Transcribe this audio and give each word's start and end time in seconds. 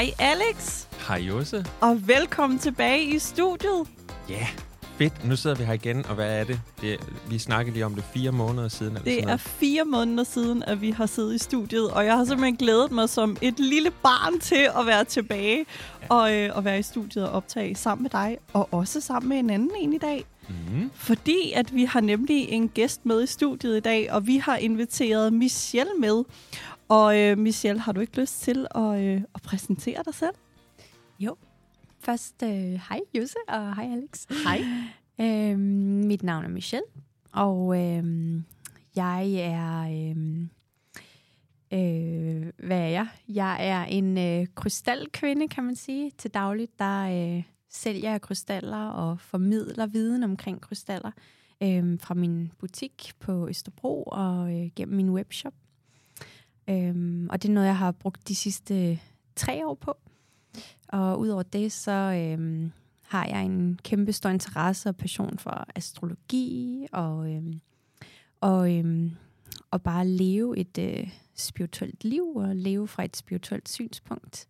Hej 0.00 0.12
Alex, 0.18 0.86
Hej 1.08 1.18
Josse. 1.18 1.66
og 1.80 2.08
velkommen 2.08 2.58
tilbage 2.58 3.04
i 3.04 3.18
studiet. 3.18 3.86
Ja, 4.28 4.34
yeah. 4.34 4.48
fedt. 4.98 5.24
Nu 5.24 5.36
sidder 5.36 5.56
vi 5.56 5.64
her 5.64 5.72
igen, 5.72 6.06
og 6.06 6.14
hvad 6.14 6.40
er 6.40 6.44
det? 6.44 6.60
det 6.80 6.92
er, 6.92 6.96
vi 7.28 7.38
snakkede 7.38 7.74
lige 7.74 7.86
om 7.86 7.94
det 7.94 8.04
fire 8.14 8.32
måneder 8.32 8.68
siden. 8.68 8.96
Eller 8.96 9.04
Det 9.04 9.22
er 9.22 9.36
fire 9.36 9.84
måneder 9.84 10.24
siden, 10.24 10.62
at 10.62 10.80
vi 10.80 10.90
har 10.90 11.06
siddet 11.06 11.34
i 11.34 11.38
studiet, 11.38 11.90
og 11.90 12.04
jeg 12.04 12.16
har 12.16 12.24
simpelthen 12.24 12.56
glædet 12.56 12.90
mig 12.90 13.08
som 13.08 13.36
et 13.40 13.60
lille 13.60 13.90
barn 13.90 14.38
til 14.38 14.68
at 14.78 14.86
være 14.86 15.04
tilbage 15.04 15.66
og, 16.08 16.34
øh, 16.34 16.56
og 16.56 16.64
være 16.64 16.78
i 16.78 16.82
studiet 16.82 17.28
og 17.28 17.32
optage 17.32 17.74
sammen 17.74 18.02
med 18.02 18.10
dig, 18.10 18.38
og 18.52 18.68
også 18.70 19.00
sammen 19.00 19.28
med 19.28 19.38
en 19.38 19.50
anden 19.50 19.70
en 19.80 19.92
i 19.92 19.98
dag. 19.98 20.24
Mm. 20.48 20.90
Fordi 20.94 21.52
at 21.54 21.74
vi 21.74 21.84
har 21.84 22.00
nemlig 22.00 22.48
en 22.48 22.68
gæst 22.68 23.06
med 23.06 23.22
i 23.22 23.26
studiet 23.26 23.76
i 23.76 23.80
dag, 23.80 24.12
og 24.12 24.26
vi 24.26 24.36
har 24.36 24.56
inviteret 24.56 25.32
Michelle 25.32 25.92
med. 25.98 26.24
Og 26.90 27.18
øh, 27.18 27.38
Michelle, 27.38 27.80
har 27.80 27.92
du 27.92 28.00
ikke 28.00 28.20
lyst 28.20 28.40
til 28.40 28.66
at, 28.74 29.00
øh, 29.00 29.22
at 29.34 29.42
præsentere 29.42 30.02
dig 30.04 30.14
selv? 30.14 30.34
Først, 32.00 32.42
øh, 32.42 32.50
hej 32.88 33.00
Jose, 33.14 33.36
og 33.48 33.76
hej 33.76 33.92
Alex. 33.92 34.26
Hej. 34.44 34.60
Øhm, 35.20 35.60
mit 36.06 36.22
navn 36.22 36.44
er 36.44 36.48
Michelle, 36.48 36.86
og 37.32 37.80
øhm, 37.80 38.44
jeg 38.96 39.32
er... 39.32 39.80
Øhm, 40.10 40.50
øh, 41.72 42.52
hvad 42.66 42.78
er 42.78 42.88
jeg? 42.88 43.08
Jeg 43.28 43.68
er 43.68 43.84
en 43.84 44.18
øh, 44.18 44.46
krystalkvinde, 44.54 45.48
kan 45.48 45.64
man 45.64 45.76
sige. 45.76 46.10
Til 46.18 46.30
dagligt, 46.30 46.78
der 46.78 47.02
øh, 47.36 47.42
sælger 47.70 48.10
jeg 48.10 48.20
krystaller 48.20 48.86
og 48.86 49.20
formidler 49.20 49.86
viden 49.86 50.22
omkring 50.22 50.60
krystaller 50.60 51.10
øh, 51.62 52.00
fra 52.00 52.14
min 52.14 52.52
butik 52.58 53.12
på 53.20 53.48
Østerbro 53.48 54.02
og 54.02 54.60
øh, 54.60 54.70
gennem 54.76 54.96
min 54.96 55.10
webshop. 55.10 55.54
Øhm, 56.68 57.28
og 57.30 57.42
det 57.42 57.48
er 57.48 57.52
noget, 57.52 57.66
jeg 57.66 57.76
har 57.78 57.92
brugt 57.92 58.28
de 58.28 58.34
sidste 58.34 59.00
tre 59.36 59.66
år 59.66 59.74
på. 59.74 59.94
Og 60.88 61.20
udover 61.20 61.42
det, 61.42 61.72
så 61.72 61.90
øhm, 61.92 62.72
har 63.02 63.26
jeg 63.26 63.44
en 63.44 63.78
kæmpe 63.82 64.12
stor 64.12 64.30
interesse 64.30 64.88
og 64.88 64.96
passion 64.96 65.38
for 65.38 65.66
astrologi 65.74 66.86
og, 66.92 67.32
øhm, 67.32 67.60
og, 68.40 68.76
øhm, 68.76 69.10
og 69.70 69.82
bare 69.82 70.06
leve 70.08 70.58
et 70.58 70.78
øh, 70.78 71.10
spirituelt 71.34 72.04
liv 72.04 72.36
og 72.36 72.56
leve 72.56 72.88
fra 72.88 73.04
et 73.04 73.16
spirituelt 73.16 73.68
synspunkt. 73.68 74.46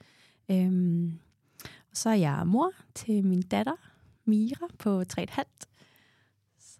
Øhm, 0.50 1.18
og 1.64 1.96
så 1.96 2.10
er 2.10 2.14
jeg 2.14 2.46
mor 2.46 2.72
til 2.94 3.24
min 3.24 3.42
datter, 3.42 3.76
Mira, 4.24 4.66
på 4.78 5.00
3,5. 5.00 5.69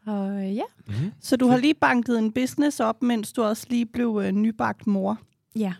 Så 0.05 0.11
øh, 0.11 0.57
ja. 0.57 0.63
Mm. 0.87 1.13
Så 1.21 1.37
du 1.37 1.49
har 1.49 1.57
lige 1.57 1.75
banket 1.75 2.19
en 2.19 2.33
business 2.33 2.81
op, 2.81 3.03
mens 3.03 3.33
du 3.33 3.43
også 3.43 3.67
lige 3.71 3.87
blev 3.87 4.21
øh, 4.25 4.33
nybagt 4.33 4.87
mor. 4.87 5.19
Ja, 5.57 5.75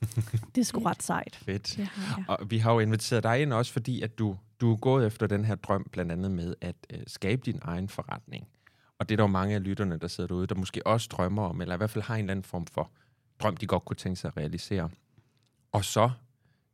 Det 0.54 0.60
er 0.60 0.64
sgu 0.64 0.80
ret 0.80 1.02
sejt. 1.02 1.36
Fedt. 1.36 1.74
det 1.76 1.84
har 1.84 2.16
jeg. 2.16 2.24
Og 2.28 2.50
vi 2.50 2.58
har 2.58 2.72
jo 2.72 2.78
inviteret 2.78 3.22
dig 3.22 3.42
ind 3.42 3.52
også, 3.52 3.72
fordi 3.72 4.02
at 4.02 4.18
du, 4.18 4.36
du 4.60 4.72
er 4.72 4.76
gået 4.76 5.06
efter 5.06 5.26
den 5.26 5.44
her 5.44 5.54
drøm, 5.54 5.86
blandt 5.92 6.12
andet 6.12 6.30
med 6.30 6.54
at 6.60 6.76
øh, 6.92 7.00
skabe 7.06 7.42
din 7.46 7.58
egen 7.62 7.88
forretning. 7.88 8.48
Og 8.98 9.08
det 9.08 9.14
er 9.14 9.16
der 9.16 9.24
jo 9.24 9.28
mange 9.28 9.54
af 9.54 9.62
lytterne, 9.62 9.96
der 9.96 10.08
sidder 10.08 10.28
derude, 10.28 10.46
der 10.46 10.54
måske 10.54 10.86
også 10.86 11.08
drømmer 11.12 11.42
om, 11.42 11.60
eller 11.60 11.74
i 11.74 11.76
hvert 11.76 11.90
fald 11.90 12.04
har 12.04 12.14
en 12.14 12.20
eller 12.20 12.30
anden 12.30 12.44
form 12.44 12.66
for 12.66 12.90
drøm, 13.38 13.56
de 13.56 13.66
godt 13.66 13.84
kunne 13.84 13.96
tænke 13.96 14.20
sig 14.20 14.28
at 14.28 14.36
realisere. 14.36 14.90
Og 15.72 15.84
så 15.84 16.10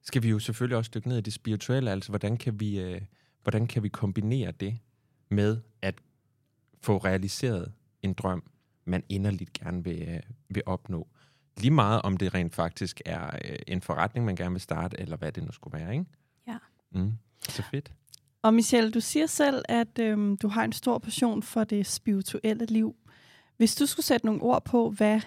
skal 0.03 0.23
vi 0.23 0.31
jo 0.31 0.39
selvfølgelig 0.39 0.77
også 0.77 0.91
dykke 0.95 1.09
ned 1.09 1.19
i 1.19 1.21
det 1.21 1.33
spirituelle, 1.33 1.91
altså 1.91 2.09
hvordan 2.09 2.37
kan 2.37 2.61
vi, 2.61 2.81
øh, 2.81 3.01
hvordan 3.43 3.67
kan 3.67 3.83
vi 3.83 3.89
kombinere 3.89 4.51
det 4.51 4.79
med 5.31 5.61
at 5.83 5.95
få 6.83 6.99
realiseret 6.99 7.73
en 8.03 8.13
drøm, 8.13 8.43
man 8.85 9.03
inderligt 9.09 9.53
gerne 9.53 9.85
vil, 9.85 10.09
øh, 10.09 10.21
vil 10.49 10.63
opnå. 10.67 11.09
Lige 11.57 11.71
meget 11.71 12.03
om 12.03 12.17
det 12.17 12.35
rent 12.35 12.55
faktisk 12.55 13.01
er 13.07 13.27
øh, 13.45 13.59
en 13.67 13.83
forretning, 13.83 14.27
man 14.27 14.37
gerne 14.37 14.53
vil 14.53 14.61
starte, 14.61 15.01
eller 15.01 15.17
hvad 15.17 15.33
det 15.33 15.45
nu 15.45 15.53
skulle 15.53 15.79
være, 15.79 15.93
ikke? 15.93 16.05
Ja. 16.47 16.57
Mm. 16.91 17.13
Så 17.49 17.63
fedt. 17.71 17.93
Og 18.43 18.55
Michelle, 18.55 18.91
du 18.91 19.01
siger 19.01 19.27
selv, 19.27 19.65
at 19.69 19.99
øhm, 19.99 20.37
du 20.37 20.49
har 20.49 20.65
en 20.65 20.73
stor 20.73 20.99
passion 20.99 21.43
for 21.43 21.65
det 21.65 21.87
spirituelle 21.87 22.67
liv. 22.67 22.97
Hvis 23.57 23.75
du 23.75 23.87
skulle 23.87 24.07
sætte 24.07 24.27
nogle 24.27 24.43
ord 24.43 24.65
på, 24.65 24.91
hvad 24.91 25.21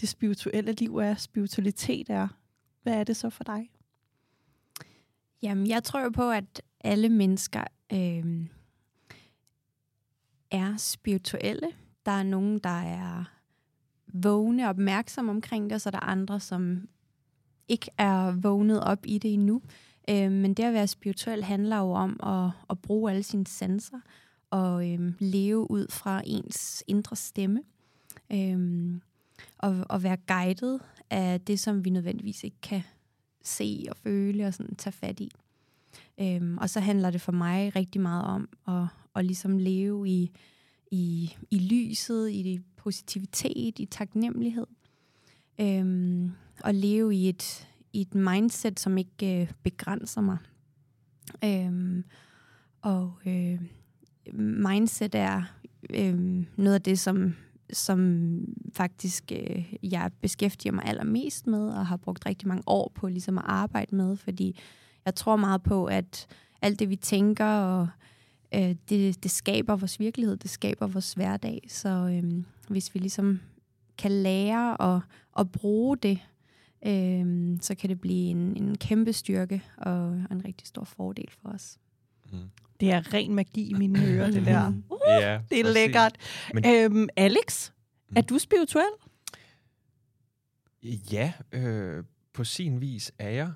det 0.00 0.08
spirituelle 0.08 0.72
liv 0.72 0.96
er, 0.96 1.14
spiritualitet 1.14 2.10
er, 2.10 2.28
hvad 2.82 2.94
er 2.94 3.04
det 3.04 3.16
så 3.16 3.30
for 3.30 3.44
dig? 3.44 3.70
Jamen, 5.42 5.66
jeg 5.66 5.84
tror 5.84 6.02
jo 6.02 6.10
på, 6.10 6.30
at 6.30 6.62
alle 6.80 7.08
mennesker 7.08 7.64
øh, 7.92 8.46
er 10.50 10.76
spirituelle. 10.76 11.68
Der 12.06 12.12
er 12.12 12.22
nogen, 12.22 12.58
der 12.58 12.80
er 12.80 13.24
vågne 14.06 14.64
og 14.64 14.68
opmærksomme 14.68 15.30
omkring 15.30 15.64
det, 15.64 15.72
og 15.72 15.80
så 15.80 15.88
er 15.88 15.90
der 15.90 16.00
andre, 16.00 16.40
som 16.40 16.88
ikke 17.68 17.90
er 17.98 18.30
vågnet 18.30 18.84
op 18.84 18.98
i 19.04 19.18
det 19.18 19.32
endnu. 19.32 19.62
Øh, 20.10 20.32
men 20.32 20.54
det 20.54 20.62
at 20.62 20.72
være 20.72 20.86
spirituel 20.86 21.44
handler 21.44 21.78
jo 21.78 21.90
om 21.90 22.20
at, 22.22 22.50
at 22.70 22.78
bruge 22.78 23.10
alle 23.10 23.22
sine 23.22 23.46
sanser 23.46 24.00
og 24.50 24.90
øh, 24.90 25.12
leve 25.18 25.70
ud 25.70 25.86
fra 25.90 26.22
ens 26.26 26.84
indre 26.86 27.16
stemme. 27.16 27.62
Øh, 28.32 28.94
og, 29.58 29.76
og 29.88 30.02
være 30.02 30.16
guidet 30.16 30.80
af 31.10 31.40
det, 31.40 31.60
som 31.60 31.84
vi 31.84 31.90
nødvendigvis 31.90 32.44
ikke 32.44 32.60
kan 32.62 32.82
se 33.42 33.86
og 33.90 33.96
føle 33.96 34.46
og 34.46 34.54
sådan 34.54 34.74
tage 34.74 34.92
fat 34.92 35.20
i. 35.20 35.30
Øhm, 36.20 36.58
og 36.58 36.70
så 36.70 36.80
handler 36.80 37.10
det 37.10 37.20
for 37.20 37.32
mig 37.32 37.76
rigtig 37.76 38.00
meget 38.00 38.24
om 38.24 38.48
at, 38.68 38.86
at 39.18 39.24
ligesom 39.24 39.58
leve 39.58 40.08
i, 40.08 40.30
i, 40.90 41.34
i 41.50 41.58
lyset, 41.58 42.30
i 42.30 42.60
positivitet, 42.76 43.78
i 43.78 43.86
taknemmelighed. 43.90 44.66
Øhm, 45.60 46.30
og 46.64 46.74
leve 46.74 47.14
i 47.14 47.28
et, 47.28 47.68
i 47.92 48.00
et 48.00 48.14
mindset, 48.14 48.80
som 48.80 48.98
ikke 48.98 49.40
øh, 49.40 49.50
begrænser 49.62 50.20
mig. 50.20 50.38
Øhm, 51.44 52.04
og 52.82 53.12
øh, 53.26 53.60
mindset 54.38 55.14
er 55.14 55.42
øh, 55.94 56.44
noget 56.56 56.74
af 56.74 56.82
det, 56.82 56.98
som, 56.98 57.34
som 57.72 58.40
faktisk 58.72 59.32
øh, 59.32 59.74
jeg 59.82 60.10
beskæftiger 60.20 60.72
mig 60.72 60.84
allermest 60.84 61.46
med, 61.46 61.68
og 61.68 61.86
har 61.86 61.96
brugt 61.96 62.26
rigtig 62.26 62.48
mange 62.48 62.62
år 62.66 62.92
på 62.94 63.08
ligesom 63.08 63.38
at 63.38 63.44
arbejde 63.46 63.96
med, 63.96 64.16
fordi 64.16 64.58
jeg 65.04 65.14
tror 65.14 65.36
meget 65.36 65.62
på, 65.62 65.84
at 65.84 66.26
alt 66.62 66.78
det, 66.78 66.88
vi 66.88 66.96
tænker, 66.96 67.46
og 67.46 67.88
øh, 68.54 68.74
det, 68.88 69.22
det 69.22 69.30
skaber 69.30 69.76
vores 69.76 70.00
virkelighed, 70.00 70.36
det 70.36 70.50
skaber 70.50 70.86
vores 70.86 71.12
hverdag. 71.12 71.60
Så 71.68 71.88
øh, 71.88 72.44
hvis 72.68 72.94
vi 72.94 73.00
ligesom 73.00 73.40
kan 73.98 74.10
lære 74.12 74.94
at, 74.96 75.02
at 75.38 75.52
bruge 75.52 75.96
det, 75.96 76.18
øh, 76.86 77.56
så 77.60 77.74
kan 77.74 77.90
det 77.90 78.00
blive 78.00 78.30
en, 78.30 78.56
en 78.62 78.78
kæmpe 78.78 79.12
styrke 79.12 79.62
og 79.76 80.12
en 80.30 80.44
rigtig 80.44 80.66
stor 80.66 80.84
fordel 80.84 81.28
for 81.42 81.48
os. 81.48 81.78
Mm. 82.32 82.38
Det 82.80 82.90
er 82.92 83.14
ren 83.14 83.34
magi 83.34 83.70
i 83.70 83.72
mine 83.72 84.06
ører, 84.06 84.30
det 84.30 84.46
der. 84.46 84.68
Uh, 84.90 84.98
Ja, 85.08 85.40
det 85.50 85.60
er 85.60 85.64
præcis. 85.64 85.74
lækkert. 85.74 86.16
Men- 86.54 86.64
Øhm, 86.66 87.08
Alex, 87.16 87.70
er 88.16 88.20
du 88.22 88.38
spirituel? 88.38 88.84
Ja, 91.12 91.32
øh, 91.52 92.04
på 92.32 92.44
sin 92.44 92.80
vis 92.80 93.12
er 93.18 93.28
jeg. 93.30 93.52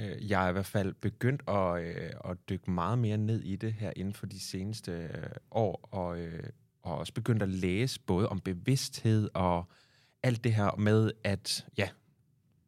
Øh, 0.00 0.30
Jeg 0.30 0.44
er 0.44 0.48
i 0.48 0.52
hvert 0.52 0.66
fald 0.66 0.94
begyndt 0.94 1.42
at, 1.48 1.82
øh, 1.82 2.12
at 2.24 2.36
dykke 2.48 2.70
meget 2.70 2.98
mere 2.98 3.16
ned 3.16 3.40
i 3.40 3.56
det 3.56 3.72
her 3.72 3.92
inden 3.96 4.14
for 4.14 4.26
de 4.26 4.40
seneste 4.40 4.92
øh, 4.92 5.30
år, 5.50 5.88
og, 5.92 6.20
øh, 6.20 6.50
og 6.82 6.98
også 6.98 7.12
begyndt 7.14 7.42
at 7.42 7.48
læse 7.48 8.00
både 8.00 8.28
om 8.28 8.40
bevidsthed 8.40 9.28
og 9.34 9.64
alt 10.22 10.44
det 10.44 10.54
her 10.54 10.76
med 10.76 11.12
at 11.24 11.66
ja, 11.78 11.88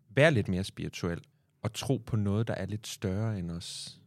være 0.08 0.30
lidt 0.30 0.48
mere 0.48 0.64
spirituel 0.64 1.20
og 1.62 1.72
tro 1.72 1.96
på 2.06 2.16
noget, 2.16 2.48
der 2.48 2.54
er 2.54 2.66
lidt 2.66 2.86
større 2.86 3.38
end 3.38 3.50
os. 3.50 4.00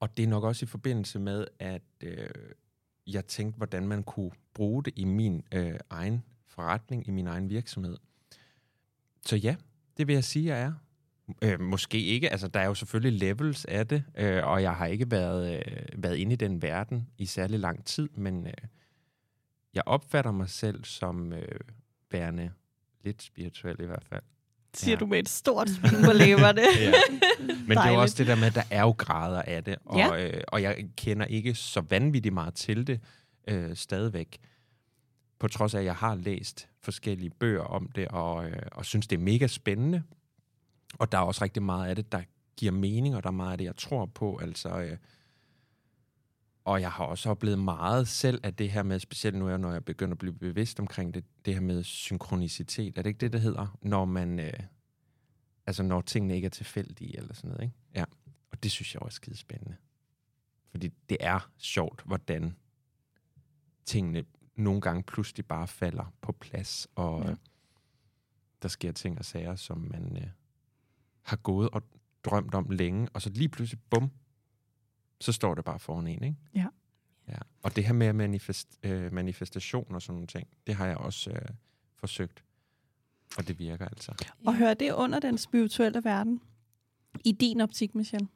Og 0.00 0.16
det 0.16 0.22
er 0.22 0.28
nok 0.28 0.44
også 0.44 0.64
i 0.64 0.66
forbindelse 0.66 1.18
med, 1.18 1.46
at 1.58 1.82
øh, 2.00 2.28
jeg 3.06 3.26
tænkte, 3.26 3.56
hvordan 3.56 3.88
man 3.88 4.02
kunne 4.02 4.30
bruge 4.54 4.84
det 4.84 4.92
i 4.96 5.04
min 5.04 5.42
øh, 5.54 5.78
egen 5.90 6.24
forretning, 6.46 7.08
i 7.08 7.10
min 7.10 7.26
egen 7.26 7.50
virksomhed. 7.50 7.96
Så 9.26 9.36
ja, 9.36 9.56
det 9.96 10.06
vil 10.06 10.14
jeg 10.14 10.24
sige, 10.24 10.46
jeg 10.46 10.62
er. 10.62 10.72
Øh, 11.42 11.60
måske 11.60 11.98
ikke, 12.00 12.30
altså 12.32 12.48
der 12.48 12.60
er 12.60 12.66
jo 12.66 12.74
selvfølgelig 12.74 13.20
levels 13.20 13.64
af 13.64 13.86
det, 13.86 14.04
øh, 14.18 14.46
og 14.46 14.62
jeg 14.62 14.74
har 14.74 14.86
ikke 14.86 15.10
været, 15.10 15.56
øh, 15.66 16.02
været 16.02 16.16
inde 16.16 16.32
i 16.32 16.36
den 16.36 16.62
verden 16.62 17.06
i 17.18 17.26
særlig 17.26 17.60
lang 17.60 17.84
tid, 17.84 18.08
men 18.16 18.46
øh, 18.46 18.52
jeg 19.74 19.82
opfatter 19.86 20.30
mig 20.32 20.48
selv 20.48 20.84
som 20.84 21.32
øh, 21.32 21.60
værende 22.10 22.50
lidt 23.04 23.22
spirituel 23.22 23.76
i 23.80 23.86
hvert 23.86 24.04
fald. 24.08 24.22
Siger 24.74 24.94
Ja. 24.94 24.98
du 25.00 25.06
med 25.06 25.18
et 25.18 25.28
stort 25.28 25.68
smil 25.68 25.90
på 26.04 26.12
læberne. 26.12 26.60
Ja. 26.80 26.92
Men 27.48 27.50
det 27.50 27.68
er 27.68 27.74
jo 27.74 27.74
Dejligt. 27.74 28.00
også 28.00 28.14
det 28.18 28.26
der 28.26 28.36
med, 28.36 28.46
at 28.46 28.54
der 28.54 28.62
er 28.70 28.80
jo 28.82 28.90
grader 28.98 29.42
af 29.42 29.64
det, 29.64 29.76
og, 29.84 29.98
Ja. 29.98 30.26
øh, 30.28 30.40
og 30.48 30.62
jeg 30.62 30.84
kender 30.96 31.26
ikke 31.26 31.54
så 31.54 31.80
vanvittigt 31.80 32.34
meget 32.34 32.54
til 32.54 32.86
det 32.86 33.00
øh, 33.48 33.76
stadigvæk. 33.76 34.38
På 35.38 35.48
trods 35.48 35.74
af, 35.74 35.78
at 35.78 35.84
jeg 35.84 35.94
har 35.94 36.14
læst 36.14 36.68
forskellige 36.82 37.30
bøger 37.30 37.62
om 37.62 37.88
det, 37.94 38.08
og, 38.08 38.46
øh, 38.50 38.58
og 38.72 38.84
synes, 38.84 39.06
det 39.06 39.16
er 39.16 39.20
mega 39.20 39.46
spændende. 39.46 40.02
Og 40.94 41.12
der 41.12 41.18
er 41.18 41.22
også 41.22 41.44
rigtig 41.44 41.62
meget 41.62 41.88
af 41.88 41.96
det, 41.96 42.12
der 42.12 42.22
giver 42.56 42.72
mening, 42.72 43.16
og 43.16 43.22
der 43.22 43.28
er 43.28 43.32
meget 43.32 43.52
af 43.52 43.58
det, 43.58 43.64
jeg 43.64 43.76
tror 43.76 44.06
på. 44.06 44.36
Altså, 44.36 44.80
øh, 44.80 44.98
og 46.64 46.80
jeg 46.80 46.92
har 46.92 47.04
også 47.04 47.30
oplevet 47.30 47.58
meget 47.58 48.08
selv 48.08 48.40
af 48.42 48.54
det 48.54 48.70
her 48.70 48.82
med, 48.82 49.00
specielt 49.00 49.36
nu, 49.36 49.56
når 49.56 49.72
jeg 49.72 49.84
begynder 49.84 50.12
at 50.14 50.18
blive 50.18 50.32
bevidst 50.34 50.80
omkring 50.80 51.14
det, 51.14 51.24
det 51.44 51.54
her 51.54 51.60
med 51.60 51.82
synkronicitet. 51.82 52.98
Er 52.98 53.02
det 53.02 53.10
ikke 53.10 53.18
det, 53.20 53.32
det 53.32 53.40
hedder? 53.40 53.78
Når 53.82 54.04
man... 54.04 54.40
Øh, 54.40 54.52
altså 55.66 55.82
når 55.82 56.00
tingene 56.00 56.34
ikke 56.34 56.46
er 56.46 56.50
tilfældige 56.50 57.16
eller 57.16 57.34
sådan 57.34 57.50
noget. 57.50 57.62
Ikke? 57.62 57.74
Ja. 57.94 58.04
Og 58.50 58.62
det 58.62 58.70
synes 58.70 58.94
jeg 58.94 59.02
også 59.02 59.16
er 59.16 59.22
skide 59.22 59.36
spændende. 59.36 59.76
Fordi 60.70 60.88
det 61.08 61.16
er 61.20 61.50
sjovt, 61.58 62.02
hvordan 62.04 62.56
tingene 63.84 64.24
nogle 64.56 64.80
gange 64.80 65.02
pludselig 65.02 65.46
bare 65.46 65.68
falder 65.68 66.12
på 66.20 66.32
plads, 66.32 66.88
og 66.94 67.22
Ja. 67.22 67.30
ja. 67.30 67.34
der 68.62 68.68
sker 68.68 68.92
ting 68.92 69.18
og 69.18 69.24
sager, 69.24 69.56
som 69.56 69.78
man 69.78 70.16
øh, 70.16 70.28
har 71.26 71.36
gået 71.36 71.70
og 71.70 71.82
drømt 72.24 72.54
om 72.54 72.70
længe, 72.70 73.08
og 73.14 73.22
så 73.22 73.30
lige 73.30 73.48
pludselig, 73.48 73.80
bum, 73.90 74.10
så 75.20 75.32
står 75.32 75.54
det 75.54 75.64
bare 75.64 75.78
foran 75.78 76.06
en, 76.06 76.24
ikke? 76.24 76.36
Ja. 76.54 76.66
ja. 77.28 77.38
Og 77.62 77.76
det 77.76 77.84
her 77.84 77.92
med 77.92 78.12
manifest, 78.12 78.78
øh, 78.82 79.12
manifestation 79.12 79.94
og 79.94 80.02
sådan 80.02 80.14
nogle 80.14 80.26
ting, 80.26 80.48
det 80.66 80.74
har 80.74 80.86
jeg 80.86 80.96
også 80.96 81.30
øh, 81.30 81.48
forsøgt. 81.96 82.44
Og 83.38 83.48
det 83.48 83.58
virker 83.58 83.84
altså. 83.88 84.26
Og 84.46 84.56
hører 84.56 84.74
det 84.74 84.92
under 84.92 85.20
den 85.20 85.38
spirituelle 85.38 86.04
verden? 86.04 86.40
I 87.24 87.32
din 87.32 87.60
optik, 87.60 87.94
Michelle? 87.94 88.28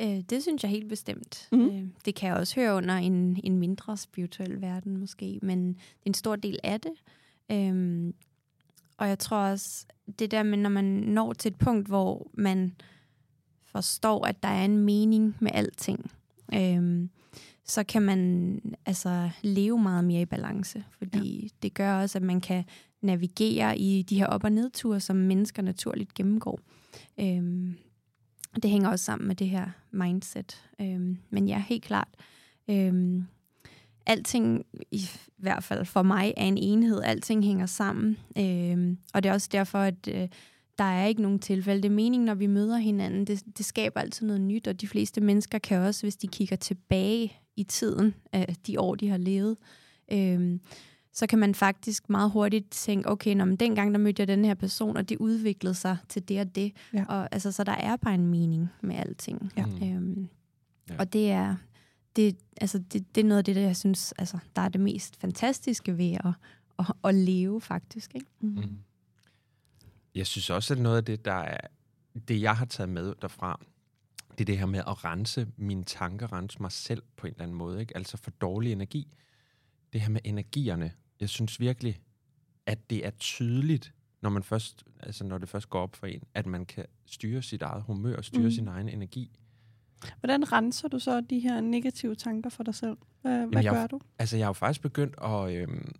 Øh, 0.00 0.20
det 0.20 0.42
synes 0.42 0.62
jeg 0.62 0.70
helt 0.70 0.88
bestemt. 0.88 1.48
Mm. 1.52 1.68
Øh, 1.68 1.88
det 2.04 2.14
kan 2.14 2.32
også 2.32 2.60
høre 2.60 2.74
under 2.74 2.94
en, 2.94 3.40
en 3.44 3.58
mindre 3.58 3.96
spirituel 3.96 4.60
verden 4.60 4.96
måske, 4.96 5.38
men 5.42 5.68
det 5.68 5.76
er 5.78 6.06
en 6.06 6.14
stor 6.14 6.36
del 6.36 6.58
af 6.64 6.80
det. 6.80 6.92
Øhm, 7.52 8.14
og 9.00 9.08
jeg 9.08 9.18
tror 9.18 9.36
også, 9.36 9.86
det 10.18 10.30
der 10.30 10.42
med, 10.42 10.58
når 10.58 10.70
man 10.70 10.84
når 10.84 11.32
til 11.32 11.50
et 11.50 11.58
punkt, 11.58 11.88
hvor 11.88 12.30
man 12.34 12.74
forstår, 13.64 14.26
at 14.26 14.42
der 14.42 14.48
er 14.48 14.64
en 14.64 14.78
mening 14.78 15.36
med 15.40 15.50
alting, 15.54 16.10
øhm, 16.54 17.10
så 17.64 17.84
kan 17.84 18.02
man 18.02 18.60
altså 18.86 19.30
leve 19.42 19.78
meget 19.78 20.04
mere 20.04 20.22
i 20.22 20.26
balance, 20.26 20.84
fordi 20.98 21.42
ja. 21.42 21.48
det 21.62 21.74
gør 21.74 21.94
også, 21.94 22.18
at 22.18 22.22
man 22.22 22.40
kan 22.40 22.64
navigere 23.00 23.78
i 23.78 24.02
de 24.02 24.18
her 24.18 24.26
op- 24.26 24.44
og 24.44 24.52
nedture, 24.52 25.00
som 25.00 25.16
mennesker 25.16 25.62
naturligt 25.62 26.14
gennemgår. 26.14 26.60
Øhm, 27.20 27.74
det 28.62 28.70
hænger 28.70 28.88
også 28.88 29.04
sammen 29.04 29.28
med 29.28 29.36
det 29.36 29.48
her 29.48 29.70
mindset. 29.90 30.64
Øhm, 30.80 31.18
men 31.30 31.48
ja, 31.48 31.64
helt 31.68 31.82
klart. 31.82 32.08
Øhm, 32.70 33.26
alting, 34.10 34.66
i 34.90 35.02
hvert 35.36 35.64
fald 35.64 35.84
for 35.84 36.02
mig, 36.02 36.34
er 36.36 36.44
en 36.44 36.58
enhed. 36.58 37.02
Alting 37.02 37.44
hænger 37.44 37.66
sammen. 37.66 38.16
Øhm, 38.38 38.98
og 39.14 39.22
det 39.22 39.28
er 39.28 39.32
også 39.32 39.48
derfor, 39.52 39.78
at 39.78 40.08
øh, 40.08 40.28
der 40.78 40.84
er 40.84 41.06
ikke 41.06 41.22
nogen 41.22 41.38
tilfælde. 41.38 41.82
Det 41.82 41.88
er 41.88 41.94
meningen, 41.94 42.26
når 42.26 42.34
vi 42.34 42.46
møder 42.46 42.76
hinanden. 42.76 43.24
Det, 43.24 43.58
det 43.58 43.66
skaber 43.66 44.00
altid 44.00 44.26
noget 44.26 44.40
nyt, 44.40 44.66
og 44.66 44.80
de 44.80 44.88
fleste 44.88 45.20
mennesker 45.20 45.58
kan 45.58 45.78
også, 45.78 46.02
hvis 46.02 46.16
de 46.16 46.28
kigger 46.28 46.56
tilbage 46.56 47.32
i 47.56 47.62
tiden, 47.62 48.14
øh, 48.34 48.44
de 48.66 48.80
år, 48.80 48.94
de 48.94 49.08
har 49.08 49.16
levet, 49.18 49.56
øhm, 50.12 50.60
så 51.12 51.26
kan 51.26 51.38
man 51.38 51.54
faktisk 51.54 52.10
meget 52.10 52.30
hurtigt 52.30 52.70
tænke, 52.70 53.08
okay, 53.08 53.34
når, 53.34 53.44
men 53.44 53.56
dengang 53.56 53.92
der 53.92 53.98
mødte 53.98 54.20
jeg 54.20 54.28
den 54.28 54.44
her 54.44 54.54
person, 54.54 54.96
og 54.96 55.08
det 55.08 55.16
udviklede 55.16 55.74
sig 55.74 55.96
til 56.08 56.28
det 56.28 56.40
og 56.40 56.54
det. 56.54 56.72
Ja. 56.94 57.04
Og, 57.08 57.28
altså, 57.32 57.52
så 57.52 57.64
der 57.64 57.72
er 57.72 57.96
bare 57.96 58.14
en 58.14 58.26
mening 58.26 58.68
med 58.82 58.96
alting. 58.96 59.52
Ja. 59.56 59.64
Øhm, 59.82 60.28
Ja. 60.90 60.94
Og 60.98 61.12
det 61.12 61.30
er, 61.30 61.56
det, 62.16 62.36
altså, 62.60 62.78
det, 62.78 63.14
det 63.14 63.20
er 63.20 63.24
noget 63.24 63.38
af 63.38 63.44
det, 63.44 63.56
der 63.56 63.62
jeg 63.62 63.76
synes, 63.76 64.12
altså, 64.12 64.38
der 64.56 64.62
er 64.62 64.68
det 64.68 64.80
mest 64.80 65.20
fantastiske 65.20 65.98
ved 65.98 66.12
at, 66.24 66.32
at, 66.78 66.86
at 67.04 67.14
leve, 67.14 67.60
faktisk. 67.60 68.14
Ikke? 68.14 68.26
Mm. 68.40 68.78
Jeg 70.14 70.26
synes 70.26 70.50
også, 70.50 70.74
at 70.74 70.80
noget 70.80 70.96
af 70.96 71.04
det, 71.04 71.24
der 71.24 71.32
er, 71.32 71.60
det 72.28 72.40
jeg 72.40 72.56
har 72.56 72.64
taget 72.64 72.88
med 72.88 73.14
derfra, 73.22 73.60
det 74.30 74.40
er 74.40 74.44
det 74.44 74.58
her 74.58 74.66
med 74.66 74.78
at 74.78 75.04
rense 75.04 75.48
mine 75.56 75.84
tanker, 75.84 76.32
rense 76.32 76.62
mig 76.62 76.72
selv 76.72 77.02
på 77.16 77.26
en 77.26 77.32
eller 77.32 77.42
anden 77.42 77.56
måde. 77.56 77.80
Ikke? 77.80 77.96
Altså 77.96 78.16
for 78.16 78.30
dårlig 78.30 78.72
energi. 78.72 79.16
Det 79.92 80.00
her 80.00 80.08
med 80.08 80.20
energierne. 80.24 80.92
Jeg 81.20 81.28
synes 81.28 81.60
virkelig, 81.60 82.00
at 82.66 82.90
det 82.90 83.06
er 83.06 83.10
tydeligt, 83.10 83.94
når 84.22 84.30
man 84.30 84.42
først, 84.42 84.84
altså 85.00 85.24
når 85.24 85.38
det 85.38 85.48
først 85.48 85.70
går 85.70 85.80
op 85.80 85.96
for 85.96 86.06
en, 86.06 86.22
at 86.34 86.46
man 86.46 86.66
kan 86.66 86.84
styre 87.06 87.42
sit 87.42 87.62
eget 87.62 87.82
humør 87.82 88.16
og 88.16 88.24
styre 88.24 88.40
Mm. 88.40 88.46
mm. 88.46 88.50
sin 88.50 88.68
egen 88.68 88.88
energi. 88.88 89.38
Hvordan 90.20 90.52
renser 90.52 90.88
du 90.88 90.98
så 90.98 91.20
de 91.20 91.38
her 91.40 91.60
negative 91.60 92.14
tanker 92.14 92.50
for 92.50 92.62
dig 92.62 92.74
selv? 92.74 92.96
Hvad, 93.22 93.46
hvad 93.46 93.62
jeg- 93.62 93.72
gør 93.72 93.86
du? 93.86 94.00
Altså, 94.18 94.36
jeg 94.36 94.44
har 94.46 94.48
jo 94.48 94.52
faktisk 94.52 94.82
begyndt 94.82 95.14
at, 95.22 95.50
øhm, 95.56 95.92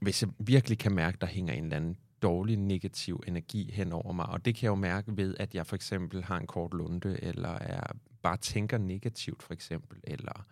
hvis 0.00 0.22
jeg 0.22 0.30
virkelig 0.38 0.78
kan 0.78 0.92
mærke, 0.94 1.18
der 1.20 1.26
hænger 1.26 1.54
en 1.54 1.64
eller 1.64 1.76
anden 1.76 1.96
dårlig 2.22 2.56
negativ 2.56 3.22
energi 3.26 3.72
hen 3.72 3.92
over 3.92 4.12
mig, 4.12 4.26
og 4.26 4.44
det 4.44 4.54
kan 4.54 4.64
jeg 4.64 4.70
jo 4.70 4.74
mærke 4.74 5.16
ved, 5.16 5.34
at 5.40 5.54
jeg 5.54 5.66
for 5.66 5.76
eksempel 5.76 6.24
har 6.24 6.38
en 6.38 6.46
kort 6.46 6.74
lunde, 6.74 7.18
eller 7.22 7.48
er, 7.48 7.92
bare 8.22 8.36
tænker 8.36 8.78
negativt 8.78 9.42
for 9.42 9.52
eksempel, 9.52 10.00
eller 10.04 10.46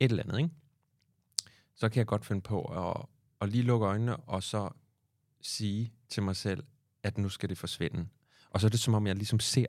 et 0.00 0.10
eller 0.10 0.22
andet, 0.22 0.38
ikke? 0.38 0.50
så 1.74 1.88
kan 1.88 1.98
jeg 1.98 2.06
godt 2.06 2.24
finde 2.26 2.42
på 2.42 2.62
at, 2.62 3.06
at 3.40 3.48
lige 3.48 3.62
lukke 3.62 3.86
øjnene, 3.86 4.16
og 4.16 4.42
så 4.42 4.68
sige 5.40 5.92
til 6.08 6.22
mig 6.22 6.36
selv, 6.36 6.64
at 7.02 7.18
nu 7.18 7.28
skal 7.28 7.48
det 7.48 7.58
forsvinde. 7.58 8.06
Og 8.50 8.60
så 8.60 8.66
er 8.66 8.70
det 8.70 8.80
som 8.80 8.94
om, 8.94 9.06
jeg 9.06 9.14
ligesom 9.16 9.40
ser, 9.40 9.66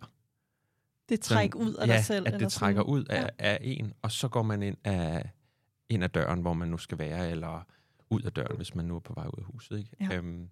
Det 1.10 1.26
sådan- 1.26 1.38
træk 1.42 1.56
ud 1.56 1.74
af 1.74 1.88
ja, 1.88 1.94
dig 1.94 2.06
selv? 2.06 2.28
at 2.28 2.34
eller 2.34 2.40
det 2.46 2.52
trækker 2.54 2.82
ud 2.82 3.04
af, 3.06 3.22
Ja. 3.24 3.28
af 3.40 3.58
en, 3.62 3.94
og 4.02 4.12
så 4.12 4.28
går 4.28 4.42
man 4.44 4.64
ind 4.64 4.78
af, 4.84 5.30
ind 5.90 6.04
af 6.04 6.10
døren, 6.12 6.42
hvor 6.42 6.54
man 6.54 6.68
nu 6.68 6.78
skal 6.78 6.98
være, 7.00 7.30
eller 7.32 7.66
ud 8.10 8.22
af 8.22 8.32
døren, 8.32 8.58
hvis 8.58 8.76
man 8.76 8.86
nu 8.86 8.96
er 8.96 9.00
på 9.00 9.14
vej 9.14 9.26
ud 9.26 9.34
af 9.38 9.44
huset. 9.44 9.78
Ikke? 9.78 9.90
Ja. 10.00 10.16
Øhm, 10.18 10.50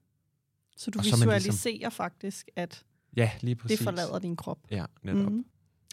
Så 0.77 0.91
du 0.91 0.99
Og 0.99 1.05
så 1.05 1.15
er 1.15 1.19
man 1.25 1.27
ligesom- 1.27 1.53
visualiserer 1.53 1.89
faktisk, 1.89 2.49
at 2.55 2.83
ja, 3.17 3.31
lige 3.41 3.55
præcis. 3.55 3.77
det 3.79 3.83
forlader 3.85 4.19
din 4.19 4.35
krop. 4.35 4.59
Ja, 4.71 4.85
netop. 5.03 5.19
Mm. 5.19 5.25
Mhm. 5.25 5.45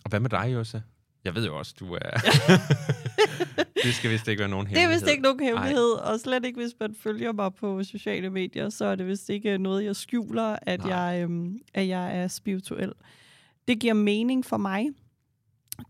Og 0.04 0.08
hvad 0.10 0.20
med 0.20 0.30
dig, 0.30 0.52
Josse? 0.54 0.82
Jeg 1.24 1.34
ved 1.34 1.46
jo 1.46 1.58
også, 1.58 1.74
du 1.80 1.94
er... 1.94 2.10
det 3.84 3.94
skal 3.94 4.10
vist 4.10 4.28
ikke 4.28 4.40
være 4.40 4.48
nogen 4.48 4.66
Det 4.66 4.72
er 4.74 4.78
hemmelighed. 4.80 5.00
vist 5.06 5.10
ikke 5.10 5.22
nogen 5.22 5.40
hemmelighed, 5.40 5.90
og 5.92 6.20
slet 6.20 6.44
ikke, 6.44 6.60
hvis 6.60 6.72
man 6.80 6.94
følger 6.94 7.32
mig 7.32 7.54
på 7.54 7.84
sociale 7.84 8.30
medier, 8.30 8.68
så 8.68 8.84
er 8.84 8.94
det 8.94 9.06
vist 9.06 9.30
ikke 9.30 9.58
noget, 9.58 9.84
jeg 9.84 9.96
skjuler, 9.96 10.56
at, 10.62 10.80
Nej. 10.80 10.94
jeg, 10.96 11.22
øhm, 11.22 11.58
at 11.74 11.88
jeg 11.88 12.18
er 12.18 12.28
spirituel. 12.28 12.92
Det 13.68 13.80
giver 13.80 13.94
mening 13.94 14.44
for 14.44 14.56
mig. 14.56 14.90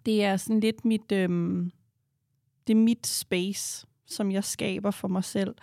Det 0.06 0.24
er 0.24 0.36
sådan 0.36 0.60
lidt 0.60 0.84
mit, 0.84 1.12
øhm, 1.12 1.72
det 2.66 2.72
er 2.72 2.78
mit 2.78 3.06
space, 3.06 3.86
som 4.06 4.32
jeg 4.32 4.44
skaber 4.44 4.90
for 4.90 5.08
mig 5.08 5.24
selv, 5.24 5.54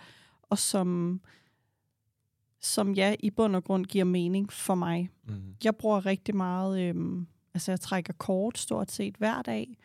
og 0.42 0.58
som, 0.58 1.20
som 2.60 2.94
jeg 2.94 3.16
i 3.20 3.30
bund 3.30 3.56
og 3.56 3.64
grund 3.64 3.84
giver 3.84 4.04
mening 4.04 4.52
for 4.52 4.74
mig. 4.74 5.10
Mm. 5.28 5.54
Jeg 5.64 5.76
bruger 5.76 6.06
rigtig 6.06 6.36
meget, 6.36 6.88
øhm, 6.88 7.26
altså 7.54 7.72
jeg 7.72 7.80
trækker 7.80 8.12
kort 8.12 8.58
stort 8.58 8.90
set 8.90 9.16
hver 9.16 9.42
dag, 9.42 9.78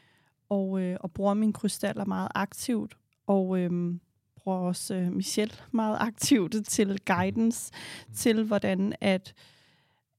og, 0.49 0.81
øh, 0.81 0.97
og 0.99 1.11
bruger 1.11 1.33
mine 1.33 1.53
krystaller 1.53 2.05
meget 2.05 2.29
aktivt, 2.35 2.97
og 3.27 3.59
øhm, 3.59 4.01
bruger 4.35 4.57
også 4.57 4.95
øh, 4.95 5.11
Michelle 5.11 5.53
meget 5.71 5.97
aktivt 5.99 6.67
til 6.67 6.99
guidance, 7.05 7.71
til 8.13 8.43
hvordan 8.43 8.93
at, 9.01 9.33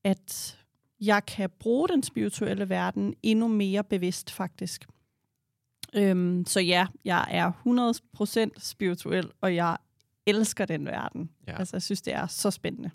at 0.04 0.58
jeg 1.06 1.26
kan 1.26 1.50
bruge 1.60 1.88
den 1.88 2.02
spirituelle 2.02 2.68
verden 2.68 3.14
endnu 3.22 3.48
mere 3.48 3.84
bevidst 3.84 4.30
faktisk. 4.30 4.86
Øhm, 5.94 6.44
så 6.46 6.60
ja, 6.60 6.86
jeg 7.04 7.26
er 7.30 7.52
100% 8.56 8.60
spirituel, 8.70 9.30
og 9.40 9.54
jeg 9.54 9.76
elsker 10.26 10.64
den 10.64 10.86
verden. 10.86 11.30
Ja. 11.46 11.58
Altså, 11.58 11.76
jeg 11.76 11.82
synes, 11.82 12.02
det 12.02 12.14
er 12.14 12.26
så 12.26 12.50
spændende. 12.50 12.90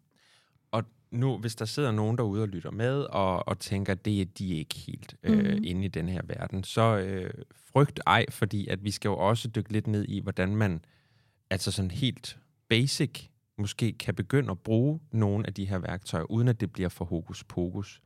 Og 0.71 0.83
nu, 1.11 1.37
hvis 1.37 1.55
der 1.55 1.65
sidder 1.65 1.91
nogen 1.91 2.17
derude 2.17 2.41
og 2.41 2.47
lytter 2.47 2.71
med, 2.71 3.01
og, 3.01 3.47
og 3.47 3.59
tænker, 3.59 3.93
at 3.93 4.05
det 4.05 4.21
er 4.21 4.25
de 4.25 4.53
ikke 4.55 4.75
helt 4.75 5.15
øh, 5.23 5.37
Mhm. 5.37 5.63
inde 5.63 5.85
i 5.85 5.87
den 5.87 6.09
her 6.09 6.21
verden, 6.23 6.63
så 6.63 6.97
øh, 6.97 7.33
frygt 7.73 7.99
ej, 8.07 8.25
fordi 8.29 8.67
at 8.67 8.83
vi 8.83 8.91
skal 8.91 9.09
jo 9.09 9.17
også 9.17 9.47
dykke 9.47 9.71
lidt 9.71 9.87
ned 9.87 10.05
i, 10.07 10.19
hvordan 10.19 10.55
man 10.55 10.81
altså 11.49 11.71
sådan 11.71 11.91
helt 11.91 12.37
basic 12.69 13.27
måske 13.57 13.93
kan 13.93 14.15
begynde 14.15 14.51
at 14.51 14.59
bruge 14.59 14.99
nogle 15.11 15.47
af 15.47 15.53
de 15.53 15.65
her 15.65 15.79
værktøjer, 15.79 16.31
uden 16.31 16.47
at 16.47 16.61
det 16.61 16.71
bliver 16.73 16.89
for 16.89 17.05
hokus 17.05 17.43
pokus. 17.43 18.01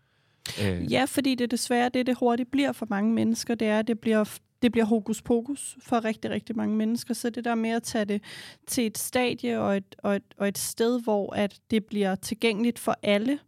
Øh, 0.63 0.91
Ja, 0.91 1.05
fordi 1.05 1.36
det 1.36 1.51
desværre 1.51 1.89
det, 1.89 2.05
det 2.05 2.17
hurtigt 2.17 2.51
bliver 2.51 2.72
for 2.72 2.88
mange 2.89 3.13
mennesker, 3.13 3.55
det 3.55 3.67
er, 3.67 3.79
at 3.79 3.88
det 3.88 4.00
bliver, 4.00 4.38
det 4.62 4.72
bliver 4.72 4.86
hokus 4.86 5.22
pokus 5.22 5.77
for 5.79 6.05
rigtig, 6.05 6.31
rigtig 6.31 6.58
mange 6.58 6.75
mennesker. 6.75 7.13
Så 7.13 7.29
det 7.29 7.46
der 7.46 7.55
med 7.55 7.70
at 7.70 7.84
tage 7.84 8.05
det 8.05 8.24
til 8.67 8.86
et 8.86 8.98
stadie 8.98 9.60
og 9.60 9.77
et, 9.77 9.96
og 9.98 10.15
et, 10.15 10.24
og 10.38 10.48
et 10.48 10.58
sted, 10.58 11.01
hvor 11.03 11.34
at 11.36 11.60
det 11.72 11.86
bliver 11.86 12.15
tilgængeligt 12.15 12.79
for 12.79 12.96
alle, 13.03 13.39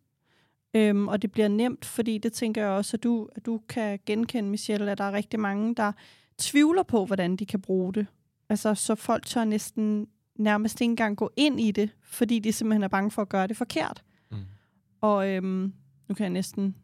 øhm, 0.74 1.08
og 1.08 1.22
det 1.22 1.32
bliver 1.32 1.48
nemt, 1.48 1.86
fordi 1.86 2.18
det 2.18 2.34
tænker 2.34 2.62
jeg 2.62 2.72
også, 2.72 2.98
at 2.98 3.04
du, 3.04 3.30
at 3.36 3.46
du 3.46 3.62
kan 3.70 4.00
genkende, 4.06 4.50
Michelle, 4.50 4.92
at 4.92 4.98
der 4.98 5.04
er 5.04 5.12
rigtig 5.12 5.40
mange, 5.40 5.76
der 5.76 5.92
tvivler 6.38 6.84
på, 6.84 7.06
hvordan 7.06 7.36
de 7.36 7.46
kan 7.46 7.62
bruge 7.62 7.94
det. 7.94 8.08
Altså, 8.50 8.76
så 8.76 8.96
folk 8.96 9.26
tør 9.26 9.44
næsten 9.44 10.08
nærmest 10.36 10.82
ikke 10.82 10.92
engang 10.92 11.18
gå 11.18 11.32
ind 11.38 11.60
i 11.60 11.72
det, 11.72 11.90
fordi 12.02 12.40
de 12.40 12.52
simpelthen 12.52 12.84
er 12.84 12.88
bange 12.88 13.12
for 13.12 13.22
at 13.22 13.30
gøre 13.30 13.48
det 13.48 13.58
forkert. 13.58 14.04
Mm. 14.32 14.38
Og 15.02 15.30
øhm, 15.30 15.74
nu 16.08 16.16
kan 16.16 16.24
jeg 16.24 16.30
næsten 16.30 16.76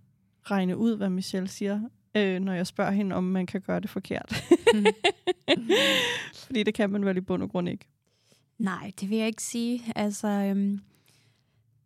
regne 0.44 0.78
ud, 0.78 0.98
hvad 0.98 1.10
Michelle 1.10 1.48
siger, 1.48 1.82
øh, 2.16 2.40
når 2.40 2.54
jeg 2.54 2.68
spørger 2.68 2.92
hende, 2.92 3.16
om 3.16 3.24
man 3.24 3.46
kan 3.46 3.62
gøre 3.62 3.80
det 3.80 3.90
forkert. 3.90 4.44
Fordi 6.46 6.64
det 6.64 6.74
kan 6.74 6.90
man 6.90 7.06
vel 7.06 7.18
i 7.18 7.22
bund 7.22 7.44
og 7.44 7.50
grund 7.50 7.70
ikke. 7.70 7.88
Nej, 8.58 8.92
det 9.00 9.10
vil 9.10 9.18
jeg 9.18 9.28
ikke 9.28 9.44
sige. 9.44 9.84
Altså, 9.96 10.28
øhm, 10.28 10.80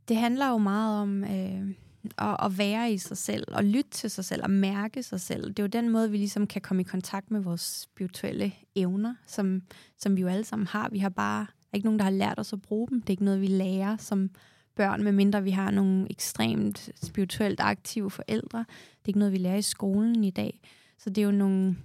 det 0.08 0.17
handler 0.17 0.50
jo 0.50 0.58
meget 0.58 1.01
om 1.01 1.24
øh, 1.24 1.70
og, 2.17 2.39
og 2.39 2.57
være 2.57 2.91
i 2.91 2.98
sig 2.98 3.17
selv, 3.17 3.43
og 3.48 3.63
lytte 3.63 3.89
til 3.89 4.10
sig 4.10 4.25
selv, 4.25 4.43
og 4.43 4.50
mærke 4.50 5.03
sig 5.03 5.22
selv. 5.22 5.48
Det 5.48 5.60
er 5.60 5.63
jo 5.63 5.67
den 5.67 5.89
måde, 5.89 6.12
vi 6.12 6.17
ligesom 6.17 6.48
kan 6.48 6.62
komme 6.62 6.81
i 6.81 6.83
kontakt 6.83 7.31
med 7.31 7.39
vores 7.39 7.62
spirituelle 7.62 8.53
evner, 8.75 9.15
som, 9.27 9.62
som 9.98 10.15
vi 10.15 10.22
jo 10.22 10.27
alle 10.27 10.43
sammen 10.43 10.67
har. 10.67 10.89
Vi 10.89 11.00
har 11.00 11.10
bare 11.10 11.45
der 11.74 11.75
er 11.75 11.79
ikke 11.79 11.88
nogen, 11.88 12.00
der 12.00 12.03
har 12.03 12.12
lært 12.12 12.39
os 12.39 12.53
at 12.53 12.62
bruge 12.62 12.88
dem. 12.88 13.01
Det 13.01 13.10
er 13.10 13.13
ikke 13.13 13.25
noget, 13.25 13.41
vi 13.41 13.48
lærer 13.48 13.98
som 13.98 14.29
børn, 14.75 15.03
medmindre 15.03 15.43
vi 15.43 15.51
har 15.51 15.72
nogle 15.72 16.07
ekstremt 16.10 16.89
spirituelt 17.03 17.60
aktive 17.60 18.12
forældre. 18.12 18.60
Det 18.60 19.05
er 19.05 19.07
ikke 19.07 19.19
noget, 19.19 19.31
vi 19.31 19.38
lærer 19.38 19.55
i 19.55 19.62
skolen 19.62 20.24
i 20.24 20.29
dag. 20.29 20.60
Så 20.98 21.10
det 21.10 21.22
er 21.22 21.25
jo, 21.25 21.31
nogle, 21.31 21.77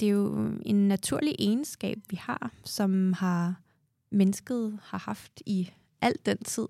det 0.00 0.06
er 0.06 0.12
jo 0.12 0.50
en 0.62 0.88
naturlig 0.88 1.34
egenskab, 1.38 1.98
vi 2.10 2.16
har, 2.16 2.52
som 2.64 3.12
har 3.12 3.60
mennesket 4.10 4.78
har 4.82 4.98
haft 4.98 5.42
i 5.46 5.70
al 6.00 6.14
den 6.26 6.38
tid, 6.38 6.66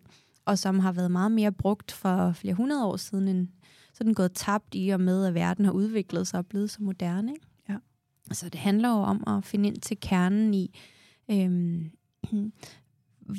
og 0.50 0.59
som 0.59 0.78
har 0.78 0.92
været 0.92 1.11
meget 1.11 1.33
mere 1.33 1.52
brugt 1.52 1.92
for 1.92 2.33
flere 2.33 2.54
hundrede 2.54 2.87
år 2.87 2.97
siden, 2.97 3.28
end 3.28 3.49
så 3.92 3.97
er 4.00 4.04
den 4.04 4.14
gået 4.14 4.33
tabt 4.33 4.75
i 4.75 4.88
og 4.88 5.00
med, 5.00 5.26
at 5.26 5.35
verden 5.35 5.64
har 5.64 5.73
udviklet 5.73 6.26
sig 6.26 6.38
og 6.38 6.47
blevet 6.47 6.71
så 6.71 6.83
moderne. 6.83 7.33
Ikke? 7.33 7.47
Ja. 7.69 7.76
Så 8.33 8.49
det 8.49 8.61
handler 8.61 8.88
jo 8.88 8.95
om 8.95 9.25
at 9.26 9.45
finde 9.45 9.69
ind 9.69 9.76
til 9.76 10.00
kernen 10.00 10.54
i, 10.54 10.78
øhm, 11.30 11.90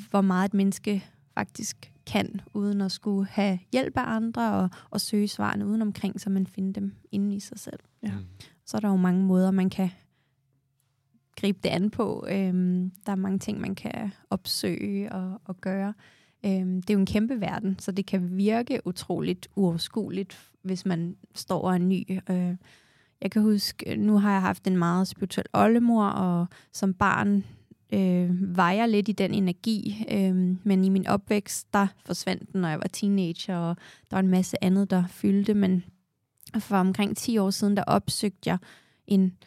hvor 0.09 0.21
meget 0.21 0.49
et 0.49 0.53
menneske 0.53 1.05
faktisk 1.33 1.91
kan, 2.07 2.41
uden 2.53 2.81
at 2.81 2.91
skulle 2.91 3.27
have 3.27 3.59
hjælp 3.71 3.97
af 3.97 4.03
andre 4.05 4.53
og, 4.53 4.69
og 4.89 5.01
søge 5.01 5.27
svarene 5.27 5.67
uden 5.67 5.81
omkring, 5.81 6.21
så 6.21 6.29
man 6.29 6.47
finder 6.47 6.73
dem 6.73 6.95
inde 7.11 7.35
i 7.35 7.39
sig 7.39 7.59
selv. 7.59 7.79
Ja. 8.03 8.11
Mm. 8.11 8.25
Så 8.65 8.77
er 8.77 8.81
der 8.81 8.89
jo 8.89 8.95
mange 8.95 9.23
måder, 9.23 9.51
man 9.51 9.69
kan 9.69 9.89
gribe 11.35 11.59
det 11.63 11.69
an 11.69 11.89
på. 11.89 12.25
Øhm, 12.29 12.91
der 13.05 13.11
er 13.11 13.15
mange 13.15 13.39
ting, 13.39 13.61
man 13.61 13.75
kan 13.75 14.11
opsøge 14.29 15.11
og, 15.11 15.41
og 15.45 15.61
gøre. 15.61 15.93
Øhm, 16.45 16.81
det 16.81 16.89
er 16.89 16.93
jo 16.93 16.99
en 16.99 17.05
kæmpe 17.05 17.41
verden, 17.41 17.79
så 17.79 17.91
det 17.91 18.05
kan 18.05 18.37
virke 18.37 18.81
utroligt 18.85 19.47
uoverskueligt, 19.55 20.51
hvis 20.61 20.85
man 20.85 21.15
står 21.35 21.61
og 21.61 21.73
er 21.73 21.77
ny. 21.77 22.19
Øh, 22.29 22.55
jeg 23.21 23.31
kan 23.31 23.41
huske, 23.41 23.95
nu 23.95 24.17
har 24.17 24.31
jeg 24.31 24.41
haft 24.41 24.67
en 24.67 24.77
meget 24.77 25.07
spirituel 25.07 25.45
oldemor, 25.53 26.05
og 26.05 26.47
som 26.71 26.93
barn 26.93 27.43
øh, 27.93 28.57
vejer 28.57 28.85
lidt 28.85 29.09
i 29.09 29.11
den 29.11 29.33
energi, 29.33 30.05
øh, 30.11 30.35
men 30.63 30.85
i 30.85 30.89
min 30.89 31.07
opvækst, 31.07 31.73
der 31.73 31.87
forsvandt 32.05 32.53
den, 32.53 32.61
når 32.61 32.69
jeg 32.69 32.79
var 32.79 32.87
teenager, 32.87 33.57
og 33.57 33.75
der 34.09 34.15
var 34.15 34.19
en 34.19 34.27
masse 34.27 34.63
andet, 34.63 34.89
der 34.89 35.03
fyldte, 35.07 35.53
men 35.53 35.83
for 36.59 36.75
omkring 36.75 37.17
10 37.17 37.37
år 37.37 37.49
siden, 37.49 37.77
der 37.77 37.83
opsøgte 37.83 38.49
jeg 38.49 38.57
en, 39.07 39.37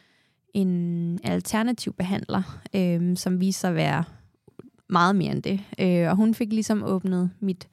en 0.54 1.20
alternativ 1.24 1.94
behandler, 1.94 2.60
øh, 2.74 3.16
som 3.16 3.40
viste 3.40 3.60
sig 3.60 3.70
at 3.70 3.76
være 3.76 4.04
meget 4.88 5.16
mere 5.16 5.32
end 5.32 5.42
det. 5.42 5.60
Øh, 5.78 6.10
og 6.10 6.16
hun 6.16 6.34
fik 6.34 6.52
ligesom 6.52 6.82
åbnet 6.82 7.30
mit, 7.40 7.68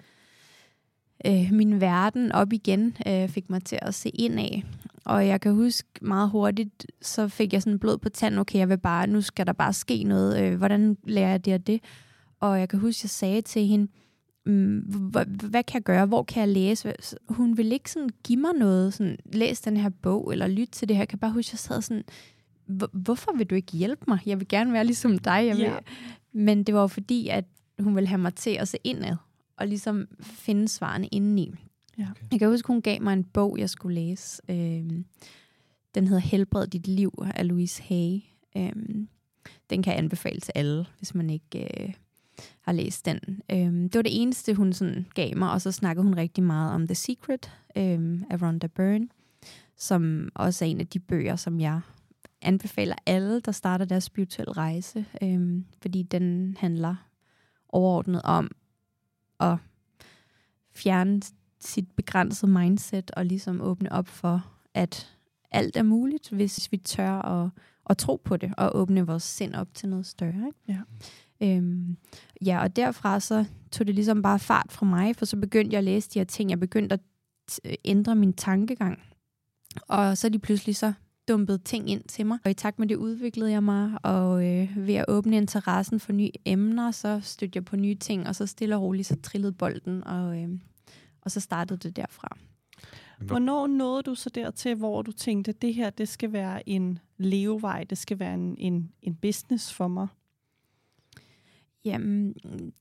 øh, 1.25 1.49
min 1.51 1.81
verden 1.81 2.31
op 2.31 2.53
igen, 2.53 2.97
øh, 3.07 3.29
fik 3.29 3.49
mig 3.49 3.63
til 3.63 3.79
at 3.81 3.95
se 3.95 4.09
ind 4.09 4.39
af. 4.39 4.63
Og 5.05 5.27
jeg 5.27 5.41
kan 5.41 5.55
huske 5.55 5.89
meget 6.01 6.29
hurtigt, 6.29 6.85
så 7.01 7.27
fik 7.27 7.53
jeg 7.53 7.61
sådan 7.61 7.79
blod 7.79 7.97
på 7.97 8.09
tanden, 8.09 8.39
okay, 8.39 8.59
jeg 8.59 8.69
vil 8.69 8.77
bare, 8.77 9.07
nu 9.07 9.21
skal 9.21 9.47
der 9.47 9.53
bare 9.53 9.73
ske 9.73 10.03
noget, 10.03 10.43
øh, 10.43 10.57
hvordan 10.57 10.97
lærer 11.03 11.29
jeg 11.29 11.45
det 11.45 11.53
og 11.53 11.67
det? 11.67 11.81
Og 12.39 12.59
jeg 12.59 12.69
kan 12.69 12.79
huske, 12.79 12.99
jeg 13.03 13.09
sagde 13.09 13.41
til 13.41 13.65
hende, 13.65 13.87
mm, 14.45 14.79
hvad, 14.79 15.63
kan 15.63 15.73
jeg 15.73 15.83
gøre, 15.83 16.05
hvor 16.05 16.23
kan 16.23 16.39
jeg 16.39 16.49
læse? 16.49 16.93
Hun 17.29 17.57
ville 17.57 17.73
ikke 17.73 17.91
sådan 17.91 18.09
give 18.23 18.39
mig 18.39 18.53
noget, 18.53 18.93
sådan, 18.93 19.17
læs 19.33 19.61
den 19.61 19.77
her 19.77 19.89
bog, 19.89 20.31
eller 20.31 20.47
lyt 20.47 20.69
til 20.71 20.87
det 20.87 20.95
her. 20.95 21.01
Jeg 21.01 21.07
kan 21.07 21.19
bare 21.19 21.31
huske, 21.31 21.49
jeg 21.53 21.59
sad 21.59 21.81
sådan, 21.81 22.03
hvorfor 22.93 23.37
vil 23.37 23.49
du 23.49 23.55
ikke 23.55 23.71
hjælpe 23.71 24.03
mig? 24.07 24.19
Jeg 24.25 24.39
vil 24.39 24.47
gerne 24.47 24.73
være 24.73 24.85
ligesom 24.85 25.17
dig. 25.17 25.45
Jeg 25.47 25.57
vil. 25.57 25.65
yeah. 25.65 25.81
Men 26.33 26.63
det 26.63 26.75
var 26.75 26.81
jo 26.81 26.87
fordi, 26.87 27.27
at 27.27 27.45
hun 27.79 27.95
ville 27.95 28.07
have 28.07 28.21
mig 28.21 28.35
til 28.35 28.49
at 28.49 28.67
se 28.67 28.77
indad, 28.83 29.15
og 29.57 29.67
ligesom 29.67 30.07
finde 30.21 30.67
svarene 30.67 31.07
indeni. 31.07 31.53
Ja. 31.97 32.07
Okay. 32.11 32.23
Jeg 32.31 32.39
kan 32.39 32.49
huske, 32.49 32.67
hun 32.67 32.81
gav 32.81 33.01
mig 33.01 33.13
en 33.13 33.23
bog, 33.23 33.57
jeg 33.59 33.69
skulle 33.69 33.95
læse. 33.95 34.41
Øhm, 34.49 35.05
den 35.95 36.07
hedder 36.07 36.21
Helbred 36.21 36.67
dit 36.67 36.87
liv 36.87 37.23
af 37.35 37.47
Louise 37.47 37.83
Hay. 37.83 38.19
Øhm, 38.57 39.07
den 39.69 39.83
kan 39.83 39.93
jeg 39.93 39.97
anbefale 39.97 40.39
til 40.39 40.51
alle, 40.55 40.85
hvis 40.97 41.15
man 41.15 41.29
ikke 41.29 41.83
øh, 41.83 41.93
har 42.61 42.71
læst 42.73 43.05
den. 43.05 43.19
Øhm, 43.51 43.89
det 43.89 43.95
var 43.95 44.01
det 44.01 44.21
eneste, 44.21 44.53
hun 44.53 44.73
sådan 44.73 45.07
gav 45.13 45.37
mig, 45.37 45.51
og 45.51 45.61
så 45.61 45.71
snakkede 45.71 46.03
hun 46.03 46.17
rigtig 46.17 46.43
meget 46.43 46.73
om 46.73 46.87
The 46.87 46.95
Secret 46.95 47.51
øhm, 47.75 48.23
af 48.29 48.41
Rhonda 48.41 48.67
Byrne, 48.67 49.07
som 49.77 50.29
også 50.35 50.65
er 50.65 50.69
en 50.69 50.79
af 50.79 50.87
de 50.87 50.99
bøger, 50.99 51.35
som 51.35 51.59
jeg 51.59 51.81
anbefaler 52.41 52.95
alle, 53.05 53.39
der 53.39 53.51
starter 53.51 53.85
deres 53.85 54.03
spirituelle 54.03 54.53
rejse, 54.53 55.05
øhm, 55.21 55.65
fordi 55.81 56.03
den 56.03 56.57
handler 56.59 56.95
overordnet 57.69 58.21
om 58.23 58.51
at 59.39 59.57
fjerne 60.75 61.21
sit 61.59 61.91
begrænsede 61.91 62.51
mindset 62.51 63.11
og 63.11 63.25
ligesom 63.25 63.61
åbne 63.61 63.91
op 63.91 64.07
for, 64.07 64.45
at 64.73 65.17
alt 65.51 65.77
er 65.77 65.83
muligt, 65.83 66.29
hvis 66.29 66.71
vi 66.71 66.77
tør 66.77 67.21
at, 67.21 67.49
at 67.89 67.97
tro 67.97 68.21
på 68.25 68.37
det 68.37 68.53
og 68.57 68.75
åbne 68.75 69.07
vores 69.07 69.23
sind 69.23 69.55
op 69.55 69.73
til 69.73 69.89
noget 69.89 70.05
større. 70.05 70.47
Ikke? 70.47 70.59
Ja. 70.67 70.81
Øhm, 71.41 71.97
ja, 72.45 72.61
og 72.61 72.75
derfra 72.75 73.19
så 73.19 73.45
tog 73.71 73.87
det 73.87 73.95
ligesom 73.95 74.21
bare 74.21 74.39
fart 74.39 74.71
fra 74.71 74.85
mig, 74.85 75.15
for 75.15 75.25
så 75.25 75.37
begyndte 75.37 75.73
jeg 75.73 75.77
at 75.77 75.83
læse 75.83 76.09
de 76.09 76.19
her 76.19 76.23
ting. 76.23 76.49
Jeg 76.49 76.59
begyndte 76.59 76.93
at 76.93 76.99
t- 77.51 77.75
ændre 77.85 78.15
min 78.15 78.33
tankegang. 78.33 78.99
Og 79.87 80.17
så 80.17 80.29
de 80.29 80.39
pludselig 80.39 80.75
så 80.75 80.93
dumpet 81.27 81.63
ting 81.63 81.89
ind 81.89 82.03
til 82.03 82.25
mig. 82.25 82.39
Og 82.45 82.51
i 82.51 82.53
takt 82.53 82.79
med 82.79 82.87
det 82.87 82.95
udviklede 82.95 83.51
jeg 83.51 83.63
mig, 83.63 83.97
og 84.03 84.45
øh, 84.47 84.87
ved 84.87 84.95
at 84.95 85.05
åbne 85.07 85.37
interessen 85.37 85.99
for 85.99 86.13
nye 86.13 86.31
emner, 86.45 86.91
så 86.91 87.19
stødte 87.23 87.57
jeg 87.57 87.65
på 87.65 87.75
nye 87.75 87.95
ting, 87.95 88.27
og 88.27 88.35
så 88.35 88.45
stille 88.45 88.75
og 88.75 88.81
roligt, 88.81 89.07
så 89.07 89.15
trillede 89.23 89.51
bolden, 89.51 90.03
og, 90.03 90.37
øh, 90.37 90.49
og 91.21 91.31
så 91.31 91.39
startede 91.39 91.79
det 91.79 91.95
derfra. 91.95 92.37
Hvornår 93.19 93.67
nåede 93.67 94.03
du 94.03 94.15
så 94.15 94.29
dertil, 94.29 94.75
hvor 94.75 95.01
du 95.01 95.11
tænkte, 95.11 95.49
at 95.49 95.61
det 95.61 95.73
her 95.73 95.89
det 95.89 96.09
skal 96.09 96.33
være 96.33 96.69
en 96.69 96.99
levevej, 97.17 97.83
det 97.83 97.97
skal 97.97 98.19
være 98.19 98.33
en, 98.33 98.55
en, 98.57 98.91
en 99.01 99.15
business 99.15 99.73
for 99.73 99.87
mig? 99.87 100.07
Jamen, 101.85 102.33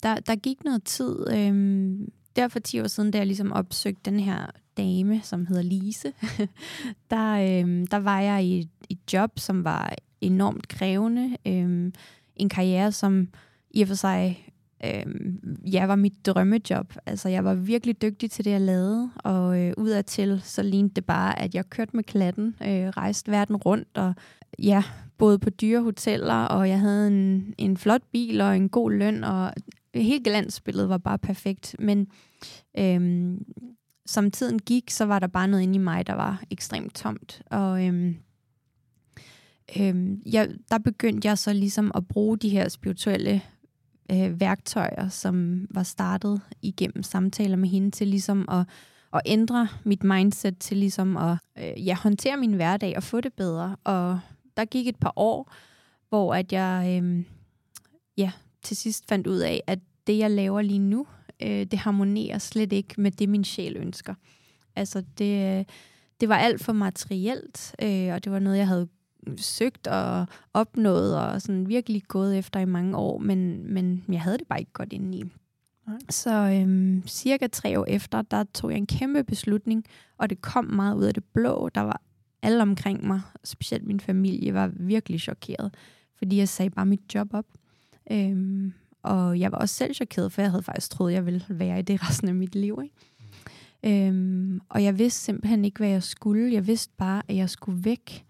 der, 0.02 0.14
der 0.14 0.36
gik 0.36 0.64
noget 0.64 0.84
tid. 0.84 1.26
Øhm, 1.34 2.12
der 2.36 2.48
for 2.48 2.58
10 2.58 2.80
år 2.80 2.86
siden, 2.86 3.10
da 3.10 3.18
jeg 3.18 3.26
ligesom 3.26 3.52
opsøgte 3.52 4.10
den 4.10 4.20
her 4.20 4.46
dame, 4.76 5.20
som 5.22 5.46
hedder 5.46 5.62
Lise, 5.62 6.12
der, 7.10 7.60
øhm, 7.60 7.86
der 7.86 7.96
var 7.96 8.20
jeg 8.20 8.44
i 8.44 8.58
et, 8.58 8.68
et 8.90 9.12
job, 9.12 9.38
som 9.38 9.64
var 9.64 9.94
enormt 10.20 10.68
krævende. 10.68 11.36
Øhm, 11.46 11.92
en 12.36 12.48
karriere, 12.48 12.92
som 12.92 13.28
i 13.70 13.82
og 13.82 13.88
for 13.88 13.94
sig 13.94 14.50
øhm, 14.84 15.58
ja, 15.72 15.86
var 15.86 15.96
mit 15.96 16.26
drømmejob. 16.26 16.94
Altså, 17.06 17.28
jeg 17.28 17.44
var 17.44 17.54
virkelig 17.54 18.02
dygtig 18.02 18.30
til 18.30 18.44
det, 18.44 18.50
jeg 18.50 18.60
lavede, 18.60 19.10
og 19.16 19.60
øh, 19.60 19.72
udadtil, 19.76 20.40
så 20.44 20.62
lignede 20.62 20.94
det 20.94 21.04
bare, 21.04 21.38
at 21.38 21.54
jeg 21.54 21.70
kørte 21.70 21.96
med 21.96 22.04
klatten, 22.04 22.56
øh, 22.62 22.88
rejste 22.88 23.30
verden 23.30 23.56
rundt, 23.56 23.88
og 23.98 24.14
ja, 24.58 24.82
boede 25.18 25.38
på 25.38 25.50
dyre 25.50 25.82
hoteller, 25.82 26.44
og 26.44 26.68
jeg 26.68 26.80
havde 26.80 27.06
en, 27.06 27.54
en 27.58 27.76
flot 27.76 28.02
bil 28.12 28.40
og 28.40 28.56
en 28.56 28.68
god 28.68 28.90
løn, 28.90 29.24
og 29.24 29.52
hele 29.94 30.24
glansbilledet 30.24 30.88
var 30.88 30.98
bare 30.98 31.18
perfekt. 31.18 31.76
Men 31.78 32.06
øhm, 32.78 33.44
som 34.06 34.30
tiden 34.30 34.58
gik, 34.58 34.90
så 34.90 35.04
var 35.04 35.18
der 35.18 35.26
bare 35.26 35.48
noget 35.48 35.62
inde 35.62 35.74
i 35.74 35.78
mig, 35.78 36.06
der 36.06 36.14
var 36.14 36.42
ekstremt 36.50 36.94
tomt. 36.94 37.42
Og 37.46 37.86
øhm, 37.86 38.16
øhm, 39.78 40.22
jeg, 40.26 40.48
der 40.70 40.78
begyndte 40.78 41.28
jeg 41.28 41.38
så 41.38 41.52
ligesom 41.52 41.92
at 41.94 42.08
bruge 42.08 42.38
de 42.38 42.48
her 42.48 42.68
spirituelle 42.68 43.42
øh, 44.12 44.40
værktøjer, 44.40 45.08
som 45.08 45.66
var 45.70 45.82
startet 45.82 46.40
igennem 46.62 47.02
samtaler 47.02 47.56
med 47.56 47.68
hende, 47.68 47.90
til 47.90 48.08
ligesom 48.08 48.48
at, 48.48 48.66
at 49.12 49.20
ændre 49.26 49.68
mit 49.84 50.04
mindset, 50.04 50.58
til 50.58 50.76
ligesom 50.76 51.16
at 51.16 51.36
øh, 51.58 51.86
ja, 51.86 51.94
håndtere 51.94 52.36
min 52.36 52.52
hverdag 52.52 52.96
og 52.96 53.02
få 53.02 53.20
det 53.20 53.32
bedre. 53.32 53.76
Og 53.84 54.20
der 54.56 54.64
gik 54.64 54.88
et 54.88 54.96
par 54.96 55.12
år, 55.16 55.52
hvor 56.08 56.34
at 56.34 56.52
jeg 56.52 57.02
øh, 57.02 57.24
ja, 58.16 58.32
til 58.62 58.76
sidst 58.76 59.08
fandt 59.08 59.26
ud 59.26 59.38
af, 59.38 59.62
at 59.66 59.78
det, 60.06 60.18
jeg 60.18 60.30
laver 60.30 60.62
lige 60.62 60.78
nu, 60.78 61.06
øh, 61.42 61.64
det 61.64 61.78
harmonerer 61.78 62.38
slet 62.38 62.72
ikke 62.72 63.00
med 63.00 63.10
det, 63.10 63.28
min 63.28 63.44
sjæl 63.44 63.76
ønsker. 63.76 64.14
Altså, 64.76 65.02
det, 65.18 65.66
det 66.20 66.28
var 66.28 66.36
alt 66.36 66.64
for 66.64 66.72
materielt, 66.72 67.74
øh, 67.82 68.14
og 68.14 68.24
det 68.24 68.32
var 68.32 68.38
noget, 68.38 68.58
jeg 68.58 68.68
havde 68.68 68.88
søgt 69.36 69.86
og 69.86 70.26
opnået, 70.54 71.18
og 71.18 71.42
sådan 71.42 71.68
virkelig 71.68 72.02
gået 72.08 72.38
efter 72.38 72.60
i 72.60 72.64
mange 72.64 72.96
år, 72.96 73.18
men, 73.18 73.72
men 73.72 74.04
jeg 74.08 74.20
havde 74.20 74.38
det 74.38 74.46
bare 74.46 74.58
ikke 74.58 74.72
godt 74.72 74.92
indeni. 74.92 75.22
Nej. 75.86 75.98
Så 76.10 76.30
øhm, 76.30 77.02
cirka 77.06 77.46
tre 77.46 77.80
år 77.80 77.84
efter, 77.88 78.22
der 78.22 78.44
tog 78.54 78.70
jeg 78.70 78.78
en 78.78 78.86
kæmpe 78.86 79.24
beslutning, 79.24 79.84
og 80.18 80.30
det 80.30 80.42
kom 80.42 80.64
meget 80.64 80.96
ud 80.96 81.04
af 81.04 81.14
det 81.14 81.24
blå. 81.24 81.68
Der 81.68 81.80
var 81.80 82.00
alle 82.42 82.62
omkring 82.62 83.06
mig, 83.06 83.20
specielt 83.44 83.86
min 83.86 84.00
familie, 84.00 84.54
var 84.54 84.70
virkelig 84.76 85.20
chokeret, 85.20 85.74
fordi 86.18 86.36
jeg 86.36 86.48
sagde 86.48 86.70
bare 86.70 86.86
mit 86.86 87.14
job 87.14 87.34
op. 87.34 87.46
Øhm, 88.10 88.72
og 89.02 89.40
jeg 89.40 89.52
var 89.52 89.58
også 89.58 89.74
selv 89.74 89.94
chokeret, 89.94 90.32
for 90.32 90.42
jeg 90.42 90.50
havde 90.50 90.62
faktisk 90.62 90.90
troet, 90.90 91.12
jeg 91.12 91.26
ville 91.26 91.44
være 91.48 91.78
i 91.78 91.82
det 91.82 92.02
resten 92.08 92.28
af 92.28 92.34
mit 92.34 92.54
liv. 92.54 92.80
Ikke? 92.82 94.06
Øhm, 94.06 94.60
og 94.68 94.84
jeg 94.84 94.98
vidste 94.98 95.20
simpelthen 95.20 95.64
ikke, 95.64 95.78
hvad 95.78 95.88
jeg 95.88 96.02
skulle. 96.02 96.52
Jeg 96.52 96.66
vidste 96.66 96.92
bare, 96.98 97.22
at 97.28 97.36
jeg 97.36 97.50
skulle 97.50 97.84
væk. 97.84 98.24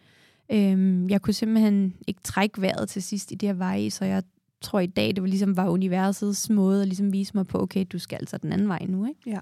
Øhm, 0.53 1.09
jeg 1.09 1.23
kunne 1.23 1.35
simpelthen 1.35 1.95
ikke 2.07 2.21
trække 2.25 2.61
vejret 2.61 2.89
til 2.89 3.03
sidst 3.03 3.33
i 3.33 3.35
det, 3.35 3.47
jeg 3.47 3.59
var 3.59 3.75
i, 3.75 3.91
så 3.91 4.05
jeg 4.05 4.23
tror 4.61 4.81
i 4.81 4.87
dag, 4.87 5.09
det 5.09 5.23
var 5.23 5.29
ligesom 5.29 5.57
var 5.57 5.69
universets 5.69 6.51
måde 6.51 6.83
at 6.83 6.89
ligesom 6.89 7.13
vise 7.13 7.33
mig 7.35 7.47
på, 7.47 7.63
okay, 7.63 7.87
du 7.93 7.99
skal 7.99 8.17
altså 8.17 8.39
den 8.39 8.53
anden 8.53 8.69
vej 8.69 8.87
nu. 8.89 9.07
Ikke? 9.07 9.21
Ja. 9.27 9.41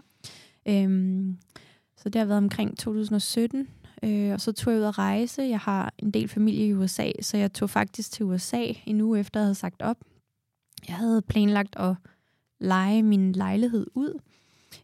Øhm, 0.69 1.37
så 1.97 2.09
det 2.09 2.19
har 2.19 2.27
været 2.27 2.39
omkring 2.39 2.79
2017, 2.79 3.69
øh, 4.03 4.33
og 4.33 4.41
så 4.41 4.53
tog 4.53 4.73
jeg 4.73 4.81
ud 4.81 4.87
at 4.87 4.99
rejse. 4.99 5.43
Jeg 5.43 5.59
har 5.59 5.95
en 5.99 6.11
del 6.11 6.29
familie 6.29 6.67
i 6.67 6.75
USA, 6.75 7.11
så 7.21 7.37
jeg 7.37 7.53
tog 7.53 7.71
faktisk 7.71 8.13
til 8.13 8.25
USA 8.25 8.65
en 8.87 9.01
uge 9.01 9.21
efter, 9.21 9.41
jeg 9.41 9.45
havde 9.45 9.55
sagt 9.55 9.83
op. 9.83 9.97
Jeg 10.89 10.97
havde 10.97 11.23
planlagt 11.23 11.77
at 11.77 11.95
lege 12.61 13.03
min 13.03 13.33
lejlighed 13.33 13.87
ud, 13.95 14.21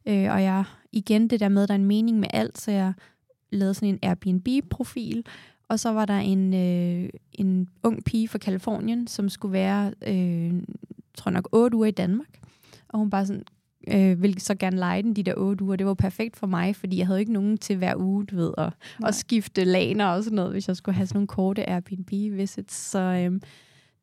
Øh, 0.06 0.32
og 0.32 0.42
jeg, 0.42 0.64
igen 0.92 1.28
det 1.28 1.40
der 1.40 1.48
med, 1.48 1.62
at 1.62 1.68
der 1.68 1.74
er 1.74 1.78
en 1.78 1.84
mening 1.84 2.18
med 2.18 2.28
alt, 2.32 2.58
så 2.58 2.70
jeg 2.70 2.92
lavede 3.50 3.74
sådan 3.74 3.88
en 3.88 3.98
Airbnb-profil, 4.02 5.26
og 5.68 5.80
så 5.80 5.92
var 5.92 6.04
der 6.04 6.18
en, 6.18 6.54
øh, 6.54 7.10
en 7.32 7.68
ung 7.82 8.04
pige 8.04 8.28
fra 8.28 8.38
Kalifornien, 8.38 9.06
som 9.06 9.28
skulle 9.28 9.52
være, 9.52 9.92
øh, 10.06 10.62
tror 11.14 11.30
nok, 11.30 11.48
otte 11.52 11.76
uger 11.76 11.86
i 11.86 11.90
Danmark. 11.90 12.40
Og 12.88 12.98
hun 12.98 13.10
bare 13.10 13.26
sådan, 13.26 13.44
øh, 13.88 14.22
ville 14.22 14.40
så 14.40 14.54
gerne 14.54 14.76
lege 14.76 15.02
den 15.02 15.16
de 15.16 15.22
der 15.22 15.34
otte 15.36 15.64
uger. 15.64 15.76
Det 15.76 15.86
var 15.86 15.94
perfekt 15.94 16.36
for 16.36 16.46
mig, 16.46 16.76
fordi 16.76 16.98
jeg 16.98 17.06
havde 17.06 17.20
ikke 17.20 17.32
nogen 17.32 17.58
til 17.58 17.76
hver 17.76 17.96
uge, 17.96 18.24
du 18.24 18.36
ved, 18.36 18.52
at, 18.58 18.72
at 19.04 19.14
skifte 19.14 19.64
laner 19.64 20.06
og 20.06 20.24
sådan 20.24 20.36
noget, 20.36 20.52
hvis 20.52 20.68
jeg 20.68 20.76
skulle 20.76 20.94
have 20.94 21.06
sådan 21.06 21.16
nogle 21.16 21.26
korte 21.26 21.70
Airbnb-visits. 21.70 22.74
Så 22.74 22.98
øh, 22.98 23.40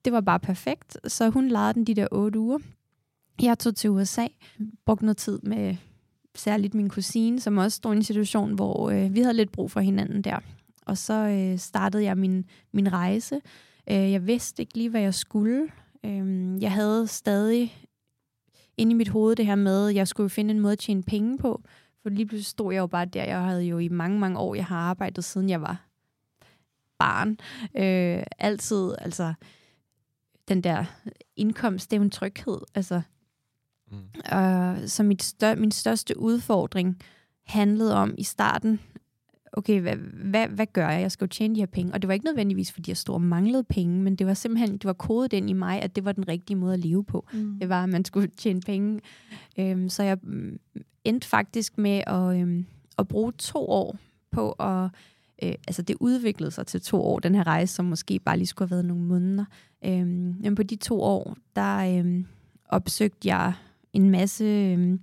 det 0.06 0.14
var 0.14 0.22
bare 0.22 0.40
perfekt. 0.40 0.98
Så 1.08 1.30
hun 1.30 1.48
lejede 1.48 1.74
den 1.74 1.86
de 1.86 1.96
der 1.96 2.08
otte 2.12 2.40
uger. 2.40 2.60
Jeg 3.42 3.60
tog 3.60 3.76
til 3.76 3.90
USA, 3.90 4.28
brugte 4.86 5.06
noget 5.06 5.18
tid 5.18 5.40
med 5.44 5.76
særligt 6.36 6.74
min 6.74 6.90
kusine, 6.90 7.40
som 7.40 7.58
også 7.58 7.76
stod 7.76 7.94
i 7.94 7.98
en 7.98 8.04
situation, 8.04 8.54
hvor 8.54 8.90
øh, 8.90 9.16
vi 9.16 9.22
havde 9.22 9.34
lidt 9.34 9.52
brug 9.52 9.72
for 9.72 9.80
hinanden 9.80 10.22
der. 10.22 10.40
Og 10.86 10.98
så 10.98 11.14
øh, 11.14 11.60
startede 11.60 12.04
jeg 12.04 12.18
min, 12.18 12.46
min 12.72 12.94
rejse. 12.94 13.42
Øh, 13.90 14.12
jeg 14.12 14.28
vidste 14.28 14.62
ikke 14.62 14.78
lige, 14.78 14.90
hvad 14.90 15.02
jeg 15.02 15.14
skulle. 15.14 15.68
Øh, 16.06 16.62
jeg 16.62 16.72
havde 16.72 17.08
stadig 17.08 17.88
inde 18.78 18.92
i 18.92 18.96
mit 18.96 19.10
hoved 19.10 19.36
det 19.36 19.46
her 19.46 19.56
med, 19.56 19.90
at 19.90 19.96
jeg 19.96 20.08
skulle 20.08 20.30
finde 20.30 20.54
en 20.54 20.60
måde 20.60 20.74
at 20.74 20.80
tjene 20.80 21.04
penge 21.04 21.38
på. 21.38 21.62
For 22.02 22.10
lige 22.10 22.26
pludselig 22.26 22.46
stod 22.46 22.74
jeg 22.74 22.80
jo 22.80 22.88
bare 22.88 23.06
der. 23.06 23.24
Jeg 23.24 23.44
havde 23.44 23.64
jo 23.64 23.78
i 23.78 23.88
mange, 23.88 24.20
mange 24.20 24.40
år, 24.40 24.56
jeg 24.56 24.66
har 24.66 24.78
arbejdet 24.78 25.24
siden 25.24 25.50
jeg 25.50 25.62
var 25.62 25.88
barn. 27.00 27.38
Øh, 27.78 28.24
altid, 28.40 28.96
altså, 28.98 29.34
den 30.54 30.62
der 30.64 30.86
indkomst, 31.36 31.92
det 31.92 31.98
er 31.98 32.00
jo 32.00 32.04
en 32.04 32.10
tryghed. 32.10 32.58
Altså, 32.76 33.02
mm. 33.92 34.38
øh, 34.38 34.88
så 34.88 35.04
mit 35.04 35.24
stør, 35.24 35.56
min 35.56 35.72
største 35.72 36.20
udfordring 36.20 36.98
handlede 37.46 37.96
om 37.96 38.16
i 38.18 38.24
starten, 38.24 38.80
okay, 39.54 39.82
hvad, 39.82 39.96
hvad, 39.96 40.48
hvad 40.48 40.66
gør 40.74 40.90
jeg? 40.90 41.02
Jeg 41.02 41.12
skal 41.12 41.26
jo 41.26 41.30
tjene 41.30 41.56
de 41.56 41.60
her 41.60 41.66
penge. 41.66 41.94
Og 41.94 42.02
det 42.02 42.08
var 42.08 42.14
ikke 42.14 42.26
nødvendigvis, 42.26 42.72
fordi 42.72 42.90
jeg 42.90 42.98
stod 42.98 43.16
og 43.16 43.22
manglede 43.22 43.64
penge, 43.64 44.02
men 44.02 44.16
det 44.16 44.28
var 44.28 44.34
simpelthen, 44.34 44.74
det 44.74 44.86
var 44.86 44.94
kodet 44.94 45.34
ind 45.34 45.50
i 45.50 45.54
mig, 45.54 45.82
at 45.82 45.96
det 45.96 46.06
var 46.06 46.12
den 46.12 46.28
rigtige 46.28 46.58
måde 46.58 46.74
at 46.74 46.80
leve 46.80 47.04
på. 47.04 47.28
Mm. 47.34 47.60
Det 47.60 47.70
var, 47.70 47.84
at 47.84 47.90
man 47.90 48.06
skulle 48.06 48.28
tjene 48.28 48.62
penge. 48.62 49.00
Øhm, 49.60 49.90
så 49.90 50.04
jeg 50.04 50.18
mm, 50.24 50.60
endte 51.04 51.28
faktisk 51.28 51.78
med 51.78 52.04
at, 52.08 52.42
øhm, 52.42 52.66
at 52.98 53.08
bruge 53.08 53.32
to 53.32 53.70
år 53.70 53.96
på 54.32 54.52
at... 54.52 54.90
Øh, 55.44 55.54
altså 55.68 55.82
det 55.82 55.98
udviklede 56.00 56.52
sig 56.52 56.68
til 56.68 56.82
to 56.82 57.02
år, 57.02 57.20
den 57.20 57.36
her 57.36 57.48
rejse, 57.48 57.74
som 57.74 57.86
måske 57.86 58.20
bare 58.20 58.38
lige 58.38 58.48
skulle 58.48 58.70
have 58.70 58.76
været 58.76 58.86
nogle 58.86 59.04
måneder. 59.04 59.46
Øhm, 59.86 60.36
men 60.40 60.56
på 60.56 60.64
de 60.64 60.76
to 60.76 61.02
år, 61.02 61.38
der 61.56 62.00
øhm, 62.00 62.26
opsøgte 62.70 63.28
jeg 63.28 63.54
en 63.94 64.10
masse... 64.10 64.46
Øhm, 64.46 65.00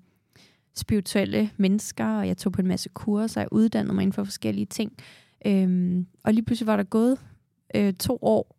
spirituelle 0.78 1.50
mennesker, 1.56 2.06
og 2.06 2.28
jeg 2.28 2.36
tog 2.36 2.52
på 2.52 2.60
en 2.60 2.68
masse 2.68 2.88
kurser, 2.88 3.40
jeg 3.40 3.48
uddannede 3.52 3.94
mig 3.94 4.02
inden 4.02 4.12
for 4.12 4.24
forskellige 4.24 4.66
ting. 4.66 4.92
Øhm, 5.46 6.06
og 6.24 6.34
lige 6.34 6.44
pludselig 6.44 6.66
var 6.66 6.76
der 6.76 6.84
gået 6.84 7.18
øh, 7.74 7.92
to 7.92 8.18
år, 8.22 8.56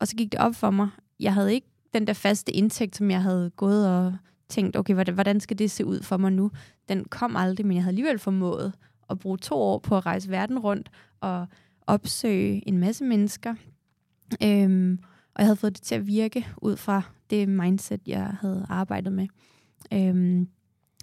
og 0.00 0.08
så 0.08 0.16
gik 0.16 0.32
det 0.32 0.40
op 0.40 0.54
for 0.54 0.70
mig. 0.70 0.88
Jeg 1.20 1.34
havde 1.34 1.54
ikke 1.54 1.66
den 1.94 2.06
der 2.06 2.12
faste 2.12 2.52
indtægt, 2.52 2.96
som 2.96 3.10
jeg 3.10 3.22
havde 3.22 3.50
gået 3.56 3.88
og 3.88 4.16
tænkt, 4.48 4.76
okay, 4.76 4.94
hvordan 4.94 5.40
skal 5.40 5.58
det 5.58 5.70
se 5.70 5.84
ud 5.84 6.02
for 6.02 6.16
mig 6.16 6.32
nu? 6.32 6.50
Den 6.88 7.04
kom 7.04 7.36
aldrig, 7.36 7.66
men 7.66 7.74
jeg 7.74 7.82
havde 7.82 7.90
alligevel 7.90 8.18
formået 8.18 8.72
at 9.10 9.18
bruge 9.18 9.38
to 9.38 9.54
år 9.54 9.78
på 9.78 9.96
at 9.96 10.06
rejse 10.06 10.30
verden 10.30 10.58
rundt 10.58 10.90
og 11.20 11.46
opsøge 11.86 12.68
en 12.68 12.78
masse 12.78 13.04
mennesker. 13.04 13.54
Øhm, 14.42 14.98
og 15.34 15.40
jeg 15.40 15.46
havde 15.46 15.56
fået 15.56 15.76
det 15.76 15.82
til 15.82 15.94
at 15.94 16.06
virke 16.06 16.46
ud 16.56 16.76
fra 16.76 17.02
det 17.30 17.48
mindset, 17.48 18.00
jeg 18.06 18.36
havde 18.40 18.66
arbejdet 18.68 19.12
med. 19.12 19.26
Øhm, 19.92 20.48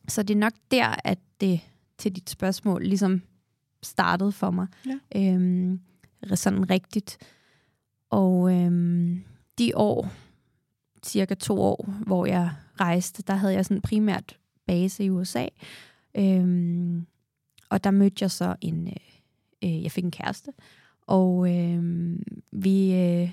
så 0.08 0.24
det 0.24 0.34
er 0.34 0.40
nok 0.40 0.54
der, 0.72 0.96
at 1.04 1.20
det 1.42 1.60
til 1.98 2.16
dit 2.16 2.30
spørgsmål 2.30 2.84
ligesom 2.84 3.22
startede 3.84 4.32
for 4.32 4.52
mig. 4.52 4.68
Ja. 4.86 5.00
Øhm, 5.16 5.80
sådan 6.34 6.70
rigtigt. 6.70 7.18
Og 8.10 8.54
øhm, 8.54 9.24
de 9.58 9.72
år, 9.76 10.12
cirka 11.06 11.34
to 11.36 11.62
år, 11.62 11.94
hvor 12.06 12.26
jeg 12.26 12.52
rejste, 12.80 13.24
der 13.24 13.34
havde 13.34 13.54
jeg 13.54 13.66
sådan 13.66 13.82
primært 13.82 14.38
base 14.68 15.04
i 15.04 15.10
USA. 15.10 15.46
Øhm, 16.18 17.06
og 17.70 17.84
der 17.84 17.92
mødte 17.92 18.24
jeg 18.24 18.32
så 18.32 18.56
en, 18.62 18.88
øh, 18.88 18.94
øh, 19.64 19.84
jeg 19.84 19.92
fik 19.92 20.04
en 20.04 20.12
kæreste, 20.12 20.52
og 21.08 21.56
øh, 21.58 22.16
vi 22.52 22.94
øh, 22.94 23.32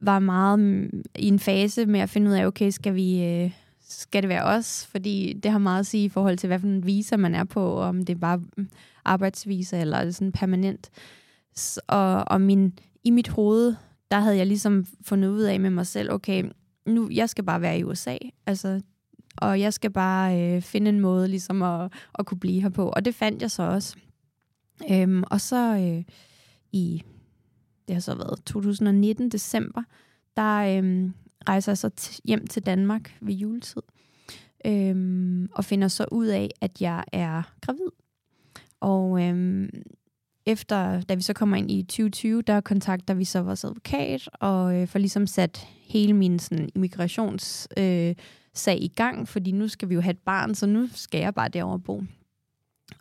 var 0.00 0.18
meget 0.18 0.90
i 1.18 1.28
en 1.28 1.38
fase 1.38 1.86
med 1.86 2.00
at 2.00 2.10
finde 2.10 2.30
ud 2.30 2.36
af, 2.36 2.46
okay, 2.46 2.70
skal 2.70 2.94
vi, 2.94 3.24
øh, 3.24 3.52
skal 3.88 4.22
det 4.22 4.28
være 4.28 4.44
os, 4.44 4.86
fordi 4.86 5.32
det 5.32 5.50
har 5.50 5.58
meget 5.58 5.80
at 5.80 5.86
sige 5.86 6.04
i 6.04 6.08
forhold 6.08 6.36
til, 6.36 6.46
hvad 6.46 6.58
for 6.58 6.66
en 6.66 6.86
visa 6.86 7.16
man 7.16 7.34
er 7.34 7.44
på, 7.44 7.80
om 7.80 8.04
det 8.04 8.14
er 8.14 8.18
bare 8.18 8.42
mm, 8.56 8.68
arbejdsvisa 9.04 9.80
eller 9.80 10.10
sådan 10.10 10.32
permanent. 10.32 10.90
Og, 11.88 12.28
og 12.28 12.40
min, 12.40 12.78
i 13.04 13.10
mit 13.10 13.28
hoved, 13.28 13.74
der 14.10 14.20
havde 14.20 14.36
jeg 14.36 14.46
ligesom 14.46 14.86
fundet 15.02 15.28
ud 15.28 15.40
af 15.40 15.60
med 15.60 15.70
mig 15.70 15.86
selv, 15.86 16.12
okay, 16.12 16.44
nu, 16.86 17.08
jeg 17.12 17.28
skal 17.28 17.44
bare 17.44 17.60
være 17.60 17.78
i 17.78 17.84
USA, 17.84 18.16
altså, 18.46 18.80
og 19.36 19.60
jeg 19.60 19.72
skal 19.72 19.90
bare 19.90 20.40
øh, 20.40 20.62
finde 20.62 20.88
en 20.88 21.00
måde 21.00 21.28
ligesom 21.28 21.62
at, 21.62 21.92
at 22.18 22.26
kunne 22.26 22.40
blive 22.40 22.62
her 22.62 22.68
på. 22.68 22.88
Og 22.88 23.04
det 23.04 23.14
fandt 23.14 23.42
jeg 23.42 23.50
så 23.50 23.62
også. 23.62 23.96
Øhm, 24.90 25.24
og 25.30 25.40
så 25.40 25.76
øh, 25.76 26.04
i, 26.72 27.02
det 27.90 27.96
har 27.96 28.00
så 28.00 28.14
været 28.14 28.44
2019, 28.46 29.28
december, 29.28 29.82
der 30.36 30.78
øhm, 30.78 31.14
rejser 31.48 31.74
så 31.74 31.90
t- 32.00 32.18
hjem 32.24 32.46
til 32.46 32.66
Danmark 32.66 33.16
ved 33.20 33.34
juletid, 33.34 33.82
øhm, 34.66 35.48
og 35.54 35.64
finder 35.64 35.88
så 35.88 36.04
ud 36.12 36.26
af, 36.26 36.50
at 36.60 36.80
jeg 36.80 37.04
er 37.12 37.42
gravid. 37.60 37.90
Og 38.80 39.22
øhm, 39.22 39.70
efter, 40.46 41.00
da 41.00 41.14
vi 41.14 41.22
så 41.22 41.32
kommer 41.32 41.56
ind 41.56 41.70
i 41.70 41.82
2020, 41.82 42.42
der 42.42 42.60
kontakter 42.60 43.14
vi 43.14 43.24
så 43.24 43.42
vores 43.42 43.64
advokat, 43.64 44.28
og 44.32 44.76
øh, 44.76 44.88
får 44.88 44.98
ligesom 44.98 45.26
sat 45.26 45.68
hele 45.88 46.12
min 46.12 46.38
sådan, 46.38 46.68
immigrationssag 46.74 48.08
øh, 48.08 48.14
sag 48.54 48.82
i 48.82 48.88
gang, 48.88 49.28
fordi 49.28 49.52
nu 49.52 49.68
skal 49.68 49.88
vi 49.88 49.94
jo 49.94 50.00
have 50.00 50.10
et 50.10 50.18
barn, 50.18 50.54
så 50.54 50.66
nu 50.66 50.88
skal 50.94 51.20
jeg 51.20 51.34
bare 51.34 51.48
derover 51.48 51.78
bo. 51.78 52.02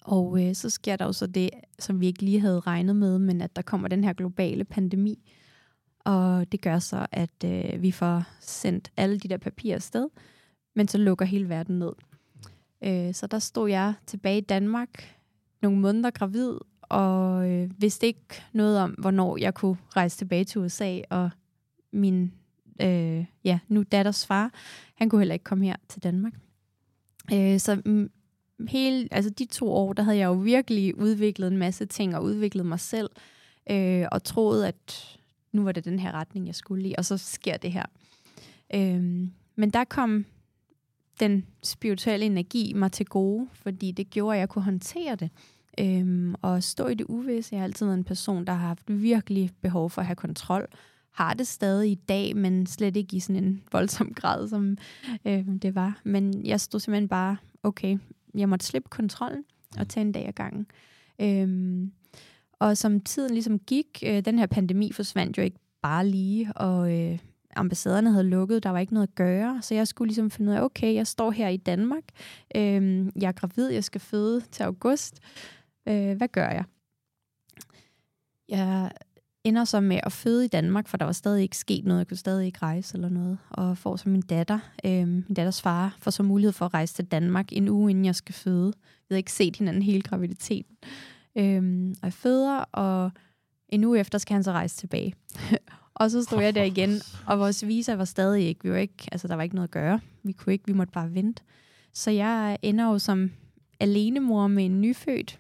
Og 0.04 0.47
øh, 0.47 0.56
så 0.56 0.69
sker 0.69 0.95
der 0.95 1.06
jo 1.06 1.13
så 1.13 1.28
det, 1.28 1.49
som 1.80 2.02
vi 2.02 2.08
ikke 2.08 2.23
lige 2.23 2.39
havde 2.39 2.60
regnet 2.60 2.95
med, 2.95 3.19
men 3.19 3.41
at 3.41 3.56
der 3.56 3.62
kommer 3.62 3.88
den 3.88 4.04
her 4.04 4.13
globale 4.13 4.63
pandemi, 4.63 5.32
og 5.99 6.52
det 6.52 6.62
gør 6.62 6.80
så, 6.80 7.08
at 7.12 7.43
øh, 7.45 7.82
vi 7.82 7.91
får 7.91 8.23
sendt 8.41 8.91
alle 8.97 9.19
de 9.19 9.28
der 9.28 9.38
papirer 9.38 9.75
afsted, 9.75 10.08
men 10.75 10.88
så 10.88 10.97
lukker 10.97 11.25
hele 11.25 11.49
verden 11.49 11.80
ned. 11.80 11.91
Øh, 12.84 13.13
så 13.13 13.28
der 13.28 13.39
stod 13.39 13.69
jeg 13.69 13.93
tilbage 14.06 14.38
i 14.38 14.41
Danmark, 14.41 15.15
nogle 15.62 15.80
måneder 15.80 16.10
gravid, 16.10 16.54
og 16.82 17.49
øh, 17.49 17.82
vidste 17.82 18.08
ikke 18.08 18.43
noget 18.54 18.80
om, 18.80 18.91
hvornår 18.91 19.38
jeg 19.38 19.54
kunne 19.54 19.78
rejse 19.95 20.17
tilbage 20.17 20.43
til 20.43 20.62
USA, 20.62 20.99
og 21.10 21.30
min 21.93 22.34
øh, 22.82 23.25
ja, 23.43 23.60
nu 23.67 23.84
datters 23.84 24.25
far, 24.25 24.52
han 24.95 25.10
kunne 25.10 25.21
heller 25.21 25.34
ikke 25.34 25.43
komme 25.43 25.65
her 25.65 25.75
til 25.88 26.04
Danmark. 26.04 26.34
Øh, 27.34 27.60
så 27.60 27.82
mm, 27.86 28.10
hele, 28.67 29.08
altså 29.12 29.30
de 29.30 29.45
to 29.45 29.72
år, 29.72 29.93
der 29.93 30.04
havde 30.04 30.17
jeg 30.17 30.26
jo 30.26 30.34
virkelig 30.34 30.98
udviklet 30.98 31.48
en 31.48 31.58
masse 31.58 31.86
ting, 31.86 32.15
og 32.15 32.24
udviklet 32.24 32.65
mig 32.65 32.80
selv, 32.80 33.10
øh, 33.72 34.06
og 34.12 34.24
troet, 34.24 34.65
at 34.65 35.17
nu 35.52 35.63
var 35.63 35.72
det 35.72 35.86
den 35.86 36.00
her 36.00 36.12
retning, 36.12 36.48
jeg 36.48 36.56
skulle 36.56 36.89
i, 36.89 36.95
og 36.98 37.06
så 37.06 37.17
sker 37.17 37.58
det 37.58 37.72
her. 37.72 37.86
Øh, 38.74 39.28
men 39.56 39.69
der 39.69 39.84
kom 39.84 40.26
den 41.19 41.45
spirituelle 41.63 42.26
energi 42.26 42.74
mig 42.76 42.91
til 42.91 43.06
gode, 43.06 43.48
fordi 43.54 43.91
det 43.91 44.10
gjorde, 44.10 44.36
at 44.36 44.39
jeg 44.39 44.50
kunne 44.50 44.63
håndtere 44.63 45.15
det. 45.15 45.30
Øhm, 45.80 46.36
og 46.41 46.63
stå 46.63 46.88
i 46.88 46.93
det 46.93 47.06
uvisse. 47.10 47.56
Jeg 47.56 47.60
har 47.60 47.65
altid 47.65 47.86
været 47.86 47.98
en 47.98 48.04
person, 48.04 48.45
der 48.45 48.54
har 48.54 48.67
haft 48.67 48.84
virkelig 48.88 49.52
behov 49.62 49.89
for 49.89 50.02
at 50.02 50.08
have 50.08 50.15
kontrol. 50.15 50.67
Har 51.12 51.34
det 51.34 51.48
stadig 51.48 51.91
i 51.91 51.95
dag, 51.95 52.36
men 52.36 52.65
slet 52.65 52.95
ikke 52.98 53.17
i 53.17 53.19
sådan 53.19 53.43
en 53.43 53.63
voldsom 53.72 54.13
grad, 54.13 54.48
som 54.48 54.78
øh, 55.26 55.45
det 55.62 55.76
var. 55.76 56.02
Men 56.04 56.45
jeg 56.45 56.62
stod 56.62 56.80
simpelthen 56.80 57.08
bare, 57.08 57.38
okay, 57.63 57.98
jeg 58.35 58.49
måtte 58.49 58.65
slippe 58.65 58.89
kontrollen 58.89 59.43
og 59.77 59.89
tage 59.89 60.01
en 60.01 60.11
dag 60.11 60.27
ad 60.27 60.33
gangen. 60.33 60.67
Øhm, 61.21 61.91
og 62.59 62.77
som 62.77 62.99
tiden 62.99 63.33
ligesom 63.33 63.59
gik, 63.59 64.03
øh, 64.05 64.25
den 64.25 64.39
her 64.39 64.45
pandemi 64.45 64.91
forsvandt 64.91 65.37
jo 65.37 65.43
ikke 65.43 65.59
bare 65.81 66.07
lige, 66.07 66.53
og 66.53 66.99
øh, 66.99 67.19
ambassaderne 67.55 68.11
havde 68.11 68.23
lukket, 68.29 68.63
der 68.63 68.69
var 68.69 68.79
ikke 68.79 68.93
noget 68.93 69.07
at 69.07 69.15
gøre, 69.15 69.61
så 69.61 69.75
jeg 69.75 69.87
skulle 69.87 70.07
ligesom 70.07 70.31
finde 70.31 70.51
ud 70.51 70.57
af, 70.57 70.61
okay, 70.61 70.93
jeg 70.93 71.07
står 71.07 71.31
her 71.31 71.47
i 71.47 71.57
Danmark, 71.57 72.03
øh, 72.55 73.05
jeg 73.21 73.27
er 73.27 73.31
gravid, 73.31 73.69
jeg 73.69 73.83
skal 73.83 74.01
føde 74.01 74.41
til 74.41 74.63
august, 74.63 75.19
øh, 75.87 76.17
hvad 76.17 76.27
gør 76.27 76.49
jeg? 76.49 76.63
Jeg 78.49 78.91
ender 79.43 79.63
så 79.63 79.80
med 79.80 79.99
at 80.04 80.12
føde 80.12 80.45
i 80.45 80.47
Danmark, 80.47 80.88
for 80.88 80.97
der 80.97 81.06
var 81.06 81.12
stadig 81.12 81.43
ikke 81.43 81.58
sket 81.58 81.86
noget, 81.86 81.99
jeg 81.99 82.08
kunne 82.08 82.17
stadig 82.17 82.45
ikke 82.45 82.60
rejse 82.62 82.95
eller 82.95 83.10
noget, 83.10 83.38
og 83.49 83.78
får 83.78 83.95
så 83.95 84.10
min 84.10 84.21
datter, 84.21 84.60
øh, 84.86 85.08
min 85.08 85.34
datters 85.36 85.62
far, 85.62 85.97
får 85.99 86.12
så 86.12 86.23
mulighed 86.23 86.52
for 86.52 86.65
at 86.65 86.73
rejse 86.73 86.93
til 86.93 87.06
Danmark 87.06 87.54
en 87.54 87.67
uge, 87.69 87.89
inden 87.91 88.06
jeg 88.06 88.15
skal 88.15 88.36
føde. 88.36 88.73
Vi 88.75 89.06
havde 89.10 89.19
ikke 89.19 89.32
set 89.32 89.56
hinanden 89.56 89.82
hele 89.82 90.02
graviditeten. 90.02 90.78
Øh, 91.36 91.89
og 92.02 92.06
jeg 92.06 92.13
føder, 92.13 92.58
og 92.58 93.12
en 93.69 93.84
uge 93.84 93.99
efter 93.99 94.17
skal 94.17 94.34
han 94.34 94.43
så 94.43 94.52
rejse 94.52 94.75
tilbage. 94.75 95.13
og 95.95 96.12
så 96.12 96.23
stod 96.23 96.41
jeg 96.41 96.56
der 96.56 96.63
igen, 96.63 97.02
og 97.28 97.39
vores 97.39 97.67
visa 97.67 97.95
var 97.95 98.06
stadig 98.06 98.47
ikke, 98.47 98.63
vi 98.63 98.71
var 98.71 98.78
ikke, 98.78 99.08
altså 99.12 99.28
der 99.28 99.36
var 99.36 99.43
ikke 99.43 99.56
noget 99.56 99.67
at 99.67 99.71
gøre. 99.71 99.99
Vi 100.23 100.32
kunne 100.32 100.54
ikke, 100.54 100.65
vi 100.67 100.73
måtte 100.73 100.91
bare 100.91 101.13
vente. 101.13 101.43
Så 101.93 102.12
jeg 102.12 102.58
ender 102.62 102.86
jo 102.86 102.99
som 102.99 103.32
alenemor 103.80 104.47
med 104.47 104.65
en 104.65 104.82
nyfødt. 104.82 105.39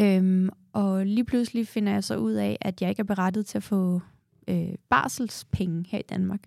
Øhm, 0.00 0.50
og 0.74 1.06
lige 1.06 1.24
pludselig 1.24 1.68
finder 1.68 1.92
jeg 1.92 2.04
så 2.04 2.16
ud 2.16 2.32
af, 2.32 2.58
at 2.60 2.82
jeg 2.82 2.90
ikke 2.90 3.00
er 3.00 3.04
berettet 3.04 3.46
til 3.46 3.58
at 3.58 3.62
få 3.62 4.00
øh, 4.48 4.74
barselspenge 4.90 5.84
her 5.88 5.98
i 5.98 6.02
Danmark. 6.08 6.40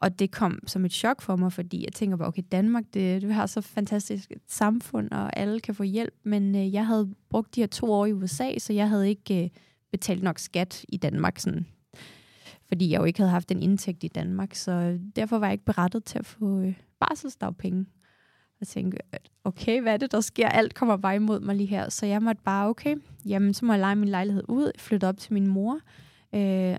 Og 0.00 0.18
det 0.18 0.30
kom 0.30 0.58
som 0.66 0.84
et 0.84 0.92
chok 0.92 1.22
for 1.22 1.36
mig, 1.36 1.52
fordi 1.52 1.84
jeg 1.84 1.92
tænker 1.92 2.16
bare, 2.16 2.28
okay, 2.28 2.42
Danmark, 2.52 2.84
det, 2.94 3.22
det 3.22 3.34
har 3.34 3.46
så 3.46 3.60
fantastisk 3.60 4.30
et 4.30 4.42
samfund, 4.48 5.10
og 5.10 5.36
alle 5.36 5.60
kan 5.60 5.74
få 5.74 5.82
hjælp, 5.82 6.14
men 6.22 6.56
øh, 6.56 6.74
jeg 6.74 6.86
havde 6.86 7.14
brugt 7.30 7.54
de 7.54 7.60
her 7.60 7.66
to 7.66 7.92
år 7.92 8.06
i 8.06 8.12
USA, 8.12 8.58
så 8.58 8.72
jeg 8.72 8.88
havde 8.88 9.08
ikke 9.08 9.44
øh, 9.44 9.50
betalt 9.92 10.22
nok 10.22 10.38
skat 10.38 10.84
i 10.88 10.96
Danmark, 10.96 11.38
sådan, 11.38 11.66
fordi 12.68 12.90
jeg 12.90 12.98
jo 12.98 13.04
ikke 13.04 13.18
havde 13.18 13.30
haft 13.30 13.50
en 13.50 13.62
indtægt 13.62 14.04
i 14.04 14.08
Danmark, 14.08 14.54
så 14.54 14.98
derfor 15.16 15.38
var 15.38 15.46
jeg 15.46 15.52
ikke 15.52 15.64
berettet 15.64 16.04
til 16.04 16.18
at 16.18 16.26
få 16.26 16.60
øh, 16.60 16.74
barselsdagpenge. 17.00 17.86
Jeg 18.60 18.68
tænke, 18.68 18.98
okay, 19.44 19.82
hvad 19.82 19.92
er 19.92 19.96
det, 19.96 20.12
der 20.12 20.20
sker? 20.20 20.48
Alt 20.48 20.74
kommer 20.74 20.96
bare 20.96 21.16
imod 21.16 21.40
mig 21.40 21.56
lige 21.56 21.66
her. 21.66 21.88
Så 21.88 22.06
jeg 22.06 22.22
måtte 22.22 22.42
bare, 22.44 22.68
okay, 22.68 22.96
jamen 23.26 23.54
så 23.54 23.64
må 23.64 23.72
jeg 23.72 23.80
lege 23.80 23.96
min 23.96 24.08
lejlighed 24.08 24.42
ud, 24.48 24.72
flytte 24.78 25.08
op 25.08 25.16
til 25.16 25.32
min 25.32 25.46
mor. 25.46 25.80
Øh, 26.34 26.76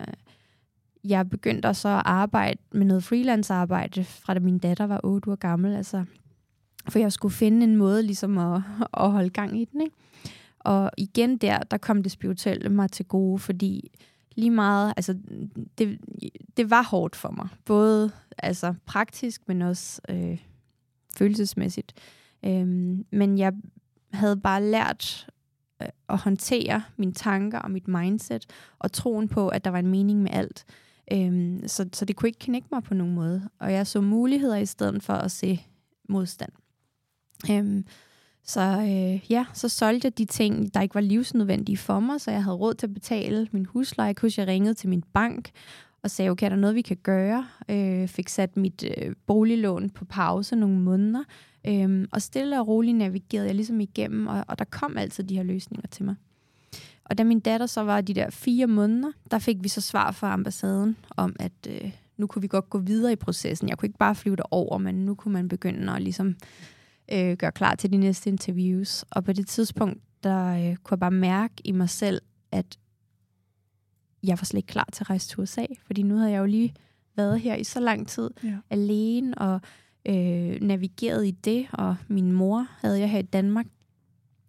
jeg 1.03 1.29
begyndte 1.29 1.73
så 1.73 1.89
at 1.89 2.01
arbejde 2.05 2.59
med 2.71 2.85
noget 2.85 3.03
freelance-arbejde, 3.03 4.03
fra 4.03 4.33
da 4.33 4.39
min 4.39 4.57
datter 4.57 4.87
var 4.87 4.99
8 5.03 5.31
år 5.31 5.35
gammel. 5.35 5.75
Altså, 5.75 6.05
for 6.89 6.99
jeg 6.99 7.11
skulle 7.11 7.33
finde 7.33 7.63
en 7.63 7.75
måde 7.75 8.03
ligesom 8.03 8.37
at, 8.37 8.61
at 8.93 9.11
holde 9.11 9.29
gang 9.29 9.61
i 9.61 9.65
den. 9.65 9.81
Ikke? 9.81 9.95
Og 10.59 10.91
igen 10.97 11.37
der, 11.37 11.59
der 11.59 11.77
kom 11.77 12.03
det 12.03 12.11
spirituelle 12.11 12.69
mig 12.69 12.91
til 12.91 13.05
gode, 13.05 13.39
fordi 13.39 13.91
lige 14.35 14.51
meget, 14.51 14.93
altså 14.97 15.17
det, 15.77 15.99
det 16.57 16.69
var 16.69 16.83
hårdt 16.83 17.15
for 17.15 17.31
mig. 17.31 17.47
Både 17.65 18.11
altså 18.37 18.73
praktisk, 18.85 19.41
men 19.47 19.61
også 19.61 20.01
øh, 20.09 20.37
følelsesmæssigt. 21.17 21.93
Øhm, 22.45 23.05
men 23.11 23.37
jeg 23.37 23.53
havde 24.13 24.37
bare 24.37 24.63
lært 24.63 25.29
øh, 25.81 25.87
at 26.09 26.17
håndtere 26.17 26.83
mine 26.97 27.13
tanker 27.13 27.59
og 27.59 27.71
mit 27.71 27.87
mindset, 27.87 28.45
og 28.79 28.91
troen 28.91 29.27
på, 29.27 29.47
at 29.47 29.65
der 29.65 29.71
var 29.71 29.79
en 29.79 29.87
mening 29.87 30.21
med 30.21 30.31
alt. 30.33 30.65
Øhm, 31.13 31.67
så, 31.67 31.89
så 31.93 32.05
det 32.05 32.15
kunne 32.15 32.29
ikke 32.29 32.39
knække 32.39 32.67
mig 32.71 32.83
på 32.83 32.93
nogen 32.93 33.15
måde. 33.15 33.49
Og 33.59 33.73
jeg 33.73 33.87
så 33.87 34.01
muligheder 34.01 34.57
i 34.57 34.65
stedet 34.65 35.03
for 35.03 35.13
at 35.13 35.31
se 35.31 35.61
modstand. 36.09 36.51
Øhm, 37.51 37.85
så 38.43 38.61
øh, 38.61 39.31
ja, 39.31 39.45
så 39.53 39.69
solgte 39.69 40.05
jeg 40.05 40.17
de 40.17 40.25
ting, 40.25 40.73
der 40.73 40.81
ikke 40.81 40.95
var 40.95 41.01
livsnødvendige 41.01 41.77
for 41.77 41.99
mig, 41.99 42.21
så 42.21 42.31
jeg 42.31 42.43
havde 42.43 42.57
råd 42.57 42.73
til 42.73 42.87
at 42.87 42.93
betale 42.93 43.47
min 43.51 43.65
husleje. 43.65 44.07
Jeg 44.07 44.15
kunne 44.15 44.31
jeg 44.37 44.47
ringede 44.47 44.73
til 44.73 44.89
min 44.89 45.03
bank 45.13 45.51
og 46.03 46.11
sagde, 46.11 46.29
okay, 46.29 46.45
er 46.45 46.49
der 46.49 46.55
noget, 46.55 46.75
vi 46.75 46.81
kan 46.81 46.97
gøre? 47.03 47.47
Øh, 47.69 48.07
fik 48.07 48.29
sat 48.29 48.57
mit 48.57 48.83
øh, 48.97 49.15
boliglån 49.27 49.89
på 49.89 50.05
pause 50.05 50.55
nogle 50.55 50.79
måneder, 50.79 51.23
øh, 51.67 52.07
og 52.11 52.21
stille 52.21 52.59
og 52.59 52.67
roligt 52.67 52.97
navigerede 52.97 53.47
jeg 53.47 53.55
ligesom 53.55 53.79
igennem, 53.79 54.27
og, 54.27 54.45
og 54.47 54.59
der 54.59 54.65
kom 54.65 54.97
altid 54.97 55.23
de 55.23 55.35
her 55.35 55.43
løsninger 55.43 55.87
til 55.87 56.05
mig. 56.05 56.15
Og 57.03 57.17
da 57.17 57.23
min 57.23 57.39
datter 57.39 57.65
så 57.65 57.81
var 57.81 58.01
de 58.01 58.13
der 58.13 58.29
fire 58.29 58.67
måneder, 58.67 59.11
der 59.31 59.39
fik 59.39 59.57
vi 59.61 59.67
så 59.67 59.81
svar 59.81 60.11
fra 60.11 60.33
ambassaden 60.33 60.97
om, 61.09 61.35
at 61.39 61.51
øh, 61.69 61.91
nu 62.17 62.27
kunne 62.27 62.41
vi 62.41 62.47
godt 62.47 62.69
gå 62.69 62.77
videre 62.77 63.11
i 63.11 63.15
processen. 63.15 63.69
Jeg 63.69 63.77
kunne 63.77 63.87
ikke 63.87 63.97
bare 63.97 64.15
flyve 64.15 64.53
over, 64.53 64.77
men 64.77 64.95
nu 64.95 65.15
kunne 65.15 65.33
man 65.33 65.47
begynde 65.47 65.93
at 65.93 66.01
ligesom 66.01 66.35
øh, 67.11 67.37
gøre 67.37 67.51
klar 67.51 67.75
til 67.75 67.91
de 67.91 67.97
næste 67.97 68.29
interviews. 68.29 69.05
Og 69.09 69.23
på 69.23 69.33
det 69.33 69.47
tidspunkt, 69.47 70.01
der 70.23 70.47
øh, 70.47 70.75
kunne 70.75 70.95
jeg 70.95 70.99
bare 70.99 71.11
mærke 71.11 71.53
i 71.63 71.71
mig 71.71 71.89
selv, 71.89 72.21
at 72.51 72.77
jeg 74.23 74.37
var 74.39 74.45
slet 74.45 74.57
ikke 74.57 74.67
klar 74.67 74.87
til 74.93 75.03
at 75.03 75.09
rejse 75.09 75.27
til 75.27 75.39
USA, 75.39 75.65
fordi 75.85 76.03
nu 76.03 76.15
havde 76.15 76.31
jeg 76.31 76.39
jo 76.39 76.45
lige 76.45 76.73
været 77.15 77.39
her 77.39 77.55
i 77.55 77.63
så 77.63 77.79
lang 77.79 78.07
tid 78.07 78.29
ja. 78.43 78.55
alene 78.69 79.37
og 79.37 79.59
øh, 80.05 80.61
navigeret 80.61 81.27
i 81.27 81.31
det, 81.31 81.67
og 81.73 81.95
min 82.07 82.31
mor 82.31 82.67
havde 82.81 82.99
jeg 82.99 83.09
her 83.09 83.19
i 83.19 83.21
Danmark, 83.21 83.65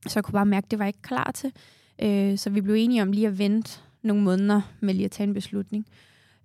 så 0.07 0.13
jeg 0.15 0.25
kunne 0.25 0.33
bare 0.33 0.47
mærke, 0.47 0.65
at 0.65 0.71
det 0.71 0.79
var 0.79 0.85
jeg 0.85 0.89
ikke 0.89 1.03
klar 1.03 1.31
til. 1.35 1.53
Øh, 2.03 2.39
så 2.39 2.51
vi 2.51 2.61
blev 2.61 2.75
enige 2.75 3.03
om 3.03 3.13
lige 3.13 3.27
at 3.27 3.39
vente 3.39 3.81
nogle 4.03 4.23
måneder 4.23 4.61
med 4.81 4.95
lige 4.95 5.05
at 5.05 5.11
tage 5.11 5.27
en 5.27 5.35
beslutning. 5.35 5.87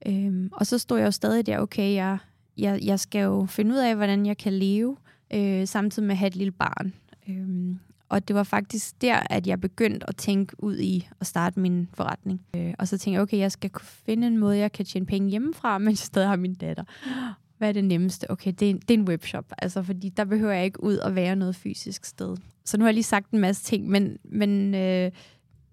Øh, 0.07 0.49
og 0.51 0.67
så 0.67 0.77
stod 0.77 0.97
jeg 0.97 1.05
jo 1.05 1.11
stadig 1.11 1.45
der, 1.45 1.59
okay, 1.59 1.93
jeg, 1.93 2.17
jeg, 2.57 2.79
jeg 2.83 2.99
skal 2.99 3.21
jo 3.21 3.45
finde 3.45 3.71
ud 3.71 3.79
af, 3.79 3.95
hvordan 3.95 4.25
jeg 4.25 4.37
kan 4.37 4.53
leve, 4.53 4.97
øh, 5.33 5.67
samtidig 5.67 6.07
med 6.07 6.13
at 6.13 6.17
have 6.17 6.27
et 6.27 6.35
lille 6.35 6.51
barn. 6.51 6.93
Øh, 7.29 7.75
og 8.09 8.27
det 8.27 8.35
var 8.35 8.43
faktisk 8.43 9.01
der, 9.01 9.19
at 9.29 9.47
jeg 9.47 9.61
begyndte 9.61 10.09
at 10.09 10.15
tænke 10.15 10.63
ud 10.63 10.77
i 10.77 11.09
at 11.19 11.27
starte 11.27 11.59
min 11.59 11.87
forretning. 11.93 12.41
Øh, 12.55 12.73
og 12.79 12.87
så 12.87 12.97
tænkte 12.97 13.15
jeg, 13.15 13.21
okay, 13.21 13.37
jeg 13.37 13.51
skal 13.51 13.69
kunne 13.69 13.87
finde 14.05 14.27
en 14.27 14.37
måde, 14.37 14.57
jeg 14.57 14.71
kan 14.71 14.85
tjene 14.85 15.05
penge 15.05 15.29
hjemmefra, 15.29 15.77
mens 15.87 16.01
jeg 16.01 16.05
stadig 16.05 16.27
har 16.27 16.35
min 16.35 16.55
datter. 16.55 16.83
Hvad 17.57 17.69
er 17.69 17.73
det 17.73 17.83
nemmeste? 17.83 18.31
Okay, 18.31 18.53
det 18.59 18.65
er, 18.65 18.69
en, 18.69 18.79
det 18.79 18.91
er 18.91 18.97
en 18.97 19.07
webshop, 19.07 19.45
altså, 19.57 19.83
fordi 19.83 20.09
der 20.09 20.25
behøver 20.25 20.53
jeg 20.53 20.65
ikke 20.65 20.83
ud 20.83 20.97
og 20.97 21.15
være 21.15 21.35
noget 21.35 21.55
fysisk 21.55 22.05
sted. 22.05 22.37
Så 22.65 22.77
nu 22.77 22.83
har 22.83 22.89
jeg 22.89 22.93
lige 22.93 23.03
sagt 23.03 23.31
en 23.31 23.39
masse 23.39 23.63
ting, 23.63 23.89
men, 23.89 24.17
men, 24.23 24.75
øh, 24.75 25.11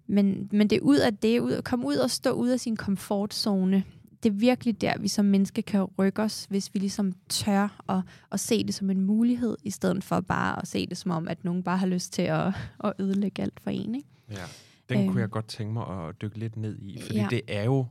men, 0.07 0.49
men 0.53 0.70
det 0.70 0.77
er 0.77 0.81
ud 0.81 0.97
af 0.97 1.16
det, 1.16 1.40
ud, 1.40 1.53
at 1.53 1.64
komme 1.64 1.87
ud 1.87 1.97
og 1.97 2.11
stå 2.11 2.31
ud 2.31 2.49
af 2.49 2.61
sin 2.61 2.77
komfortzone, 2.77 3.85
det 4.24 4.30
er 4.30 4.34
virkelig 4.34 4.80
der, 4.80 4.98
vi 4.98 5.08
som 5.08 5.24
mennesker 5.24 5.62
kan 5.62 5.84
rykke 5.84 6.22
os, 6.22 6.46
hvis 6.50 6.74
vi 6.74 6.78
ligesom 6.78 7.12
tør 7.28 7.84
at, 7.88 8.02
at 8.32 8.40
se 8.40 8.64
det 8.64 8.74
som 8.74 8.90
en 8.90 9.00
mulighed, 9.00 9.56
i 9.62 9.70
stedet 9.70 10.04
for 10.04 10.20
bare 10.20 10.62
at 10.62 10.68
se 10.68 10.87
det 10.87 10.96
som 10.96 11.10
om, 11.10 11.28
at 11.28 11.44
nogen 11.44 11.62
bare 11.62 11.78
har 11.78 11.87
lyst 11.87 12.12
til 12.12 12.22
at, 12.22 12.54
at 12.84 12.92
ødelægge 12.98 13.42
alt 13.42 13.60
for 13.60 13.70
en. 13.70 13.94
Ikke? 13.94 14.08
Ja, 14.30 14.44
den 14.88 14.98
øhm, 14.98 15.08
kunne 15.08 15.20
jeg 15.20 15.30
godt 15.30 15.48
tænke 15.48 15.72
mig 15.72 15.87
at 15.88 16.22
dykke 16.22 16.38
lidt 16.38 16.56
ned 16.56 16.78
i, 16.78 17.00
fordi 17.00 17.18
ja. 17.18 17.26
det 17.30 17.40
er 17.48 17.64
jo 17.64 17.87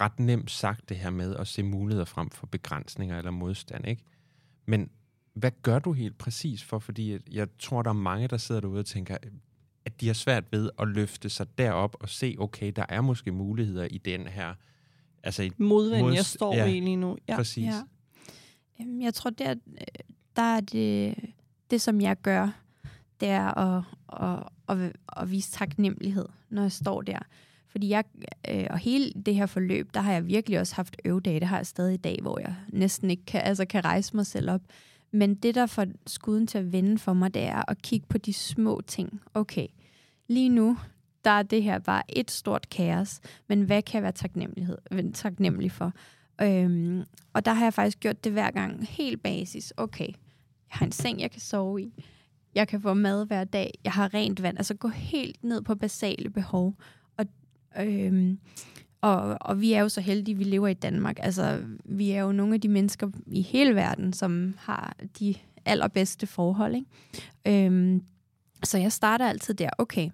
ret 0.00 0.20
nemt 0.20 0.50
sagt 0.50 0.88
det 0.88 0.96
her 0.96 1.10
med 1.10 1.36
at 1.36 1.46
se 1.46 1.62
muligheder 1.62 2.04
frem 2.04 2.30
for 2.30 2.46
begrænsninger 2.46 3.18
eller 3.18 3.30
modstand, 3.30 3.86
ikke? 3.86 4.02
Men 4.66 4.90
hvad 5.34 5.50
gør 5.62 5.78
du 5.78 5.92
helt 5.92 6.18
præcis 6.18 6.64
for? 6.64 6.78
Fordi 6.78 7.18
jeg 7.30 7.48
tror, 7.58 7.82
der 7.82 7.90
er 7.90 7.94
mange, 7.94 8.28
der 8.28 8.36
sidder 8.36 8.60
derude 8.60 8.78
og 8.78 8.86
tænker, 8.86 9.16
at 9.84 10.00
de 10.00 10.06
har 10.06 10.14
svært 10.14 10.44
ved 10.52 10.70
at 10.78 10.88
løfte 10.88 11.28
sig 11.28 11.58
derop 11.58 11.96
og 12.00 12.08
se, 12.08 12.36
okay, 12.38 12.72
der 12.76 12.84
er 12.88 13.00
måske 13.00 13.32
muligheder 13.32 13.84
i 13.84 13.98
den 13.98 14.26
her 14.26 14.54
altså 15.22 15.42
et 15.42 15.60
modvind, 15.60 16.02
mod, 16.02 16.14
jeg 16.14 16.24
står 16.24 16.54
ja, 16.54 16.64
i 16.64 16.80
lige 16.80 16.96
nu. 16.96 17.16
Ja. 17.28 17.36
Præcis. 17.36 17.66
Ja. 17.66 17.82
Øhm, 18.80 19.00
jeg 19.00 19.14
tror, 19.14 19.30
der, 19.30 19.54
der 20.36 20.42
er 20.42 20.60
det, 20.60 21.14
det, 21.70 21.80
som 21.80 22.00
jeg 22.00 22.16
gør, 22.22 22.50
det 23.20 23.28
er 23.28 23.58
at, 23.58 23.84
at, 24.22 24.42
at, 24.68 24.92
at 25.16 25.30
vise 25.30 25.52
taknemmelighed, 25.52 26.26
når 26.50 26.62
jeg 26.62 26.72
står 26.72 27.02
der. 27.02 27.18
Fordi 27.68 27.88
jeg, 27.88 28.04
øh, 28.50 28.66
og 28.70 28.78
hele 28.78 29.12
det 29.26 29.34
her 29.34 29.46
forløb, 29.46 29.94
der 29.94 30.00
har 30.00 30.12
jeg 30.12 30.26
virkelig 30.26 30.60
også 30.60 30.74
haft 30.74 30.96
øvedage, 31.04 31.40
det 31.40 31.48
har 31.48 31.56
jeg 31.56 31.66
stadig 31.66 31.94
i 31.94 31.96
dag, 31.96 32.18
hvor 32.22 32.38
jeg 32.38 32.54
næsten 32.68 33.10
ikke 33.10 33.24
kan, 33.24 33.40
altså 33.40 33.64
kan 33.64 33.84
rejse 33.84 34.16
mig 34.16 34.26
selv 34.26 34.50
op. 34.50 34.60
Men 35.10 35.34
det, 35.34 35.54
der 35.54 35.66
får 35.66 35.86
skuden 36.06 36.46
til 36.46 36.58
at 36.58 36.72
vende 36.72 36.98
for 36.98 37.12
mig, 37.12 37.34
det 37.34 37.42
er 37.42 37.70
at 37.70 37.82
kigge 37.82 38.06
på 38.06 38.18
de 38.18 38.32
små 38.32 38.80
ting. 38.86 39.20
Okay, 39.34 39.66
lige 40.28 40.48
nu, 40.48 40.76
der 41.28 41.34
er 41.34 41.42
det 41.42 41.62
her 41.62 41.78
bare 41.78 42.02
et 42.08 42.30
stort 42.30 42.68
kaos, 42.68 43.20
men 43.48 43.62
hvad 43.62 43.82
kan 43.82 43.94
jeg 43.94 44.02
være 44.02 44.12
taknemmelighed, 44.12 44.78
taknemmelig 45.12 45.72
for? 45.72 45.92
Øhm, 46.42 47.04
og 47.32 47.44
der 47.44 47.52
har 47.52 47.64
jeg 47.64 47.74
faktisk 47.74 48.00
gjort 48.00 48.24
det 48.24 48.32
hver 48.32 48.50
gang, 48.50 48.86
helt 48.88 49.22
basis. 49.22 49.72
Okay, 49.76 50.08
jeg 50.08 50.14
har 50.68 50.86
en 50.86 50.92
seng, 50.92 51.20
jeg 51.20 51.30
kan 51.30 51.40
sove 51.40 51.82
i. 51.82 52.04
Jeg 52.54 52.68
kan 52.68 52.80
få 52.80 52.94
mad 52.94 53.26
hver 53.26 53.44
dag. 53.44 53.78
Jeg 53.84 53.92
har 53.92 54.14
rent 54.14 54.42
vand. 54.42 54.58
Altså 54.58 54.74
gå 54.74 54.88
helt 54.88 55.44
ned 55.44 55.62
på 55.62 55.74
basale 55.74 56.30
behov. 56.30 56.74
Og, 57.16 57.26
øhm, 57.80 58.38
og, 59.00 59.36
og 59.40 59.60
vi 59.60 59.72
er 59.72 59.80
jo 59.80 59.88
så 59.88 60.00
heldige, 60.00 60.36
vi 60.36 60.44
lever 60.44 60.68
i 60.68 60.74
Danmark. 60.74 61.16
Altså, 61.22 61.62
vi 61.84 62.10
er 62.10 62.20
jo 62.20 62.32
nogle 62.32 62.54
af 62.54 62.60
de 62.60 62.68
mennesker 62.68 63.08
i 63.26 63.42
hele 63.42 63.74
verden, 63.74 64.12
som 64.12 64.54
har 64.58 64.96
de 65.18 65.34
allerbedste 65.64 66.26
forhold. 66.26 66.74
Ikke? 66.74 67.66
Øhm, 67.66 68.02
så 68.64 68.78
jeg 68.78 68.92
starter 68.92 69.28
altid 69.28 69.54
der. 69.54 69.70
Okay, 69.78 70.10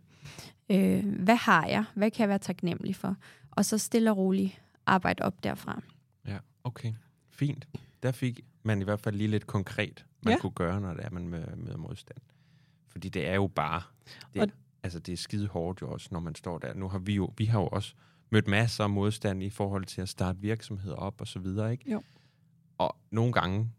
Øh, 0.71 1.19
hvad 1.23 1.37
har 1.37 1.67
jeg? 1.67 1.85
Hvad 1.95 2.11
kan 2.11 2.21
jeg 2.21 2.29
være 2.29 2.39
taknemmelig 2.39 2.97
for? 2.97 3.17
Og 3.51 3.65
så 3.65 3.79
stille 3.79 4.11
og 4.11 4.17
roligt 4.17 4.63
arbejde 4.87 5.23
op 5.23 5.45
derfra. 5.45 5.83
Ja, 6.27 6.39
okay. 6.65 6.93
Fint. 7.31 7.69
Der 8.03 8.13
fik 8.13 8.41
man 8.63 8.81
i 8.81 8.85
hvert 8.85 9.01
fald 9.01 9.17
lige 9.17 9.29
lidt 9.29 9.47
konkret, 9.47 10.07
man 10.23 10.35
ja. 10.35 10.41
kunne 10.41 10.53
gøre, 10.53 10.81
når 10.81 10.95
det 10.95 11.05
er, 11.05 11.11
man 11.11 11.29
møder 11.29 11.77
modstand. 11.77 12.19
Fordi 12.89 13.09
det 13.09 13.29
er 13.29 13.35
jo 13.35 13.47
bare... 13.47 13.83
Det, 14.35 14.43
og, 14.43 14.49
altså, 14.83 14.99
det 14.99 15.13
er 15.13 15.17
skide 15.17 15.49
hårdt 15.49 15.81
jo 15.81 15.91
også, 15.91 16.09
når 16.13 16.21
man 16.21 16.35
står 16.35 16.59
der. 16.59 16.75
Nu 16.75 16.89
har 16.89 16.99
vi 16.99 17.15
jo, 17.15 17.33
vi 17.37 17.45
har 17.45 17.61
jo 17.61 17.67
også 17.67 17.95
mødt 18.31 18.49
masser 18.49 18.85
af 18.85 18.91
modstand 18.91 19.43
i 19.43 19.51
forhold 19.51 19.85
til 19.85 20.01
at 20.01 20.09
starte 20.09 20.39
virksomheder 20.39 20.97
op 20.97 21.21
og 21.21 21.27
så 21.27 21.39
videre, 21.39 21.73
ikke? 21.73 21.91
Jo. 21.91 22.03
Og 22.79 22.97
nogle 23.11 23.33
gange 23.33 23.71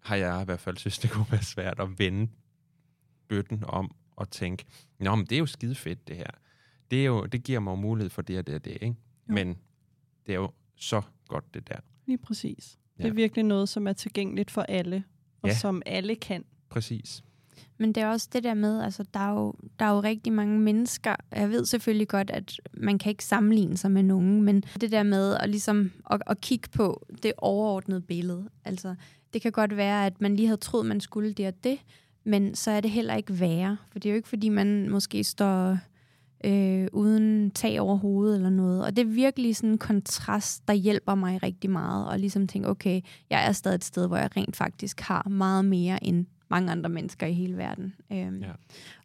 har 0.00 0.16
jeg 0.16 0.42
i 0.42 0.44
hvert 0.44 0.60
fald 0.60 0.76
synes, 0.76 0.98
det 0.98 1.10
kunne 1.10 1.26
være 1.30 1.42
svært 1.42 1.80
at 1.80 1.98
vende 1.98 2.30
bøtten 3.28 3.64
om 3.66 3.94
og 4.18 4.30
tænke, 4.30 4.64
Nå, 4.98 5.16
men 5.16 5.26
det 5.26 5.32
er 5.32 5.38
jo 5.38 5.46
skide 5.46 5.74
fedt, 5.74 6.08
det 6.08 6.16
her. 6.16 6.30
Det, 6.90 7.00
er 7.00 7.04
jo, 7.04 7.26
det 7.26 7.42
giver 7.42 7.60
mig 7.60 7.78
mulighed 7.78 8.10
for 8.10 8.22
det 8.22 8.38
og 8.38 8.46
det 8.46 8.54
og 8.54 8.64
det, 8.64 8.72
ikke? 8.72 8.86
Jo. 9.28 9.34
Men 9.34 9.48
det 10.26 10.32
er 10.32 10.38
jo 10.38 10.50
så 10.76 11.02
godt, 11.28 11.54
det 11.54 11.68
der. 11.68 11.76
Lige 12.06 12.18
præcis. 12.18 12.78
Ja. 12.98 13.02
Det 13.02 13.10
er 13.10 13.14
virkelig 13.14 13.44
noget, 13.44 13.68
som 13.68 13.86
er 13.86 13.92
tilgængeligt 13.92 14.50
for 14.50 14.62
alle, 14.62 15.04
og 15.42 15.48
ja. 15.48 15.54
som 15.54 15.82
alle 15.86 16.14
kan. 16.14 16.44
Præcis. 16.68 17.22
Men 17.78 17.92
det 17.94 18.02
er 18.02 18.08
også 18.08 18.28
det 18.32 18.44
der 18.44 18.54
med, 18.54 18.82
altså 18.82 19.04
der 19.14 19.20
er, 19.20 19.32
jo, 19.32 19.54
der 19.78 19.84
er 19.84 19.90
jo 19.90 20.00
rigtig 20.00 20.32
mange 20.32 20.60
mennesker, 20.60 21.16
jeg 21.32 21.50
ved 21.50 21.64
selvfølgelig 21.64 22.08
godt, 22.08 22.30
at 22.30 22.60
man 22.72 22.98
kan 22.98 23.10
ikke 23.10 23.24
sammenligne 23.24 23.76
sig 23.76 23.90
med 23.90 24.02
nogen, 24.02 24.42
men 24.42 24.64
det 24.80 24.90
der 24.90 25.02
med 25.02 25.34
at, 25.34 25.50
ligesom, 25.50 25.92
at, 26.10 26.22
at 26.26 26.40
kigge 26.40 26.68
på 26.68 27.06
det 27.22 27.32
overordnede 27.38 28.00
billede, 28.00 28.48
altså 28.64 28.94
det 29.32 29.42
kan 29.42 29.52
godt 29.52 29.76
være, 29.76 30.06
at 30.06 30.20
man 30.20 30.36
lige 30.36 30.46
havde 30.46 30.60
troet, 30.60 30.86
man 30.86 31.00
skulle 31.00 31.32
det 31.32 31.46
og 31.46 31.64
det, 31.64 31.78
men 32.28 32.54
så 32.54 32.70
er 32.70 32.80
det 32.80 32.90
heller 32.90 33.14
ikke 33.14 33.40
værre. 33.40 33.76
For 33.90 33.98
det 33.98 34.08
er 34.08 34.12
jo 34.12 34.16
ikke, 34.16 34.28
fordi 34.28 34.48
man 34.48 34.90
måske 34.90 35.24
står 35.24 35.78
øh, 36.44 36.88
uden 36.92 37.50
tag 37.50 37.80
over 37.80 37.96
hovedet 37.96 38.36
eller 38.36 38.50
noget. 38.50 38.84
Og 38.84 38.96
det 38.96 39.02
er 39.02 39.06
virkelig 39.06 39.56
sådan 39.56 39.70
en 39.70 39.78
kontrast, 39.78 40.68
der 40.68 40.74
hjælper 40.74 41.14
mig 41.14 41.42
rigtig 41.42 41.70
meget. 41.70 42.08
Og 42.08 42.18
ligesom 42.18 42.46
tænke, 42.46 42.68
okay, 42.68 43.00
jeg 43.30 43.46
er 43.46 43.52
stadig 43.52 43.74
et 43.74 43.84
sted, 43.84 44.06
hvor 44.06 44.16
jeg 44.16 44.36
rent 44.36 44.56
faktisk 44.56 45.00
har 45.00 45.28
meget 45.28 45.64
mere 45.64 46.04
end 46.04 46.26
mange 46.48 46.72
andre 46.72 46.90
mennesker 46.90 47.26
i 47.26 47.32
hele 47.32 47.56
verden. 47.56 47.94
Øhm, 48.12 48.40
ja. 48.40 48.52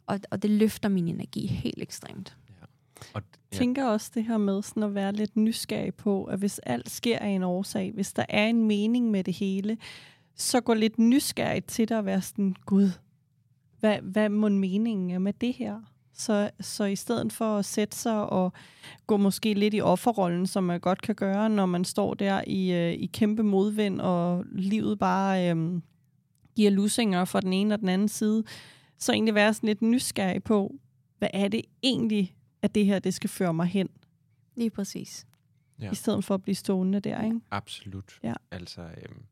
og, 0.06 0.20
og 0.30 0.42
det 0.42 0.50
løfter 0.50 0.88
min 0.88 1.08
energi 1.08 1.46
helt 1.46 1.82
ekstremt. 1.82 2.36
Ja. 2.48 2.66
Og, 3.14 3.22
ja. 3.52 3.56
tænker 3.56 3.84
også 3.84 4.10
det 4.14 4.24
her 4.24 4.38
med 4.38 4.62
sådan 4.62 4.82
at 4.82 4.94
være 4.94 5.12
lidt 5.12 5.36
nysgerrig 5.36 5.94
på, 5.94 6.24
at 6.24 6.38
hvis 6.38 6.58
alt 6.58 6.90
sker 6.90 7.18
af 7.18 7.28
en 7.28 7.42
årsag, 7.42 7.92
hvis 7.94 8.12
der 8.12 8.24
er 8.28 8.46
en 8.46 8.66
mening 8.66 9.10
med 9.10 9.24
det 9.24 9.34
hele, 9.34 9.78
så 10.36 10.60
gå 10.60 10.74
lidt 10.74 10.98
nysgerrig 10.98 11.64
til 11.64 11.88
dig 11.88 11.98
at 11.98 12.04
være 12.04 12.22
sådan, 12.22 12.56
Gud, 12.66 12.90
hvad, 13.84 13.98
hvad 14.02 14.28
må 14.28 14.48
meningen 14.48 15.10
er 15.10 15.18
med 15.18 15.32
det 15.32 15.54
her? 15.54 15.80
Så, 16.12 16.50
så 16.60 16.84
i 16.84 16.96
stedet 16.96 17.32
for 17.32 17.58
at 17.58 17.64
sætte 17.64 17.96
sig 17.96 18.30
og 18.30 18.52
gå 19.06 19.16
måske 19.16 19.54
lidt 19.54 19.74
i 19.74 19.80
offerrollen, 19.80 20.46
som 20.46 20.64
man 20.64 20.80
godt 20.80 21.02
kan 21.02 21.14
gøre, 21.14 21.50
når 21.50 21.66
man 21.66 21.84
står 21.84 22.14
der 22.14 22.42
i, 22.46 22.72
øh, 22.72 22.92
i 22.92 23.06
kæmpe 23.06 23.42
modvind, 23.42 24.00
og 24.00 24.44
livet 24.52 24.98
bare 24.98 25.50
øh, 25.50 25.80
giver 26.56 26.70
lusinger 26.70 27.24
fra 27.24 27.40
den 27.40 27.52
ene 27.52 27.74
og 27.74 27.80
den 27.80 27.88
anden 27.88 28.08
side, 28.08 28.44
så 28.98 29.12
egentlig 29.12 29.34
være 29.34 29.54
sådan 29.54 29.66
lidt 29.66 29.82
nysgerrig 29.82 30.44
på, 30.44 30.74
hvad 31.18 31.28
er 31.32 31.48
det 31.48 31.62
egentlig, 31.82 32.36
at 32.62 32.74
det 32.74 32.86
her 32.86 32.98
det 32.98 33.14
skal 33.14 33.30
føre 33.30 33.54
mig 33.54 33.66
hen? 33.66 33.88
Lige 34.56 34.70
præcis. 34.70 35.26
Ja. 35.80 35.90
I 35.92 35.94
stedet 35.94 36.24
for 36.24 36.34
at 36.34 36.42
blive 36.42 36.54
stående 36.54 37.00
der, 37.00 37.24
ikke? 37.24 37.40
Absolut. 37.50 38.18
Ja. 38.22 38.34
Altså, 38.50 38.82
øhm, 38.82 39.22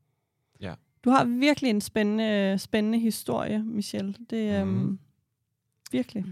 ja. 0.59 0.73
Du 1.03 1.09
har 1.09 1.25
virkelig 1.25 1.69
en 1.69 1.81
spændende, 1.81 2.57
spændende 2.59 2.99
historie, 2.99 3.63
Michelle. 3.63 4.15
Det 4.29 4.49
er 4.49 4.63
mm. 4.63 4.99
virkelig. 5.91 6.25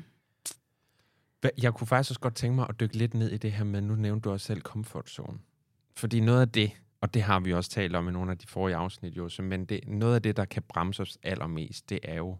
Jeg 1.62 1.74
kunne 1.74 1.88
faktisk 1.88 2.12
også 2.12 2.20
godt 2.20 2.36
tænke 2.36 2.56
mig 2.56 2.66
at 2.70 2.80
dykke 2.80 2.98
lidt 2.98 3.14
ned 3.14 3.32
i 3.32 3.38
det 3.38 3.52
her 3.52 3.64
med, 3.64 3.82
nu 3.82 3.96
nævnte 3.96 4.24
du 4.24 4.32
også 4.32 4.46
selv 4.46 4.62
comfort 4.62 5.10
zone. 5.10 5.40
Fordi 5.96 6.20
noget 6.20 6.42
af 6.42 6.50
det, 6.50 6.72
og 7.02 7.14
det 7.14 7.22
har 7.22 7.40
vi 7.40 7.54
også 7.54 7.70
talt 7.70 7.96
om 7.96 8.08
i 8.08 8.12
nogle 8.12 8.32
af 8.32 8.38
de 8.38 8.48
forrige 8.48 8.76
afsnit, 8.76 9.18
jo, 9.18 9.30
men 9.40 9.66
det, 9.66 9.88
noget 9.88 10.16
af 10.16 10.22
det, 10.22 10.38
der 10.38 10.46
kan 10.46 10.64
bremse 10.64 11.02
os 11.02 11.18
allermest, 11.24 11.90
det 11.90 12.00
er 12.04 12.16
jo, 12.16 12.38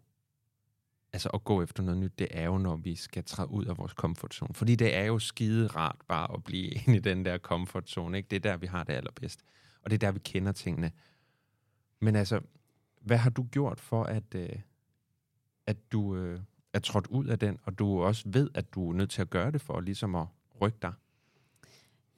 altså 1.14 1.30
at 1.30 1.44
gå 1.44 1.64
efter 1.64 1.84
noget 1.84 2.00
nyt, 2.00 2.20
det 2.20 2.28
er 2.32 2.46
jo, 2.46 2.58
når 2.58 2.76
vi 2.76 2.96
skal 2.96 3.24
træde 3.24 3.52
ud 3.52 3.66
af 3.66 3.78
vores 3.78 3.92
comfort 3.92 4.34
zone. 4.34 4.54
Fordi 4.54 4.76
det 4.76 4.96
er 4.96 5.04
jo 5.04 5.20
skide 5.20 5.68
rart 5.68 5.98
bare 6.08 6.34
at 6.34 6.44
blive 6.44 6.72
inde 6.88 6.98
i 6.98 7.00
den 7.00 7.26
der 7.26 7.38
comfort 7.38 7.90
zone, 7.90 8.18
ikke? 8.18 8.28
Det 8.28 8.36
er 8.36 8.52
der, 8.52 8.58
vi 8.58 8.68
har 8.68 8.84
det 8.84 8.94
allerbedst. 8.94 9.44
Og 9.84 9.92
det 9.92 10.04
er 10.04 10.08
der, 10.08 10.12
vi 10.12 10.20
kender 10.20 10.52
tingene. 10.52 10.92
Men 12.02 12.16
altså, 12.16 12.40
hvad 13.02 13.18
har 13.18 13.30
du 13.30 13.44
gjort 13.52 13.80
for, 13.80 14.04
at, 14.04 14.36
øh, 14.36 14.50
at 15.68 15.92
du 15.92 16.16
øh, 16.16 16.40
er 16.74 16.80
trådt 16.80 17.08
ud 17.08 17.26
af 17.26 17.40
den, 17.40 17.58
og 17.64 17.80
du 17.80 18.02
også 18.02 18.24
ved, 18.26 18.50
at 18.54 18.74
du 18.74 18.90
er 18.90 18.94
nødt 18.94 19.10
til 19.10 19.22
at 19.22 19.30
gøre 19.30 19.52
det 19.52 19.62
for 19.62 19.80
ligesom 19.80 20.16
at 20.16 20.26
rykke 20.62 20.78
dig? 20.82 20.94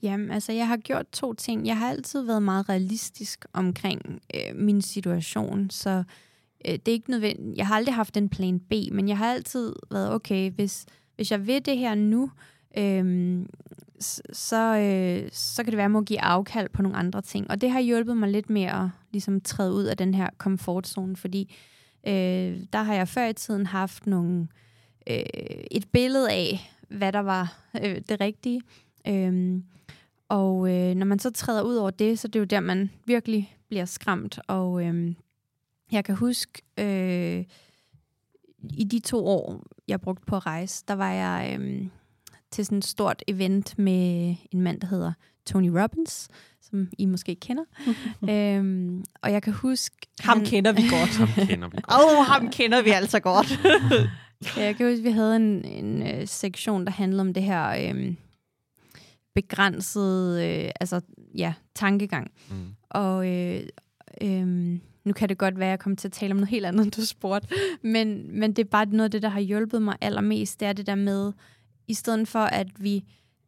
Jamen, 0.01 0.31
altså, 0.31 0.51
jeg 0.51 0.67
har 0.67 0.77
gjort 0.77 1.05
to 1.11 1.33
ting. 1.33 1.67
Jeg 1.67 1.77
har 1.77 1.89
altid 1.89 2.21
været 2.21 2.43
meget 2.43 2.69
realistisk 2.69 3.45
omkring 3.53 4.21
øh, 4.35 4.55
min 4.55 4.81
situation, 4.81 5.69
så 5.69 6.03
øh, 6.65 6.71
det 6.71 6.87
er 6.87 6.91
ikke 6.91 7.09
nødvendigt. 7.09 7.57
Jeg 7.57 7.67
har 7.67 7.75
aldrig 7.75 7.95
haft 7.95 8.17
en 8.17 8.29
plan 8.29 8.59
B, 8.59 8.73
men 8.91 9.07
jeg 9.07 9.17
har 9.17 9.33
altid 9.33 9.73
været, 9.91 10.13
okay, 10.13 10.51
hvis, 10.51 10.85
hvis 11.15 11.31
jeg 11.31 11.47
vil 11.47 11.65
det 11.65 11.77
her 11.77 11.95
nu, 11.95 12.23
øh, 12.23 12.52
øhm, 12.77 13.47
så, 14.33 14.77
øh, 14.77 15.29
så 15.31 15.63
kan 15.63 15.71
det 15.71 15.77
være, 15.77 15.83
at 15.83 15.89
jeg 15.89 15.91
må 15.91 16.01
give 16.01 16.21
afkald 16.21 16.69
på 16.69 16.81
nogle 16.81 16.97
andre 16.97 17.21
ting. 17.21 17.51
Og 17.51 17.61
det 17.61 17.71
har 17.71 17.79
hjulpet 17.79 18.17
mig 18.17 18.29
lidt 18.29 18.49
med 18.49 18.63
at 18.63 18.89
ligesom, 19.11 19.41
træde 19.41 19.73
ud 19.73 19.83
af 19.83 19.97
den 19.97 20.13
her 20.13 20.29
komfortzone, 20.37 21.15
fordi 21.15 21.55
øh, 22.07 22.59
der 22.73 22.83
har 22.83 22.93
jeg 22.93 23.07
før 23.07 23.25
i 23.25 23.33
tiden 23.33 23.65
haft 23.65 24.07
nogle, 24.07 24.47
øh, 25.09 25.23
et 25.71 25.87
billede 25.91 26.31
af, 26.31 26.71
hvad 26.89 27.11
der 27.11 27.19
var 27.19 27.59
øh, 27.83 28.01
det 28.09 28.21
rigtige. 28.21 28.61
Øhm, 29.07 29.63
og 30.29 30.69
øh, 30.69 30.95
når 30.95 31.05
man 31.05 31.19
så 31.19 31.31
træder 31.31 31.61
ud 31.61 31.75
over 31.75 31.89
det, 31.89 32.19
så 32.19 32.27
det 32.27 32.35
er 32.35 32.39
jo 32.39 32.45
der, 32.45 32.59
man 32.59 32.89
virkelig 33.05 33.57
bliver 33.69 33.85
skræmt. 33.85 34.39
Og 34.47 34.85
øh, 34.85 35.15
jeg 35.91 36.05
kan 36.05 36.15
huske, 36.15 36.61
øh, 36.79 37.45
i 38.73 38.83
de 38.83 38.99
to 38.99 39.27
år, 39.27 39.63
jeg 39.87 40.01
brugte 40.01 40.25
på 40.25 40.35
at 40.35 40.45
rejse, 40.45 40.83
der 40.87 40.93
var 40.93 41.11
jeg 41.11 41.57
øh, 41.59 41.87
til 42.53 42.65
sådan 42.65 42.77
et 42.77 42.85
stort 42.85 43.23
event 43.27 43.79
med 43.79 44.35
en 44.51 44.61
mand, 44.61 44.81
der 44.81 44.87
hedder 44.87 45.13
Tony 45.45 45.69
Robbins, 45.69 46.27
som 46.61 46.87
I 46.97 47.05
måske 47.05 47.35
kender. 47.35 47.63
øhm, 48.29 49.03
og 49.21 49.31
jeg 49.31 49.43
kan 49.43 49.53
huske... 49.53 49.95
Ham 50.19 50.37
han, 50.37 50.45
kender 50.45 50.71
vi 50.71 50.81
godt. 50.81 51.17
ham 51.21 51.47
kender 51.47 51.67
vi 51.67 51.77
godt. 51.81 52.01
Åh, 52.03 52.19
oh, 52.19 52.25
ham 52.25 52.51
kender 52.51 52.81
vi 52.81 52.89
altså 52.89 53.19
godt. 53.19 53.59
jeg 54.57 54.75
kan 54.75 54.89
huske, 54.89 55.03
vi 55.03 55.11
havde 55.11 55.35
en, 55.35 55.65
en 55.65 56.01
uh, 56.01 56.25
sektion, 56.25 56.85
der 56.85 56.91
handlede 56.91 57.21
om 57.21 57.33
det 57.33 57.43
her 57.43 57.91
um, 57.91 58.17
begrænsede 59.35 60.63
uh, 60.65 60.71
altså, 60.79 61.01
ja, 61.37 61.53
tankegang. 61.75 62.31
Mm. 62.49 62.75
Og 62.89 63.17
uh, 63.17 64.29
um, 64.29 64.81
nu 65.05 65.13
kan 65.13 65.29
det 65.29 65.37
godt 65.37 65.59
være, 65.59 65.67
at 65.67 65.71
jeg 65.71 65.79
kommer 65.79 65.97
til 65.97 66.07
at 66.07 66.11
tale 66.11 66.31
om 66.31 66.37
noget 66.37 66.49
helt 66.49 66.65
andet, 66.65 66.83
end 66.83 66.91
du 66.91 67.05
spurgte. 67.05 67.47
Men, 67.81 68.39
men 68.39 68.53
det 68.53 68.65
er 68.65 68.69
bare 68.69 68.85
noget 68.85 69.05
af 69.05 69.11
det, 69.11 69.21
der 69.21 69.29
har 69.29 69.39
hjulpet 69.39 69.81
mig 69.81 69.95
allermest. 70.01 70.59
Det 70.59 70.67
er 70.67 70.73
det 70.73 70.87
der 70.87 70.95
med, 70.95 71.33
i 71.93 71.95
stedet 71.95 72.27
for 72.27 72.39
at 72.39 72.67
vi 72.83 73.03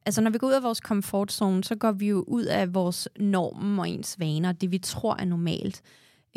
altså 0.05 0.21
når 0.21 0.31
vi 0.31 0.38
går 0.38 0.47
ud 0.47 0.53
af 0.53 0.63
vores 0.63 0.77
comfort 0.77 1.31
zone, 1.31 1.63
så 1.63 1.75
går 1.75 1.91
vi 1.91 2.08
jo 2.08 2.23
ud 2.27 2.43
af 2.43 2.73
vores 2.73 3.08
normen 3.19 3.79
og 3.79 3.89
ens 3.89 4.19
vaner, 4.19 4.51
det 4.51 4.71
vi 4.71 4.77
tror 4.77 5.15
er 5.15 5.25
normalt. 5.25 5.81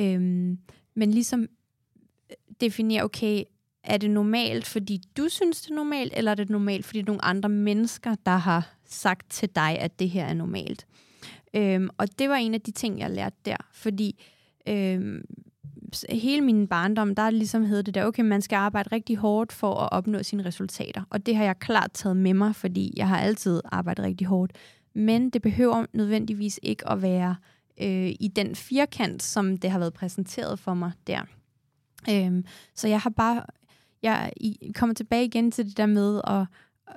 Øhm, 0.00 0.58
men 0.94 1.10
ligesom 1.10 1.40
øh, 1.42 2.36
definere, 2.60 3.02
okay, 3.02 3.42
er 3.84 3.96
det 3.96 4.10
normalt, 4.10 4.66
fordi 4.66 5.00
du 5.16 5.28
synes, 5.28 5.60
det 5.60 5.70
er 5.70 5.74
normalt, 5.74 6.12
eller 6.16 6.30
er 6.30 6.34
det 6.34 6.50
normalt, 6.50 6.86
fordi 6.86 7.02
nogle 7.02 7.24
andre 7.24 7.48
mennesker, 7.48 8.14
der 8.26 8.36
har 8.36 8.74
sagt 8.84 9.30
til 9.30 9.48
dig, 9.54 9.78
at 9.78 9.98
det 9.98 10.10
her 10.10 10.24
er 10.24 10.34
normalt? 10.34 10.86
Øhm, 11.54 11.88
og 11.98 12.18
det 12.18 12.28
var 12.28 12.36
en 12.36 12.54
af 12.54 12.60
de 12.60 12.70
ting, 12.70 12.98
jeg 12.98 13.10
lærte 13.10 13.36
der, 13.44 13.56
fordi 13.72 14.24
øhm, 14.68 15.24
hele 16.10 16.40
min 16.40 16.68
barndom, 16.68 17.14
der 17.14 17.22
er 17.22 17.30
ligesom 17.30 17.64
hedder 17.64 17.82
det 17.82 17.94
der, 17.94 18.04
okay, 18.04 18.22
man 18.22 18.42
skal 18.42 18.56
arbejde 18.56 18.88
rigtig 18.92 19.16
hårdt 19.16 19.52
for 19.52 19.74
at 19.74 19.88
opnå 19.92 20.22
sine 20.22 20.44
resultater. 20.44 21.02
Og 21.10 21.26
det 21.26 21.36
har 21.36 21.44
jeg 21.44 21.58
klart 21.58 21.92
taget 21.92 22.16
med 22.16 22.34
mig, 22.34 22.56
fordi 22.56 22.92
jeg 22.96 23.08
har 23.08 23.18
altid 23.18 23.60
arbejdet 23.64 24.04
rigtig 24.04 24.26
hårdt. 24.26 24.52
Men 24.94 25.30
det 25.30 25.42
behøver 25.42 25.86
nødvendigvis 25.92 26.60
ikke 26.62 26.88
at 26.88 27.02
være 27.02 27.36
øh, 27.80 28.10
i 28.20 28.32
den 28.36 28.54
firkant, 28.54 29.22
som 29.22 29.56
det 29.56 29.70
har 29.70 29.78
været 29.78 29.94
præsenteret 29.94 30.58
for 30.58 30.74
mig 30.74 30.92
der. 31.06 31.20
Øhm, 32.10 32.44
så 32.74 32.88
jeg 32.88 33.00
har 33.00 33.10
bare, 33.10 33.42
jeg 34.02 34.32
kommer 34.74 34.94
tilbage 34.94 35.24
igen 35.24 35.50
til 35.50 35.66
det 35.66 35.76
der 35.76 35.86
med 35.86 36.20
at, 36.26 36.46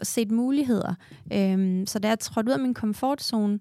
at 0.02 0.08
se 0.08 0.26
muligheder. 0.26 0.94
Øhm, 1.34 1.86
så 1.88 2.00
da 2.00 2.08
jeg 2.08 2.20
trådte 2.20 2.50
ud 2.50 2.54
af 2.54 2.60
min 2.60 2.74
komfortzone, 2.74 3.60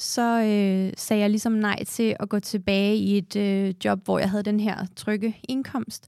så 0.00 0.40
øh, 0.40 0.92
sagde 0.96 1.20
jeg 1.20 1.30
ligesom 1.30 1.52
nej 1.52 1.84
til 1.84 2.16
at 2.20 2.28
gå 2.28 2.38
tilbage 2.38 2.96
i 2.96 3.18
et 3.18 3.36
øh, 3.36 3.74
job, 3.84 4.04
hvor 4.04 4.18
jeg 4.18 4.30
havde 4.30 4.42
den 4.42 4.60
her 4.60 4.86
trygge 4.96 5.36
indkomst. 5.48 6.06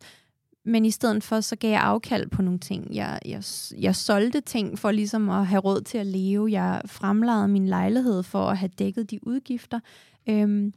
Men 0.65 0.85
i 0.85 0.91
stedet 0.91 1.25
for, 1.25 1.41
så 1.41 1.57
gav 1.57 1.71
jeg 1.71 1.81
afkald 1.81 2.31
på 2.31 2.43
nogle 2.43 2.59
ting. 2.59 2.95
Jeg, 2.95 3.19
jeg, 3.25 3.43
jeg 3.79 3.97
solgte 3.97 4.41
ting 4.41 4.79
for 4.79 4.91
ligesom 4.91 5.31
at 5.31 5.47
have 5.47 5.61
råd 5.61 5.81
til 5.81 5.99
at 5.99 6.07
leve. 6.07 6.53
Jeg 6.53 6.83
fremlagde 6.87 7.49
min 7.49 7.69
lejlighed 7.69 8.23
for 8.23 8.47
at 8.47 8.59
have 8.59 8.71
dækket 8.79 9.11
de 9.11 9.27
udgifter. 9.27 9.81
Øhm, 10.29 10.73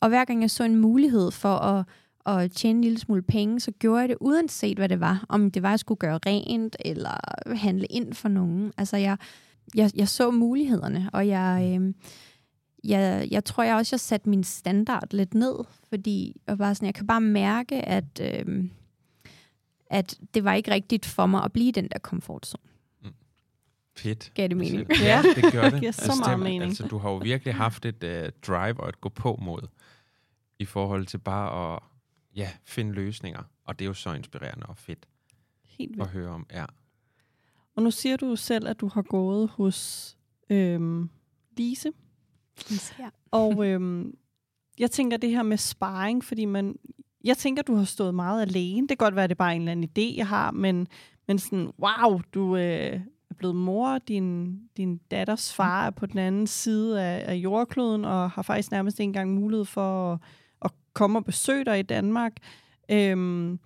og 0.00 0.08
hver 0.08 0.24
gang 0.24 0.42
jeg 0.42 0.50
så 0.50 0.64
en 0.64 0.76
mulighed 0.76 1.30
for 1.30 1.54
at, 1.54 1.84
at 2.26 2.52
tjene 2.52 2.76
en 2.76 2.84
lille 2.84 2.98
smule 2.98 3.22
penge, 3.22 3.60
så 3.60 3.70
gjorde 3.70 4.00
jeg 4.00 4.08
det 4.08 4.16
uanset 4.20 4.78
hvad 4.78 4.88
det 4.88 5.00
var. 5.00 5.24
Om 5.28 5.50
det 5.50 5.62
var, 5.62 5.68
at 5.68 5.72
jeg 5.72 5.80
skulle 5.80 5.98
gøre 5.98 6.20
rent, 6.26 6.76
eller 6.84 7.44
handle 7.54 7.86
ind 7.86 8.14
for 8.14 8.28
nogen. 8.28 8.72
Altså 8.76 8.96
jeg, 8.96 9.16
jeg, 9.74 9.90
jeg 9.94 10.08
så 10.08 10.30
mulighederne, 10.30 11.10
og 11.12 11.28
jeg... 11.28 11.78
Øh, 11.80 11.94
jeg, 12.88 13.28
jeg 13.30 13.44
tror 13.44 13.62
jeg 13.62 13.76
også, 13.76 13.94
jeg 13.94 14.00
satte 14.00 14.28
min 14.28 14.44
standard 14.44 15.08
lidt 15.10 15.34
ned, 15.34 15.54
fordi 15.88 16.40
jeg, 16.46 16.58
var 16.58 16.74
sådan, 16.74 16.86
jeg 16.86 16.94
kan 16.94 17.06
bare 17.06 17.20
mærke, 17.20 17.74
at, 17.74 18.20
øh, 18.20 18.64
at 19.90 20.20
det 20.34 20.44
var 20.44 20.54
ikke 20.54 20.70
rigtigt 20.70 21.06
for 21.06 21.26
mig 21.26 21.44
at 21.44 21.52
blive 21.52 21.72
den 21.72 21.88
der 21.88 21.98
komfortzone. 21.98 22.62
Mm. 23.02 23.14
Fedt. 23.96 24.32
Gav 24.34 24.48
det 24.48 24.56
mening? 24.56 24.90
Ja, 25.00 25.22
det 25.36 25.52
gør 25.52 25.62
det. 25.62 25.72
det 25.72 25.80
giver 25.80 25.92
så 25.92 26.12
meget 26.24 26.40
mening. 26.40 26.62
Altså, 26.62 26.86
du 26.86 26.98
har 26.98 27.10
jo 27.10 27.16
virkelig 27.16 27.54
haft 27.54 27.84
et 27.84 28.04
uh, 28.04 28.28
drive 28.46 28.80
og 28.80 28.88
et 28.88 29.00
gå 29.00 29.08
på 29.08 29.38
mod 29.42 29.68
i 30.58 30.64
forhold 30.64 31.06
til 31.06 31.18
bare 31.18 31.74
at 31.74 31.82
ja, 32.36 32.50
finde 32.64 32.92
løsninger. 32.92 33.42
Og 33.64 33.78
det 33.78 33.84
er 33.84 33.86
jo 33.86 33.94
så 33.94 34.12
inspirerende 34.12 34.66
og 34.66 34.76
fedt 34.76 35.06
Helt 35.64 35.90
vildt. 35.90 36.02
at 36.02 36.08
høre 36.08 36.30
om. 36.30 36.46
Ja. 36.52 36.64
Og 37.76 37.82
nu 37.82 37.90
siger 37.90 38.16
du 38.16 38.36
selv, 38.36 38.68
at 38.68 38.80
du 38.80 38.88
har 38.88 39.02
gået 39.02 39.48
hos 39.48 40.16
øhm, 40.50 41.10
Lise, 41.56 41.92
Ja. 42.98 43.08
Og 43.30 43.66
øhm, 43.66 44.14
jeg 44.78 44.90
tænker 44.90 45.16
det 45.16 45.30
her 45.30 45.42
med 45.42 45.56
sparring, 45.56 46.24
fordi 46.24 46.44
man, 46.44 46.76
jeg 47.24 47.36
tænker, 47.36 47.62
du 47.62 47.74
har 47.74 47.84
stået 47.84 48.14
meget 48.14 48.42
alene. 48.42 48.88
Det 48.88 48.98
kan 48.98 49.04
godt 49.04 49.14
være, 49.14 49.24
at 49.24 49.30
det 49.30 49.34
er 49.34 49.44
bare 49.44 49.56
en 49.56 49.60
eller 49.60 49.72
anden 49.72 49.90
idé, 49.98 50.16
jeg 50.16 50.26
har, 50.26 50.50
men, 50.50 50.88
men 51.28 51.38
sådan, 51.38 51.72
wow, 51.78 52.20
du 52.34 52.56
øh, 52.56 53.00
er 53.30 53.34
blevet 53.38 53.56
mor, 53.56 53.98
din, 53.98 54.58
din 54.76 55.00
datters 55.10 55.54
far 55.54 55.86
er 55.86 55.90
på 55.90 56.06
den 56.06 56.18
anden 56.18 56.46
side 56.46 57.02
af, 57.02 57.32
af 57.32 57.34
jordkloden, 57.34 58.04
og 58.04 58.30
har 58.30 58.42
faktisk 58.42 58.70
nærmest 58.70 59.00
ikke 59.00 59.08
engang 59.08 59.34
mulighed 59.34 59.64
for 59.64 60.12
at, 60.12 60.18
at 60.62 60.70
komme 60.92 61.18
og 61.18 61.24
besøge 61.24 61.64
dig 61.64 61.78
i 61.78 61.82
Danmark. 61.82 62.32
Øhm, 62.90 63.58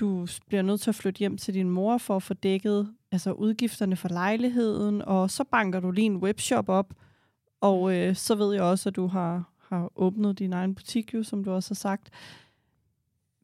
du 0.00 0.26
bliver 0.48 0.62
nødt 0.62 0.80
til 0.80 0.90
at 0.90 0.94
flytte 0.94 1.18
hjem 1.18 1.36
til 1.36 1.54
din 1.54 1.70
mor 1.70 1.98
for 1.98 2.16
at 2.16 2.22
få 2.22 2.34
dækket 2.34 2.94
altså 3.12 3.32
udgifterne 3.32 3.96
for 3.96 4.08
lejligheden, 4.08 5.02
og 5.02 5.30
så 5.30 5.44
banker 5.44 5.80
du 5.80 5.90
lige 5.90 6.06
en 6.06 6.16
webshop 6.16 6.68
op, 6.68 6.94
og 7.60 7.96
øh, 7.96 8.16
så 8.16 8.34
ved 8.34 8.54
jeg 8.54 8.62
også, 8.62 8.88
at 8.88 8.96
du 8.96 9.06
har, 9.06 9.52
har 9.58 9.92
åbnet 9.96 10.38
din 10.38 10.52
egen 10.52 10.74
butik, 10.74 11.14
jo, 11.14 11.22
som 11.22 11.44
du 11.44 11.50
også 11.50 11.70
har 11.70 11.74
sagt. 11.74 12.10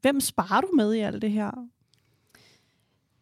Hvem 0.01 0.21
sparer 0.21 0.61
du 0.61 0.69
med 0.75 0.95
i 0.95 0.99
alt 0.99 1.23
det 1.23 1.31
her? 1.31 1.69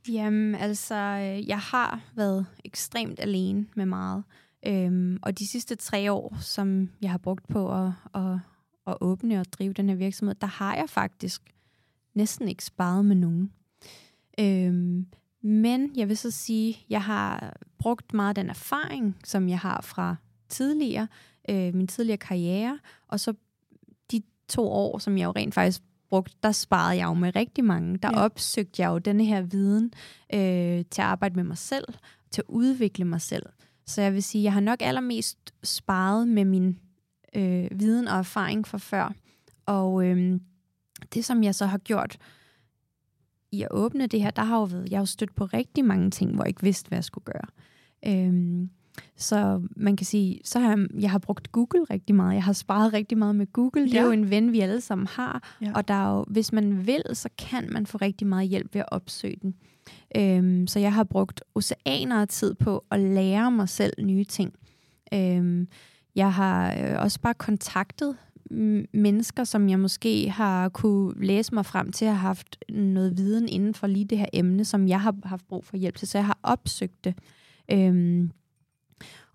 Jamen, 0.09 0.55
altså, 0.55 0.95
øh, 0.95 1.49
jeg 1.49 1.59
har 1.59 2.01
været 2.15 2.47
ekstremt 2.65 3.21
alene 3.21 3.67
med 3.77 3.87
meget. 3.87 4.25
Øhm, 4.67 5.19
og 5.23 5.39
de 5.39 5.47
sidste 5.47 5.75
tre 5.75 6.13
år, 6.13 6.37
som 6.41 6.91
jeg 7.03 7.11
har 7.11 7.19
brugt 7.19 7.49
på 7.49 7.75
at, 7.75 7.93
at, 8.15 8.39
at 8.87 8.97
åbne 9.01 9.41
og 9.41 9.53
drive 9.53 9.73
den 9.73 9.89
her 9.89 9.97
virksomhed, 9.97 10.35
der 10.35 10.47
har 10.47 10.75
jeg 10.75 10.89
faktisk 10.89 11.43
næsten 12.15 12.49
ikke 12.49 12.65
sparet 12.65 13.05
med 13.05 13.17
nogen. 13.17 13.53
Øhm, 14.41 15.07
men 15.43 15.97
jeg 15.97 16.09
vil 16.09 16.17
så 16.17 16.31
sige, 16.31 16.79
jeg 16.91 17.03
har 17.03 17.57
brugt 17.79 18.15
meget 18.15 18.29
af 18.29 18.35
den 18.35 18.51
erfaring, 18.51 19.17
som 19.25 19.49
jeg 19.49 19.59
har 19.59 19.81
fra 19.81 20.17
tidligere, 20.53 21.09
øh, 21.49 21.75
min 21.75 21.87
tidligere 21.87 22.19
karriere, 22.19 22.79
og 23.09 23.21
så 23.21 23.35
de 24.13 24.23
to 24.49 24.69
år, 24.69 24.99
som 24.99 25.19
jeg 25.19 25.25
jo 25.25 25.31
rent 25.31 25.55
faktisk 25.55 25.83
brugt, 26.09 26.43
der 26.43 26.53
sparede 26.53 26.97
jeg 26.97 27.07
jo 27.07 27.15
med 27.15 27.37
rigtig 27.37 27.65
mange. 27.65 27.99
Der 27.99 28.11
ja. 28.13 28.25
opsøgte 28.25 28.83
jeg 28.83 28.89
jo 28.89 28.99
denne 28.99 29.25
her 29.25 29.43
viden 29.43 29.93
øh, 30.35 30.85
til 30.91 31.03
at 31.03 31.07
arbejde 31.07 31.35
med 31.35 31.45
mig 31.45 31.59
selv, 31.59 31.85
til 32.31 32.41
at 32.41 32.49
udvikle 32.49 33.05
mig 33.05 33.21
selv. 33.21 33.47
Så 33.87 34.03
jeg 34.03 34.13
vil 34.13 34.23
sige, 34.23 34.45
jeg 34.45 34.53
har 34.53 34.61
nok 34.61 34.79
allermest 34.83 35.55
sparet 35.63 36.29
med 36.29 36.45
min 36.45 36.79
øh, 37.35 37.69
viden 37.71 38.09
og 38.09 38.19
erfaring 38.19 38.67
fra 38.67 38.79
før. 38.79 39.13
Og 39.67 40.07
øh, 40.07 40.41
det, 41.15 41.25
som 41.25 41.43
jeg 41.43 41.55
så 41.55 41.67
har 41.67 41.79
gjort 41.79 42.19
i 43.53 43.63
at 43.63 43.69
åbne 43.71 44.07
det 44.07 44.23
her, 44.23 44.31
der 44.31 44.43
har 44.43 44.59
jo 44.59 44.65
været, 44.65 44.91
jeg 44.91 44.97
har 44.99 45.03
jo 45.03 45.07
stødt 45.07 45.35
på 45.35 45.45
rigtig 45.45 45.85
mange 45.85 46.11
ting, 46.11 46.35
hvor 46.35 46.45
jeg 46.45 46.49
ikke 46.49 46.63
vidste, 46.63 46.89
hvad 46.89 46.99
jeg 46.99 47.05
skulle 47.05 47.25
gøre. 47.25 47.47
Øh, 48.07 48.69
så 49.17 49.63
man 49.77 49.97
kan 49.97 50.07
sige, 50.07 50.41
så 50.45 50.59
har 50.59 50.69
jeg, 50.69 50.87
jeg 51.01 51.11
har 51.11 51.19
brugt 51.19 51.53
Google 51.53 51.85
rigtig 51.91 52.15
meget. 52.15 52.35
Jeg 52.35 52.45
har 52.45 52.53
sparet 52.53 52.93
rigtig 52.93 53.19
meget 53.19 53.35
med 53.37 53.53
Google. 53.53 53.83
Det 53.83 53.95
ja. 53.95 54.01
er 54.01 54.05
jo 54.05 54.11
en 54.11 54.31
ven, 54.31 54.53
vi 54.53 54.61
alle 54.61 54.81
sammen 54.81 55.07
har. 55.07 55.57
Ja. 55.61 55.73
Og 55.75 55.89
der 55.89 55.95
er 55.95 56.17
jo, 56.17 56.25
hvis 56.29 56.53
man 56.53 56.87
vil, 56.87 57.03
så 57.13 57.29
kan 57.39 57.69
man 57.73 57.87
få 57.87 57.99
rigtig 57.99 58.27
meget 58.27 58.49
hjælp 58.49 58.75
ved 58.75 58.81
at 58.81 58.89
opsøge 58.91 59.37
den. 59.43 59.55
Øhm, 60.17 60.67
så 60.67 60.79
jeg 60.79 60.93
har 60.93 61.05
brugt 61.05 61.45
oceaner 61.55 62.21
af 62.21 62.29
tid 62.29 62.55
på 62.55 62.85
at 62.91 63.01
lære 63.01 63.51
mig 63.51 63.69
selv 63.69 63.93
nye 64.05 64.25
ting. 64.25 64.53
Øhm, 65.15 65.69
jeg 66.15 66.33
har 66.33 66.75
øh, 66.75 67.03
også 67.03 67.21
bare 67.21 67.35
kontaktet 67.35 68.17
mennesker, 68.93 69.45
som 69.45 69.69
jeg 69.69 69.81
måske 69.81 70.31
har 70.31 70.69
kunne 70.69 71.25
læse 71.25 71.55
mig 71.55 71.67
frem 71.67 71.93
til, 71.93 72.05
at 72.05 72.11
have 72.11 72.19
haft 72.19 72.59
noget 72.69 73.17
viden 73.17 73.49
inden 73.49 73.75
for 73.75 73.87
lige 73.87 74.05
det 74.05 74.19
her 74.19 74.27
emne, 74.33 74.65
som 74.65 74.89
jeg 74.89 75.01
har 75.01 75.15
haft 75.25 75.49
brug 75.49 75.65
for 75.65 75.77
hjælp 75.77 75.97
til. 75.97 76.09
Så 76.09 76.19
jeg 76.19 76.27
har 76.27 76.39
opsøgt 76.43 77.05
det. 77.05 77.15
Øhm, 77.71 78.31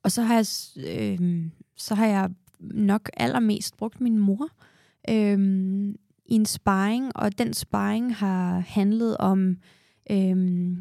og 0.07 0.11
så 0.11 0.21
har 0.21 0.35
jeg, 0.35 0.45
øh, 0.87 1.45
så 1.75 1.95
har 1.95 2.05
jeg 2.05 2.29
nok 2.59 3.09
allermest 3.17 3.77
brugt 3.77 4.01
min 4.01 4.17
mor 4.17 4.49
øh, 5.09 5.39
i 6.25 6.35
en 6.35 6.45
sparring, 6.45 7.11
og 7.15 7.37
den 7.37 7.53
sparring 7.53 8.15
har 8.15 8.59
handlet 8.59 9.17
om, 9.17 9.57
øh, 10.11 10.77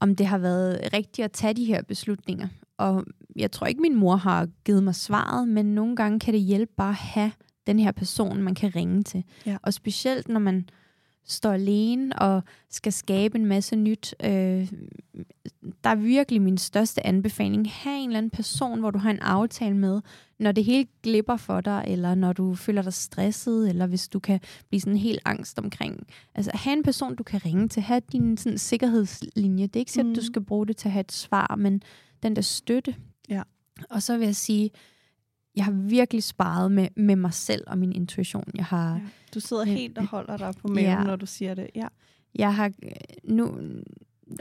om 0.00 0.16
det 0.16 0.26
har 0.26 0.38
været 0.38 0.80
rigtigt 0.92 1.24
at 1.24 1.32
tage 1.32 1.54
de 1.54 1.64
her 1.64 1.82
beslutninger. 1.82 2.48
Og 2.78 3.04
jeg 3.36 3.50
tror 3.50 3.66
ikke, 3.66 3.82
min 3.82 3.96
mor 3.96 4.16
har 4.16 4.48
givet 4.64 4.82
mig 4.82 4.94
svaret, 4.94 5.48
men 5.48 5.74
nogle 5.74 5.96
gange 5.96 6.20
kan 6.20 6.34
det 6.34 6.42
hjælpe 6.42 6.72
bare 6.76 6.90
at 6.90 6.94
have 6.94 7.32
den 7.66 7.78
her 7.78 7.92
person, 7.92 8.42
man 8.42 8.54
kan 8.54 8.76
ringe 8.76 9.02
til. 9.02 9.24
Ja. 9.46 9.56
Og 9.62 9.74
specielt 9.74 10.28
når 10.28 10.40
man 10.40 10.68
står 11.24 11.52
alene 11.52 12.18
og 12.18 12.42
skal 12.70 12.92
skabe 12.92 13.38
en 13.38 13.46
masse 13.46 13.76
nyt. 13.76 14.14
Øh, 14.24 14.72
der 15.84 15.90
er 15.90 15.94
virkelig 15.94 16.42
min 16.42 16.58
største 16.58 17.06
anbefaling. 17.06 17.70
Ha' 17.70 17.96
en 17.96 18.08
eller 18.08 18.18
anden 18.18 18.30
person, 18.30 18.80
hvor 18.80 18.90
du 18.90 18.98
har 18.98 19.10
en 19.10 19.18
aftale 19.18 19.76
med, 19.76 20.00
når 20.38 20.52
det 20.52 20.64
hele 20.64 20.86
glipper 21.02 21.36
for 21.36 21.60
dig, 21.60 21.84
eller 21.86 22.14
når 22.14 22.32
du 22.32 22.54
føler 22.54 22.82
dig 22.82 22.92
stresset, 22.92 23.68
eller 23.68 23.86
hvis 23.86 24.08
du 24.08 24.18
kan 24.18 24.40
blive 24.68 24.80
sådan 24.80 24.96
helt 24.96 25.20
angst 25.24 25.58
omkring. 25.58 26.06
Altså, 26.34 26.50
have 26.54 26.76
en 26.76 26.82
person, 26.82 27.14
du 27.14 27.22
kan 27.22 27.44
ringe 27.44 27.68
til. 27.68 27.82
Ha' 27.82 28.00
din 28.12 28.36
sådan, 28.36 28.58
sikkerhedslinje. 28.58 29.66
Det 29.66 29.76
er 29.76 29.80
ikke 29.80 29.92
sikkert, 29.92 30.06
mm. 30.06 30.12
at 30.12 30.16
du 30.16 30.24
skal 30.24 30.44
bruge 30.44 30.66
det 30.66 30.76
til 30.76 30.88
at 30.88 30.92
have 30.92 31.00
et 31.00 31.12
svar, 31.12 31.56
men 31.58 31.82
den 32.22 32.36
der 32.36 32.42
støtte. 32.42 32.94
Ja. 33.28 33.42
Og 33.90 34.02
så 34.02 34.18
vil 34.18 34.24
jeg 34.24 34.36
sige, 34.36 34.70
jeg 35.56 35.64
har 35.64 35.72
virkelig 35.72 36.22
sparet 36.22 36.72
med, 36.72 36.88
med 36.96 37.16
mig 37.16 37.34
selv 37.34 37.64
og 37.66 37.78
min 37.78 37.92
intuition. 37.92 38.44
Jeg 38.54 38.64
har, 38.64 38.94
ja. 38.94 39.00
Du 39.34 39.40
sidder 39.40 39.64
helt 39.64 39.98
og 39.98 40.06
holder 40.06 40.36
dig 40.36 40.54
på 40.60 40.68
maven, 40.68 40.84
ja. 40.84 41.04
når 41.04 41.16
du 41.16 41.26
siger 41.26 41.54
det. 41.54 41.70
Ja. 41.74 41.86
Jeg 42.34 42.54
har 42.54 42.66
øh, 42.82 42.90
nu, 43.24 43.56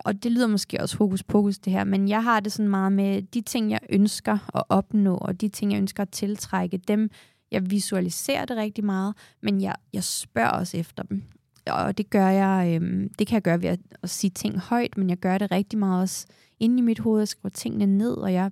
og 0.05 0.23
det 0.23 0.31
lyder 0.31 0.47
måske 0.47 0.81
også 0.81 0.97
hokus 0.97 1.23
pokus 1.23 1.59
det 1.59 1.73
her, 1.73 1.83
men 1.83 2.09
jeg 2.09 2.23
har 2.23 2.39
det 2.39 2.51
sådan 2.51 2.69
meget 2.69 2.91
med 2.91 3.21
de 3.21 3.41
ting, 3.41 3.71
jeg 3.71 3.79
ønsker 3.89 4.57
at 4.57 4.63
opnå, 4.69 5.15
og 5.15 5.41
de 5.41 5.49
ting, 5.49 5.71
jeg 5.71 5.77
ønsker 5.77 6.03
at 6.03 6.09
tiltrække, 6.09 6.77
dem, 6.77 7.09
jeg 7.51 7.71
visualiserer 7.71 8.45
det 8.45 8.57
rigtig 8.57 8.85
meget, 8.85 9.15
men 9.41 9.61
jeg, 9.61 9.75
jeg 9.93 10.03
spørger 10.03 10.49
også 10.49 10.77
efter 10.77 11.03
dem. 11.03 11.23
Og 11.67 11.97
det 11.97 12.09
gør 12.09 12.27
jeg, 12.27 12.75
øhm, 12.75 13.13
det 13.19 13.27
kan 13.27 13.33
jeg 13.33 13.41
gøre 13.41 13.61
ved 13.61 13.69
at, 13.69 13.79
at 14.03 14.09
sige 14.09 14.31
ting 14.31 14.59
højt, 14.59 14.97
men 14.97 15.09
jeg 15.09 15.17
gør 15.17 15.37
det 15.37 15.51
rigtig 15.51 15.79
meget 15.79 16.01
også 16.01 16.27
inde 16.59 16.77
i 16.77 16.81
mit 16.81 16.99
hoved. 16.99 17.21
Jeg 17.21 17.27
skriver 17.27 17.49
tingene 17.49 17.97
ned, 17.97 18.13
og 18.13 18.33
jeg 18.33 18.51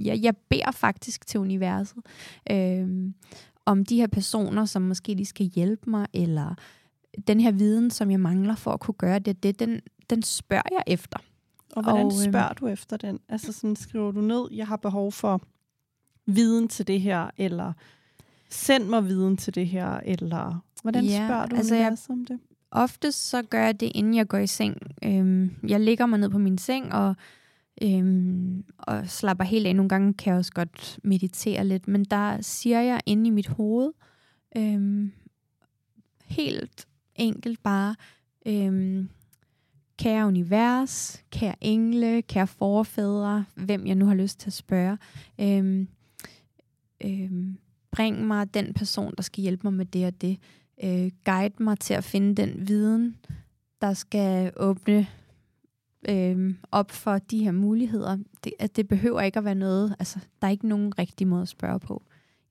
jeg, 0.00 0.22
jeg 0.22 0.36
beder 0.36 0.70
faktisk 0.70 1.26
til 1.26 1.40
universet 1.40 1.98
øh, 2.50 3.12
om 3.66 3.84
de 3.84 3.96
her 3.96 4.06
personer, 4.06 4.64
som 4.64 4.82
måske 4.82 5.14
lige 5.14 5.26
skal 5.26 5.46
hjælpe 5.46 5.90
mig, 5.90 6.06
eller 6.14 6.54
den 7.26 7.40
her 7.40 7.50
viden, 7.50 7.90
som 7.90 8.10
jeg 8.10 8.20
mangler 8.20 8.54
for 8.54 8.70
at 8.72 8.80
kunne 8.80 8.94
gøre 8.94 9.18
det, 9.18 9.42
det 9.42 9.58
den, 9.58 9.80
den 10.10 10.22
spørger 10.22 10.68
jeg 10.70 10.82
efter. 10.86 11.18
Og 11.76 11.82
hvordan 11.82 12.06
og, 12.06 12.12
øh, 12.12 12.30
spørger 12.30 12.52
du 12.52 12.66
efter 12.66 12.96
den? 12.96 13.18
Altså 13.28 13.52
sådan 13.52 13.76
skriver 13.76 14.12
du 14.12 14.20
ned, 14.20 14.48
jeg 14.52 14.66
har 14.66 14.76
behov 14.76 15.12
for 15.12 15.42
viden 16.26 16.68
til 16.68 16.86
det 16.86 17.00
her, 17.00 17.30
eller 17.36 17.72
send 18.50 18.88
mig 18.88 19.04
viden 19.04 19.36
til 19.36 19.54
det 19.54 19.66
her, 19.66 20.00
eller 20.04 20.64
hvordan 20.82 21.04
ja, 21.04 21.26
spørger 21.26 21.46
du 21.46 21.56
altså 21.56 21.74
jeg, 21.74 21.96
om 22.08 22.24
det? 22.24 22.40
Oftest 22.70 23.28
så 23.28 23.42
gør 23.42 23.64
jeg 23.64 23.80
det, 23.80 23.92
inden 23.94 24.14
jeg 24.14 24.28
går 24.28 24.38
i 24.38 24.46
seng. 24.46 24.76
Øhm, 25.04 25.50
jeg 25.68 25.80
ligger 25.80 26.06
mig 26.06 26.18
ned 26.18 26.30
på 26.30 26.38
min 26.38 26.58
seng, 26.58 26.92
og 26.92 27.16
øhm, 27.82 28.64
og 28.78 29.08
slapper 29.08 29.44
helt 29.44 29.66
af. 29.66 29.76
Nogle 29.76 29.88
gange 29.88 30.14
kan 30.14 30.30
jeg 30.30 30.38
også 30.38 30.52
godt 30.52 30.98
meditere 31.04 31.64
lidt, 31.64 31.88
men 31.88 32.04
der 32.04 32.40
siger 32.40 32.80
jeg 32.80 33.00
inde 33.06 33.26
i 33.26 33.30
mit 33.30 33.46
hoved, 33.46 33.92
øhm, 34.56 35.12
helt 36.24 36.86
enkelt 37.14 37.62
bare, 37.62 37.94
øhm, 38.46 39.08
kære 39.98 40.26
univers, 40.26 41.24
kære 41.30 41.54
engle, 41.60 42.22
kære 42.22 42.46
forfædre, 42.46 43.44
hvem 43.54 43.86
jeg 43.86 43.94
nu 43.94 44.06
har 44.06 44.14
lyst 44.14 44.40
til 44.40 44.48
at 44.48 44.52
spørge, 44.52 44.98
øhm, 45.40 45.88
øhm, 47.04 47.58
bring 47.90 48.26
mig 48.26 48.54
den 48.54 48.74
person, 48.74 49.14
der 49.16 49.22
skal 49.22 49.42
hjælpe 49.42 49.60
mig 49.64 49.72
med 49.72 49.86
det 49.86 50.06
og 50.06 50.20
det. 50.20 50.38
Øh, 50.84 51.10
guide 51.24 51.62
mig 51.62 51.78
til 51.78 51.94
at 51.94 52.04
finde 52.04 52.42
den 52.42 52.68
viden, 52.68 53.16
der 53.80 53.92
skal 53.92 54.52
åbne 54.56 55.06
øh, 56.08 56.54
op 56.70 56.90
for 56.90 57.18
de 57.18 57.44
her 57.44 57.52
muligheder. 57.52 58.18
Det, 58.44 58.52
at 58.58 58.76
det 58.76 58.88
behøver 58.88 59.20
ikke 59.20 59.38
at 59.38 59.44
være 59.44 59.54
noget, 59.54 59.96
altså 59.98 60.18
der 60.40 60.46
er 60.46 60.50
ikke 60.50 60.68
nogen 60.68 60.98
rigtig 60.98 61.26
måde 61.26 61.42
at 61.42 61.48
spørge 61.48 61.80
på. 61.80 62.02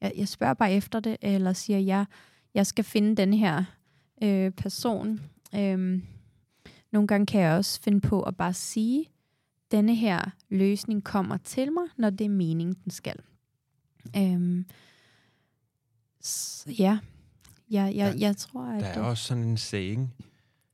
Jeg, 0.02 0.12
jeg 0.18 0.28
spørger 0.28 0.54
bare 0.54 0.74
efter 0.74 1.00
det, 1.00 1.18
eller 1.22 1.54
siger, 1.54 1.80
jeg, 1.80 2.06
jeg 2.54 2.68
skal 2.68 2.84
finde 2.84 3.15
den 3.15 3.34
her 3.34 3.63
øh, 4.24 4.52
person. 4.52 5.22
Øh, 5.56 6.02
nogle 6.91 7.08
gange 7.08 7.26
kan 7.26 7.41
jeg 7.41 7.58
også 7.58 7.82
finde 7.82 8.02
på 8.02 8.22
at 8.22 8.38
bare 8.38 8.54
sige, 8.54 9.10
denne 9.72 9.96
her 9.96 10.22
løsning 10.50 11.04
kommer 11.04 11.38
til 11.38 11.72
mig, 11.72 11.84
når 11.97 12.10
det 12.10 12.26
er 12.26 12.30
meningen, 12.30 12.76
den 12.84 12.91
skal. 12.91 13.20
Øh, 14.18 14.66
så, 16.22 16.72
ja, 16.80 16.99
jeg, 17.70 17.95
jeg, 17.95 18.14
der, 18.14 18.20
jeg 18.20 18.38
tror, 18.38 18.64
at... 18.66 18.82
Der 18.82 18.88
er 18.88 19.01
også 19.01 19.24
sådan 19.24 19.43
en 19.43 19.58
saying, 19.58 20.14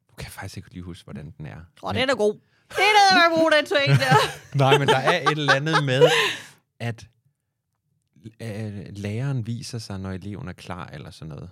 du 0.09 0.15
kan 0.17 0.31
faktisk 0.31 0.57
ikke 0.57 0.73
lige 0.73 0.83
huske, 0.83 1.03
hvordan 1.03 1.33
den 1.37 1.45
er. 1.45 1.57
Åh, 1.57 1.89
oh, 1.89 1.95
den 1.95 2.09
er 2.09 2.15
god. 2.15 2.39
Det 2.75 2.83
er 2.83 3.29
noget, 3.29 3.41
god, 3.41 3.51
den 3.51 3.65
ting 3.65 3.99
der. 3.99 4.15
Nej, 4.63 4.77
men 4.77 4.87
der 4.87 4.97
er 4.97 5.21
et 5.21 5.37
eller 5.37 5.53
andet 5.53 5.83
med, 5.83 6.01
at 6.79 7.07
øh, 8.41 8.85
læreren 8.89 9.47
viser 9.47 9.77
sig, 9.77 9.99
når 9.99 10.11
eleven 10.11 10.47
er 10.47 10.53
klar, 10.53 10.89
eller 10.93 11.11
sådan 11.11 11.29
noget. 11.29 11.49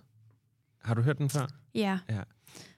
Har 0.83 0.93
du 0.93 1.01
hørt 1.01 1.17
den 1.17 1.29
før? 1.29 1.47
Ja. 1.75 1.99
ja. 2.09 2.19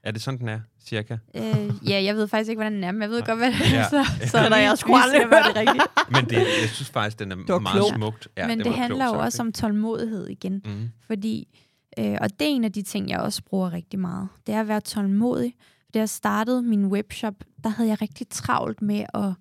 Er 0.04 0.12
det 0.12 0.22
sådan, 0.22 0.40
den 0.40 0.50
er, 0.50 0.60
cirka? 0.86 1.18
Øh, 1.36 1.72
ja, 1.90 2.04
jeg 2.04 2.16
ved 2.16 2.28
faktisk 2.28 2.50
ikke, 2.50 2.58
hvordan 2.58 2.74
den 2.74 2.84
er, 2.84 2.92
men 2.92 3.02
jeg 3.02 3.10
ved 3.10 3.20
Nej. 3.20 3.28
godt, 3.28 3.40
hvad 3.40 3.52
det 3.52 3.74
er. 3.74 3.78
Ja. 3.78 3.90
Så, 3.90 4.06
så 4.32 4.38
ja. 4.38 4.56
jeg 4.56 4.78
sgu 4.78 4.96
aldrig 4.96 5.22
hørt 5.22 5.46
det 5.48 5.56
rigtigt. 5.56 5.84
men 6.16 6.26
det, 6.26 6.38
jeg 6.38 6.70
synes 6.70 6.90
faktisk, 6.90 7.20
den 7.20 7.32
er 7.32 7.60
meget 7.60 7.76
klog. 7.76 7.90
smukt. 7.96 8.28
Ja, 8.38 8.48
men 8.48 8.58
det, 8.58 8.66
det 8.66 8.76
handler 8.76 9.06
jo 9.06 9.20
også 9.20 9.42
om 9.42 9.54
tålmodighed 9.54 10.28
igen. 10.28 10.62
Mm. 10.66 10.90
Fordi, 11.08 11.60
øh, 12.00 12.18
og 12.22 12.30
det 12.40 12.48
er 12.48 12.52
en 12.52 12.64
af 12.64 12.72
de 12.72 12.82
ting, 12.82 13.10
jeg 13.10 13.20
også 13.20 13.44
bruger 13.44 13.74
rigtig 13.74 14.00
meget. 14.00 14.28
Det 14.48 14.56
er 14.56 14.60
at 14.60 14.68
være 14.68 14.82
tålmodig. 14.82 15.56
Da 15.94 16.00
jeg 16.00 16.10
startede 16.10 16.62
min 16.62 16.86
webshop, 16.86 17.44
der 17.64 17.70
havde 17.70 17.90
jeg 17.90 18.02
rigtig 18.02 18.30
travlt 18.30 18.82
med 18.82 19.06
at 19.14 19.34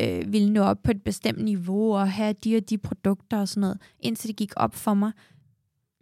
øh, 0.00 0.32
ville 0.32 0.52
nå 0.52 0.62
op 0.62 0.82
på 0.82 0.90
et 0.90 1.02
bestemt 1.02 1.44
niveau 1.44 1.94
og 1.94 2.12
have 2.12 2.32
de 2.32 2.56
og 2.56 2.70
de 2.70 2.78
produkter 2.78 3.38
og 3.38 3.48
sådan 3.48 3.60
noget, 3.60 3.78
indtil 4.00 4.28
det 4.28 4.36
gik 4.36 4.52
op 4.56 4.74
for 4.74 4.94
mig. 4.94 5.12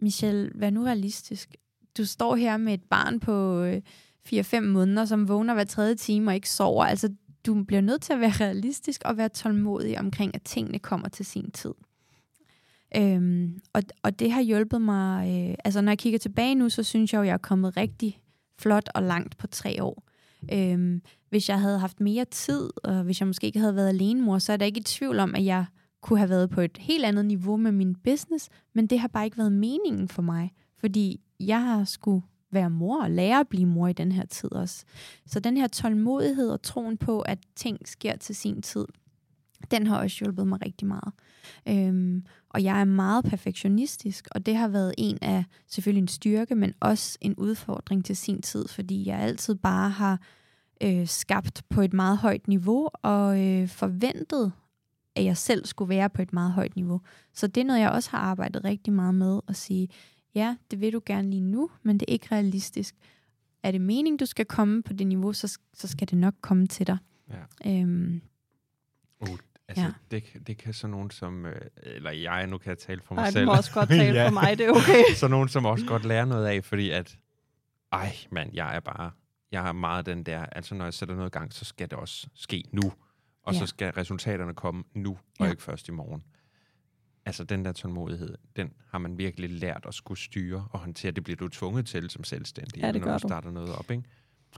Michelle, 0.01 0.51
vær 0.55 0.69
nu 0.69 0.83
realistisk. 0.83 1.55
Du 1.97 2.05
står 2.05 2.35
her 2.35 2.57
med 2.57 2.73
et 2.73 2.83
barn 2.83 3.19
på 3.19 3.61
øh, 3.61 3.81
4-5 4.33 4.59
måneder, 4.59 5.05
som 5.05 5.27
vågner 5.27 5.53
hver 5.53 5.63
tredje 5.63 5.95
time 5.95 6.31
og 6.31 6.35
ikke 6.35 6.49
sover. 6.49 6.85
Altså, 6.85 7.09
du 7.45 7.63
bliver 7.63 7.81
nødt 7.81 8.01
til 8.01 8.13
at 8.13 8.19
være 8.19 8.31
realistisk 8.39 9.01
og 9.05 9.17
være 9.17 9.29
tålmodig 9.29 9.99
omkring, 9.99 10.35
at 10.35 10.41
tingene 10.43 10.79
kommer 10.79 11.09
til 11.09 11.25
sin 11.25 11.51
tid. 11.51 11.73
Øhm, 12.97 13.59
og, 13.73 13.83
og 14.03 14.19
det 14.19 14.31
har 14.31 14.41
hjulpet 14.41 14.81
mig, 14.81 15.29
øh, 15.49 15.55
altså 15.65 15.81
når 15.81 15.91
jeg 15.91 15.99
kigger 15.99 16.19
tilbage 16.19 16.55
nu, 16.55 16.69
så 16.69 16.83
synes 16.83 17.13
jeg 17.13 17.19
jo, 17.19 17.23
jeg 17.23 17.33
er 17.33 17.37
kommet 17.37 17.77
rigtig 17.77 18.19
flot 18.59 18.89
og 18.95 19.03
langt 19.03 19.37
på 19.37 19.47
tre 19.47 19.83
år. 19.83 20.03
Øhm, 20.53 21.01
hvis 21.29 21.49
jeg 21.49 21.61
havde 21.61 21.79
haft 21.79 21.99
mere 21.99 22.25
tid, 22.25 22.69
og 22.83 23.03
hvis 23.03 23.19
jeg 23.19 23.27
måske 23.27 23.47
ikke 23.47 23.59
havde 23.59 23.75
været 23.75 23.89
alene 23.89 24.21
mor, 24.21 24.37
så 24.37 24.53
er 24.53 24.57
der 24.57 24.65
ikke 24.65 24.79
et 24.79 24.85
tvivl 24.85 25.19
om, 25.19 25.35
at 25.35 25.45
jeg 25.45 25.65
kunne 26.01 26.19
have 26.19 26.29
været 26.29 26.49
på 26.49 26.61
et 26.61 26.77
helt 26.77 27.05
andet 27.05 27.25
niveau 27.25 27.57
med 27.57 27.71
min 27.71 27.95
business, 27.95 28.49
men 28.73 28.87
det 28.87 28.99
har 28.99 29.07
bare 29.07 29.25
ikke 29.25 29.37
været 29.37 29.51
meningen 29.51 30.07
for 30.07 30.21
mig, 30.21 30.51
fordi 30.77 31.21
jeg 31.39 31.63
har 31.63 31.83
skulle 31.83 32.21
være 32.51 32.69
mor 32.69 33.03
og 33.03 33.11
lære 33.11 33.39
at 33.39 33.47
blive 33.47 33.65
mor 33.65 33.87
i 33.87 33.93
den 33.93 34.11
her 34.11 34.25
tid 34.25 34.51
også. 34.51 34.85
Så 35.25 35.39
den 35.39 35.57
her 35.57 35.67
tålmodighed 35.67 36.49
og 36.49 36.61
troen 36.61 36.97
på, 36.97 37.21
at 37.21 37.37
ting 37.55 37.87
sker 37.87 38.15
til 38.15 38.35
sin 38.35 38.61
tid, 38.61 38.85
den 39.71 39.87
har 39.87 39.97
også 39.97 40.17
hjulpet 40.19 40.47
mig 40.47 40.65
rigtig 40.65 40.87
meget. 40.87 41.13
Øhm, 41.67 42.25
og 42.49 42.63
jeg 42.63 42.79
er 42.79 42.85
meget 42.85 43.25
perfektionistisk, 43.25 44.27
og 44.31 44.45
det 44.45 44.55
har 44.55 44.67
været 44.67 44.93
en 44.97 45.17
af 45.21 45.43
selvfølgelig 45.67 46.01
en 46.01 46.07
styrke, 46.07 46.55
men 46.55 46.73
også 46.79 47.17
en 47.21 47.35
udfordring 47.35 48.05
til 48.05 48.17
sin 48.17 48.41
tid, 48.41 48.67
fordi 48.67 49.07
jeg 49.07 49.19
altid 49.19 49.55
bare 49.55 49.89
har 49.89 50.21
øh, 50.83 51.07
skabt 51.07 51.63
på 51.69 51.81
et 51.81 51.93
meget 51.93 52.17
højt 52.17 52.47
niveau, 52.47 52.89
og 52.93 53.45
øh, 53.45 53.67
forventet, 53.67 54.51
at 55.15 55.23
jeg 55.23 55.37
selv 55.37 55.65
skulle 55.65 55.89
være 55.89 56.09
på 56.09 56.21
et 56.21 56.33
meget 56.33 56.51
højt 56.51 56.75
niveau. 56.75 57.01
Så 57.33 57.47
det 57.47 57.61
er 57.61 57.65
noget, 57.65 57.79
jeg 57.79 57.91
også 57.91 58.09
har 58.11 58.19
arbejdet 58.19 58.63
rigtig 58.63 58.93
meget 58.93 59.15
med, 59.15 59.39
at 59.47 59.55
sige, 59.55 59.89
ja, 60.35 60.55
det 60.71 60.81
vil 60.81 60.93
du 60.93 61.01
gerne 61.05 61.29
lige 61.29 61.41
nu, 61.41 61.69
men 61.83 61.97
det 61.97 62.05
er 62.09 62.13
ikke 62.13 62.27
realistisk. 62.31 62.95
Er 63.63 63.71
det 63.71 63.81
meningen, 63.81 64.17
du 64.17 64.25
skal 64.25 64.45
komme 64.45 64.83
på 64.83 64.93
det 64.93 65.07
niveau, 65.07 65.33
så, 65.33 65.57
så 65.73 65.87
skal 65.87 66.09
det 66.09 66.17
nok 66.17 66.33
komme 66.41 66.67
til 66.67 66.87
dig. 66.87 66.97
Ja. 67.29 67.71
Øhm, 67.81 68.21
Uh, 69.21 69.37
altså, 69.69 69.83
Ja. 69.83 69.91
det, 70.11 70.47
det 70.47 70.57
kan 70.57 70.73
sådan 70.73 70.91
nogen 70.91 71.11
som, 71.11 71.45
øh, 71.45 71.61
eller 71.83 72.11
jeg, 72.11 72.47
nu 72.47 72.57
kan 72.57 72.69
jeg 72.69 72.77
tale 72.77 73.01
for 73.01 73.13
mig 73.15 73.21
Nej, 73.21 73.31
selv. 73.31 73.45
du 73.45 73.51
må 73.51 73.57
også 73.57 73.71
godt 73.73 73.89
tale 73.99 74.19
Ja. 74.21 74.27
for 74.27 74.31
mig, 74.33 74.57
det 74.57 74.65
er 74.65 74.71
okay. 74.71 75.03
så 75.15 75.27
nogen, 75.27 75.49
som 75.49 75.65
også 75.65 75.85
godt 75.85 76.05
lærer 76.05 76.25
noget 76.25 76.45
af, 76.47 76.63
fordi 76.63 76.89
at, 76.89 77.17
ej 77.91 78.15
mand, 78.31 78.49
jeg 78.53 78.75
er 78.75 78.79
bare, 78.79 79.11
jeg 79.51 79.61
har 79.61 79.71
meget 79.71 80.05
den 80.05 80.23
der, 80.23 80.45
altså 80.45 80.75
når 80.75 80.85
jeg 80.85 80.93
sætter 80.93 81.15
noget 81.15 81.29
i 81.29 81.31
gang, 81.37 81.53
så 81.53 81.65
skal 81.65 81.89
det 81.89 81.97
også 81.99 82.27
ske 82.35 82.63
nu. 82.71 82.93
Og 83.43 83.53
Ja. 83.53 83.59
så 83.59 83.65
skal 83.65 83.91
resultaterne 83.91 84.53
komme 84.53 84.83
nu, 84.93 85.17
og 85.39 85.45
Ja. 85.45 85.51
ikke 85.51 85.63
først 85.63 85.87
i 85.87 85.91
morgen. 85.91 86.23
Altså 87.25 87.43
den 87.43 87.65
der 87.65 87.71
tålmodighed, 87.71 88.37
den 88.55 88.73
har 88.91 88.99
man 88.99 89.17
virkelig 89.17 89.49
lært 89.49 89.85
at 89.87 89.93
skulle 89.93 90.19
styre 90.19 90.67
og 90.71 90.79
håndtere. 90.79 91.11
Det 91.11 91.23
bliver 91.23 91.37
du 91.37 91.47
tvunget 91.47 91.85
til 91.87 92.09
som 92.09 92.23
selvstændig, 92.23 92.81
Ja, 92.81 92.91
det 92.91 93.01
når 93.01 93.11
du. 93.17 93.27
starter 93.27 93.51
noget 93.51 93.75
op, 93.75 93.91
ikke? 93.91 94.03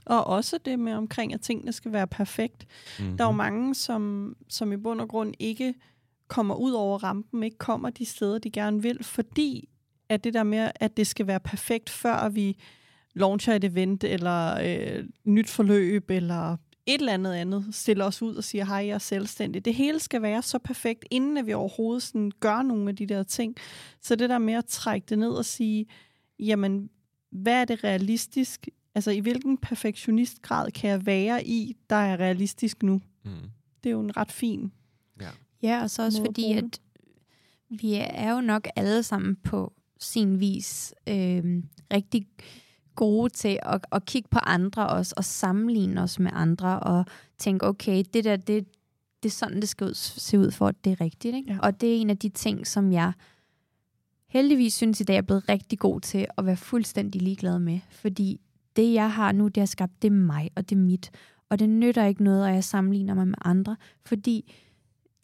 Og 0.04 0.26
også 0.26 0.58
det 0.58 0.78
med 0.78 0.92
omkring, 0.92 1.34
at 1.34 1.40
tingene 1.40 1.72
skal 1.72 1.92
være 1.92 2.06
perfekt. 2.06 2.66
Mm-hmm. 2.98 3.16
Der 3.16 3.24
er 3.24 3.28
jo 3.28 3.32
mange, 3.32 3.74
som, 3.74 4.34
som 4.48 4.72
i 4.72 4.76
bund 4.76 5.00
og 5.00 5.08
grund 5.08 5.34
ikke 5.38 5.74
kommer 6.28 6.54
ud 6.54 6.72
over 6.72 6.98
rampen, 6.98 7.42
ikke 7.42 7.58
kommer 7.58 7.90
de 7.90 8.04
steder, 8.04 8.38
de 8.38 8.50
gerne 8.50 8.82
vil, 8.82 9.04
fordi 9.04 9.68
at 10.08 10.24
det 10.24 10.34
der 10.34 10.42
med, 10.42 10.70
at 10.74 10.96
det 10.96 11.06
skal 11.06 11.26
være 11.26 11.40
perfekt, 11.40 11.90
før 11.90 12.28
vi 12.28 12.56
launcher 13.14 13.54
et 13.54 13.64
event, 13.64 14.04
eller 14.04 14.58
øh, 14.64 15.04
nyt 15.24 15.48
forløb, 15.48 16.10
eller 16.10 16.56
et 16.86 17.00
eller 17.00 17.12
andet 17.12 17.32
andet, 17.32 17.66
stiller 17.72 18.04
os 18.04 18.22
ud 18.22 18.34
og 18.34 18.44
siger, 18.44 18.64
hej, 18.64 18.76
jeg 18.76 18.94
er 18.94 18.98
selvstændig. 18.98 19.64
Det 19.64 19.74
hele 19.74 20.00
skal 20.00 20.22
være 20.22 20.42
så 20.42 20.58
perfekt, 20.58 21.04
inden 21.10 21.36
at 21.36 21.46
vi 21.46 21.52
overhovedet 21.52 22.02
sådan 22.02 22.32
gør 22.40 22.62
nogle 22.62 22.88
af 22.88 22.96
de 22.96 23.06
der 23.06 23.22
ting. 23.22 23.56
Så 24.00 24.16
det 24.16 24.30
der 24.30 24.38
med 24.38 24.54
at 24.54 24.64
trække 24.64 25.06
det 25.08 25.18
ned 25.18 25.30
og 25.30 25.44
sige, 25.44 25.86
jamen, 26.38 26.90
hvad 27.30 27.60
er 27.60 27.64
det 27.64 27.84
realistisk? 27.84 28.68
Altså, 28.94 29.10
i 29.10 29.20
hvilken 29.20 29.58
perfektionistgrad 29.58 30.70
kan 30.70 30.90
jeg 30.90 31.06
være 31.06 31.46
i, 31.46 31.76
der 31.90 31.96
er 31.96 32.16
realistisk 32.16 32.82
nu? 32.82 33.00
Mm. 33.24 33.30
Det 33.84 33.90
er 33.90 33.92
jo 33.92 34.00
en 34.00 34.16
ret 34.16 34.32
fin. 34.32 34.72
Ja, 35.62 35.82
og 35.82 35.90
så 35.90 36.04
også 36.04 36.24
fordi, 36.26 36.52
at 36.52 36.80
vi 37.68 37.94
er 37.94 38.34
jo 38.34 38.40
nok 38.40 38.68
alle 38.76 39.02
sammen 39.02 39.36
på 39.36 39.72
sin 40.00 40.40
vis 40.40 40.94
øh, 41.08 41.62
rigtig 41.92 42.26
gode 42.94 43.30
til 43.30 43.58
at, 43.62 43.86
at 43.92 44.04
kigge 44.04 44.28
på 44.28 44.38
andre 44.38 44.88
også, 44.88 45.14
og 45.16 45.24
sammenligne 45.24 46.02
os 46.02 46.18
med 46.18 46.30
andre, 46.34 46.80
og 46.80 47.04
tænke, 47.38 47.66
okay, 47.66 48.04
det 48.14 48.24
der, 48.24 48.36
det, 48.36 48.66
det 49.22 49.28
er 49.28 49.32
sådan, 49.32 49.60
det 49.60 49.68
skal 49.68 49.86
ud, 49.86 49.94
se 49.94 50.38
ud 50.38 50.50
for, 50.50 50.66
at 50.66 50.84
det 50.84 50.92
er 50.92 51.00
rigtigt. 51.00 51.36
Ikke? 51.36 51.52
Ja. 51.52 51.58
Og 51.58 51.80
det 51.80 51.96
er 51.96 52.00
en 52.00 52.10
af 52.10 52.18
de 52.18 52.28
ting, 52.28 52.66
som 52.66 52.92
jeg 52.92 53.12
heldigvis 54.28 54.74
synes 54.74 55.00
i 55.00 55.04
dag 55.04 55.16
er 55.16 55.22
blevet 55.22 55.48
rigtig 55.48 55.78
god 55.78 56.00
til 56.00 56.26
at 56.38 56.46
være 56.46 56.56
fuldstændig 56.56 57.22
ligeglad 57.22 57.58
med. 57.58 57.80
Fordi 57.90 58.40
det, 58.76 58.92
jeg 58.92 59.12
har 59.12 59.32
nu, 59.32 59.48
det 59.48 59.60
har 59.60 59.66
skabt, 59.66 60.02
det 60.02 60.08
er 60.08 60.12
mig, 60.12 60.50
og 60.56 60.70
det 60.70 60.76
er 60.76 60.80
mit. 60.80 61.10
Og 61.48 61.58
det 61.58 61.68
nytter 61.68 62.04
ikke 62.04 62.24
noget, 62.24 62.48
at 62.48 62.54
jeg 62.54 62.64
sammenligner 62.64 63.14
mig 63.14 63.28
med 63.28 63.38
andre, 63.44 63.76
fordi 64.06 64.52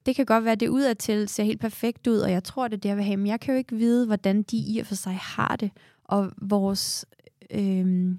det 0.07 0.17
kan 0.17 0.27
godt 0.27 0.45
være, 0.45 0.53
at 0.53 0.61
det 0.61 0.69
udadtil 0.69 1.29
ser 1.29 1.45
helt 1.45 1.61
perfekt 1.61 2.07
ud, 2.07 2.19
og 2.19 2.31
jeg 2.31 2.45
tror, 2.45 2.69
det 2.69 2.77
er 2.77 2.81
det, 2.81 2.89
jeg 2.89 2.97
vil 2.97 3.05
have, 3.05 3.17
men 3.17 3.27
jeg 3.27 3.41
kan 3.41 3.55
jo 3.55 3.59
ikke 3.59 3.77
vide, 3.77 4.07
hvordan 4.07 4.43
de 4.43 4.57
i 4.57 4.79
og 4.79 4.87
for 4.87 4.95
sig 4.95 5.15
har 5.15 5.57
det. 5.57 5.71
Og 6.05 6.33
vores 6.43 7.07
øh, 7.51 8.15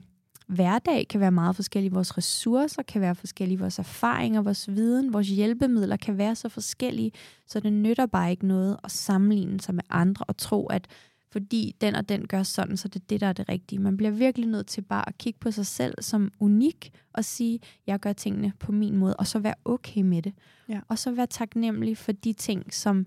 hverdag 0.47 1.07
kan 1.07 1.19
være 1.19 1.31
meget 1.31 1.55
forskellig, 1.55 1.93
vores 1.93 2.17
ressourcer 2.17 2.81
kan 2.83 3.01
være 3.01 3.15
forskellige, 3.15 3.59
vores 3.59 3.79
erfaringer, 3.79 4.41
vores 4.41 4.69
viden, 4.69 5.13
vores 5.13 5.27
hjælpemidler 5.27 5.97
kan 5.97 6.17
være 6.17 6.35
så 6.35 6.49
forskellige, 6.49 7.11
så 7.47 7.59
det 7.59 7.73
nytter 7.73 8.05
bare 8.05 8.31
ikke 8.31 8.47
noget 8.47 8.77
at 8.83 8.91
sammenligne 8.91 9.61
sig 9.61 9.75
med 9.75 9.83
andre 9.89 10.25
og 10.27 10.37
tro, 10.37 10.65
at 10.65 10.87
fordi 11.31 11.75
den 11.81 11.95
og 11.95 12.09
den 12.09 12.27
gør 12.27 12.43
sådan, 12.43 12.77
så 12.77 12.87
det 12.87 12.99
er 13.01 13.05
det, 13.09 13.21
der 13.21 13.27
er 13.27 13.33
det 13.33 13.49
rigtige. 13.49 13.79
Man 13.79 13.97
bliver 13.97 14.11
virkelig 14.11 14.49
nødt 14.49 14.67
til 14.67 14.81
bare 14.81 15.09
at 15.09 15.17
kigge 15.17 15.39
på 15.39 15.51
sig 15.51 15.65
selv 15.65 15.93
som 16.01 16.31
unik 16.39 16.91
og 17.13 17.25
sige, 17.25 17.59
jeg 17.87 17.99
gør 17.99 18.13
tingene 18.13 18.53
på 18.59 18.71
min 18.71 18.97
måde, 18.97 19.15
og 19.15 19.27
så 19.27 19.39
være 19.39 19.55
okay 19.65 20.01
med 20.01 20.21
det. 20.21 20.33
Ja. 20.69 20.79
Og 20.87 20.97
så 20.97 21.11
være 21.11 21.27
taknemmelig 21.27 21.97
for 21.97 22.11
de 22.11 22.33
ting, 22.33 22.73
som 22.73 23.05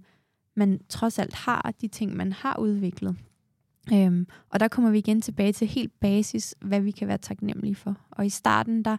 man 0.56 0.80
trods 0.88 1.18
alt 1.18 1.34
har, 1.34 1.74
de 1.80 1.88
ting, 1.88 2.16
man 2.16 2.32
har 2.32 2.58
udviklet. 2.58 3.16
Øhm, 3.92 4.26
og 4.50 4.60
der 4.60 4.68
kommer 4.68 4.90
vi 4.90 4.98
igen 4.98 5.20
tilbage 5.20 5.52
til 5.52 5.66
helt 5.66 6.00
basis, 6.00 6.54
hvad 6.60 6.80
vi 6.80 6.90
kan 6.90 7.08
være 7.08 7.18
taknemmelige 7.18 7.74
for. 7.74 7.96
Og 8.10 8.26
i 8.26 8.28
starten, 8.28 8.84
der 8.84 8.96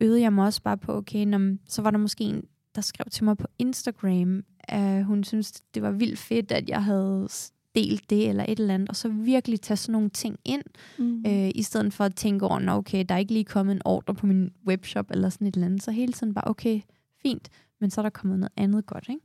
øvede 0.00 0.20
jeg 0.20 0.32
mig 0.32 0.44
også 0.44 0.62
bare 0.62 0.78
på, 0.78 0.96
okay, 0.96 1.24
når, 1.24 1.56
så 1.68 1.82
var 1.82 1.90
der 1.90 1.98
måske 1.98 2.24
en, 2.24 2.44
der 2.74 2.80
skrev 2.80 3.04
til 3.10 3.24
mig 3.24 3.36
på 3.36 3.46
Instagram, 3.58 4.44
at 4.60 5.04
hun 5.04 5.24
synes, 5.24 5.52
det 5.74 5.82
var 5.82 5.90
vildt 5.90 6.18
fedt, 6.18 6.52
at 6.52 6.68
jeg 6.68 6.84
havde 6.84 7.28
delt 7.74 8.10
det 8.10 8.28
eller 8.28 8.44
et 8.48 8.60
eller 8.60 8.74
andet, 8.74 8.88
og 8.88 8.96
så 8.96 9.08
virkelig 9.08 9.60
tage 9.60 9.76
sådan 9.76 9.92
nogle 9.92 10.10
ting 10.10 10.38
ind, 10.44 10.62
Mm. 10.98 11.24
øh, 11.26 11.50
i 11.54 11.62
stedet 11.62 11.92
for 11.92 12.04
at 12.04 12.14
tænke 12.14 12.46
over, 12.46 12.58
"Nå, 12.58 12.72
okay, 12.72 13.04
der 13.08 13.14
er 13.14 13.18
ikke 13.18 13.32
lige 13.32 13.44
kommet 13.44 13.72
en 13.74 13.82
ordre 13.84 14.14
på 14.14 14.26
min 14.26 14.52
webshop 14.66 15.10
eller 15.10 15.28
sådan 15.28 15.46
et 15.46 15.54
eller 15.54 15.66
andet, 15.66 15.82
så 15.82 15.90
hele 15.90 16.12
tiden 16.12 16.34
bare, 16.34 16.48
okay, 16.48 16.80
fint, 17.22 17.48
men 17.80 17.90
så 17.90 18.00
er 18.00 18.02
der 18.02 18.10
kommet 18.10 18.38
noget 18.38 18.52
andet 18.56 18.86
godt, 18.86 19.08
ikke? 19.08 19.20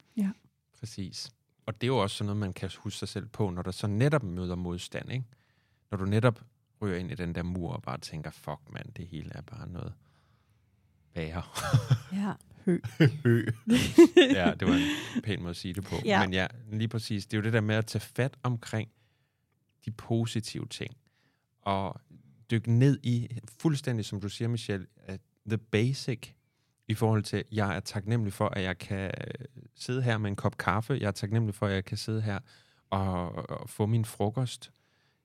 Præcis. 0.79 1.29
Og 1.65 1.73
det 1.81 1.83
er 1.83 1.87
jo 1.87 1.97
også 1.97 2.15
sådan 2.17 2.25
noget, 2.25 2.39
man 2.39 2.53
kan 2.53 2.69
huske 2.77 2.99
sig 2.99 3.07
selv 3.07 3.25
på, 3.27 3.49
når 3.49 3.61
der 3.61 3.71
så 3.71 3.87
netop 3.87 4.23
møder 4.23 4.55
modstand, 4.55 5.11
ikke? 5.11 5.25
Når 5.91 5.97
du 5.97 6.05
netop 6.05 6.41
ryger 6.81 6.97
ind 6.97 7.11
i 7.11 7.15
den 7.15 7.35
der 7.35 7.43
mur 7.43 7.73
og 7.73 7.81
bare 7.81 7.97
tænker, 7.97 8.31
fuck 8.31 8.59
mand, 8.73 8.85
det 8.97 9.07
hele 9.07 9.31
er 9.35 9.41
bare 9.41 9.67
noget 9.69 9.93
værre. 11.15 11.41
Ja. 12.13 12.33
Hø. 13.25 13.45
ja, 14.17 14.53
det 14.59 14.67
var 14.67 14.73
en 15.15 15.21
pæn 15.23 15.39
måde 15.41 15.49
at 15.49 15.55
sige 15.55 15.73
det 15.73 15.83
på. 15.83 15.95
Ja. 16.05 16.21
Men 16.21 16.33
ja, 16.33 16.47
lige 16.71 16.87
præcis. 16.87 17.25
Det 17.25 17.33
er 17.33 17.41
jo 17.41 17.43
det 17.43 17.53
der 17.53 17.61
med 17.61 17.75
at 17.75 17.85
tage 17.85 18.01
fat 18.01 18.37
omkring 18.43 18.89
de 19.85 19.91
positive 19.91 20.65
ting. 20.67 20.97
Og 21.61 22.01
dykke 22.51 22.71
ned 22.71 22.99
i, 23.03 23.39
fuldstændig 23.59 24.05
som 24.05 24.21
du 24.21 24.29
siger, 24.29 24.47
Michelle, 24.47 24.87
at 24.97 25.21
the 25.47 25.57
basic 25.57 26.27
i 26.87 26.93
forhold 26.93 27.23
til, 27.23 27.43
jeg 27.51 27.75
er 27.75 27.79
taknemmelig 27.79 28.33
for, 28.33 28.47
at 28.49 28.63
jeg 28.63 28.77
kan 28.77 29.05
øh, 29.05 29.45
sidde 29.75 30.01
her 30.01 30.17
med 30.17 30.29
en 30.29 30.35
kop 30.35 30.57
kaffe. 30.57 30.97
Jeg 31.01 31.07
er 31.07 31.11
taknemmelig 31.11 31.55
for, 31.55 31.67
at 31.67 31.73
jeg 31.73 31.85
kan 31.85 31.97
sidde 31.97 32.21
her 32.21 32.39
og, 32.89 33.49
og 33.49 33.69
få 33.69 33.85
min 33.85 34.05
frokost. 34.05 34.71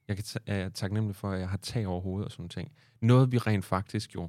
Jeg 0.08 0.16
kan 0.16 0.24
er 0.46 0.68
taknemmelig 0.68 1.16
for, 1.16 1.30
at 1.30 1.40
jeg 1.40 1.48
har 1.48 1.56
tag 1.56 1.86
over 1.86 2.00
hovedet 2.00 2.24
og 2.24 2.32
sådan 2.32 2.48
ting. 2.48 2.72
Noget, 3.00 3.32
vi 3.32 3.38
rent 3.38 3.64
faktisk 3.64 4.14
jo 4.14 4.28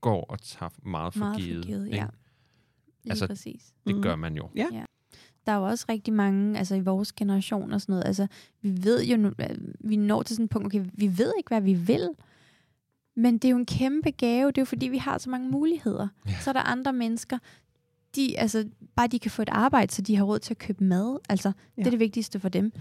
går 0.00 0.24
og 0.24 0.42
tager 0.42 0.70
meget 0.82 1.12
for 1.12 1.20
Meget 1.20 1.40
givet. 1.40 1.64
forgivet, 1.64 1.86
ikke? 1.86 1.96
ja. 1.96 2.06
Lige 3.06 3.12
Altså, 3.12 3.26
præcis. 3.26 3.72
Det 3.86 3.94
Mhm. 3.94 4.02
gør 4.02 4.16
man 4.16 4.36
jo. 4.36 4.48
Ja. 4.56 4.66
Der 5.46 5.52
er 5.52 5.56
jo 5.56 5.62
også 5.62 5.86
rigtig 5.88 6.14
mange, 6.14 6.58
altså 6.58 6.74
i 6.74 6.80
vores 6.80 7.12
generation 7.12 7.72
og 7.72 7.80
sådan 7.80 7.92
noget, 7.92 8.04
altså 8.06 8.26
vi 8.62 8.84
ved 8.84 9.04
jo 9.04 9.16
nu, 9.16 9.32
at 9.38 9.56
vi 9.80 9.96
når 9.96 10.22
til 10.22 10.36
sådan 10.36 10.44
et 10.44 10.50
punkt, 10.50 10.66
okay, 10.66 10.84
vi 10.92 11.18
ved 11.18 11.32
ikke, 11.38 11.48
hvad 11.48 11.60
vi 11.60 11.74
vil, 11.74 12.08
men 13.16 13.34
det 13.34 13.44
er 13.44 13.50
jo 13.50 13.56
en 13.56 13.66
kæmpe 13.66 14.10
gave, 14.10 14.46
det 14.48 14.58
er 14.58 14.62
jo 14.62 14.66
fordi, 14.66 14.88
vi 14.88 14.98
har 14.98 15.18
så 15.18 15.30
mange 15.30 15.50
muligheder. 15.50 16.08
Ja. 16.28 16.34
Så 16.40 16.50
er 16.50 16.52
der 16.52 16.60
andre 16.60 16.92
mennesker, 16.92 17.38
de, 18.16 18.38
altså, 18.38 18.68
bare 18.96 19.06
de 19.06 19.18
kan 19.18 19.30
få 19.30 19.42
et 19.42 19.48
arbejde, 19.48 19.92
så 19.92 20.02
de 20.02 20.16
har 20.16 20.24
råd 20.24 20.38
til 20.38 20.54
at 20.54 20.58
købe 20.58 20.84
mad, 20.84 21.18
altså 21.28 21.48
ja. 21.48 21.52
det 21.76 21.82
Ja. 21.82 21.86
er 21.86 21.90
det 21.90 22.00
vigtigste 22.00 22.40
for 22.40 22.48
dem. 22.48 22.72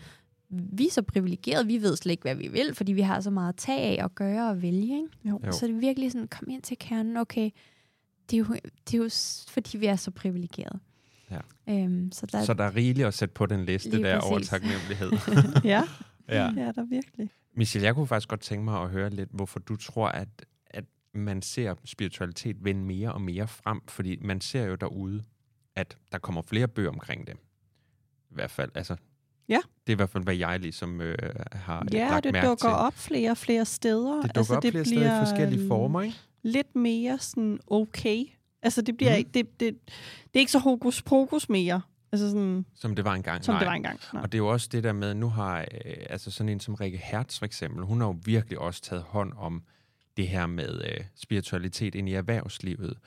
Vi 0.50 0.88
er 0.88 0.92
så 0.92 1.02
privilegerede, 1.02 1.68
vi 1.68 1.82
ved 1.82 1.96
slet 1.96 2.12
ikke, 2.12 2.22
hvad 2.22 2.36
vi 2.36 2.48
vil, 2.48 2.74
fordi 2.76 2.94
vi 2.94 3.02
har 3.02 3.20
så 3.22 3.30
meget 3.30 3.50
at 3.50 3.56
tage 3.56 3.80
af 4.00 4.04
at 4.06 4.16
gøre 4.16 4.50
og 4.50 4.62
vælge, 4.62 4.96
ikke? 4.96 5.08
Jo. 5.26 5.40
Jo. 5.46 5.52
Så 5.52 5.68
det 5.68 5.76
er 5.76 5.80
virkelig 5.80 6.12
sådan, 6.12 6.28
kom 6.28 6.50
ind 6.50 6.62
til 6.62 6.78
kernen, 6.80 7.18
okay, 7.18 7.50
det 8.32 8.34
er 8.34 8.40
jo, 8.40 8.46
det 8.92 8.94
er 8.94 8.98
jo 8.98 9.10
fordi, 9.50 9.78
vi 9.78 9.86
er 9.86 9.96
så 9.96 10.12
privilegerede. 10.12 10.80
Ja. 11.32 11.40
Øhm, 11.70 12.12
så 12.12 12.26
der, 12.26 12.44
Så 12.44 12.54
der 12.54 12.64
er 12.64 12.76
rigeligt 12.76 13.08
at 13.08 13.14
sætte 13.14 13.34
på 13.34 13.46
den 13.46 13.66
liste 13.66 14.02
der 14.04 14.20
over 14.20 14.40
taknemmelighed. 14.40 15.12
ja. 15.64 15.84
Ja. 16.30 16.52
Det 16.56 16.62
er 16.64 16.72
der 16.72 16.86
virkelig. 16.86 17.30
Michelle, 17.56 17.86
jeg 17.86 17.96
kunne 17.96 18.08
faktisk 18.08 18.30
godt 18.30 18.42
tænke 18.42 18.64
mig 18.66 18.82
at 18.82 18.90
høre 18.90 19.10
lidt, 19.10 19.30
hvorfor 19.32 19.60
du 19.60 19.76
tror, 19.76 20.08
at, 20.08 20.28
at 20.66 20.84
man 21.14 21.42
ser 21.42 21.76
spiritualitet 21.86 22.56
vende 22.64 22.82
mere 22.86 23.14
og 23.14 23.22
mere 23.22 23.48
frem. 23.48 23.82
Fordi 23.88 24.18
man 24.22 24.42
ser 24.42 24.64
jo 24.66 24.76
derude, 24.76 25.24
at 25.76 25.98
der 26.12 26.18
kommer 26.18 26.42
flere 26.42 26.68
bøger 26.68 26.90
omkring 26.90 27.28
det. 27.28 27.34
I 28.32 28.34
hvert 28.34 28.52
fald, 28.52 28.72
altså... 28.76 28.96
Ja. 29.50 29.60
Det 29.88 29.94
er 29.94 29.96
i 29.96 29.96
hvert 29.96 30.10
fald, 30.10 30.24
hvad 30.24 30.36
jeg 30.36 30.60
ligesom 30.60 31.02
øh, 31.02 31.18
har 31.52 31.86
Ja, 31.92 32.10
lagt 32.10 32.24
det 32.24 32.34
mærke 32.34 32.48
dukker 32.48 32.70
til. 32.70 32.76
op 32.76 32.94
flere 32.94 33.32
og 33.32 33.38
flere 33.38 33.66
steder. 33.66 34.14
Det 34.22 34.24
dukker 34.24 34.40
altså, 34.40 34.56
op 34.56 34.64
det 34.64 34.72
flere 34.72 34.86
steder 34.86 35.22
i 35.22 35.26
forskellige 35.26 35.68
former, 35.68 36.02
ikke? 36.02 36.18
Lidt 36.46 36.76
mere 36.76 37.18
sådan 37.20 37.60
okay. 37.68 38.26
Altså 38.62 38.82
det 38.82 38.98
bliver 38.98 39.12
Mhm. 39.12 39.18
ikke, 39.18 39.30
det, 39.34 39.60
det, 39.60 39.76
det 40.24 40.36
er 40.36 40.40
ikke 40.40 40.52
så 40.52 40.60
hokus 40.60 41.02
pokus 41.02 41.50
mere. 41.50 41.82
Altså 42.12 42.30
sådan, 42.30 42.66
Som 42.76 42.96
det 42.96 43.06
var 43.06 43.14
engang. 43.14 43.44
som 43.46 43.54
Nej. 43.54 43.60
det 43.60 43.68
var 43.68 43.74
engang. 43.74 44.00
Nej. 44.14 44.22
Og 44.24 44.32
det 44.32 44.38
er 44.38 44.40
jo 44.40 44.48
også 44.48 44.70
det 44.72 44.84
der 44.84 44.94
med, 44.94 45.14
nu 45.14 45.30
har 45.30 45.60
øh, 45.60 45.66
altså 46.10 46.32
sådan 46.32 46.50
en 46.50 46.60
som 46.60 46.76
Rikke 46.76 46.98
Hertz 46.98 47.40
for 47.40 47.46
eksempel, 47.46 47.84
hun 47.86 48.02
har 48.02 48.08
jo 48.08 48.18
virkelig 48.26 48.60
også 48.60 48.82
taget 48.82 49.04
hånd 49.04 49.34
om 49.38 49.64
det 50.18 50.28
her 50.28 50.46
med 50.46 50.82
øh, 50.86 51.04
spiritualitet 51.16 51.96
ind 51.96 52.10
i 52.10 52.14
erhvervslivet, 52.14 52.98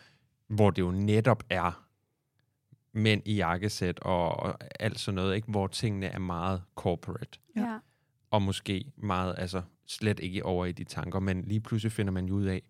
hvor 0.48 0.70
det 0.70 0.82
jo 0.82 0.90
netop 0.90 1.42
er 1.50 1.84
mænd 2.92 3.22
i 3.24 3.34
jakkesæt 3.34 3.98
og, 4.00 4.36
og 4.36 4.58
alt 4.80 5.00
sådan 5.00 5.14
noget, 5.16 5.36
ikke? 5.36 5.50
hvor 5.50 5.66
tingene 5.66 6.06
er 6.06 6.18
meget 6.18 6.62
corporate, 6.74 7.38
Ja. 7.56 7.60
ja. 7.62 7.78
og 8.30 8.42
måske 8.42 8.84
meget, 8.96 9.34
altså 9.38 9.62
slet 9.86 10.20
ikke 10.20 10.44
over 10.44 10.66
i 10.66 10.72
de 10.72 10.84
tanker, 10.84 11.20
men 11.20 11.42
lige 11.42 11.60
pludselig 11.60 11.92
finder 11.92 12.12
man 12.12 12.26
jo 12.26 12.34
ud 12.34 12.44
af, 12.44 12.62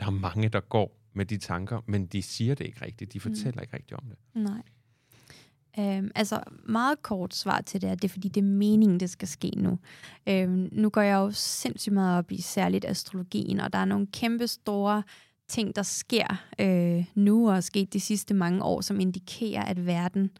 der 0.00 0.06
er 0.06 0.10
mange, 0.10 0.48
der 0.48 0.60
går 0.60 0.96
med 1.12 1.26
de 1.26 1.38
tanker, 1.38 1.80
men 1.86 2.06
de 2.06 2.22
siger 2.22 2.54
det 2.54 2.66
ikke 2.66 2.84
rigtigt, 2.84 3.12
de 3.12 3.20
fortæller 3.20 3.52
mm. 3.56 3.62
ikke 3.62 3.76
rigtigt 3.76 3.92
om 3.92 4.04
det. 4.08 4.18
Nej. 4.34 4.62
Øhm, 5.78 6.10
altså, 6.14 6.40
meget 6.68 7.02
kort 7.02 7.34
svar 7.34 7.60
til 7.60 7.80
det 7.80 7.90
er, 7.90 7.94
det 7.94 8.04
er 8.04 8.08
fordi, 8.08 8.28
det 8.28 8.40
er 8.40 8.44
meningen, 8.44 9.00
det 9.00 9.10
skal 9.10 9.28
ske 9.28 9.50
nu. 9.56 9.78
Øhm, 10.28 10.68
nu 10.72 10.90
går 10.90 11.00
jeg 11.00 11.14
jo 11.14 11.30
sindssygt 11.30 11.92
meget 11.92 12.18
op 12.18 12.32
i 12.32 12.40
særligt 12.40 12.84
astrologien, 12.84 13.60
og 13.60 13.72
der 13.72 13.78
er 13.78 13.84
nogle 13.84 14.06
kæmpe 14.06 14.46
store 14.46 15.02
ting, 15.48 15.76
der 15.76 15.82
sker 15.82 16.44
øh, 16.58 17.04
nu 17.14 17.48
og 17.48 17.56
er 17.56 17.60
sket 17.60 17.92
de 17.92 18.00
sidste 18.00 18.34
mange 18.34 18.62
år, 18.62 18.80
som 18.80 19.00
indikerer, 19.00 19.62
at 19.62 19.86
verden 19.86 20.30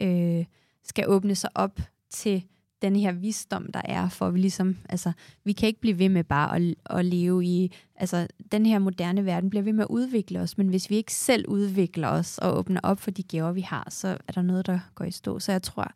øh, 0.00 0.44
skal 0.84 1.08
åbne 1.08 1.34
sig 1.34 1.50
op 1.54 1.80
til 2.10 2.44
den 2.82 2.96
her 2.96 3.12
visdom, 3.12 3.72
der 3.74 3.80
er, 3.84 4.08
for 4.08 4.30
vi 4.30 4.38
ligesom, 4.38 4.76
altså, 4.88 5.12
vi 5.44 5.52
kan 5.52 5.66
ikke 5.66 5.80
blive 5.80 5.98
ved 5.98 6.08
med 6.08 6.24
bare 6.24 6.56
at, 6.56 6.74
at 6.90 7.04
leve 7.04 7.44
i, 7.44 7.72
altså, 7.96 8.26
den 8.52 8.66
her 8.66 8.78
moderne 8.78 9.24
verden 9.24 9.50
bliver 9.50 9.62
ved 9.62 9.72
med 9.72 9.84
at 9.84 9.90
udvikle 9.90 10.40
os, 10.40 10.58
men 10.58 10.68
hvis 10.68 10.90
vi 10.90 10.96
ikke 10.96 11.14
selv 11.14 11.48
udvikler 11.48 12.08
os 12.08 12.38
og 12.38 12.58
åbner 12.58 12.80
op 12.82 13.00
for 13.00 13.10
de 13.10 13.22
gaver, 13.22 13.52
vi 13.52 13.60
har, 13.60 13.86
så 13.90 14.08
er 14.28 14.32
der 14.32 14.42
noget, 14.42 14.66
der 14.66 14.78
går 14.94 15.04
i 15.04 15.10
stå. 15.10 15.38
Så 15.38 15.52
jeg 15.52 15.62
tror, 15.62 15.92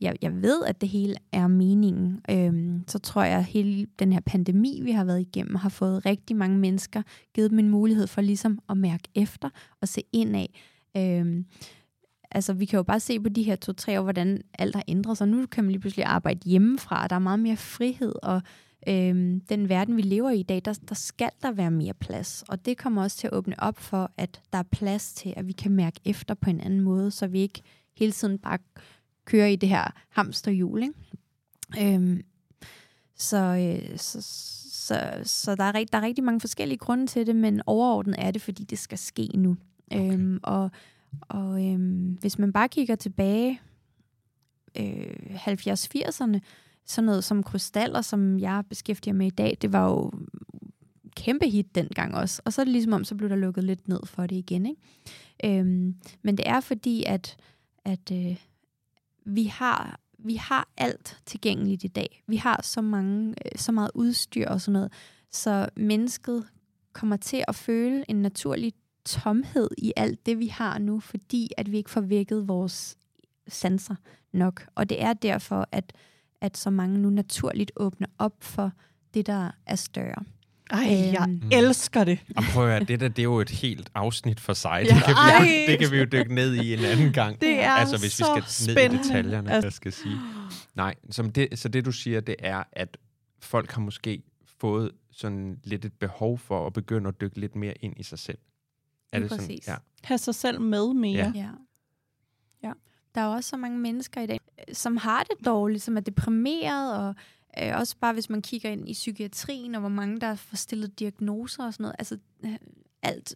jeg, 0.00 0.16
jeg 0.22 0.42
ved, 0.42 0.64
at 0.64 0.80
det 0.80 0.88
hele 0.88 1.14
er 1.32 1.46
meningen. 1.46 2.20
Øhm, 2.30 2.84
så 2.86 2.98
tror 2.98 3.22
jeg, 3.22 3.38
at 3.38 3.44
hele 3.44 3.86
den 3.98 4.12
her 4.12 4.20
pandemi, 4.20 4.80
vi 4.82 4.90
har 4.90 5.04
været 5.04 5.20
igennem, 5.20 5.54
har 5.54 5.68
fået 5.68 6.06
rigtig 6.06 6.36
mange 6.36 6.58
mennesker, 6.58 7.02
givet 7.34 7.50
dem 7.50 7.58
en 7.58 7.70
mulighed 7.70 8.06
for 8.06 8.20
ligesom 8.20 8.58
at 8.68 8.76
mærke 8.76 9.08
efter 9.14 9.48
og 9.80 9.88
se 9.88 10.02
ind 10.12 10.36
af. 10.36 10.60
Øhm, 10.96 11.46
altså, 12.30 12.52
vi 12.52 12.64
kan 12.64 12.76
jo 12.76 12.82
bare 12.82 13.00
se 13.00 13.20
på 13.20 13.28
de 13.28 13.42
her 13.42 13.56
to-tre 13.56 13.98
år, 13.98 14.02
hvordan 14.02 14.42
alt 14.58 14.74
har 14.74 14.84
ændret 14.88 15.18
sig. 15.18 15.28
Nu 15.28 15.46
kan 15.46 15.64
man 15.64 15.70
lige 15.70 15.80
pludselig 15.80 16.04
arbejde 16.04 16.40
hjemmefra, 16.48 17.02
og 17.02 17.10
der 17.10 17.16
er 17.16 17.20
meget 17.20 17.38
mere 17.38 17.56
frihed, 17.56 18.14
og 18.22 18.42
øhm, 18.88 19.40
den 19.40 19.68
verden, 19.68 19.96
vi 19.96 20.02
lever 20.02 20.30
i 20.30 20.40
i 20.40 20.42
dag, 20.42 20.62
der, 20.64 20.78
der 20.88 20.94
skal 20.94 21.30
der 21.42 21.52
være 21.52 21.70
mere 21.70 21.94
plads. 21.94 22.44
Og 22.48 22.66
det 22.66 22.78
kommer 22.78 23.02
også 23.02 23.16
til 23.16 23.26
at 23.26 23.32
åbne 23.32 23.54
op 23.60 23.78
for, 23.78 24.10
at 24.16 24.40
der 24.52 24.58
er 24.58 24.62
plads 24.62 25.12
til, 25.12 25.34
at 25.36 25.46
vi 25.46 25.52
kan 25.52 25.72
mærke 25.72 26.00
efter 26.04 26.34
på 26.34 26.50
en 26.50 26.60
anden 26.60 26.80
måde, 26.80 27.10
så 27.10 27.26
vi 27.26 27.40
ikke 27.40 27.62
hele 27.96 28.12
tiden 28.12 28.38
bare 28.38 28.58
kører 29.24 29.46
i 29.46 29.56
det 29.56 29.68
her 29.68 29.90
hamsterhjul. 30.08 30.82
Ikke? 30.82 31.94
Øhm, 31.94 32.22
så, 33.16 33.36
øh, 33.36 33.98
så, 33.98 34.18
så, 34.72 35.20
så 35.24 35.54
der, 35.54 35.64
er, 35.64 35.72
der 35.72 35.98
er 35.98 36.02
rigtig 36.02 36.24
mange 36.24 36.40
forskellige 36.40 36.78
grunde 36.78 37.06
til 37.06 37.26
det, 37.26 37.36
men 37.36 37.62
overordnet 37.66 38.14
er 38.18 38.30
det, 38.30 38.42
fordi 38.42 38.64
det 38.64 38.78
skal 38.78 38.98
ske 38.98 39.28
nu. 39.34 39.56
Okay. 39.90 40.12
Øhm, 40.12 40.40
og 40.42 40.70
og 41.20 41.66
øhm, 41.66 42.18
hvis 42.20 42.38
man 42.38 42.52
bare 42.52 42.68
kigger 42.68 42.94
tilbage 42.94 43.60
øh, 44.78 45.14
70-80'erne, 45.34 46.38
sådan 46.86 47.06
noget 47.06 47.24
som 47.24 47.42
krystaller, 47.42 48.00
som 48.00 48.38
jeg 48.38 48.64
beskæftiger 48.68 49.14
med 49.14 49.26
i 49.26 49.30
dag, 49.30 49.58
det 49.62 49.72
var 49.72 49.90
jo 49.90 50.12
kæmpe 51.16 51.46
hit 51.48 51.74
dengang 51.74 52.14
også. 52.14 52.42
Og 52.44 52.52
så 52.52 52.60
er 52.60 52.64
det 52.64 52.72
ligesom 52.72 52.92
om, 52.92 53.04
så 53.04 53.14
blev 53.14 53.30
der 53.30 53.36
lukket 53.36 53.64
lidt 53.64 53.88
ned 53.88 54.00
for 54.04 54.26
det 54.26 54.36
igen. 54.36 54.66
Ikke? 54.66 55.58
Øhm, 55.60 55.94
men 56.22 56.36
det 56.36 56.48
er 56.48 56.60
fordi, 56.60 57.04
at, 57.06 57.36
at 57.84 58.12
øh, 58.12 58.36
vi 59.24 59.44
har 59.44 60.00
vi 60.18 60.34
har 60.34 60.68
alt 60.76 61.22
tilgængeligt 61.26 61.84
i 61.84 61.88
dag. 61.88 62.22
Vi 62.26 62.36
har 62.36 62.62
så 62.62 62.80
mange, 62.80 63.34
øh, 63.44 63.58
så 63.58 63.72
meget 63.72 63.90
udstyr 63.94 64.48
og 64.48 64.60
sådan 64.60 64.72
noget, 64.72 64.92
så 65.30 65.68
mennesket 65.76 66.46
kommer 66.92 67.16
til 67.16 67.44
at 67.48 67.54
føle 67.54 68.04
en 68.08 68.16
naturlig 68.16 68.72
tomhed 69.06 69.68
i 69.78 69.92
alt 69.96 70.26
det, 70.26 70.38
vi 70.38 70.46
har 70.46 70.78
nu, 70.78 71.00
fordi 71.00 71.50
at 71.56 71.72
vi 71.72 71.76
ikke 71.76 71.90
får 71.90 72.00
vækket 72.00 72.48
vores 72.48 72.96
sanser 73.48 73.94
nok. 74.32 74.66
Og 74.74 74.88
det 74.90 75.02
er 75.02 75.12
derfor, 75.12 75.68
at, 75.72 75.92
at 76.40 76.56
så 76.56 76.70
mange 76.70 76.98
nu 76.98 77.10
naturligt 77.10 77.72
åbner 77.76 78.06
op 78.18 78.34
for 78.40 78.72
det, 79.14 79.26
der 79.26 79.50
er 79.66 79.76
større. 79.76 80.24
Ej, 80.70 80.78
jeg 81.12 81.26
Øhm. 81.28 81.42
elsker 81.52 82.04
det. 82.04 82.18
Og 82.36 82.42
prøv 82.52 82.64
at 82.64 82.70
høre, 82.70 82.84
det 82.84 83.00
der, 83.00 83.08
det 83.08 83.18
er 83.18 83.22
jo 83.22 83.40
et 83.40 83.50
helt 83.50 83.90
afsnit 83.94 84.40
for 84.40 84.52
sig. 84.52 84.82
Ja. 84.90 84.94
Det, 84.94 85.04
kan 85.04 85.14
Ej. 85.14 85.42
vi, 85.42 85.66
det 85.72 85.78
kan 85.78 85.90
vi 85.90 85.98
jo 85.98 86.04
dykke 86.12 86.34
ned 86.34 86.54
i 86.54 86.74
en 86.74 86.84
anden 86.84 87.12
gang. 87.12 87.40
Det 87.40 87.60
er 87.60 87.70
altså, 87.70 87.98
hvis 88.00 88.12
så 88.12 88.34
vi 88.36 88.40
skal 88.46 88.66
ned 88.68 88.74
spændende. 88.74 89.00
i 89.04 89.08
detaljerne, 89.08 89.50
Altså- 89.50 89.66
jeg 89.66 89.72
skal 89.72 89.92
sige. 89.92 90.16
Nej, 90.74 90.94
som 91.10 91.30
det, 91.30 91.58
så 91.58 91.68
det 91.68 91.84
du 91.84 91.92
siger, 91.92 92.20
det 92.20 92.36
er, 92.38 92.62
at 92.72 92.96
folk 93.42 93.72
har 93.72 93.80
måske 93.80 94.22
fået 94.60 94.90
sådan 95.12 95.60
lidt 95.64 95.84
et 95.84 95.92
behov 95.92 96.38
for 96.38 96.66
at 96.66 96.72
begynde 96.72 97.08
at 97.08 97.20
dykke 97.20 97.40
lidt 97.40 97.56
mere 97.56 97.74
ind 97.80 97.94
i 97.96 98.02
sig 98.02 98.18
selv. 98.18 98.38
Er 99.16 99.20
det 99.20 99.30
sådan? 99.30 99.46
præcis. 99.46 99.68
Ja. 99.68 99.76
Have 100.04 100.18
sig 100.18 100.34
selv 100.34 100.60
med 100.60 100.94
mere. 100.94 101.16
Ja. 101.16 101.32
Ja. 101.34 101.50
ja. 102.62 102.72
Der 103.14 103.20
er 103.20 103.26
også 103.26 103.50
så 103.50 103.56
mange 103.56 103.78
mennesker 103.78 104.20
i 104.20 104.26
dag, 104.26 104.40
som 104.72 104.96
har 104.96 105.22
det 105.22 105.46
dårligt, 105.46 105.82
som 105.82 105.96
er 105.96 106.00
deprimeret, 106.00 106.96
og 106.96 107.14
øh, 107.62 107.78
også 107.78 107.96
bare 108.00 108.12
hvis 108.12 108.30
man 108.30 108.42
kigger 108.42 108.70
ind 108.70 108.88
i 108.88 108.92
psykiatrien, 108.92 109.74
og 109.74 109.80
hvor 109.80 109.88
mange 109.88 110.20
der 110.20 110.34
får 110.34 110.56
stillet 110.56 110.98
diagnoser 110.98 111.66
og 111.66 111.72
sådan 111.72 111.84
noget. 111.84 111.96
Altså, 111.98 112.18
øh, 112.44 112.56
alt, 113.02 113.34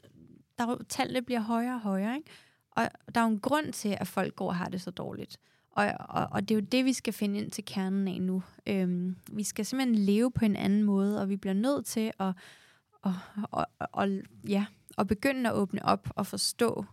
der, 0.59 0.66
er 0.66 0.76
tallene 0.89 1.22
bliver 1.22 1.41
højere 1.41 1.74
og 1.74 1.81
højere, 1.81 2.16
ikke? 2.16 2.31
Og 2.70 2.89
der 3.14 3.20
er 3.20 3.24
jo 3.24 3.31
en 3.31 3.41
grund 3.41 3.72
til, 3.72 3.97
at 4.01 4.09
folk 4.09 4.37
går 4.37 4.49
og 4.49 4.57
har 4.57 4.68
det 4.68 4.81
så 4.81 4.91
dårligt. 4.91 5.37
Og, 5.70 5.93
og, 6.09 6.28
og 6.31 6.49
det 6.49 6.55
er 6.55 6.61
jo 6.61 6.66
det, 6.72 6.85
vi 6.85 6.93
skal 6.93 7.12
finde 7.12 7.39
ind 7.39 7.51
til 7.51 7.64
kernen 7.64 8.09
af 8.09 8.20
nu. 8.20 8.43
Øhm, 8.66 9.16
vi 9.33 9.43
skal 9.43 9.66
simpelthen 9.66 10.05
leve 10.05 10.31
på 10.31 10.45
en 10.45 10.57
anden 10.57 10.83
måde, 10.83 11.20
og 11.20 11.28
vi 11.28 11.37
bliver 11.37 11.55
nødt 11.55 11.87
til 11.87 12.12
at, 12.18 12.33
og, 13.03 13.14
og, 13.51 13.66
og, 13.78 14.09
ja, 14.49 14.66
at 15.01 15.07
begynde 15.07 15.51
at 15.51 15.57
åbne 15.57 15.84
op 15.84 16.09
og 16.16 16.26
forstå 16.26 16.84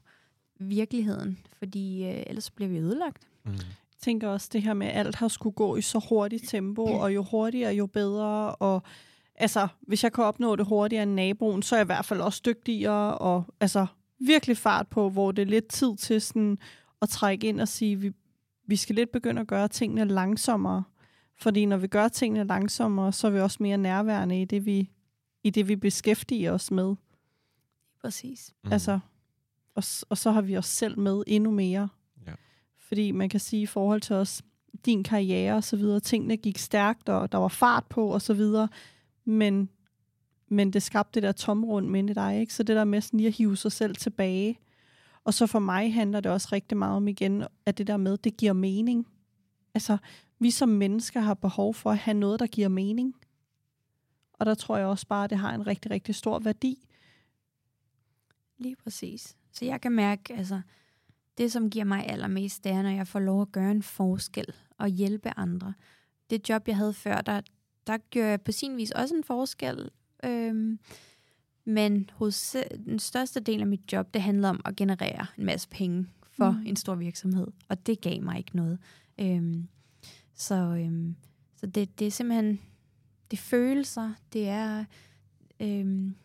virkeligheden, 0.59 1.39
fordi 1.57 2.03
øh, 2.03 2.23
ellers 2.27 2.51
bliver 2.51 2.69
vi 2.69 2.77
ødelagt. 2.77 3.27
Mm. 3.45 3.51
Jeg 3.51 4.01
tænker 4.01 4.27
også 4.27 4.49
det 4.53 4.61
her 4.61 4.73
med, 4.73 4.87
at 4.87 4.97
alt 4.97 5.15
har 5.15 5.27
skulle 5.27 5.53
gå 5.53 5.75
i 5.75 5.81
så 5.81 6.05
hurtigt 6.09 6.49
tempo, 6.49 6.83
og 6.83 7.15
jo 7.15 7.23
hurtigere, 7.23 7.73
jo 7.73 7.85
bedre. 7.85 8.55
Og 8.55 8.83
altså, 9.35 9.67
hvis 9.81 10.03
jeg 10.03 10.13
kan 10.13 10.23
opnå 10.23 10.55
det 10.55 10.65
hurtigere 10.65 11.03
end 11.03 11.13
naboen, 11.13 11.61
så 11.61 11.75
er 11.75 11.79
jeg 11.79 11.85
i 11.85 11.91
hvert 11.93 12.05
fald 12.05 12.21
også 12.21 12.41
dygtigere, 12.45 13.17
og 13.17 13.43
altså 13.59 13.85
virkelig 14.19 14.57
fart 14.57 14.87
på, 14.87 15.09
hvor 15.09 15.31
det 15.31 15.41
er 15.41 15.45
lidt 15.45 15.67
tid 15.67 15.95
til 15.97 16.21
sådan 16.21 16.57
at 17.01 17.09
trække 17.09 17.47
ind 17.47 17.61
og 17.61 17.67
sige, 17.67 17.95
vi, 17.95 18.11
vi 18.67 18.75
skal 18.75 18.95
lidt 18.95 19.11
begynde 19.11 19.41
at 19.41 19.47
gøre 19.47 19.67
tingene 19.67 20.05
langsommere. 20.05 20.83
Fordi 21.39 21.65
når 21.65 21.77
vi 21.77 21.87
gør 21.87 22.07
tingene 22.07 22.47
langsommere, 22.47 23.11
så 23.11 23.27
er 23.27 23.31
vi 23.31 23.39
også 23.39 23.57
mere 23.59 23.77
nærværende 23.77 24.41
i 24.41 24.45
det, 24.45 24.65
vi, 24.65 24.89
i 25.43 25.49
det, 25.49 25.67
vi 25.67 25.75
beskæftiger 25.75 26.51
os 26.51 26.71
med. 26.71 26.95
Præcis. 28.07 28.53
Mm. 28.63 28.71
Altså, 28.71 28.99
og, 29.75 29.83
og 30.09 30.17
så 30.17 30.31
har 30.31 30.41
vi 30.41 30.57
os 30.57 30.65
selv 30.65 30.99
med 30.99 31.23
endnu 31.27 31.51
mere. 31.51 31.89
Ja. 32.27 32.33
Fordi 32.77 33.11
man 33.11 33.29
kan 33.29 33.39
sige 33.39 33.61
i 33.61 33.65
forhold 33.65 34.01
til 34.01 34.15
os, 34.15 34.41
din 34.85 35.03
karriere 35.03 35.55
og 35.55 35.63
så 35.63 35.77
videre, 35.77 35.99
tingene 35.99 36.37
gik 36.37 36.57
stærkt, 36.57 37.09
og 37.09 37.31
der 37.31 37.37
var 37.37 37.47
fart 37.47 37.85
på 37.89 38.07
og 38.07 38.21
så 38.21 38.33
videre, 38.33 38.67
men, 39.25 39.69
men 40.47 40.73
det 40.73 40.83
skabte 40.83 41.11
det 41.13 41.23
der 41.23 41.31
tomrum 41.31 41.95
inde 41.95 42.11
i 42.11 42.13
dig, 42.13 42.39
ikke? 42.39 42.53
Så 42.53 42.63
det 42.63 42.75
der 42.75 42.83
med 42.83 43.01
sådan 43.01 43.17
lige 43.17 43.27
at 43.27 43.33
hive 43.33 43.57
sig 43.57 43.71
selv 43.71 43.95
tilbage. 43.95 44.59
Og 45.23 45.33
så 45.33 45.47
for 45.47 45.59
mig 45.59 45.93
handler 45.93 46.19
det 46.19 46.31
også 46.31 46.47
rigtig 46.51 46.77
meget 46.77 46.95
om 46.95 47.07
igen, 47.07 47.43
at 47.65 47.77
det 47.77 47.87
der 47.87 47.97
med, 47.97 48.17
det 48.17 48.37
giver 48.37 48.53
mening. 48.53 49.07
Altså, 49.73 49.97
vi 50.39 50.51
som 50.51 50.69
mennesker 50.69 51.19
har 51.19 51.33
behov 51.33 51.73
for 51.73 51.91
at 51.91 51.97
have 51.97 52.17
noget, 52.17 52.39
der 52.39 52.47
giver 52.47 52.67
mening. 52.67 53.15
Og 54.33 54.45
der 54.45 54.53
tror 54.53 54.77
jeg 54.77 54.87
også 54.87 55.07
bare, 55.07 55.23
at 55.23 55.29
det 55.29 55.37
har 55.37 55.55
en 55.55 55.67
rigtig, 55.67 55.91
rigtig 55.91 56.15
stor 56.15 56.39
værdi. 56.39 56.86
Lige 58.57 58.75
præcis. 58.75 59.35
Så 59.51 59.65
jeg 59.65 59.81
kan 59.81 59.91
mærke, 59.91 60.33
altså, 60.33 60.61
det 61.37 61.51
som 61.51 61.69
giver 61.69 61.85
mig 61.85 62.07
allermest, 62.07 62.63
det 62.63 62.71
er, 62.71 62.81
når 62.81 62.89
jeg 62.89 63.07
får 63.07 63.19
lov 63.19 63.41
at 63.41 63.51
gøre 63.51 63.71
en 63.71 63.83
forskel 63.83 64.45
og 64.77 64.87
hjælpe 64.87 65.29
andre. 65.37 65.73
Det 66.29 66.49
job, 66.49 66.67
jeg 66.67 66.75
havde 66.77 66.93
før, 66.93 67.21
der, 67.21 67.41
der 67.87 67.97
gjorde 67.97 68.29
jeg 68.29 68.41
på 68.41 68.51
sin 68.51 68.77
vis 68.77 68.91
også 68.91 69.15
en 69.15 69.23
forskel. 69.23 69.89
Øhm, 70.23 70.79
men 71.65 72.09
hos, 72.13 72.55
den 72.85 72.99
største 72.99 73.39
del 73.39 73.61
af 73.61 73.67
mit 73.67 73.93
job, 73.93 74.13
det 74.13 74.21
handlede 74.21 74.49
om 74.49 74.61
at 74.65 74.75
generere 74.75 75.25
en 75.37 75.45
masse 75.45 75.69
penge 75.69 76.07
for 76.29 76.51
Mm. 76.51 76.65
en 76.65 76.75
stor 76.75 76.95
virksomhed. 76.95 77.47
Og 77.69 77.85
det 77.87 78.01
gav 78.01 78.21
mig 78.21 78.37
ikke 78.37 78.55
noget. 78.55 78.79
Øhm, 79.19 79.67
så, 80.33 80.55
øhm, 80.55 81.15
Så 81.55 81.65
det, 81.67 81.99
det 81.99 82.07
er 82.07 82.11
simpelthen, 82.11 82.59
det 83.31 83.37
er 83.37 83.41
følelser, 83.41 84.13
det 84.33 84.47
er, 84.47 84.85
øhm, 85.59 86.15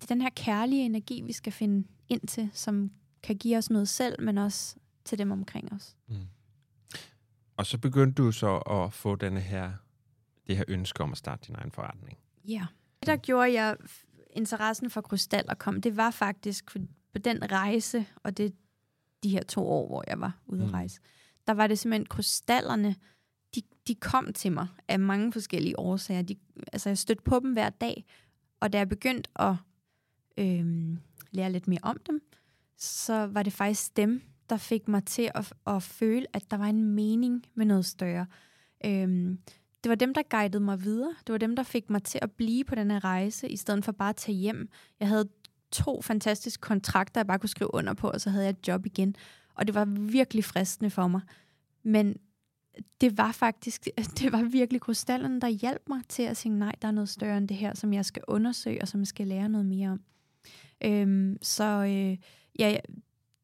det 0.00 0.10
er 0.10 0.14
den 0.14 0.22
her 0.22 0.30
kærlige 0.30 0.84
energi, 0.84 1.20
vi 1.20 1.32
skal 1.32 1.52
finde 1.52 1.88
ind 2.08 2.20
til, 2.28 2.50
som 2.52 2.90
kan 3.22 3.36
give 3.36 3.58
os 3.58 3.70
noget 3.70 3.88
selv, 3.88 4.22
men 4.22 4.38
også 4.38 4.76
til 5.04 5.18
dem 5.18 5.30
omkring 5.30 5.72
os. 5.72 5.96
Mm. 6.08 6.16
Og 7.56 7.66
så 7.66 7.78
begyndte 7.78 8.22
du 8.22 8.32
så 8.32 8.56
at 8.56 8.92
få 8.92 9.16
denne 9.16 9.40
her, 9.40 9.72
det 10.46 10.56
her 10.56 10.64
ønske 10.68 11.02
om 11.02 11.12
at 11.12 11.18
starte 11.18 11.46
din 11.46 11.54
egen 11.58 11.70
forretning. 11.70 12.18
Ja. 12.44 12.66
Det, 13.00 13.06
der 13.06 13.16
gjorde 13.16 13.52
jeg 13.52 13.76
interessen 14.30 14.90
for 14.90 15.00
krystaller 15.00 15.54
kom, 15.54 15.80
det 15.80 15.96
var 15.96 16.10
faktisk 16.10 16.76
på 17.12 17.18
den 17.18 17.52
rejse, 17.52 18.06
og 18.22 18.36
det 18.36 18.54
de 19.22 19.28
her 19.28 19.42
to 19.42 19.66
år, 19.68 19.86
hvor 19.86 20.04
jeg 20.06 20.20
var 20.20 20.38
ude 20.46 20.62
at 20.62 20.68
mm. 20.68 20.72
rejse, 20.72 21.00
der 21.46 21.52
var 21.52 21.66
det 21.66 21.78
simpelthen 21.78 22.06
krystallerne, 22.06 22.96
de, 23.54 23.62
de 23.86 23.94
kom 23.94 24.32
til 24.32 24.52
mig 24.52 24.66
af 24.88 25.00
mange 25.00 25.32
forskellige 25.32 25.78
årsager. 25.78 26.22
De, 26.22 26.36
altså, 26.72 26.88
jeg 26.88 26.98
stødte 26.98 27.22
på 27.22 27.40
dem 27.40 27.52
hver 27.52 27.70
dag, 27.70 28.04
og 28.60 28.72
da 28.72 28.78
jeg 28.78 28.88
begyndte 28.88 29.30
at 29.36 29.54
øh, 30.36 30.96
lære 31.30 31.52
lidt 31.52 31.68
mere 31.68 31.80
om 31.82 31.96
dem, 32.06 32.22
så 32.76 33.26
var 33.26 33.42
det 33.42 33.52
faktisk 33.52 33.96
dem, 33.96 34.22
der 34.50 34.56
fik 34.56 34.88
mig 34.88 35.04
til 35.04 35.30
at, 35.34 35.52
at 35.66 35.82
føle, 35.82 36.26
at 36.32 36.50
der 36.50 36.56
var 36.56 36.66
en 36.66 36.84
mening 36.84 37.46
med 37.54 37.66
noget 37.66 37.86
større. 37.86 38.26
Øhm, 38.84 39.38
det 39.84 39.90
var 39.90 39.94
dem, 39.94 40.14
der 40.14 40.22
guidede 40.30 40.62
mig 40.62 40.84
videre. 40.84 41.14
Det 41.26 41.32
var 41.32 41.38
dem, 41.38 41.56
der 41.56 41.62
fik 41.62 41.90
mig 41.90 42.02
til 42.02 42.18
at 42.22 42.32
blive 42.32 42.64
på 42.64 42.74
den 42.74 42.90
her 42.90 43.04
rejse, 43.04 43.48
i 43.48 43.56
stedet 43.56 43.84
for 43.84 43.92
bare 43.92 44.08
at 44.08 44.16
tage 44.16 44.36
hjem. 44.36 44.68
Jeg 45.00 45.08
havde 45.08 45.28
to 45.70 46.02
fantastiske 46.02 46.60
kontrakter, 46.60 47.20
jeg 47.20 47.26
bare 47.26 47.38
kunne 47.38 47.48
skrive 47.48 47.74
under 47.74 47.94
på, 47.94 48.10
og 48.10 48.20
så 48.20 48.30
havde 48.30 48.44
jeg 48.44 48.50
et 48.50 48.68
job 48.68 48.86
igen. 48.86 49.16
Og 49.54 49.66
det 49.66 49.74
var 49.74 49.84
virkelig 49.84 50.44
fristende 50.44 50.90
for 50.90 51.08
mig. 51.08 51.20
Men 51.82 52.16
det 53.00 53.18
var 53.18 53.32
faktisk, 53.32 53.88
det 54.18 54.32
var 54.32 54.42
virkelig 54.42 54.80
krystallerne, 54.80 55.40
der 55.40 55.48
hjalp 55.48 55.82
mig 55.88 56.00
til 56.08 56.22
at 56.22 56.36
sige, 56.36 56.52
nej, 56.52 56.72
der 56.82 56.88
er 56.88 56.92
noget 56.92 57.08
større 57.08 57.38
end 57.38 57.48
det 57.48 57.56
her, 57.56 57.74
som 57.74 57.92
jeg 57.92 58.04
skal 58.04 58.22
undersøge, 58.28 58.82
og 58.82 58.88
som 58.88 59.00
jeg 59.00 59.06
skal 59.06 59.26
lære 59.26 59.48
noget 59.48 59.66
mere 59.66 59.88
om. 59.90 60.00
Øhm, 60.84 61.38
så 61.42 61.64
øh, 61.64 62.16
ja, 62.58 62.76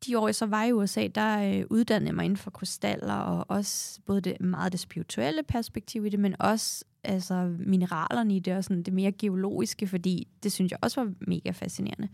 de 0.07 0.19
år, 0.19 0.29
jeg 0.29 0.35
så 0.35 0.47
var 0.47 0.65
i 0.65 0.73
USA, 0.73 1.07
der 1.07 1.59
øh, 1.59 1.65
uddannede 1.71 2.09
jeg 2.09 2.15
mig 2.15 2.25
inden 2.25 2.37
for 2.37 2.51
krystaller, 2.51 3.15
og 3.15 3.45
også 3.49 4.01
både 4.07 4.21
det, 4.21 4.41
meget 4.41 4.73
det 4.73 4.81
spirituelle 4.81 5.43
perspektiv 5.43 6.07
i 6.07 6.09
det, 6.09 6.21
men 6.21 6.37
også 6.39 6.85
altså, 7.05 7.57
mineralerne 7.59 8.37
i 8.37 8.41
det, 8.41 8.57
og 8.57 8.65
sådan 8.65 8.83
det 8.83 8.95
mere 8.95 9.13
geologiske, 9.13 9.87
fordi 9.87 10.29
det 10.43 10.53
synes 10.53 10.71
jeg 10.71 10.79
også 10.83 11.05
var 11.05 11.13
mega 11.21 11.51
fascinerende. 11.51 12.09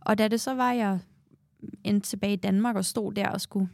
Og 0.00 0.18
da 0.18 0.28
det 0.28 0.40
så 0.40 0.54
var, 0.54 0.72
jeg 0.72 0.98
endte 1.84 2.08
tilbage 2.08 2.32
i 2.32 2.36
Danmark 2.36 2.76
og 2.76 2.84
stod 2.84 3.12
der 3.12 3.28
og 3.28 3.40
skulle 3.40 3.68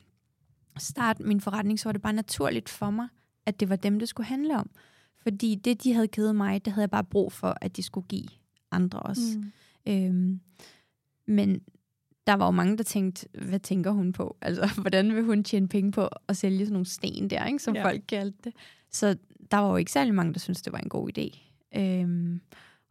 starte 0.79 1.23
min 1.23 1.41
forretning, 1.41 1.81
så 1.81 1.89
var 1.89 1.93
det 1.93 2.03
bare 2.03 2.13
naturligt 2.13 2.69
for 2.69 2.91
mig, 2.91 3.09
at 3.47 3.61
det 3.61 3.69
var 3.69 3.77
dem, 3.77 3.99
det 3.99 4.09
skulle 4.09 4.27
handle 4.27 4.57
om. 4.57 4.71
Fordi 5.23 5.55
det, 5.55 5.85
de 5.85 5.93
havde 5.93 6.07
givet 6.07 6.37
mig, 6.37 6.65
det 6.65 6.73
havde 6.73 6.83
jeg 6.83 6.91
bare 6.91 7.05
brug 7.05 7.33
for, 7.33 7.57
at 7.61 7.77
de 7.77 7.83
skulle 7.83 8.07
give 8.07 8.29
andre 8.71 9.01
også. 9.01 9.23
Mm. 9.37 9.53
Øhm, 9.93 10.41
men 11.31 11.61
der 12.27 12.35
var 12.35 12.47
jo 12.47 12.51
mange, 12.51 12.77
der 12.77 12.83
tænkte, 12.83 13.27
hvad 13.49 13.59
tænker 13.59 13.91
hun 13.91 14.13
på? 14.13 14.37
Altså, 14.43 14.81
hvordan 14.81 15.15
vil 15.15 15.25
hun 15.25 15.45
tjene 15.45 15.69
penge 15.69 15.93
på 15.93 16.09
at 16.29 16.37
sælge 16.37 16.59
sådan 16.59 16.73
nogle 16.73 16.87
sten 16.87 17.31
der, 17.31 17.47
ikke, 17.47 17.59
som 17.59 17.75
ja. 17.75 17.85
folk 17.85 18.03
kaldte 18.09 18.39
det? 18.45 18.55
Så 18.91 19.17
der 19.51 19.57
var 19.57 19.71
jo 19.71 19.77
ikke 19.77 19.93
særlig 19.93 20.15
mange, 20.15 20.33
der 20.33 20.39
syntes, 20.39 20.63
det 20.63 20.73
var 20.73 20.79
en 20.79 20.89
god 20.89 21.19
idé. 21.19 21.39
Øhm, 21.81 22.41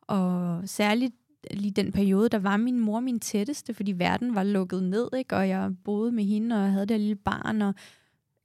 og 0.02 0.62
særligt 0.66 1.16
lige 1.52 1.72
den 1.72 1.92
periode, 1.92 2.30
der 2.30 2.40
var 2.40 2.58
min 2.58 2.80
mor 2.80 3.00
min 3.00 3.20
tætteste, 3.20 3.74
fordi 3.74 3.92
verden 3.92 4.36
var 4.36 4.44
lukket 4.44 4.84
ned, 4.84 5.10
ikke? 5.18 5.36
og 5.36 5.50
jeg 5.50 5.72
boede 5.84 6.12
med 6.12 6.24
hende, 6.24 6.56
og 6.56 6.62
jeg 6.62 6.72
havde 6.72 6.86
det 6.86 7.00
lille 7.00 7.16
barn, 7.16 7.62
og 7.62 7.74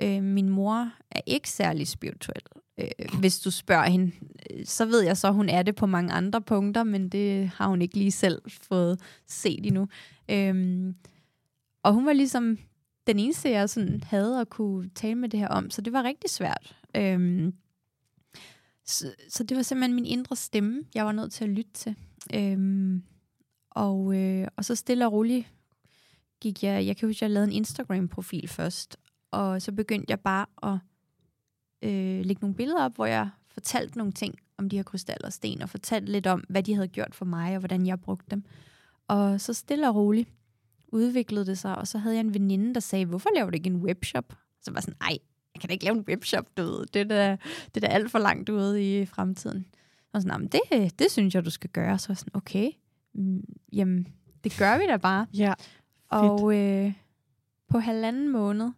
øh, 0.02 0.22
min 0.22 0.48
mor 0.48 0.90
er 1.10 1.20
ikke 1.26 1.50
særlig 1.50 1.88
spirituel. 1.88 2.42
Øh, 2.78 3.18
hvis 3.20 3.40
du 3.40 3.50
spørger 3.50 3.84
hende, 3.84 4.12
øh, 4.50 4.66
så 4.66 4.84
ved 4.84 5.00
jeg 5.00 5.16
så, 5.16 5.28
at 5.28 5.34
hun 5.34 5.48
er 5.48 5.62
det 5.62 5.74
på 5.74 5.86
mange 5.86 6.12
andre 6.12 6.40
punkter, 6.40 6.84
men 6.84 7.08
det 7.08 7.48
har 7.48 7.68
hun 7.68 7.82
ikke 7.82 7.98
lige 7.98 8.10
selv 8.10 8.42
fået 8.48 9.00
set 9.26 9.66
endnu. 9.66 9.88
Øhm, 10.28 10.94
og 11.82 11.92
hun 11.92 12.06
var 12.06 12.12
ligesom 12.12 12.58
den 13.06 13.18
eneste, 13.18 13.50
jeg 13.50 13.70
sådan 13.70 14.02
havde 14.02 14.40
at 14.40 14.50
kunne 14.50 14.90
tale 14.94 15.14
med 15.14 15.28
det 15.28 15.40
her 15.40 15.48
om, 15.48 15.70
så 15.70 15.82
det 15.82 15.92
var 15.92 16.02
rigtig 16.02 16.30
svært. 16.30 16.76
Øhm, 16.96 17.54
så, 18.84 19.14
så 19.28 19.44
det 19.44 19.56
var 19.56 19.62
simpelthen 19.62 19.94
min 19.94 20.06
indre 20.06 20.36
stemme, 20.36 20.82
jeg 20.94 21.06
var 21.06 21.12
nødt 21.12 21.32
til 21.32 21.44
at 21.44 21.50
lytte 21.50 21.72
til. 21.72 21.96
Øhm, 22.34 23.02
og, 23.70 24.16
øh, 24.16 24.48
og 24.56 24.64
så 24.64 24.74
stille 24.74 25.06
og 25.06 25.12
roligt 25.12 25.46
gik 26.40 26.62
jeg, 26.62 26.86
jeg 26.86 26.96
kan 26.96 27.08
huske, 27.08 27.18
at 27.18 27.22
jeg 27.22 27.30
lavede 27.30 27.50
en 27.50 27.56
Instagram-profil 27.56 28.48
først, 28.48 28.96
og 29.30 29.62
så 29.62 29.72
begyndte 29.72 30.06
jeg 30.08 30.20
bare 30.20 30.46
at 30.62 30.78
øh, 31.82 32.24
lægge 32.24 32.40
nogle 32.40 32.54
billeder 32.54 32.84
op, 32.84 32.94
hvor 32.94 33.06
jeg 33.06 33.30
fortalte 33.52 33.98
nogle 33.98 34.12
ting 34.12 34.34
om 34.58 34.68
de 34.68 34.76
her 34.76 34.82
krystaller 34.82 35.26
og 35.26 35.32
sten, 35.32 35.62
og 35.62 35.68
fortalte 35.70 36.12
lidt 36.12 36.26
om, 36.26 36.44
hvad 36.48 36.62
de 36.62 36.74
havde 36.74 36.88
gjort 36.88 37.14
for 37.14 37.24
mig, 37.24 37.52
og 37.52 37.58
hvordan 37.58 37.86
jeg 37.86 38.00
brugte 38.00 38.26
dem. 38.30 38.44
Og 39.08 39.40
så 39.40 39.52
stille 39.52 39.88
og 39.88 39.94
roligt 39.94 40.28
udviklede 40.88 41.46
det 41.46 41.58
sig, 41.58 41.78
og 41.78 41.88
så 41.88 41.98
havde 41.98 42.14
jeg 42.16 42.20
en 42.20 42.34
veninde, 42.34 42.74
der 42.74 42.80
sagde, 42.80 43.04
hvorfor 43.04 43.30
laver 43.34 43.50
du 43.50 43.54
ikke 43.54 43.70
en 43.70 43.76
webshop? 43.76 44.34
Så 44.62 44.72
var 44.72 44.80
sådan, 44.80 44.96
nej, 45.00 45.18
jeg 45.54 45.60
kan 45.60 45.68
da 45.68 45.72
ikke 45.72 45.84
lave 45.84 45.96
en 45.96 46.04
webshop, 46.08 46.56
du 46.56 46.62
ved. 46.62 46.86
Det 46.86 47.00
er 47.00 47.04
da, 47.04 47.36
det 47.74 47.84
er 47.84 47.88
da 47.88 47.94
alt 47.94 48.10
for 48.10 48.18
langt 48.18 48.48
ude 48.48 49.00
i 49.00 49.06
fremtiden. 49.06 49.66
Og 50.12 50.22
sådan, 50.22 50.48
det, 50.48 50.98
det 50.98 51.10
synes 51.10 51.34
jeg, 51.34 51.44
du 51.44 51.50
skal 51.50 51.70
gøre. 51.70 51.98
Så 51.98 52.08
var 52.08 52.14
sådan, 52.14 52.36
okay, 52.36 52.70
mm, 53.14 53.44
jamen, 53.72 54.08
det 54.44 54.56
gør 54.58 54.78
vi 54.78 54.86
da 54.86 54.96
bare. 54.96 55.26
Ja, 55.34 55.54
Og 56.08 56.56
øh, 56.56 56.92
på 57.68 57.78
halvanden 57.78 58.28
måned, 58.32 58.70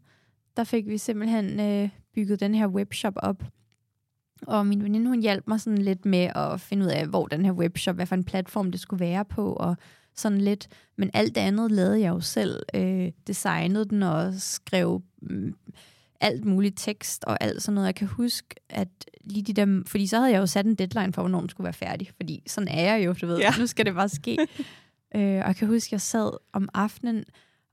der 0.57 0.65
fik 0.65 0.87
vi 0.87 0.99
simpelthen 0.99 1.61
øh, 1.61 1.89
bygget 2.17 2.41
den 2.41 2.55
her 2.55 2.67
webshop 2.67 3.15
op. 3.17 3.45
Og 4.43 4.67
min 4.67 4.85
veninde, 4.85 5.09
hun 5.09 5.21
hjalp 5.21 5.49
mig 5.49 5.61
sådan 5.61 5.79
lidt 5.79 6.05
med 6.05 6.31
at 6.35 6.61
finde 6.61 6.87
ud 6.87 6.91
af, 6.91 7.07
hvor 7.07 7.27
den 7.27 7.45
her 7.45 7.53
webshop, 7.53 7.97
hvad 7.97 8.07
for 8.07 8.15
en 8.15 8.25
platform 8.25 8.71
det 8.71 8.81
skulle 8.81 9.01
være 9.01 9.25
på, 9.25 9.53
og 9.53 9.77
sådan 10.15 10.41
lidt. 10.41 10.69
Men 10.97 11.11
alt 11.15 11.35
det 11.35 11.41
andet 11.41 11.73
lavede 11.73 12.01
jeg 12.01 12.09
jo 12.09 12.21
selv. 12.21 12.63
Øh, 12.75 13.13
designede 13.27 13.85
den 13.85 14.03
og 14.03 14.35
skrev 14.35 15.03
øh, 15.31 15.53
alt 16.21 16.45
muligt 16.45 16.75
tekst 16.79 17.25
og 17.25 17.37
alt 17.41 17.63
sådan 17.63 17.75
noget. 17.75 17.87
Jeg 17.87 17.95
kan 17.95 18.09
huske, 18.09 18.55
at 18.69 18.89
lige 19.25 19.43
de 19.43 19.53
der... 19.53 19.83
Fordi 19.87 20.07
så 20.07 20.19
havde 20.19 20.33
jeg 20.33 20.39
jo 20.39 20.47
sat 20.47 20.67
en 20.67 20.75
deadline 20.75 21.13
for, 21.13 21.23
hvornår 21.23 21.41
den 21.41 21.49
skulle 21.49 21.65
være 21.65 21.73
færdig. 21.73 22.11
Fordi 22.17 22.43
sådan 22.47 22.69
er 22.69 22.95
jeg 22.95 23.07
jo, 23.07 23.13
du 23.13 23.27
ved. 23.27 23.39
Ja. 23.39 23.51
Nu 23.59 23.67
skal 23.67 23.87
det 23.87 23.95
bare 23.95 24.09
ske. 24.09 24.39
øh, 25.17 25.21
og 25.21 25.47
jeg 25.47 25.57
kan 25.57 25.69
huske, 25.69 25.89
at 25.89 25.93
jeg 25.93 26.01
sad 26.01 26.31
om 26.53 26.69
aftenen 26.75 27.25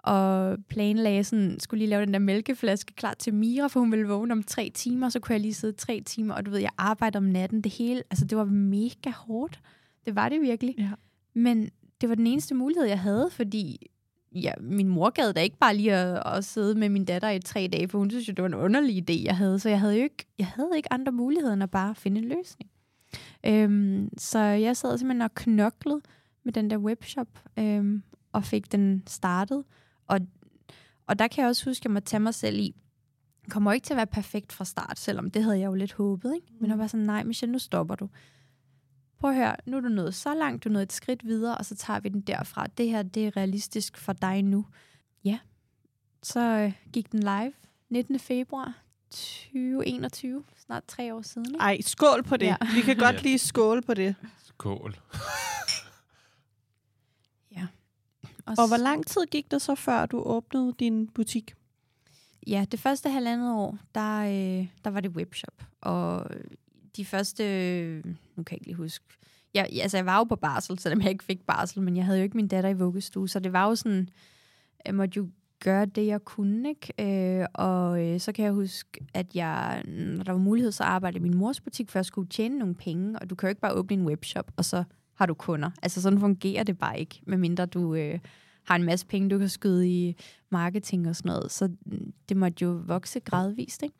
og 0.04 0.58
planlagde 0.70 1.24
sådan, 1.24 1.60
skulle 1.60 1.80
lige 1.80 1.89
lave 1.89 2.06
den 2.06 2.14
der 2.14 2.20
mælkeflaske 2.20 2.93
klar 2.93 3.14
til 3.14 3.34
Mira, 3.34 3.68
for 3.68 3.80
hun 3.80 3.91
ville 3.91 4.08
vågne 4.08 4.32
om 4.32 4.43
tre 4.43 4.72
timer, 4.74 5.10
så 5.10 5.20
kunne 5.20 5.34
jeg 5.34 5.41
lige 5.41 5.54
sidde 5.54 5.74
tre 5.74 6.01
timer, 6.06 6.34
og 6.34 6.45
du 6.45 6.51
ved, 6.51 6.60
jeg 6.60 6.72
arbejdede 6.78 7.18
om 7.18 7.24
natten, 7.24 7.62
det 7.62 7.72
hele, 7.72 8.04
altså 8.10 8.26
det 8.26 8.38
var 8.38 8.45
mega 8.45 9.12
hårdt. 9.16 9.60
Det 10.06 10.16
var 10.16 10.30
det 10.30 10.41
virkelig. 10.41 10.76
Ja. 10.78 10.91
Men 11.34 11.70
det 12.01 12.10
var 12.10 12.16
den 12.16 12.28
eneste 12.28 12.56
mulighed, 12.56 12.86
jeg 12.86 12.99
havde, 12.99 13.30
fordi 13.32 13.89
ja, 14.36 14.51
min 14.60 14.88
mor 14.88 15.10
gad 15.10 15.34
da 15.34 15.41
ikke 15.41 15.58
bare 15.58 15.76
lige 15.76 15.93
at, 15.93 16.38
at 16.38 16.45
sidde 16.45 16.76
med 16.76 16.89
min 16.89 17.06
datter 17.06 17.30
i 17.30 17.39
tre 17.39 17.70
dage, 17.74 17.88
for 17.88 17.97
hun 17.97 18.10
synes 18.10 18.28
jo, 18.28 18.34
det 18.34 18.41
var 18.41 18.47
en 18.47 18.54
underlig 18.54 19.10
idé, 19.10 19.24
jeg 19.24 19.38
havde. 19.38 19.60
Så 19.60 19.70
jeg 19.70 19.80
havde 19.80 19.95
jo 19.95 20.04
ikke, 20.04 20.26
jeg 20.38 20.47
havde 20.47 20.72
ikke 20.76 20.93
andre 20.93 21.12
muligheder, 21.12 21.54
end 21.54 21.64
at 21.64 21.72
bare 21.72 21.95
finde 21.95 22.22
en 22.22 22.28
løsning. 22.28 22.72
Øhm, 23.45 24.10
så 24.18 24.39
jeg 24.39 24.78
sad 24.78 24.97
simpelthen 24.97 25.22
og 25.22 25.36
knoklede 25.36 26.01
med 26.43 26.54
den 26.54 26.70
der 26.70 26.78
webshop, 26.78 27.28
øhm, 27.60 28.04
og 28.32 28.43
fik 28.43 28.72
den 28.72 29.04
startet. 29.08 29.64
Og, 30.08 30.20
og 31.08 31.20
der 31.20 31.28
kan 31.28 31.41
jeg 31.41 31.49
også 31.49 31.70
huske, 31.70 31.82
at 31.82 31.86
jeg 31.86 31.91
må 31.91 31.99
tage 31.99 32.20
mig 32.20 32.34
selv 32.34 32.60
i, 32.60 32.76
kommer 33.49 33.74
ikke 33.74 33.86
til 33.86 33.93
at 33.93 33.97
være 33.97 34.08
perfekt 34.08 34.54
fra 34.54 34.66
start, 34.66 34.99
selvom 34.99 35.32
det 35.32 35.43
havde 35.43 35.60
jeg 35.60 35.66
jo 35.66 35.74
lidt 35.74 35.93
håbet. 35.93 36.36
Ikke? 36.36 36.47
Men 36.60 36.70
jeg 36.70 36.80
var 36.80 36.88
sådan, 36.88 37.06
nej 37.06 37.24
Michelle, 37.24 37.51
nu 37.51 37.60
stopper 37.60 37.95
du 37.95 38.10
prøv 39.24 39.32
at 39.32 39.38
høre, 39.38 39.56
nu 39.66 39.78
er 39.78 39.82
du 39.82 39.88
nået 39.88 40.16
så 40.16 40.34
langt, 40.34 40.64
du 40.64 40.70
er 40.70 40.74
nået 40.74 40.84
et 40.84 40.93
skridt 40.93 41.26
videre, 41.26 41.58
og 41.58 41.66
så 41.66 41.76
tager 41.76 41.99
vi 41.99 42.10
den 42.10 42.22
derfra. 42.22 42.68
Det 42.78 42.89
her, 42.89 43.04
det 43.04 43.28
er 43.28 43.38
realistisk 43.38 43.97
for 43.97 44.14
dig 44.14 44.43
nu. 44.43 44.66
Ja, 45.26 45.39
så 46.24 46.39
øh, 46.39 46.74
gik 46.93 47.12
den 47.12 47.20
live 47.20 47.54
19. 47.89 48.20
februar 48.20 48.74
2021, 49.12 50.43
snart 50.66 50.84
tre 50.88 51.14
år 51.14 51.22
siden. 51.22 51.47
Ikke? 51.47 51.60
Ej, 51.60 51.82
skål 51.82 52.24
på 52.24 52.38
det. 52.38 52.45
Ja. 52.45 52.56
Vi 52.76 52.82
kan 52.82 52.97
godt 52.97 53.24
lige 53.24 53.38
skåle 53.38 53.82
på 53.82 53.93
det. 53.93 54.16
Skål. 54.45 54.95
Og, 58.46 58.56
og 58.58 58.68
hvor 58.68 58.78
lang 58.78 59.08
tid 59.08 59.22
gik 59.32 59.52
det 59.52 59.62
så, 59.62 59.76
før 59.76 60.06
du 60.06 60.22
åbnede 60.22 60.74
din 60.80 61.08
butik? 61.08 61.54
Ja, 62.48 62.66
det 62.72 62.80
første 62.80 63.10
halvandet 63.10 63.52
år, 63.52 63.78
der, 63.96 64.20
øh, 64.20 64.68
der 64.84 64.89
var 64.89 65.00
det 65.00 65.12
webshop. 65.12 65.64
Og 65.82 66.28
de 66.96 67.06
første, 67.06 67.44
nu 68.36 68.44
kan 68.44 68.46
jeg 68.52 68.54
ikke 68.54 68.66
lige 68.66 68.76
huske, 68.76 69.06
jeg, 69.54 69.68
altså 69.82 69.98
jeg 69.98 70.06
var 70.06 70.18
jo 70.18 70.24
på 70.24 70.36
barsel, 70.36 70.80
selvom 70.80 71.02
jeg 71.02 71.10
ikke 71.10 71.24
fik 71.24 71.46
barsel, 71.46 71.82
men 71.82 71.98
jeg 71.98 72.06
havde 72.06 72.20
jo 72.20 72.24
ikke 72.24 72.38
min 72.38 72.48
datter 72.48 72.70
i 72.70 72.74
vuggestue, 72.74 73.30
så 73.30 73.39
det 73.39 73.54
var 73.54 73.68
jo 73.68 73.76
sådan, 73.76 74.10
jeg 74.86 74.96
måtte 74.96 75.18
jo 75.18 75.30
gøre 75.60 75.86
det, 75.86 76.08
jeg 76.08 76.26
kunne, 76.26 76.70
ikke? 76.70 77.39
Øh, 77.39 77.46
og 77.54 78.06
øh, 78.06 78.20
så 78.20 78.32
kan 78.32 78.46
jeg 78.46 78.54
huske, 78.54 79.06
at 79.14 79.36
jeg, 79.36 79.84
når 79.88 80.24
der 80.24 80.32
var 80.32 80.39
mulighed, 80.39 80.72
så 80.72 80.84
arbejdede 80.84 81.20
i 81.20 81.22
min 81.22 81.38
mors 81.38 81.62
butik, 81.62 81.89
for 81.89 82.00
jeg 82.00 82.06
skulle 82.06 82.30
tjene 82.30 82.58
nogle 82.58 82.76
penge, 82.76 83.20
og 83.20 83.30
du 83.30 83.36
kan 83.36 83.48
jo 83.48 83.50
ikke 83.50 83.62
bare 83.62 83.74
åbne 83.74 83.98
en 83.98 84.06
webshop, 84.06 84.52
og 84.58 84.66
så 84.66 84.84
har 85.16 85.26
du 85.26 85.34
kunder. 85.34 85.70
Altså 85.82 86.01
sådan 86.01 86.20
fungerer 86.20 86.64
det 86.64 86.78
bare 86.78 86.99
ikke, 86.99 87.22
medmindre 87.28 87.66
du 87.66 87.95
øh, 87.95 88.20
har 88.64 88.76
en 88.76 88.84
masse 88.84 89.05
penge, 89.05 89.30
du 89.30 89.38
kan 89.38 89.49
skyde 89.49 89.89
i 89.89 90.16
marketing 90.49 91.09
og 91.09 91.16
sådan 91.16 91.30
noget. 91.30 91.51
Så 91.51 91.70
det 92.30 92.38
måtte 92.38 92.64
jo 92.64 92.82
vokse 92.86 93.20
gradvist, 93.20 93.84
ikke? 93.84 93.95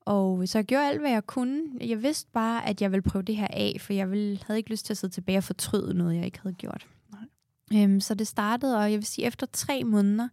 Og 0.00 0.48
så 0.48 0.58
jeg 0.58 0.64
gjorde 0.64 0.88
alt, 0.88 1.00
hvad 1.00 1.10
jeg 1.10 1.26
kunne. 1.26 1.62
Jeg 1.80 2.02
vidste 2.02 2.30
bare, 2.32 2.66
at 2.68 2.82
jeg 2.82 2.92
ville 2.92 3.02
prøve 3.02 3.22
det 3.22 3.36
her 3.36 3.48
af, 3.50 3.76
for 3.80 3.92
jeg 3.92 4.10
ville, 4.10 4.38
havde 4.46 4.58
ikke 4.58 4.70
lyst 4.70 4.86
til 4.86 4.92
at 4.92 4.96
sidde 4.96 5.14
tilbage 5.14 5.38
og 5.38 5.44
fortryde 5.44 5.94
noget, 5.94 6.16
jeg 6.16 6.24
ikke 6.24 6.40
havde 6.40 6.54
gjort. 6.54 6.86
Nej. 7.12 7.82
Øhm, 7.82 8.00
så 8.00 8.14
det 8.14 8.26
startede, 8.26 8.78
og 8.78 8.90
jeg 8.90 8.98
vil 8.98 9.06
sige, 9.06 9.26
efter 9.26 9.46
tre 9.52 9.84
måneder, 9.84 10.28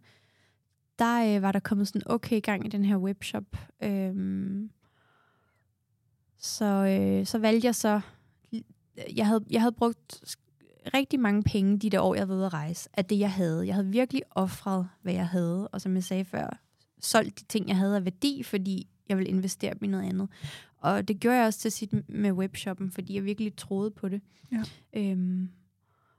der 0.98 1.36
øh, 1.36 1.42
var 1.42 1.52
der 1.52 1.60
kommet 1.60 1.88
sådan 1.88 2.02
okay 2.06 2.40
gang 2.42 2.66
i 2.66 2.68
den 2.68 2.84
her 2.84 2.96
webshop. 2.96 3.44
Øhm, 3.82 4.70
så, 6.38 6.64
øh, 6.64 7.26
så 7.26 7.38
valgte 7.38 7.66
jeg 7.66 7.74
så, 7.74 8.00
jeg 9.16 9.26
havde, 9.26 9.44
jeg 9.50 9.60
havde 9.60 9.72
brugt 9.72 10.36
rigtig 10.94 11.20
mange 11.20 11.42
penge 11.42 11.78
de 11.78 11.90
der 11.90 12.00
år, 12.00 12.14
jeg 12.14 12.28
var 12.28 12.34
ude 12.34 12.46
at 12.46 12.52
rejse, 12.52 12.88
af 12.94 13.04
det, 13.04 13.18
jeg 13.18 13.32
havde. 13.32 13.66
Jeg 13.66 13.74
havde 13.74 13.88
virkelig 13.88 14.22
offret, 14.30 14.88
hvad 15.02 15.12
jeg 15.12 15.28
havde, 15.28 15.68
og 15.68 15.80
som 15.80 15.94
jeg 15.94 16.04
sagde 16.04 16.24
før, 16.24 16.58
solgt 17.00 17.40
de 17.40 17.44
ting, 17.44 17.68
jeg 17.68 17.76
havde 17.76 17.96
af 17.96 18.04
værdi, 18.04 18.42
fordi 18.42 18.88
jeg 19.08 19.18
ville 19.18 19.30
investere 19.30 19.74
dem 19.74 19.84
i 19.84 19.86
noget 19.86 20.08
andet. 20.08 20.28
Og 20.78 21.08
det 21.08 21.20
gjorde 21.20 21.36
jeg 21.36 21.46
også 21.46 21.58
til 21.58 21.72
sit 21.72 22.08
med 22.08 22.32
webshoppen, 22.32 22.90
fordi 22.90 23.14
jeg 23.14 23.24
virkelig 23.24 23.56
troede 23.56 23.90
på 23.90 24.08
det. 24.08 24.20
Ja. 24.52 24.62
Øhm, 24.92 25.50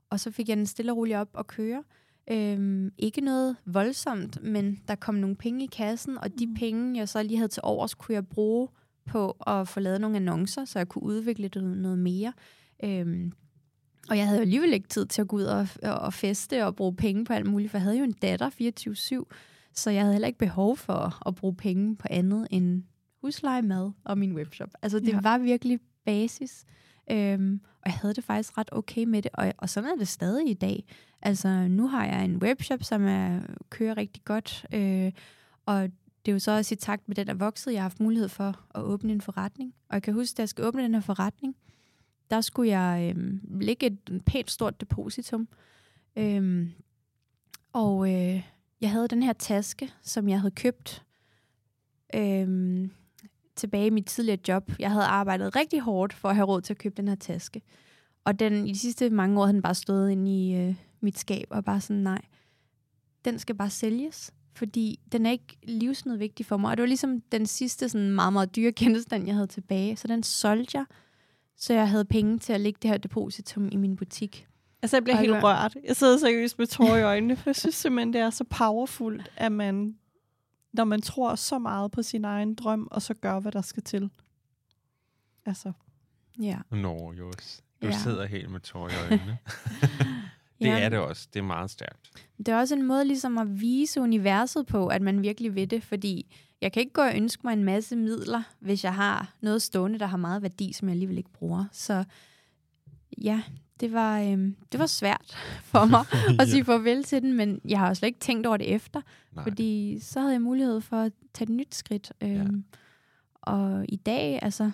og 0.09 0.19
så 0.19 0.31
fik 0.31 0.49
jeg 0.49 0.57
den 0.57 0.65
stille 0.65 0.91
og 0.91 0.97
roligt 0.97 1.17
op 1.17 1.29
og 1.33 1.47
køre. 1.47 1.83
Øhm, 2.31 2.91
ikke 2.97 3.21
noget 3.21 3.55
voldsomt, 3.65 4.43
men 4.43 4.79
der 4.87 4.95
kom 4.95 5.15
nogle 5.15 5.35
penge 5.35 5.63
i 5.63 5.67
kassen, 5.67 6.17
og 6.17 6.39
de 6.39 6.47
mm. 6.47 6.53
penge, 6.53 6.99
jeg 6.99 7.09
så 7.09 7.23
lige 7.23 7.37
havde 7.37 7.47
til 7.47 7.61
overs, 7.65 7.93
kunne 7.93 8.15
jeg 8.15 8.27
bruge 8.27 8.67
på 9.05 9.31
at 9.47 9.67
få 9.67 9.79
lavet 9.79 10.01
nogle 10.01 10.15
annoncer, 10.15 10.65
så 10.65 10.79
jeg 10.79 10.89
kunne 10.89 11.03
udvikle 11.03 11.47
det 11.47 11.63
noget 11.63 11.99
mere. 11.99 12.33
Øhm, 12.83 13.31
og 14.09 14.17
jeg 14.17 14.25
havde 14.25 14.37
jo 14.37 14.41
alligevel 14.41 14.73
ikke 14.73 14.87
tid 14.87 15.05
til 15.05 15.21
at 15.21 15.27
gå 15.27 15.35
ud 15.35 15.43
og, 15.43 15.67
og 15.83 16.13
feste 16.13 16.65
og 16.65 16.75
bruge 16.75 16.95
penge 16.95 17.25
på 17.25 17.33
alt 17.33 17.45
muligt, 17.45 17.71
for 17.71 17.77
jeg 17.77 17.83
havde 17.83 17.97
jo 17.97 18.03
en 18.03 18.11
datter 18.11 18.49
24-7, 18.49 19.33
så 19.73 19.89
jeg 19.89 20.01
havde 20.01 20.13
heller 20.13 20.27
ikke 20.27 20.39
behov 20.39 20.77
for 20.77 21.27
at 21.27 21.35
bruge 21.35 21.55
penge 21.55 21.95
på 21.95 22.07
andet 22.09 22.47
end 22.51 22.83
husleje, 23.21 23.61
mad 23.61 23.91
og 24.03 24.17
min 24.17 24.33
webshop. 24.35 24.69
Altså 24.81 24.99
det 24.99 25.07
ja. 25.07 25.19
var 25.21 25.37
virkelig 25.37 25.79
basis. 26.05 26.65
Øhm, 27.11 27.61
og 27.81 27.85
jeg 27.85 27.93
havde 27.93 28.13
det 28.13 28.23
faktisk 28.23 28.57
ret 28.57 28.69
okay 28.71 29.03
med 29.03 29.21
det, 29.21 29.31
og, 29.33 29.53
og 29.57 29.69
sådan 29.69 29.89
er 29.89 29.95
det 29.95 30.07
stadig 30.07 30.49
i 30.49 30.53
dag. 30.53 30.85
Altså 31.21 31.67
nu 31.67 31.87
har 31.87 32.05
jeg 32.05 32.25
en 32.25 32.37
webshop, 32.37 32.83
som 32.83 33.05
er, 33.07 33.39
kører 33.69 33.97
rigtig 33.97 34.23
godt, 34.23 34.65
øh, 34.73 35.11
og 35.65 35.89
det 36.25 36.31
er 36.31 36.33
jo 36.33 36.39
så 36.39 36.51
også 36.51 36.73
i 36.73 36.75
takt 36.75 37.07
med 37.07 37.15
den 37.15 37.29
er 37.29 37.33
vokset, 37.33 37.73
jeg 37.73 37.79
har 37.79 37.89
haft 37.89 37.99
mulighed 37.99 38.29
for 38.29 38.65
at 38.75 38.81
åbne 38.81 39.11
en 39.13 39.21
forretning. 39.21 39.73
Og 39.89 39.93
jeg 39.93 40.03
kan 40.03 40.13
huske, 40.13 40.35
at 40.35 40.39
jeg 40.39 40.49
skal 40.49 40.65
åbne 40.65 40.83
den 40.83 40.93
her 40.93 41.01
forretning, 41.01 41.55
der 42.33 42.41
skulle 42.41 42.79
jeg 42.79 43.15
øh, 43.17 43.33
lægge 43.61 43.85
et 43.85 44.21
pænt 44.25 44.51
stort 44.51 44.81
depositum. 44.81 45.47
Øh, 46.15 46.67
og 47.73 48.13
øh, 48.13 48.43
jeg 48.81 48.91
havde 48.91 49.07
den 49.07 49.23
her 49.23 49.33
taske, 49.33 49.93
som 50.01 50.29
jeg 50.29 50.39
havde 50.39 50.55
købt 50.55 51.03
øh, 52.15 52.47
tilbage 53.55 53.87
i 53.87 53.89
mit 53.89 54.05
tidligere 54.05 54.39
job. 54.47 54.71
Jeg 54.79 54.91
havde 54.91 55.05
arbejdet 55.05 55.55
rigtig 55.55 55.79
hårdt 55.79 56.13
for 56.13 56.29
at 56.29 56.35
have 56.35 56.47
råd 56.47 56.61
til 56.61 56.73
at 56.73 56.77
købe 56.77 56.95
den 56.97 57.07
her 57.07 57.15
taske. 57.15 57.61
Og 58.23 58.39
den, 58.39 58.67
i 58.67 58.71
de 58.71 58.79
sidste 58.79 59.09
mange 59.09 59.39
år 59.39 59.45
havde 59.45 59.53
den 59.53 59.61
bare 59.61 59.75
stået 59.75 60.11
inde 60.11 60.31
i 60.31 60.55
øh, 60.55 60.75
mit 61.01 61.19
skab, 61.19 61.47
og 61.49 61.65
bare 61.65 61.81
sådan, 61.81 62.03
nej, 62.03 62.21
den 63.25 63.39
skal 63.39 63.55
bare 63.55 63.69
sælges, 63.69 64.31
fordi 64.53 64.99
den 65.11 65.25
er 65.25 65.31
ikke 65.31 65.57
livsnødvendig 65.63 66.45
for 66.45 66.57
mig. 66.57 66.71
Og 66.71 66.77
det 66.77 66.81
var 66.81 66.87
ligesom 66.87 67.21
den 67.21 67.45
sidste 67.45 67.89
sådan 67.89 68.11
meget, 68.11 68.33
meget 68.33 68.55
dyre 68.55 68.71
genstand, 68.81 69.25
jeg 69.25 69.35
havde 69.35 69.47
tilbage. 69.47 69.95
Så 69.95 70.07
den 70.07 70.23
solgte 70.23 70.77
jeg, 70.77 70.85
så 71.57 71.73
jeg 71.73 71.89
havde 71.89 72.05
penge 72.05 72.39
til 72.39 72.53
at 72.53 72.61
lægge 72.61 72.79
det 72.81 72.89
her 72.89 72.97
depositum 72.97 73.69
i 73.71 73.75
min 73.75 73.95
butik. 73.95 74.47
Altså, 74.81 74.97
jeg 74.97 75.03
bliver 75.03 75.17
helt 75.17 75.33
jeg... 75.33 75.43
rørt. 75.43 75.77
Jeg 75.83 75.95
sidder 75.95 76.17
seriøst 76.17 76.59
med 76.59 76.67
tårer 76.67 76.97
i 76.97 77.03
øjnene, 77.03 77.35
for 77.35 77.49
jeg 77.49 77.55
synes 77.55 77.75
simpelthen, 77.75 78.13
det 78.13 78.21
er 78.21 78.29
så 78.29 78.43
powerful, 78.43 79.23
at 79.37 79.51
man, 79.51 79.95
når 80.73 80.83
man 80.83 81.01
tror 81.01 81.35
så 81.35 81.59
meget 81.59 81.91
på 81.91 82.01
sin 82.03 82.25
egen 82.25 82.55
drøm, 82.55 82.87
og 82.91 83.01
så 83.01 83.13
gør, 83.13 83.39
hvad 83.39 83.51
der 83.51 83.61
skal 83.61 83.83
til. 83.83 84.09
Altså. 85.45 85.71
Ja. 86.41 86.57
Nå, 86.71 87.13
Jos. 87.13 87.63
Du 87.81 87.87
ja. 87.87 87.97
sidder 87.97 88.25
helt 88.25 88.51
med 88.51 88.59
tårer 88.59 88.89
i 88.89 89.11
øjnene. 89.11 89.37
det 90.61 90.67
ja. 90.67 90.79
er 90.79 90.89
det 90.89 90.99
også. 90.99 91.27
Det 91.33 91.39
er 91.39 91.43
meget 91.43 91.71
stærkt. 91.71 92.11
Det 92.37 92.47
er 92.47 92.57
også 92.57 92.75
en 92.75 92.83
måde 92.83 93.05
ligesom 93.05 93.37
at 93.37 93.61
vise 93.61 94.01
universet 94.01 94.65
på, 94.65 94.87
at 94.87 95.01
man 95.01 95.21
virkelig 95.21 95.55
vil 95.55 95.71
det, 95.71 95.83
fordi 95.83 96.35
jeg 96.63 96.71
kan 96.71 96.79
ikke 96.79 96.93
gå 96.93 97.01
og 97.01 97.15
ønske 97.15 97.41
mig 97.43 97.53
en 97.53 97.63
masse 97.63 97.95
midler, 97.95 98.43
hvis 98.59 98.83
jeg 98.83 98.95
har 98.95 99.33
noget 99.41 99.61
stående, 99.61 99.99
der 99.99 100.05
har 100.05 100.17
meget 100.17 100.41
værdi, 100.41 100.73
som 100.73 100.87
jeg 100.87 100.93
alligevel 100.93 101.17
ikke 101.17 101.33
bruger. 101.33 101.65
Så 101.71 102.03
ja, 103.21 103.41
det 103.79 103.93
var, 103.93 104.21
øhm, 104.21 104.55
det 104.71 104.79
var 104.79 104.85
svært 104.85 105.37
for 105.63 105.85
mig 105.85 106.05
at 106.41 106.49
sige 106.49 106.65
farvel 106.65 107.03
til 107.03 107.21
den, 107.21 107.33
men 107.33 107.61
jeg 107.65 107.79
har 107.79 107.93
slet 107.93 108.07
ikke 108.07 108.19
tænkt 108.19 108.47
over 108.47 108.57
det 108.57 108.73
efter, 108.73 109.01
Nej. 109.31 109.43
fordi 109.43 109.99
så 110.01 110.19
havde 110.19 110.33
jeg 110.33 110.41
mulighed 110.41 110.81
for 110.81 110.97
at 110.97 111.11
tage 111.33 111.49
et 111.49 111.55
nyt 111.55 111.75
skridt. 111.75 112.11
Øhm, 112.21 112.33
ja. 112.33 112.45
Og 113.41 113.85
i 113.89 113.95
dag, 113.95 114.39
altså, 114.41 114.71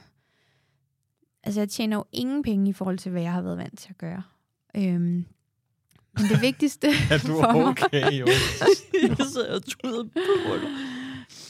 altså 1.43 1.61
jeg 1.61 1.69
tjener 1.69 1.97
jo 1.97 2.05
ingen 2.11 2.43
penge 2.43 2.69
i 2.69 2.73
forhold 2.73 2.97
til, 2.97 3.11
hvad 3.11 3.21
jeg 3.21 3.33
har 3.33 3.41
været 3.41 3.57
vant 3.57 3.79
til 3.79 3.89
at 3.89 3.97
gøre. 3.97 4.23
Øhm, 4.75 5.25
men 6.13 6.25
det 6.29 6.41
vigtigste 6.49 6.87
er 6.87 7.17
du 7.17 7.27
for 7.27 7.67
okay, 7.67 8.03
mig, 8.03 8.19
jo? 8.19 8.27
jeg 9.07 9.25
sidder 9.33 9.55
og 9.55 9.63
tuder 9.63 10.03
på 10.03 10.19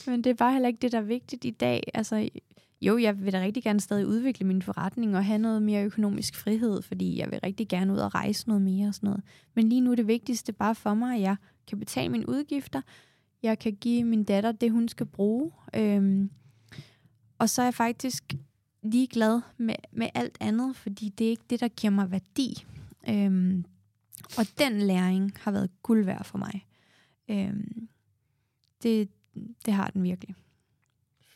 men 0.08 0.24
det 0.24 0.30
er 0.30 0.34
bare 0.34 0.52
heller 0.52 0.68
ikke 0.68 0.80
det, 0.82 0.92
der 0.92 0.98
er 0.98 1.02
vigtigt 1.02 1.46
i 1.46 1.50
dag. 1.50 1.84
Altså, 1.94 2.30
jo, 2.82 2.98
jeg 2.98 3.26
vil 3.26 3.34
da 3.34 3.42
rigtig 3.42 3.64
gerne 3.64 3.80
stadig 3.80 4.08
udvikle 4.08 4.48
min 4.48 4.62
forretning 4.62 5.18
og 5.18 5.26
have 5.26 5.38
noget 5.38 5.62
mere 5.62 5.84
økonomisk 5.84 6.36
frihed, 6.36 6.82
fordi 6.82 7.18
jeg 7.18 7.32
vil 7.32 7.40
rigtig 7.44 7.68
gerne 7.68 7.94
ud 7.94 7.98
og 7.98 8.16
rejse 8.16 8.48
noget 8.48 8.62
mere 8.62 8.88
og 8.88 8.96
sådan 8.96 9.08
noget. 9.08 9.24
Men 9.56 9.70
lige 9.70 9.82
nu 9.82 9.92
er 9.92 9.96
det 9.96 10.08
vigtigste 10.08 10.54
bare 10.54 10.76
for 10.76 10.94
mig, 10.94 11.16
at 11.16 11.22
jeg 11.22 11.36
kan 11.68 11.80
betale 11.80 12.10
mine 12.10 12.30
udgifter. 12.30 12.82
Jeg 13.44 13.60
kan 13.60 13.76
give 13.76 14.04
min 14.04 14.24
datter 14.24 14.52
det, 14.52 14.72
hun 14.72 14.88
skal 14.88 15.06
bruge. 15.06 15.52
Øhm, 15.76 16.30
og 17.40 17.50
så 17.50 17.62
er 17.62 17.66
jeg 17.66 17.74
faktisk 17.74 18.36
ligeglad 18.84 19.42
med, 19.58 19.76
med 19.92 20.10
alt 20.14 20.38
andet, 20.40 20.76
fordi 20.76 21.10
det 21.10 21.26
er 21.26 21.30
ikke 21.30 21.44
det, 21.50 21.60
der 21.60 21.68
giver 21.68 21.92
mig 21.92 22.12
værdi. 22.12 22.66
Øhm, 23.10 23.66
og 24.38 24.46
den 24.58 24.82
læring 24.82 25.34
har 25.40 25.52
været 25.52 25.70
guld 25.84 26.06
værd 26.06 26.24
for 26.24 26.38
mig. 26.38 26.66
Øhm, 27.30 27.88
det, 28.84 29.10
det 29.66 29.74
har 29.74 29.90
den 29.90 30.04
virkelig. 30.04 30.36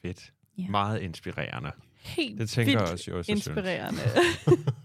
Fedt. 0.02 0.34
Ja. 0.58 0.68
Meget 0.70 1.02
inspirerende. 1.02 1.72
Helt 2.02 2.39
det 2.39 2.50
tænker 2.50 2.72
jeg 2.72 2.91
også, 2.91 3.12
jeg 3.12 3.30
inspirerende. 3.30 4.02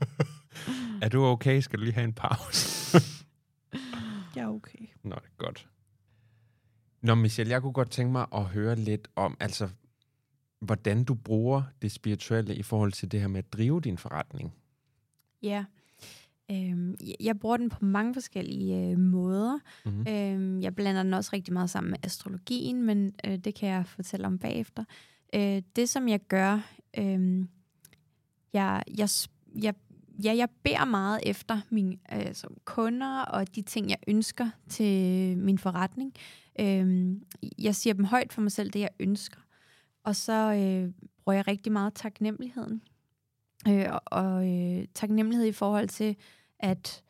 er 1.03 1.09
du 1.09 1.25
okay? 1.25 1.61
Skal 1.61 1.79
du 1.79 1.85
lige 1.85 1.95
have 1.95 2.05
en 2.05 2.13
pause? 2.13 2.99
jeg 4.37 4.43
er 4.43 4.49
okay. 4.49 4.87
Nå, 5.03 5.15
det 5.15 5.25
er 5.25 5.37
godt. 5.45 5.69
Nå, 7.03 7.15
Michelle, 7.15 7.53
jeg 7.53 7.63
kunne 7.63 7.73
godt 7.73 7.91
tænke 7.91 8.13
mig 8.13 8.27
at 8.35 8.45
høre 8.45 8.77
lidt 8.77 9.09
om, 9.17 9.37
altså, 9.41 9.69
hvordan 10.61 11.05
du 11.05 11.15
bruger 11.15 11.63
det 11.83 11.93
spirituelle 11.93 12.57
i 12.57 12.63
forhold 12.63 12.93
til 12.93 13.13
det 13.13 13.21
her 13.21 13.29
med 13.29 13.39
at 13.39 13.53
drive 13.53 13.81
din 13.81 13.99
forretning. 13.99 14.55
Ja, 15.43 15.65
Øhm, 16.51 16.95
jeg 17.21 17.39
bruger 17.39 17.57
den 17.57 17.69
på 17.69 17.85
mange 17.85 18.15
forskellige 18.15 18.91
øh, 18.91 18.99
måder. 18.99 19.59
Mm-hmm. 19.85 20.07
Øhm, 20.09 20.61
jeg 20.61 20.75
blander 20.75 21.03
den 21.03 21.15
også 21.15 21.31
rigtig 21.33 21.53
meget 21.53 21.71
sammen 21.71 21.91
med 21.91 21.99
astrologien, 22.03 22.83
men 22.83 23.15
øh, 23.27 23.39
det 23.39 23.55
kan 23.55 23.69
jeg 23.69 23.87
fortælle 23.87 24.27
om 24.27 24.39
bagefter. 24.39 24.85
Øh, 25.35 25.63
det, 25.77 25.89
som 25.89 26.09
jeg 26.09 26.21
gør, 26.29 26.71
øh, 26.99 27.45
jeg, 28.53 28.83
jeg, 28.99 29.09
jeg, 29.63 29.75
ja, 30.25 30.37
jeg 30.37 30.49
beder 30.63 30.85
meget 30.85 31.21
efter 31.27 31.61
mine 31.71 31.97
øh, 32.13 32.35
som 32.35 32.57
kunder 32.65 33.21
og 33.21 33.55
de 33.55 33.63
ting, 33.63 33.91
jeg 33.91 33.99
ønsker 34.09 34.51
til 34.69 35.39
min 35.39 35.59
forretning. 35.59 36.13
Øh, 36.61 37.17
jeg 37.59 37.75
siger 37.75 37.95
dem 37.95 38.05
højt 38.05 38.33
for 38.33 38.41
mig 38.41 38.53
selv, 38.53 38.71
det 38.71 38.81
jeg 38.81 38.91
ønsker. 39.01 39.41
Og 40.05 40.17
så 40.17 40.53
øh, 40.53 40.93
bruger 41.25 41.37
jeg 41.37 41.49
rigtig 41.49 41.73
meget 41.73 41.95
taknemmeligheden. 41.95 42.83
Øh, 43.69 43.87
og 44.05 44.49
øh, 44.49 44.85
taknemmelighed 44.95 45.47
i 45.47 45.53
forhold 45.53 45.89
til, 45.89 46.17
at 46.61 47.03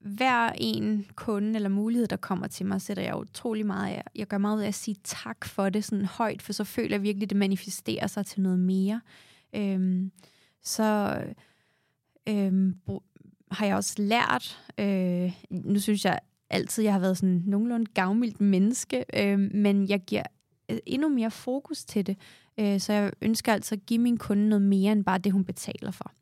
hver 0.00 0.52
en 0.58 1.06
kunde 1.14 1.54
eller 1.54 1.68
mulighed, 1.68 2.06
der 2.06 2.16
kommer 2.16 2.46
til 2.46 2.66
mig, 2.66 2.80
sætter 2.80 3.02
jeg 3.02 3.16
utrolig 3.16 3.66
meget 3.66 3.94
af. 3.94 4.02
Jeg 4.14 4.26
gør 4.26 4.38
meget 4.38 4.56
ud 4.56 4.62
af 4.62 4.68
at 4.68 4.74
sige 4.74 4.96
tak 5.04 5.44
for 5.44 5.68
det 5.68 5.84
sådan 5.84 6.04
højt, 6.04 6.42
for 6.42 6.52
så 6.52 6.64
føler 6.64 6.96
jeg 6.96 7.02
virkelig, 7.02 7.26
at 7.26 7.30
det 7.30 7.38
manifesterer 7.38 8.06
sig 8.06 8.26
til 8.26 8.42
noget 8.42 8.58
mere. 8.58 9.00
Øhm, 9.54 10.12
så 10.62 11.20
øhm, 12.28 12.74
har 13.50 13.66
jeg 13.66 13.76
også 13.76 13.94
lært, 13.98 14.60
øh, 14.78 15.32
nu 15.50 15.78
synes 15.78 16.04
jeg 16.04 16.20
altid, 16.50 16.84
jeg 16.84 16.92
har 16.92 17.00
været 17.00 17.18
sådan 17.18 17.42
nogenlunde 17.46 17.86
gavmildt 17.94 18.40
menneske, 18.40 19.04
øh, 19.14 19.38
men 19.38 19.88
jeg 19.88 20.00
giver 20.00 20.22
Øh, 20.68 20.78
endnu 20.86 21.08
mere 21.08 21.30
fokus 21.30 21.84
til 21.84 22.06
det. 22.06 22.16
Øh, 22.58 22.80
så 22.80 22.92
jeg 22.92 23.12
ønsker 23.22 23.52
altså 23.52 23.74
at 23.74 23.86
give 23.86 23.98
min 23.98 24.16
kunde 24.16 24.48
noget 24.48 24.62
mere 24.62 24.92
end 24.92 25.04
bare 25.04 25.18
det, 25.18 25.32
hun 25.32 25.44
betaler 25.44 25.90
for 25.90 26.12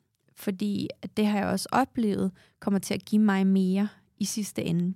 fordi 0.43 0.88
det 1.16 1.26
har 1.26 1.38
jeg 1.38 1.49
også 1.49 1.68
oplevet 1.72 2.32
kommer 2.61 2.78
til 2.80 2.95
at 2.95 3.05
give 3.05 3.22
mig 3.22 3.47
mere 3.47 3.88
i 4.18 4.24
sidste 4.24 4.62
ende. 4.62 4.95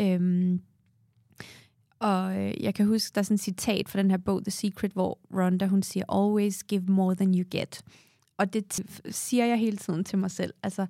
Øhm, 0.00 0.60
og 1.98 2.38
øh, 2.38 2.62
jeg 2.62 2.74
kan 2.74 2.86
huske, 2.86 3.14
der 3.14 3.18
er 3.18 3.22
sådan 3.22 3.34
et 3.34 3.40
citat 3.40 3.88
fra 3.88 3.98
den 3.98 4.10
her 4.10 4.18
bog, 4.18 4.44
The 4.44 4.50
Secret, 4.50 4.92
hvor 4.92 5.18
Rhonda, 5.34 5.66
hun 5.66 5.82
siger, 5.82 6.04
always 6.12 6.64
give 6.64 6.82
more 6.88 7.14
than 7.14 7.34
you 7.34 7.44
get. 7.50 7.82
Og 8.36 8.52
det 8.52 8.80
siger 9.10 9.44
jeg 9.44 9.58
hele 9.58 9.76
tiden 9.76 10.04
til 10.04 10.18
mig 10.18 10.30
selv. 10.30 10.54
Altså, 10.62 10.86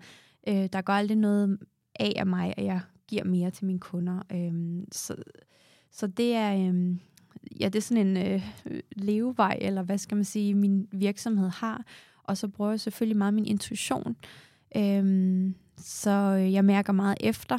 øh, 0.49 0.69
der 0.73 0.83
går 0.83 0.93
aldrig 0.93 1.17
noget 1.17 1.59
af 2.01 2.13
af 2.17 2.27
mig, 2.27 2.55
at 2.57 2.65
jeg 2.65 2.81
giver 3.09 3.25
mere 3.25 3.51
til 3.51 3.67
mine 3.67 3.81
kunder. 3.81 4.23
Øhm, 4.33 4.85
så, 4.93 5.17
så 5.91 6.07
det 6.07 6.35
er, 6.35 6.69
øhm, 6.69 7.01
ja, 7.61 7.65
det 7.65 7.77
er 7.77 7.81
sådan 7.81 8.07
en 8.07 8.17
øh, 8.17 8.43
levevej, 8.97 9.59
eller 9.61 9.83
hvad 9.83 9.99
skal 9.99 10.17
man 10.17 10.25
sige, 10.25 10.55
min 10.55 10.89
virksomhed 10.93 11.49
har. 11.49 11.85
Og 12.25 12.37
så 12.37 12.49
bruger 12.49 12.71
jeg 12.71 12.81
selvfølgelig 12.81 13.17
meget 13.17 13.35
min 13.35 13.47
intuition. 13.47 14.17
Øhm, 14.77 15.55
så 15.77 16.11
jeg 16.31 16.65
mærker 16.65 16.93
meget 16.93 17.17
efter, 17.21 17.59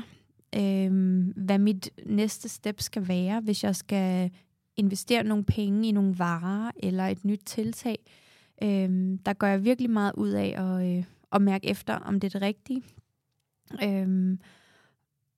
øhm, 0.56 1.34
hvad 1.36 1.60
mit 1.60 1.90
næste 2.06 2.50
step 2.50 2.82
skal 2.82 3.08
være, 3.08 3.42
hvis 3.42 3.64
jeg 3.64 3.76
skal 3.76 4.32
investere 4.78 5.24
nogle 5.24 5.44
penge 5.44 5.88
i 5.88 5.92
nogle 5.92 6.20
varer 6.20 6.72
eller 6.84 7.08
et 7.08 7.26
nyt 7.26 7.42
tiltag. 7.46 7.98
Øhm, 8.64 9.18
der 9.18 9.34
gør 9.34 9.48
jeg 9.48 9.64
virkelig 9.64 9.90
meget 9.90 10.14
ud 10.16 10.30
af 10.30 10.54
at, 10.58 10.98
øh, 10.98 11.04
at 11.32 11.42
mærke 11.42 11.68
efter, 11.68 11.94
om 11.96 12.20
det 12.20 12.36
er 12.36 12.40
det 12.40 12.48
rigtige. 12.48 12.84
Øhm, 13.84 14.40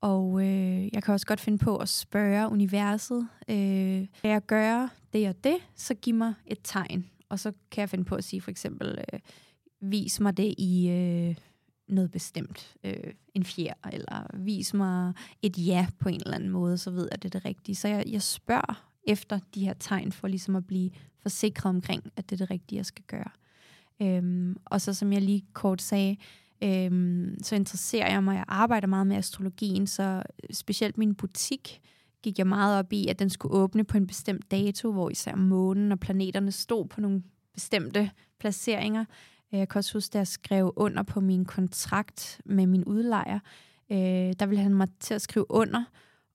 og 0.01 0.41
øh, 0.41 0.93
jeg 0.93 1.03
kan 1.03 1.13
også 1.13 1.25
godt 1.25 1.39
finde 1.39 1.57
på 1.57 1.77
at 1.77 1.89
spørge 1.89 2.49
universet, 2.49 3.27
øh, 3.49 4.07
kan 4.21 4.31
jeg 4.31 4.41
gøre 4.47 4.89
det 5.13 5.29
og 5.29 5.43
det, 5.43 5.57
så 5.75 5.93
giv 5.93 6.15
mig 6.15 6.33
et 6.47 6.59
tegn. 6.63 7.09
Og 7.29 7.39
så 7.39 7.51
kan 7.71 7.81
jeg 7.81 7.89
finde 7.89 8.05
på 8.05 8.15
at 8.15 8.23
sige 8.23 8.41
for 8.41 8.51
eksempel, 8.51 9.03
øh, 9.13 9.19
vis 9.81 10.19
mig 10.19 10.37
det 10.37 10.55
i 10.57 10.89
øh, 10.89 11.35
noget 11.87 12.11
bestemt, 12.11 12.75
øh, 12.83 13.13
en 13.33 13.43
fjer, 13.43 13.73
eller 13.91 14.27
vis 14.33 14.73
mig 14.73 15.13
et 15.41 15.57
ja 15.57 15.87
på 15.99 16.09
en 16.09 16.21
eller 16.25 16.35
anden 16.35 16.49
måde, 16.49 16.77
så 16.77 16.91
ved 16.91 17.03
jeg, 17.03 17.11
at 17.11 17.23
det 17.23 17.35
er 17.35 17.39
det 17.39 17.45
rigtige. 17.45 17.75
Så 17.75 17.87
jeg, 17.87 18.03
jeg 18.07 18.21
spørger 18.21 18.87
efter 19.03 19.39
de 19.55 19.65
her 19.65 19.73
tegn, 19.73 20.11
for 20.11 20.27
ligesom 20.27 20.55
at 20.55 20.67
blive 20.67 20.91
forsikret 21.21 21.69
omkring, 21.69 22.03
at 22.15 22.29
det 22.29 22.35
er 22.41 22.45
det 22.45 22.51
rigtige, 22.51 22.77
jeg 22.77 22.85
skal 22.85 23.03
gøre. 23.07 23.29
Øhm, 24.01 24.57
og 24.65 24.81
så 24.81 24.93
som 24.93 25.13
jeg 25.13 25.21
lige 25.21 25.45
kort 25.53 25.81
sagde, 25.81 26.17
øhm, 26.63 27.35
så 27.43 27.55
interesserer 27.55 28.11
jeg 28.11 28.23
mig, 28.23 28.35
jeg 28.35 28.45
arbejder 28.47 28.87
meget 28.87 29.07
med 29.07 29.15
astrologien, 29.15 29.87
så 29.87 30.03
øh, 30.03 30.53
specielt 30.53 30.97
min 30.97 31.15
butik 31.15 31.81
gik 32.23 32.37
jeg 32.37 32.47
meget 32.47 32.79
op 32.79 32.93
i, 32.93 33.07
at 33.07 33.19
den 33.19 33.29
skulle 33.29 33.55
åbne 33.55 33.83
på 33.83 33.97
en 33.97 34.07
bestemt 34.07 34.51
dato, 34.51 34.91
hvor 34.91 35.09
især 35.09 35.35
månen 35.35 35.91
og 35.91 35.99
planeterne 35.99 36.51
stod 36.51 36.85
på 36.85 37.01
nogle 37.01 37.23
bestemte 37.53 38.11
placeringer. 38.39 39.05
Øh, 39.53 39.59
jeg 39.59 39.69
kan 39.69 39.79
også 39.79 39.93
huske, 39.93 40.15
at 40.15 40.19
jeg 40.19 40.27
skrev 40.27 40.73
under 40.75 41.03
på 41.03 41.19
min 41.19 41.45
kontrakt 41.45 42.41
med 42.45 42.67
min 42.67 42.83
udlejer. 42.83 43.39
Øh, 43.91 43.97
der 44.39 44.45
ville 44.45 44.63
han 44.63 44.73
mig 44.73 44.87
til 44.99 45.13
at 45.13 45.21
skrive 45.21 45.45
under, 45.49 45.83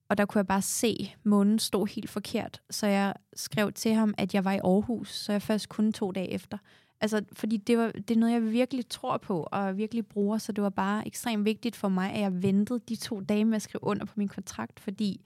og 0.09 0.19
der 0.19 0.25
kunne 0.25 0.39
jeg 0.39 0.47
bare 0.47 0.63
se, 0.63 0.97
at 1.01 1.27
månen 1.27 1.59
stod 1.59 1.87
helt 1.87 2.11
forkert. 2.11 2.61
Så 2.71 2.87
jeg 2.87 3.15
skrev 3.35 3.73
til 3.73 3.95
ham, 3.95 4.15
at 4.19 4.35
jeg 4.35 4.45
var 4.45 4.53
i 4.53 4.59
Aarhus, 4.65 5.15
så 5.15 5.33
jeg 5.33 5.43
først 5.43 5.69
kun 5.69 5.93
to 5.93 6.13
dage 6.13 6.31
efter. 6.31 6.59
Altså, 7.01 7.25
fordi 7.33 7.57
det, 7.57 7.79
var, 7.79 7.91
det 7.93 8.11
er 8.11 8.19
noget, 8.19 8.33
jeg 8.33 8.53
virkelig 8.53 8.89
tror 8.89 9.17
på 9.17 9.49
og 9.53 9.77
virkelig 9.77 10.07
bruger, 10.07 10.39
så 10.39 10.53
det 10.53 10.65
var 10.65 10.71
bare 10.71 11.07
ekstremt 11.07 11.45
vigtigt 11.45 11.77
for 11.77 11.89
mig, 11.89 12.13
at 12.13 12.21
jeg 12.21 12.43
ventede 12.43 12.81
de 12.89 12.97
to 12.97 13.21
dage 13.21 13.45
med 13.45 13.57
at 13.57 13.63
skrive 13.63 13.85
under 13.85 14.07
på 14.07 14.13
min 14.17 14.29
kontrakt, 14.29 14.81
fordi 14.81 15.21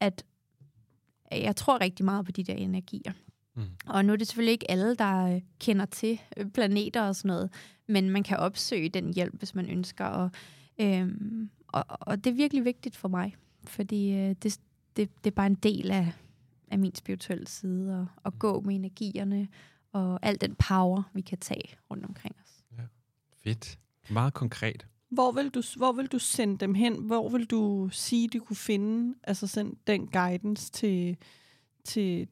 at 0.00 0.24
jeg 1.30 1.56
tror 1.56 1.80
rigtig 1.80 2.04
meget 2.04 2.26
på 2.26 2.32
de 2.32 2.44
der 2.44 2.54
energier. 2.54 3.12
Mm. 3.54 3.62
Og 3.86 4.04
nu 4.04 4.12
er 4.12 4.16
det 4.16 4.26
selvfølgelig 4.26 4.52
ikke 4.52 4.70
alle, 4.70 4.94
der 4.94 5.34
øh, 5.34 5.40
kender 5.60 5.84
til 5.84 6.20
øh, 6.36 6.50
planeter 6.50 7.02
og 7.02 7.16
sådan 7.16 7.28
noget, 7.28 7.50
men 7.86 8.10
man 8.10 8.22
kan 8.22 8.36
opsøge 8.36 8.88
den 8.88 9.14
hjælp, 9.14 9.34
hvis 9.38 9.54
man 9.54 9.70
ønsker. 9.70 10.04
Og, 10.04 10.30
øhm, 10.78 11.50
og, 11.68 11.84
og 11.88 12.24
det 12.24 12.30
er 12.30 12.34
virkelig 12.34 12.64
vigtigt 12.64 12.96
for 12.96 13.08
mig, 13.08 13.36
fordi 13.64 14.12
øh, 14.12 14.34
det, 14.42 14.60
det, 14.96 15.24
det 15.24 15.30
er 15.30 15.34
bare 15.34 15.46
en 15.46 15.54
del 15.54 15.90
af, 15.90 16.12
af 16.70 16.78
min 16.78 16.94
spirituelle 16.94 17.48
side, 17.48 17.92
at, 18.00 18.06
at 18.26 18.38
gå 18.38 18.60
med 18.60 18.74
energierne 18.74 19.48
og 19.92 20.18
al 20.22 20.40
den 20.40 20.54
power, 20.54 21.02
vi 21.14 21.20
kan 21.20 21.38
tage 21.38 21.76
rundt 21.90 22.04
omkring 22.04 22.36
os. 22.42 22.64
Ja. 22.78 22.82
Fedt. 23.44 23.78
Meget 24.10 24.34
konkret. 24.34 24.86
Hvor 25.10 25.32
vil, 25.32 25.50
du, 25.50 25.62
hvor 25.76 25.92
vil 25.92 26.06
du 26.06 26.18
sende 26.18 26.58
dem 26.58 26.74
hen? 26.74 27.02
Hvor 27.02 27.28
vil 27.28 27.46
du 27.46 27.88
sige, 27.92 28.28
de 28.28 28.38
kunne 28.38 28.56
finde 28.56 29.14
altså 29.24 29.46
send 29.46 29.76
den 29.86 30.06
guidance 30.06 30.70
til, 30.70 31.16
til, 31.84 32.28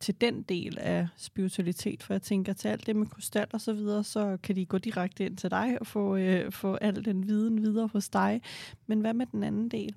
til 0.00 0.20
den 0.20 0.42
del 0.42 0.78
af 0.78 1.08
spiritualitet? 1.16 2.02
For 2.02 2.14
jeg 2.14 2.22
tænker, 2.22 2.52
til 2.52 2.68
alt 2.68 2.86
det 2.86 2.96
med 2.96 3.06
krystal 3.06 3.46
og 3.52 3.60
så 3.60 3.72
videre, 3.72 4.04
så 4.04 4.38
kan 4.42 4.56
de 4.56 4.66
gå 4.66 4.78
direkte 4.78 5.26
ind 5.26 5.36
til 5.36 5.50
dig 5.50 5.76
og 5.80 5.86
få, 5.86 6.16
øh, 6.16 6.52
få 6.52 6.74
al 6.74 7.04
den 7.04 7.28
viden 7.28 7.62
videre 7.62 7.86
hos 7.86 8.08
dig. 8.08 8.42
Men 8.86 9.00
hvad 9.00 9.14
med 9.14 9.26
den 9.26 9.42
anden 9.42 9.68
del? 9.68 9.94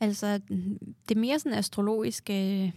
Altså, 0.00 0.40
det 1.08 1.16
mere 1.16 1.38
sådan 1.38 1.58
astrologiske, 1.58 2.72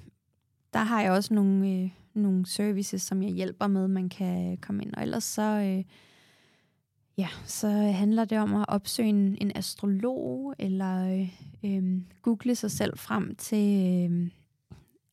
der 0.74 0.80
har 0.80 1.02
jeg 1.02 1.12
også 1.12 1.34
nogle, 1.34 1.70
øh, 1.70 1.90
nogle 2.14 2.46
services, 2.46 3.02
som 3.02 3.24
jeg 3.24 3.32
hjælper 3.32 3.68
med, 3.68 3.88
man 3.88 4.10
kan 4.10 4.58
komme 4.58 4.84
ind. 4.84 4.94
Og 4.94 5.02
ellers 5.02 5.24
så, 5.24 5.42
øh, 5.42 5.84
ja, 7.18 7.28
så 7.46 7.68
handler 7.70 8.26
det 8.26 8.40
om 8.40 8.56
at 8.56 8.66
opsøge 8.68 9.10
en, 9.10 9.38
en 9.42 9.52
astrolog, 9.56 10.56
eller 10.60 11.20
øh, 11.20 11.30
øh, 11.66 12.02
google 12.22 12.56
sig 12.56 12.72
selv 12.72 12.98
frem 12.98 13.36
til... 13.36 14.08
Øh, 14.12 14.32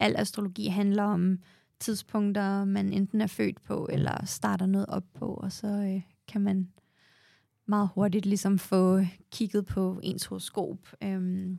al 0.00 0.16
astrologi 0.16 0.66
handler 0.66 1.02
om 1.02 1.38
tidspunkter, 1.80 2.64
man 2.64 2.92
enten 2.92 3.20
er 3.20 3.26
født 3.26 3.62
på, 3.62 3.88
eller 3.92 4.24
starter 4.24 4.66
noget 4.66 4.86
op 4.88 5.04
på, 5.14 5.26
og 5.26 5.52
så 5.52 5.66
øh, 5.66 6.02
kan 6.28 6.40
man 6.40 6.68
meget 7.66 7.88
hurtigt 7.94 8.26
ligesom 8.26 8.58
få 8.58 9.00
kigget 9.30 9.66
på 9.66 10.00
ens 10.02 10.24
horoskop. 10.24 10.78
Øhm, 11.02 11.58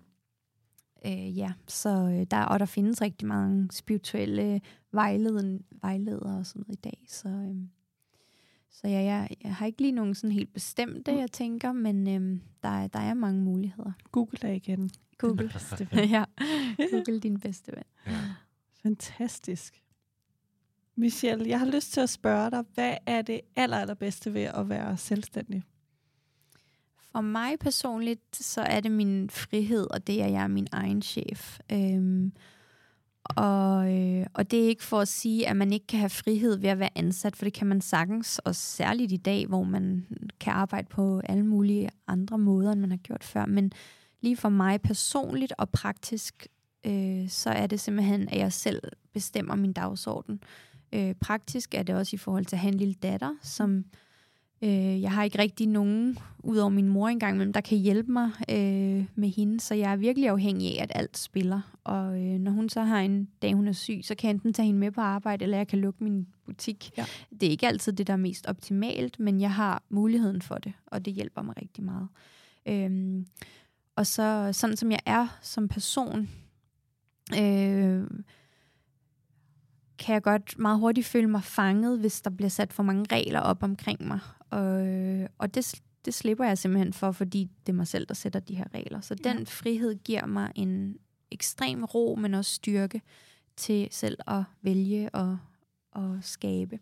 øh, 1.06 1.38
ja, 1.38 1.54
så 1.68 1.90
øh, 1.90 2.28
der, 2.32 2.44
og 2.44 2.60
der 2.60 2.66
findes 2.66 3.02
rigtig 3.02 3.28
mange 3.28 3.68
spirituelle 3.72 4.62
vejleden, 4.98 5.66
vejledere 5.82 6.38
og 6.39 6.45
sådan 6.45 6.64
noget 6.68 6.78
i 6.78 6.82
dag, 6.82 7.06
så, 7.08 7.30
øh, 7.30 7.56
så 8.70 8.88
ja, 8.88 9.04
jeg, 9.04 9.30
jeg 9.43 9.56
har 9.56 9.66
ikke 9.66 9.82
lige 9.82 9.91
nogen 9.91 10.16
sådan 10.16 10.32
helt 10.32 10.54
bestemte, 10.54 11.12
jeg 11.12 11.32
tænker, 11.32 11.72
men 11.72 12.08
øh, 12.08 12.39
der, 12.64 12.88
der 12.88 13.00
er 13.00 13.14
mange 13.14 13.41
muligheder. 13.41 13.91
Google 14.12 14.38
dig 14.41 14.56
igen. 14.56 14.89
Google. 15.18 15.52
ja, 16.16 16.24
Google 16.91 17.20
din 17.20 17.39
bedste 17.39 17.72
ven. 17.72 17.84
Ja. 18.08 18.20
Fantastisk. 18.84 19.84
Michelle, 20.95 21.50
jeg 21.50 21.60
har 21.60 21.66
lyst 21.66 21.93
til 21.93 22.02
at 22.02 22.10
spørge 22.10 22.52
dig, 22.52 22.64
hvad 22.74 22.98
er 23.06 23.22
det 23.22 23.41
aller, 23.56 23.78
allerbedste 23.78 24.34
ved 24.34 24.41
at 24.41 24.70
være 24.70 24.98
selvstændig? 24.98 25.64
For 27.12 27.22
mig 27.22 27.60
personligt, 27.60 28.36
så 28.36 28.62
er 28.62 28.80
det 28.80 28.91
min 28.91 29.30
frihed, 29.30 29.88
og 29.91 30.08
det 30.08 30.22
er, 30.22 30.28
jeg 30.28 30.43
er 30.43 30.48
min 30.48 30.68
egen 30.72 31.02
chef. 31.02 31.60
Øhm, 31.72 32.32
og, 33.36 33.94
øh, 33.94 34.26
og 34.34 34.52
det 34.52 34.64
er 34.64 34.68
ikke 34.68 34.84
for 34.84 35.00
at 35.00 35.08
sige, 35.08 35.48
at 35.48 35.58
man 35.58 35.74
ikke 35.74 35.88
kan 35.88 36.00
have 36.00 36.10
frihed 36.10 36.58
ved 36.58 36.70
at 36.70 36.80
være 36.80 36.98
ansat, 36.98 37.36
for 37.36 37.46
det 37.46 37.54
kan 37.54 37.68
man 37.68 37.82
sagtens, 37.82 38.40
og 38.40 38.56
særligt 38.56 39.12
i 39.12 39.18
dag, 39.18 39.48
hvor 39.48 39.64
man 39.64 40.06
kan 40.40 40.54
arbejde 40.54 40.88
på 40.90 41.22
alle 41.24 41.46
mulige 41.46 41.90
andre 42.08 42.38
måder, 42.38 42.72
end 42.72 42.80
man 42.80 42.92
har 42.92 42.98
gjort 42.98 43.24
før. 43.24 43.46
Men 43.46 43.72
lige 44.22 44.38
for 44.38 44.50
mig 44.50 44.82
personligt 44.82 45.54
og 45.58 45.70
praktisk, 45.70 46.48
øh, 46.86 47.30
så 47.30 47.50
er 47.50 47.68
det 47.68 47.80
simpelthen, 47.80 48.30
at 48.30 48.38
jeg 48.38 48.54
selv 48.54 48.82
bestemmer 49.14 49.56
min 49.56 49.74
dagsorden. 49.74 50.40
Øh, 50.94 51.16
praktisk 51.16 51.74
er 51.74 51.84
det 51.84 51.96
også 51.96 52.16
i 52.16 52.18
forhold 52.18 52.46
til 52.46 52.56
at 52.56 52.60
have 52.60 52.72
en 52.72 52.78
lille 52.80 52.94
datter, 52.94 53.36
som 53.42 53.86
øh, 54.62 55.01
jeg 55.01 55.12
har 55.12 55.24
ikke 55.24 55.39
rigtig 55.39 55.68
nogen, 55.68 56.18
udover 56.39 56.70
min 56.70 56.89
mor 56.89 57.08
engang, 57.08 57.38
men 57.38 57.53
der 57.53 57.62
kan 57.62 57.78
hjælpe 57.78 58.12
mig 58.12 58.32
øh, 58.49 59.05
med 59.16 59.30
hende, 59.30 59.60
så 59.60 59.76
jeg 59.76 59.91
er 59.91 59.95
virkelig 59.95 60.30
afhængig 60.30 60.80
af, 60.80 60.84
at 60.84 60.91
alt 60.95 61.18
spiller. 61.18 61.62
Og 61.84 62.22
øh, 62.22 62.39
når 62.39 62.51
hun 62.51 62.70
så 62.70 62.82
har 62.82 62.99
en 62.99 63.30
dag, 63.41 63.53
hun 63.53 63.68
er 63.68 63.72
syg, 63.72 63.99
så 64.03 64.16
kan 64.16 64.28
jeg 64.28 64.34
enten 64.34 64.53
tage 64.53 64.66
hende 64.66 64.80
med 64.80 64.91
på 64.91 65.01
arbejde, 65.01 65.43
eller 65.43 65.58
jeg 65.58 65.68
kan 65.68 65.80
lukke 65.80 66.03
min 66.03 66.28
butik. 66.45 66.91
Ja. 66.97 67.05
Det 67.32 67.43
er 67.43 67.51
ikke 67.51 67.68
altid 67.68 67.93
det, 67.93 68.08
der 68.08 68.14
er 68.14 68.18
mest 68.18 68.45
optimalt, 68.45 69.20
men 69.20 69.41
jeg 69.41 69.53
har 69.53 69.84
muligheden 69.89 70.41
for 70.41 70.55
det, 70.55 70.74
og 70.86 71.05
det 71.05 71.14
hjælper 71.14 71.41
mig 71.41 71.55
rigtig 71.62 71.84
meget. 71.84 72.08
Øh, 72.66 73.24
og 73.95 74.08
så 74.08 74.49
sådan 74.53 74.78
som 74.78 74.91
jeg 74.91 74.99
er 75.05 75.38
som 75.41 75.68
person, 75.68 76.30
øh, 77.34 78.03
kan 79.99 80.14
jeg 80.14 80.24
godt 80.24 80.60
meget 80.60 80.80
hurtigt 80.80 81.08
føle 81.08 81.28
mig 81.28 81.43
fanget, 81.43 81.99
hvis 81.99 82.22
der 82.22 82.30
bliver 82.30 82.49
sat 82.49 82.74
for 82.74 82.84
mange 82.84 83.05
regler 83.12 83.39
op 83.39 83.64
omkring 83.64 84.08
mig. 84.08 84.20
Og, 84.50 84.88
og 85.38 85.56
det, 85.56 85.82
det 86.06 86.14
slipper 86.14 86.45
jeg 86.45 86.58
simpelthen 86.58 86.93
for, 86.93 87.12
fordi 87.12 87.50
det 87.66 87.72
er 87.72 87.76
mig 87.78 87.88
selv, 87.88 88.06
der 88.06 88.14
sætter 88.14 88.39
de 88.39 88.56
her 88.56 88.66
regler. 88.74 89.02
Så 89.02 89.16
ja. 89.26 89.34
den 89.34 89.45
frihed 89.45 89.95
giver 89.95 90.26
mig 90.26 90.52
en 90.56 90.98
ekstrem 91.32 91.84
ro, 91.84 92.16
men 92.16 92.34
også 92.34 92.54
styrke 92.54 93.02
til 93.56 93.88
selv 93.91 94.18
at 94.28 94.43
vælge 94.62 95.10
og, 95.10 95.38
og 95.91 96.20
skabe. 96.22 96.80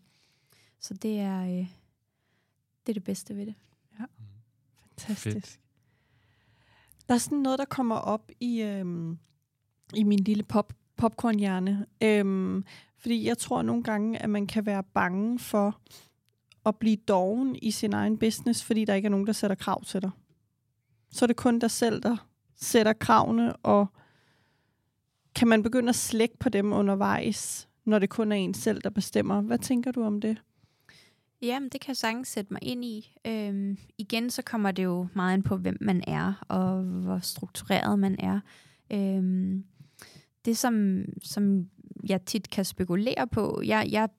Så 0.79 0.93
det 0.93 1.19
er, 1.19 1.41
øh, 1.41 1.67
det 2.85 2.89
er 2.89 2.93
det 2.93 3.03
bedste 3.03 3.35
ved 3.35 3.45
det. 3.45 3.55
Ja. 3.99 4.05
Fantastisk. 4.79 5.35
Fedt. 5.35 5.59
Der 7.07 7.13
er 7.13 7.17
sådan 7.17 7.37
noget, 7.37 7.59
der 7.59 7.65
kommer 7.65 7.95
op 7.95 8.31
i, 8.39 8.61
øhm, 8.61 9.17
i 9.93 10.03
min 10.03 10.19
lille 10.19 10.43
pop 10.43 10.73
popcornhjerne. 10.97 11.85
Øhm, 12.03 12.65
fordi 12.97 13.27
jeg 13.27 13.37
tror 13.37 13.61
nogle 13.61 13.83
gange, 13.83 14.21
at 14.21 14.29
man 14.29 14.47
kan 14.47 14.65
være 14.65 14.83
bange 14.83 15.39
for 15.39 15.79
at 16.65 16.75
blive 16.75 16.95
doven 16.95 17.55
i 17.61 17.71
sin 17.71 17.93
egen 17.93 18.17
business, 18.17 18.63
fordi 18.63 18.85
der 18.85 18.93
ikke 18.93 19.05
er 19.05 19.09
nogen, 19.09 19.27
der 19.27 19.33
sætter 19.33 19.55
krav 19.55 19.83
til 19.83 20.01
dig. 20.01 20.11
Så 21.11 21.25
er 21.25 21.27
det 21.27 21.35
kun 21.35 21.59
dig 21.59 21.71
selv, 21.71 22.01
der 22.01 22.27
sætter 22.55 22.93
kravene, 22.93 23.55
og 23.55 23.87
kan 25.35 25.47
man 25.47 25.63
begynde 25.63 25.89
at 25.89 25.95
slække 25.95 26.37
på 26.37 26.49
dem 26.49 26.73
undervejs, 26.73 27.67
når 27.85 27.99
det 27.99 28.09
kun 28.09 28.31
er 28.31 28.35
en 28.35 28.53
selv, 28.53 28.81
der 28.81 28.89
bestemmer. 28.89 29.41
Hvad 29.41 29.59
tænker 29.59 29.91
du 29.91 30.03
om 30.03 30.21
det? 30.21 30.37
Jamen, 31.41 31.69
det 31.69 31.81
kan 31.81 31.87
jeg 31.87 31.97
sagtens 31.97 32.27
sætte 32.27 32.53
mig 32.53 32.63
ind 32.63 32.85
i. 32.85 33.17
Øhm, 33.27 33.77
igen, 33.97 34.29
så 34.29 34.41
kommer 34.41 34.71
det 34.71 34.83
jo 34.83 35.07
meget 35.13 35.37
ind 35.37 35.43
på, 35.43 35.57
hvem 35.57 35.77
man 35.81 36.03
er, 36.07 36.45
og 36.47 36.83
hvor 36.83 37.19
struktureret 37.19 37.99
man 37.99 38.15
er. 38.19 38.39
Øhm, 38.91 39.63
det, 40.45 40.57
som, 40.57 41.05
som 41.23 41.69
jeg 42.09 42.21
tit 42.25 42.49
kan 42.49 42.65
spekulere 42.65 43.27
på, 43.27 43.61
jeg, 43.65 43.87
jeg 43.91 44.09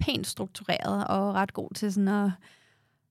pænt 0.00 0.26
struktureret 0.26 1.06
og 1.06 1.34
ret 1.34 1.52
god 1.52 1.74
til 1.74 1.92
sådan 1.92 2.08
at... 2.08 2.30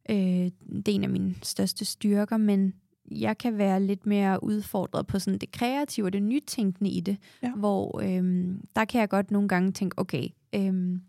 Øh, 0.10 0.52
det 0.76 0.88
er 0.88 0.96
en 0.96 1.04
af 1.04 1.10
mine 1.10 1.36
største 1.44 1.86
styrker, 1.86 2.38
men 2.38 2.74
jeg 3.12 3.38
kan 3.38 3.58
være 3.58 3.84
lidt 3.84 4.06
mere 4.06 4.44
udfordret 4.44 5.08
på 5.08 5.20
sådan 5.20 5.40
det 5.40 5.52
kreative 5.52 6.06
og 6.06 6.14
det 6.14 6.24
nytænkende 6.24 6.90
i 6.90 7.00
det, 7.00 7.18
ja. 7.44 7.52
hvor 7.52 8.02
øhm, 8.04 8.62
der 8.76 8.86
kan 8.86 9.02
jeg 9.02 9.10
godt 9.10 9.32
nogle 9.32 9.48
gange 9.48 9.72
tænke, 9.72 10.00
okay, 10.00 10.28
øhm, 10.56 11.02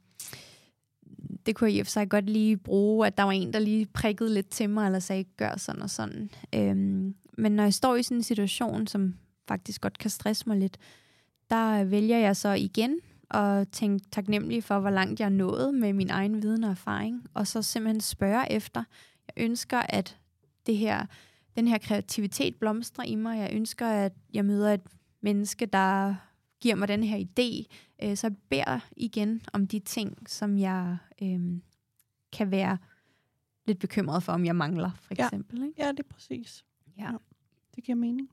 det 1.46 1.56
kunne 1.56 1.70
jeg 1.70 1.76
i 1.76 1.80
og 1.80 1.86
for 1.86 1.90
sig 1.90 2.08
godt 2.08 2.30
lige 2.30 2.56
bruge, 2.56 3.06
at 3.06 3.18
der 3.18 3.22
var 3.22 3.32
en, 3.32 3.52
der 3.52 3.58
lige 3.58 3.86
prikkede 3.86 4.34
lidt 4.34 4.48
til 4.48 4.70
mig, 4.70 4.86
eller 4.86 4.98
sagde, 4.98 5.24
gør 5.24 5.56
sådan 5.56 5.82
og 5.82 5.90
sådan. 5.90 6.30
Øhm, 6.54 7.14
men 7.38 7.52
når 7.52 7.62
jeg 7.62 7.74
står 7.74 7.96
i 7.96 8.02
sådan 8.02 8.16
en 8.16 8.22
situation, 8.22 8.86
som 8.86 9.14
faktisk 9.48 9.80
godt 9.80 9.98
kan 9.98 10.10
stresse 10.10 10.44
mig 10.46 10.56
lidt, 10.56 10.78
der 11.50 11.84
vælger 11.84 12.18
jeg 12.18 12.36
så 12.36 12.48
igen 12.48 12.98
at 13.30 13.68
tænke 13.68 14.04
taknemmelig 14.10 14.64
for, 14.64 14.78
hvor 14.78 14.90
langt 14.90 15.20
jeg 15.20 15.26
er 15.26 15.30
nået 15.30 15.74
med 15.74 15.92
min 15.92 16.10
egen 16.10 16.42
viden 16.42 16.64
og 16.64 16.70
erfaring, 16.70 17.26
og 17.34 17.46
så 17.46 17.62
simpelthen 17.62 18.00
spørge 18.00 18.52
efter. 18.52 18.84
Jeg 19.26 19.44
ønsker, 19.44 19.78
at 19.78 20.18
det 20.66 20.76
her 20.76 21.06
den 21.56 21.68
her 21.68 21.78
kreativitet 21.78 22.56
blomstrer 22.56 23.04
i 23.04 23.14
mig. 23.14 23.38
Jeg 23.38 23.50
ønsker, 23.52 23.86
at 23.86 24.12
jeg 24.32 24.44
møder 24.44 24.74
et 24.74 24.82
menneske, 25.20 25.66
der 25.66 26.14
giver 26.60 26.74
mig 26.74 26.88
den 26.88 27.02
her 27.02 27.18
idé. 27.18 27.74
Øh, 28.02 28.16
så 28.16 28.26
jeg 28.26 28.36
beder 28.48 28.80
igen 28.96 29.42
om 29.52 29.66
de 29.66 29.78
ting, 29.78 30.30
som 30.30 30.58
jeg 30.58 30.96
øh, 31.22 31.60
kan 32.32 32.50
være 32.50 32.78
lidt 33.66 33.78
bekymret 33.78 34.22
for, 34.22 34.32
om 34.32 34.44
jeg 34.44 34.56
mangler, 34.56 34.90
for 35.00 35.14
eksempel. 35.14 35.58
Ja, 35.58 35.66
ikke? 35.66 35.82
ja 35.82 35.90
det 35.90 35.98
er 35.98 36.14
præcis. 36.14 36.64
Ja. 36.98 37.04
ja. 37.04 37.12
Det 37.76 37.84
giver 37.84 37.96
mening. 37.96 38.30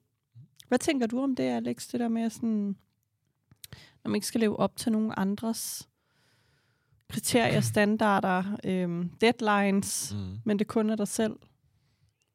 Hvad 0.67 0.79
tænker 0.79 1.07
du 1.07 1.19
om 1.19 1.35
det, 1.35 1.43
Alex? 1.43 1.87
Det 1.91 1.99
der 1.99 2.07
med 2.07 2.29
sådan, 2.29 2.75
når 4.03 4.09
man 4.09 4.15
ikke 4.15 4.27
skal 4.27 4.41
leve 4.41 4.59
op 4.59 4.75
til 4.75 4.91
nogen 4.91 5.13
andres 5.17 5.89
kriterier, 7.09 7.61
standarder, 7.61 8.43
øhm, 8.63 9.09
deadlines, 9.21 10.13
mm. 10.15 10.39
men 10.45 10.59
det 10.59 10.67
kun 10.67 10.89
er 10.89 10.95
dig 10.95 11.07
selv 11.07 11.35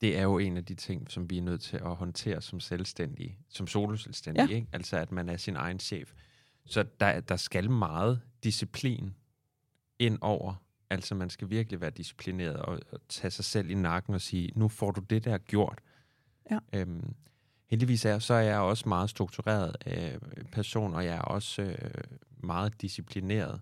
det 0.00 0.18
er 0.18 0.22
jo 0.22 0.38
en 0.38 0.56
af 0.56 0.64
de 0.64 0.74
ting, 0.74 1.10
som 1.10 1.30
vi 1.30 1.38
er 1.38 1.42
nødt 1.42 1.60
til 1.60 1.76
at 1.76 1.96
håndtere 1.96 2.42
som 2.42 2.60
selvstændige, 2.60 3.38
som 3.48 3.66
soloselvstændige, 3.66 4.48
ja. 4.48 4.54
ikke? 4.54 4.68
altså 4.72 4.96
at 4.96 5.12
man 5.12 5.28
er 5.28 5.36
sin 5.36 5.56
egen 5.56 5.78
chef. 5.78 6.12
Så 6.66 6.84
der, 7.00 7.20
der 7.20 7.36
skal 7.36 7.70
meget 7.70 8.20
disciplin 8.44 9.14
ind 9.98 10.18
over. 10.20 10.54
Altså 10.90 11.14
man 11.14 11.30
skal 11.30 11.50
virkelig 11.50 11.80
være 11.80 11.90
disciplineret 11.90 12.56
og, 12.56 12.80
og 12.92 13.00
tage 13.08 13.30
sig 13.30 13.44
selv 13.44 13.70
i 13.70 13.74
nakken 13.74 14.14
og 14.14 14.20
sige, 14.20 14.52
nu 14.56 14.68
får 14.68 14.90
du 14.90 15.00
det 15.00 15.24
der 15.24 15.38
gjort. 15.38 15.80
Ja. 16.50 16.58
Øhm, 16.72 17.14
heldigvis 17.70 18.04
er, 18.04 18.18
så 18.18 18.34
er 18.34 18.40
jeg 18.40 18.58
også 18.58 18.88
meget 18.88 19.10
struktureret 19.10 19.76
øh, 19.86 20.44
person, 20.52 20.94
og 20.94 21.04
jeg 21.04 21.14
er 21.16 21.20
også 21.20 21.62
øh, 21.62 21.76
meget 22.36 22.82
disciplineret. 22.82 23.60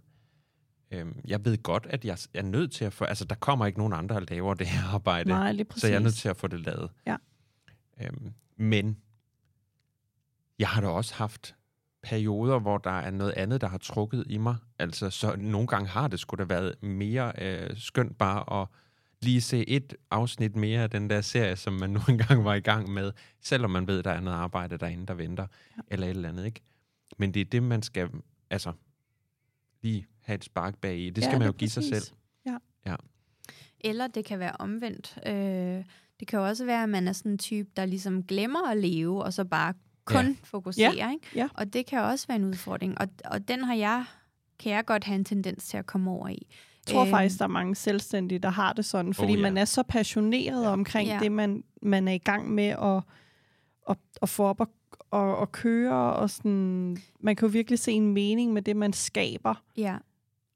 Øhm, 0.91 1.21
jeg 1.25 1.45
ved 1.45 1.63
godt, 1.63 1.87
at 1.91 2.05
jeg 2.05 2.19
er 2.35 2.43
nødt 2.43 2.73
til 2.73 2.85
at 2.85 2.93
få... 2.93 3.05
Altså, 3.05 3.25
der 3.25 3.35
kommer 3.35 3.67
ikke 3.67 3.79
nogen 3.79 3.93
andre, 3.93 4.15
der 4.15 4.27
laver 4.31 4.55
det 4.55 4.67
her 4.67 4.95
arbejde. 4.95 5.29
Nej, 5.29 5.53
lige 5.53 5.65
præcis. 5.65 5.81
Så 5.81 5.89
jeg 5.89 5.97
er 5.97 6.01
nødt 6.01 6.15
til 6.15 6.29
at 6.29 6.37
få 6.37 6.47
det 6.47 6.61
lavet. 6.61 6.91
Ja. 7.07 7.17
Øhm, 8.03 8.33
men 8.57 8.99
jeg 10.59 10.69
har 10.69 10.81
da 10.81 10.89
også 10.89 11.15
haft 11.15 11.55
perioder, 12.03 12.59
hvor 12.59 12.79
der 12.79 12.91
er 12.91 13.11
noget 13.11 13.33
andet, 13.33 13.61
der 13.61 13.69
har 13.69 13.79
trukket 13.79 14.25
i 14.29 14.39
mig. 14.39 14.57
Altså, 14.79 15.11
så 15.11 15.37
nogle 15.39 15.67
gange 15.67 15.89
har 15.89 16.09
det 16.09 16.21
sgu 16.21 16.37
da 16.37 16.45
været 16.45 16.83
mere 16.83 17.33
øh, 17.39 17.77
skønt 17.77 18.19
bare 18.19 18.63
at 18.63 18.69
lige 19.23 19.41
se 19.41 19.69
et 19.69 19.95
afsnit 20.11 20.57
mere 20.57 20.83
af 20.83 20.91
den 20.91 21.11
der 21.11 21.21
serie, 21.21 21.57
som 21.57 21.73
man 21.73 21.91
nu 21.91 22.01
engang 22.09 22.45
var 22.45 22.55
i 22.55 22.61
gang 22.61 22.91
med, 22.91 23.13
selvom 23.41 23.71
man 23.71 23.87
ved, 23.87 24.03
der 24.03 24.11
er 24.11 24.21
noget 24.21 24.37
arbejde 24.37 24.79
derinde, 24.79 25.07
der 25.07 25.15
venter, 25.15 25.47
ja. 25.77 25.83
eller 25.89 26.07
et 26.07 26.11
eller 26.11 26.29
andet, 26.29 26.47
ikke? 26.47 26.61
Men 27.19 27.35
det 27.35 27.41
er 27.41 27.45
det, 27.45 27.63
man 27.63 27.83
skal, 27.83 28.11
altså, 28.51 28.73
lige 29.83 30.07
have 30.21 30.35
et 30.35 30.45
spark 30.45 30.79
bag 30.79 30.99
i. 30.99 31.11
Det 31.11 31.25
skal 31.25 31.33
ja, 31.33 31.39
man 31.39 31.47
jo 31.47 31.53
give 31.53 31.69
præcis. 31.69 31.89
sig 31.89 32.03
selv. 32.03 32.17
Ja. 32.47 32.57
ja. 32.87 32.97
Eller 33.81 34.07
det 34.07 34.25
kan 34.25 34.39
være 34.39 34.53
omvendt. 34.59 35.19
Øh, 35.27 35.85
det 36.21 36.29
kan 36.29 36.39
jo 36.39 36.47
også 36.47 36.65
være, 36.65 36.83
at 36.83 36.89
man 36.89 37.09
er 37.09 37.13
sådan 37.13 37.33
en 37.33 37.39
type, 37.39 37.69
der 37.77 37.85
ligesom 37.85 38.23
glemmer 38.23 38.71
at 38.71 38.77
leve, 38.77 39.25
og 39.25 39.33
så 39.33 39.45
bare 39.45 39.75
kun 40.05 40.27
ja. 40.27 40.35
fokuserer. 40.45 40.95
Ja. 40.95 41.11
Ikke? 41.13 41.27
Ja. 41.35 41.49
Og 41.55 41.73
det 41.73 41.87
kan 41.87 41.99
også 41.99 42.27
være 42.27 42.37
en 42.37 42.45
udfordring. 42.45 42.99
Og, 42.99 43.09
og 43.25 43.49
den 43.49 43.65
har 43.65 43.75
jeg, 43.75 44.05
kan 44.59 44.73
jeg 44.73 44.85
godt 44.85 45.05
have 45.05 45.15
en 45.15 45.25
tendens 45.25 45.69
til 45.69 45.77
at 45.77 45.87
komme 45.87 46.11
over 46.11 46.29
i. 46.29 46.47
Jeg 46.87 46.95
tror 46.95 47.05
øh, 47.05 47.11
faktisk, 47.11 47.39
der 47.39 47.45
er 47.45 47.49
mange 47.49 47.75
selvstændige, 47.75 48.39
der 48.39 48.49
har 48.49 48.73
det 48.73 48.85
sådan, 48.85 49.15
fordi 49.15 49.33
oh, 49.33 49.39
ja. 49.39 49.43
man 49.43 49.59
er 49.59 49.65
så 49.65 49.83
passioneret 49.83 50.65
ja. 50.65 50.69
omkring 50.69 51.09
ja. 51.09 51.19
det, 51.23 51.33
man, 51.33 51.65
man 51.83 52.09
er 52.09 52.13
i 52.13 52.19
gang 52.19 52.51
med 52.51 52.69
at, 52.69 53.03
at, 53.91 53.97
at 54.23 54.29
få 54.29 54.45
op 54.45 54.61
og 54.61 54.69
og, 55.11 55.37
og 55.37 55.53
køre, 55.53 56.15
og 56.15 56.31
sådan, 56.31 56.97
man 57.21 57.37
kan 57.37 57.49
jo 57.49 57.53
virkelig 57.53 57.79
se 57.79 57.93
en 57.93 58.15
mening 58.15 58.53
med 58.53 58.63
det, 58.63 58.77
man 58.77 58.93
skaber. 58.93 59.63
Ja, 59.77 59.97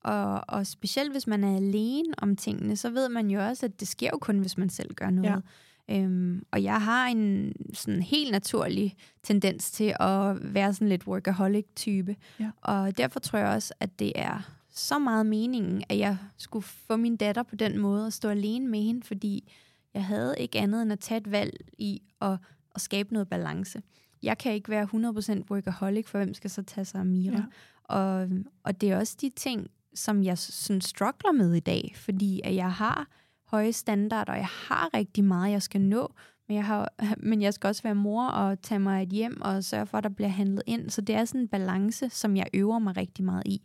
og, 0.04 0.44
og 0.48 0.66
specielt 0.66 1.12
hvis 1.12 1.26
man 1.26 1.44
er 1.44 1.56
alene 1.56 2.14
om 2.18 2.36
tingene, 2.36 2.76
så 2.76 2.90
ved 2.90 3.08
man 3.08 3.30
jo 3.30 3.40
også, 3.40 3.66
at 3.66 3.80
det 3.80 3.88
sker 3.88 4.10
jo 4.12 4.18
kun, 4.18 4.38
hvis 4.38 4.58
man 4.58 4.70
selv 4.70 4.94
gør 4.94 5.10
noget. 5.10 5.42
Ja. 5.88 5.96
Øhm, 5.96 6.42
og 6.50 6.62
jeg 6.62 6.82
har 6.82 7.06
en 7.06 7.52
sådan 7.74 8.02
helt 8.02 8.32
naturlig 8.32 8.96
tendens 9.22 9.70
til 9.70 9.94
at 10.00 10.54
være 10.54 10.74
sådan 10.74 10.88
lidt 10.88 11.06
workaholic-type. 11.06 12.16
Ja. 12.40 12.50
Og 12.62 12.98
derfor 12.98 13.20
tror 13.20 13.38
jeg 13.38 13.48
også, 13.48 13.74
at 13.80 13.98
det 13.98 14.12
er 14.14 14.50
så 14.70 14.98
meget 14.98 15.26
meningen, 15.26 15.82
at 15.88 15.98
jeg 15.98 16.16
skulle 16.36 16.62
få 16.62 16.96
min 16.96 17.16
datter 17.16 17.42
på 17.42 17.56
den 17.56 17.78
måde 17.78 18.06
og 18.06 18.12
stå 18.12 18.28
alene 18.28 18.68
med 18.68 18.82
hende, 18.82 19.06
fordi 19.06 19.52
jeg 19.94 20.04
havde 20.04 20.34
ikke 20.38 20.58
andet 20.58 20.82
end 20.82 20.92
at 20.92 21.00
tage 21.00 21.18
et 21.18 21.30
valg 21.30 21.60
i 21.78 22.02
at, 22.20 22.38
at 22.74 22.80
skabe 22.80 23.12
noget 23.12 23.28
balance 23.28 23.82
jeg 24.22 24.38
kan 24.38 24.52
ikke 24.52 24.68
være 24.68 24.88
100% 24.94 25.42
workaholic, 25.50 26.08
for 26.08 26.18
hvem 26.18 26.34
skal 26.34 26.50
så 26.50 26.62
tage 26.62 26.84
sig 26.84 26.98
af 26.98 27.06
Mira? 27.06 27.36
Ja. 27.36 27.44
Og, 27.84 28.28
og 28.64 28.80
det 28.80 28.90
er 28.90 28.98
også 28.98 29.16
de 29.20 29.30
ting, 29.30 29.70
som 29.94 30.22
jeg 30.22 30.38
sådan 30.38 30.80
struggler 30.80 31.32
med 31.32 31.54
i 31.54 31.60
dag, 31.60 31.92
fordi 31.96 32.40
at 32.44 32.54
jeg 32.54 32.72
har 32.72 33.08
høje 33.44 33.72
standarder, 33.72 34.32
og 34.32 34.38
jeg 34.38 34.48
har 34.68 34.94
rigtig 34.94 35.24
meget, 35.24 35.52
jeg 35.52 35.62
skal 35.62 35.80
nå, 35.80 36.14
men 36.50 36.56
jeg, 36.56 36.64
har, 36.64 36.92
men 37.30 37.42
jeg 37.42 37.54
skal 37.54 37.68
også 37.68 37.82
være 37.82 37.94
mor 37.94 38.26
og 38.26 38.62
tage 38.62 38.78
mig 38.78 39.02
et 39.02 39.08
hjem 39.08 39.40
og 39.40 39.64
sørge 39.64 39.86
for, 39.86 39.98
at 39.98 40.04
der 40.04 40.10
bliver 40.10 40.28
handlet 40.28 40.62
ind. 40.66 40.90
Så 40.90 41.00
det 41.00 41.14
er 41.14 41.24
sådan 41.24 41.40
en 41.40 41.48
balance, 41.48 42.08
som 42.08 42.36
jeg 42.36 42.46
øver 42.54 42.78
mig 42.78 42.96
rigtig 42.96 43.24
meget 43.24 43.42
i. 43.46 43.62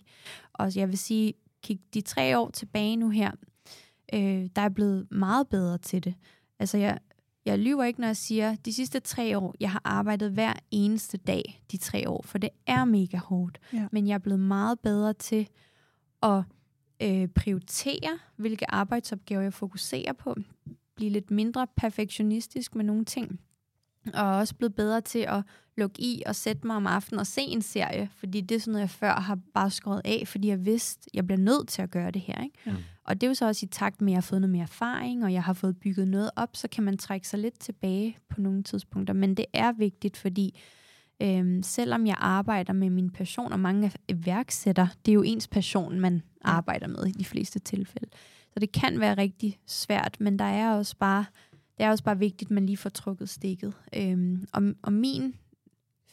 Og 0.53 0.75
jeg 0.75 0.89
vil 0.89 0.97
sige, 0.97 1.33
kig 1.63 1.79
de 1.93 2.01
tre 2.01 2.37
år 2.39 2.49
tilbage 2.49 2.95
nu 2.95 3.09
her, 3.09 3.31
øh, 4.13 4.49
der 4.55 4.61
er 4.61 4.69
blevet 4.69 5.07
meget 5.11 5.47
bedre 5.47 5.77
til 5.77 6.03
det. 6.03 6.15
Altså 6.59 6.77
jeg, 6.77 6.99
jeg 7.45 7.59
lyver 7.59 7.83
ikke, 7.83 7.99
når 7.99 8.07
jeg 8.07 8.17
siger, 8.17 8.55
de 8.55 8.73
sidste 8.73 8.99
tre 8.99 9.37
år, 9.37 9.55
jeg 9.59 9.71
har 9.71 9.81
arbejdet 9.83 10.31
hver 10.31 10.53
eneste 10.71 11.17
dag 11.17 11.63
de 11.71 11.77
tre 11.77 12.09
år, 12.09 12.21
for 12.25 12.37
det 12.37 12.49
er 12.67 12.85
mega 12.85 13.17
hårdt. 13.17 13.59
Ja. 13.73 13.87
Men 13.91 14.07
jeg 14.07 14.13
er 14.13 14.19
blevet 14.19 14.39
meget 14.39 14.79
bedre 14.79 15.13
til 15.13 15.47
at 16.23 16.43
øh, 17.01 17.27
prioritere, 17.27 18.19
hvilke 18.35 18.71
arbejdsopgaver 18.71 19.41
jeg 19.41 19.53
fokuserer 19.53 20.13
på. 20.13 20.35
Blive 20.95 21.11
lidt 21.11 21.31
mindre 21.31 21.67
perfektionistisk 21.77 22.75
med 22.75 22.85
nogle 22.85 23.05
ting. 23.05 23.39
Og 24.13 24.35
også 24.35 24.55
blevet 24.55 24.75
bedre 24.75 25.01
til 25.01 25.19
at 25.19 25.43
lukke 25.77 26.01
i 26.01 26.23
og 26.25 26.35
sætte 26.35 26.67
mig 26.67 26.75
om 26.75 26.87
aftenen 26.87 27.19
og 27.19 27.27
se 27.27 27.41
en 27.41 27.61
serie, 27.61 28.09
fordi 28.15 28.41
det 28.41 28.55
er 28.55 28.59
sådan 28.59 28.71
noget, 28.71 28.81
jeg 28.81 28.89
før 28.89 29.13
har 29.13 29.39
bare 29.53 29.71
skåret 29.71 30.01
af, 30.05 30.23
fordi 30.27 30.47
jeg 30.47 30.65
vidste, 30.65 31.09
jeg 31.13 31.27
bliver 31.27 31.39
nødt 31.39 31.67
til 31.67 31.81
at 31.81 31.91
gøre 31.91 32.11
det 32.11 32.21
her. 32.21 32.43
Ikke? 32.43 32.57
Ja. 32.65 32.73
Og 33.03 33.21
det 33.21 33.27
er 33.27 33.29
jo 33.29 33.33
så 33.33 33.47
også 33.47 33.65
i 33.65 33.69
takt 33.69 34.01
med, 34.01 34.07
at 34.07 34.11
jeg 34.11 34.17
har 34.17 34.21
fået 34.21 34.41
noget 34.41 34.51
mere 34.51 34.63
erfaring, 34.63 35.23
og 35.23 35.33
jeg 35.33 35.43
har 35.43 35.53
fået 35.53 35.77
bygget 35.77 36.07
noget 36.07 36.29
op, 36.35 36.55
så 36.55 36.67
kan 36.67 36.83
man 36.83 36.97
trække 36.97 37.27
sig 37.27 37.39
lidt 37.39 37.59
tilbage 37.59 38.17
på 38.29 38.41
nogle 38.41 38.63
tidspunkter. 38.63 39.13
Men 39.13 39.35
det 39.35 39.45
er 39.53 39.71
vigtigt, 39.71 40.17
fordi 40.17 40.59
øhm, 41.21 41.63
selvom 41.63 42.07
jeg 42.07 42.15
arbejder 42.19 42.73
med 42.73 42.89
min 42.89 43.09
passion, 43.09 43.51
og 43.51 43.59
mange 43.59 43.91
iværksætter, 44.07 44.87
det 45.05 45.11
er 45.11 45.13
jo 45.13 45.21
ens 45.21 45.47
passion, 45.47 45.99
man 45.99 46.21
arbejder 46.41 46.87
med 46.87 47.05
i 47.07 47.11
de 47.11 47.25
fleste 47.25 47.59
tilfælde. 47.59 48.07
Så 48.55 48.59
det 48.59 48.71
kan 48.71 48.99
være 48.99 49.17
rigtig 49.17 49.59
svært, 49.65 50.17
men 50.19 50.39
der 50.39 50.45
er 50.45 50.71
også 50.71 50.95
bare, 50.97 51.25
det 51.77 51.85
er 51.85 51.89
også 51.89 52.03
bare 52.03 52.19
vigtigt, 52.19 52.47
at 52.47 52.51
man 52.51 52.65
lige 52.65 52.77
får 52.77 52.89
trukket 52.89 53.29
stikket. 53.29 53.73
Øhm, 53.95 54.47
og, 54.53 54.63
og 54.83 54.93
min 54.93 55.35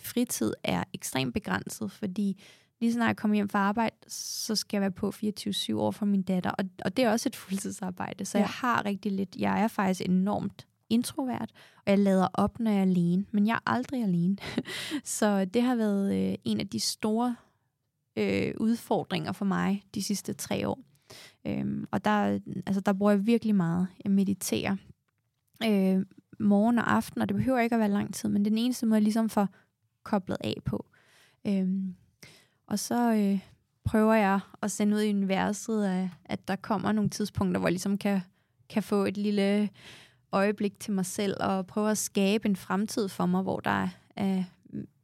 fritid 0.00 0.52
er 0.64 0.84
ekstremt 0.92 1.34
begrænset, 1.34 1.92
fordi 1.92 2.42
lige 2.80 2.92
snart 2.92 3.08
jeg 3.08 3.16
kommer 3.16 3.34
hjem 3.34 3.48
fra 3.48 3.58
arbejde, 3.58 3.96
så 4.08 4.56
skal 4.56 4.76
jeg 4.76 4.80
være 4.80 4.90
på 4.90 5.08
24-7 5.08 5.74
over 5.74 5.92
for 5.92 6.06
min 6.06 6.22
datter. 6.22 6.50
Og, 6.50 6.64
og 6.84 6.96
det 6.96 7.04
er 7.04 7.10
også 7.10 7.28
et 7.28 7.36
fuldtidsarbejde, 7.42 8.24
så 8.24 8.38
ja. 8.38 8.42
jeg 8.42 8.50
har 8.50 8.84
rigtig 8.84 9.12
lidt. 9.12 9.36
Jeg 9.36 9.62
er 9.62 9.68
faktisk 9.68 10.00
enormt 10.08 10.66
introvert, 10.90 11.50
og 11.76 11.82
jeg 11.86 11.98
lader 11.98 12.28
op, 12.34 12.60
når 12.60 12.70
jeg 12.70 12.78
er 12.78 12.82
alene. 12.82 13.24
Men 13.30 13.46
jeg 13.46 13.54
er 13.54 13.70
aldrig 13.70 14.02
alene. 14.02 14.36
så 15.04 15.44
det 15.44 15.62
har 15.62 15.74
været 15.74 16.30
øh, 16.30 16.34
en 16.44 16.60
af 16.60 16.68
de 16.68 16.80
store 16.80 17.36
øh, 18.16 18.54
udfordringer 18.60 19.32
for 19.32 19.44
mig 19.44 19.84
de 19.94 20.02
sidste 20.02 20.32
tre 20.32 20.68
år. 20.68 20.78
Øhm, 21.46 21.86
og 21.90 22.04
der, 22.04 22.38
altså, 22.66 22.80
der 22.80 22.92
bruger 22.92 23.12
jeg 23.12 23.26
virkelig 23.26 23.54
meget. 23.54 23.86
Jeg 24.04 24.12
mediterer 24.12 24.76
øh, 25.64 26.04
morgen 26.40 26.78
og 26.78 26.92
aften, 26.92 27.22
og 27.22 27.28
det 27.28 27.36
behøver 27.36 27.60
ikke 27.60 27.74
at 27.74 27.80
være 27.80 27.88
lang 27.88 28.14
tid, 28.14 28.28
men 28.28 28.44
den 28.44 28.58
eneste 28.58 28.86
måde, 28.86 28.96
jeg 28.96 29.02
ligesom 29.02 29.28
får 29.28 29.48
koblet 30.02 30.36
af 30.40 30.54
på. 30.64 30.86
Øhm, 31.46 31.94
og 32.66 32.78
så 32.78 33.12
øh, 33.14 33.38
prøver 33.84 34.14
jeg 34.14 34.40
at 34.62 34.70
sende 34.70 34.96
ud 34.96 35.00
i 35.00 35.14
universet, 35.14 35.86
at, 35.86 36.08
at 36.24 36.48
der 36.48 36.56
kommer 36.56 36.92
nogle 36.92 37.10
tidspunkter, 37.10 37.58
hvor 37.58 37.68
jeg 37.68 37.72
ligesom 37.72 37.98
kan, 37.98 38.20
kan 38.68 38.82
få 38.82 39.04
et 39.04 39.16
lille 39.16 39.70
øjeblik 40.32 40.80
til 40.80 40.92
mig 40.92 41.06
selv, 41.06 41.36
og 41.40 41.66
prøve 41.66 41.90
at 41.90 41.98
skabe 41.98 42.48
en 42.48 42.56
fremtid 42.56 43.08
for 43.08 43.26
mig, 43.26 43.42
hvor 43.42 43.60
der 43.60 43.88
er 44.16 44.44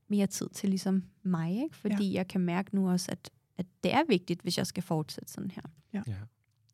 mere 0.09 0.27
tid 0.27 0.49
til 0.49 0.69
ligesom 0.69 1.05
mig, 1.23 1.63
ikke? 1.63 1.77
fordi 1.77 2.11
ja. 2.11 2.19
jeg 2.19 2.29
kan 2.29 2.41
mærke 2.41 2.75
nu 2.75 2.91
også, 2.91 3.13
at, 3.13 3.31
at 3.59 3.67
det 3.83 3.95
er 3.95 4.03
vigtigt, 4.09 4.43
hvis 4.43 4.59
jeg 4.59 4.67
skal 4.67 4.83
fortsætte 4.83 5.33
sådan 5.33 5.51
her. 5.51 5.63
Ja. 5.93 6.03
ja. 6.07 6.17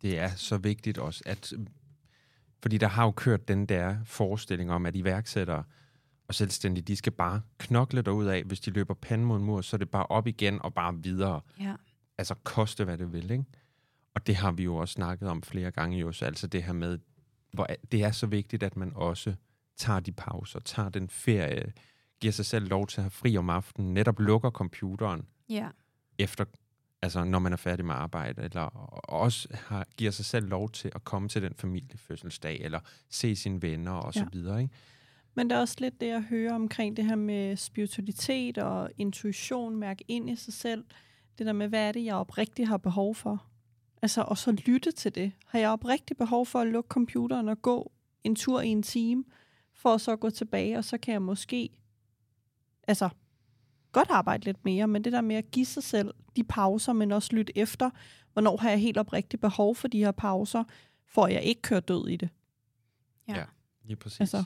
Det 0.03 0.19
er 0.19 0.29
så 0.29 0.57
vigtigt 0.57 0.99
også, 0.99 1.23
at 1.27 1.53
fordi 2.63 2.79
der 2.79 2.89
har 2.89 3.05
jo 3.05 3.11
kørt 3.11 3.49
den 3.49 3.67
der 3.67 3.97
forestilling 4.05 4.73
om, 4.73 4.87
at 4.87 4.97
iværksættere 4.97 5.65
og 6.29 6.35
selvstændige, 6.35 6.85
de 6.85 6.97
skal 6.97 7.13
bare 7.13 7.41
knokle 7.59 8.03
derud 8.03 8.27
af. 8.27 8.43
Hvis 8.45 8.61
de 8.61 8.71
løber 8.71 8.95
panden 8.95 9.27
mod 9.27 9.37
en 9.39 9.45
mur, 9.45 9.61
så 9.61 9.77
er 9.77 9.79
det 9.79 9.91
bare 9.91 10.07
op 10.07 10.27
igen 10.27 10.63
og 10.63 10.75
bare 10.75 11.03
videre. 11.03 11.41
Ja. 11.61 11.75
Altså 12.19 12.35
koste, 12.35 12.85
hvad 12.85 12.99
det 12.99 13.13
vil, 13.13 13.31
ikke? 13.31 13.45
Og 14.15 14.27
det 14.27 14.37
har 14.37 14.53
vi 14.53 14.63
jo 14.63 14.77
også 14.77 14.93
snakket 14.93 15.29
om 15.29 15.43
flere 15.43 15.71
gange, 15.71 15.99
jo, 15.99 16.13
så 16.13 16.25
altså 16.25 16.47
det 16.47 16.63
her 16.63 16.73
med, 16.73 16.99
hvor 17.53 17.67
det 17.93 18.05
er 18.05 18.11
så 18.11 18.27
vigtigt, 18.27 18.63
at 18.63 18.77
man 18.77 18.93
også 18.95 19.35
tager 19.77 20.01
de 20.01 20.13
pauser, 20.13 20.61
tager 20.61 20.89
den 20.89 21.09
ferie, 21.09 21.73
giver 22.21 22.33
sig 22.33 22.47
selv 22.47 22.69
lov 22.69 22.87
til 22.87 23.01
at 23.01 23.03
have 23.03 23.11
fri 23.11 23.37
om 23.37 23.51
aftenen, 23.51 23.95
netop 23.95 24.21
lukker 24.21 24.51
computeren 24.51 25.27
ja. 25.49 25.69
efter, 26.19 26.45
altså 27.05 27.25
når 27.25 27.39
man 27.39 27.53
er 27.53 27.57
færdig 27.57 27.85
med 27.85 27.95
arbejde, 27.95 28.43
eller 28.43 28.63
også 29.09 29.49
har, 29.53 29.87
giver 29.97 30.11
sig 30.11 30.25
selv 30.25 30.49
lov 30.49 30.71
til 30.71 30.93
at 30.95 31.05
komme 31.05 31.29
til 31.29 31.43
den 31.43 31.55
familiefødselsdag, 31.55 32.61
eller 32.61 32.81
se 33.11 33.37
sine 33.37 33.63
venner 33.63 33.93
og 33.93 34.15
ja. 34.15 34.21
så 34.21 34.27
videre, 34.33 34.63
ikke? 34.63 34.75
Men 35.35 35.51
der 35.51 35.57
er 35.57 35.61
også 35.61 35.77
lidt 35.79 36.01
det, 36.01 36.07
jeg 36.07 36.21
hører 36.23 36.55
omkring 36.55 36.97
det 36.97 37.05
her 37.05 37.15
med 37.15 37.57
spiritualitet 37.57 38.59
og 38.59 38.91
intuition, 38.99 39.77
mærke 39.77 40.05
ind 40.09 40.31
i 40.31 40.37
sig 40.37 40.55
selv. 40.55 40.85
Det 41.39 41.47
der 41.47 41.53
med, 41.53 41.69
hvad 41.69 41.89
er 41.89 41.93
det, 41.93 42.05
jeg 42.05 42.15
oprigtigt 42.15 42.69
har 42.69 42.77
behov 42.77 43.15
for? 43.15 43.47
Altså, 44.03 44.23
og 44.23 44.39
så 44.39 44.53
lytte 44.53 44.93
til 44.93 45.15
det. 45.15 45.33
Har 45.47 45.59
jeg 45.59 45.71
oprigtigt 45.71 46.19
behov 46.19 46.47
for 46.47 46.61
at 46.61 46.67
lukke 46.67 46.89
computeren 46.89 47.49
og 47.49 47.63
gå 47.63 47.93
en 48.25 48.37
tur 48.37 48.61
i 48.61 48.69
en 48.69 48.83
time, 48.83 49.25
for 49.73 49.95
at 49.95 50.01
så 50.01 50.17
gå 50.17 50.31
tilbage, 50.31 50.79
og 50.79 50.85
så 50.85 50.99
kan 50.99 51.13
jeg 51.13 51.23
måske, 51.23 51.69
altså, 52.89 53.09
godt 53.95 54.11
arbejde 54.11 54.45
lidt 54.45 54.65
mere, 54.65 54.89
men 54.89 55.05
det 55.05 55.13
der 55.13 55.21
med 55.21 55.37
at 55.37 55.51
give 55.51 55.67
sig 55.67 55.83
selv 55.83 56.15
de 56.37 56.45
pauser, 56.45 56.93
men 56.93 57.13
også 57.13 57.37
lytte 57.37 57.59
efter, 57.59 57.91
hvornår 58.33 58.57
har 58.57 58.71
jeg 58.71 58.79
helt 58.79 58.99
oprigtigt 58.99 59.41
behov 59.41 59.75
for 59.77 59.89
de 59.89 59.99
her 59.99 60.13
pauser, 60.13 60.65
for 61.07 61.27
jeg 61.27 61.43
ikke 61.43 61.63
kører 61.63 61.81
død 61.81 62.09
i 62.09 62.17
det. 62.17 62.29
Ja, 63.29 63.37
ja 63.37 63.45
lige 63.85 63.97
præcis. 63.97 64.21
Altså, 64.21 64.45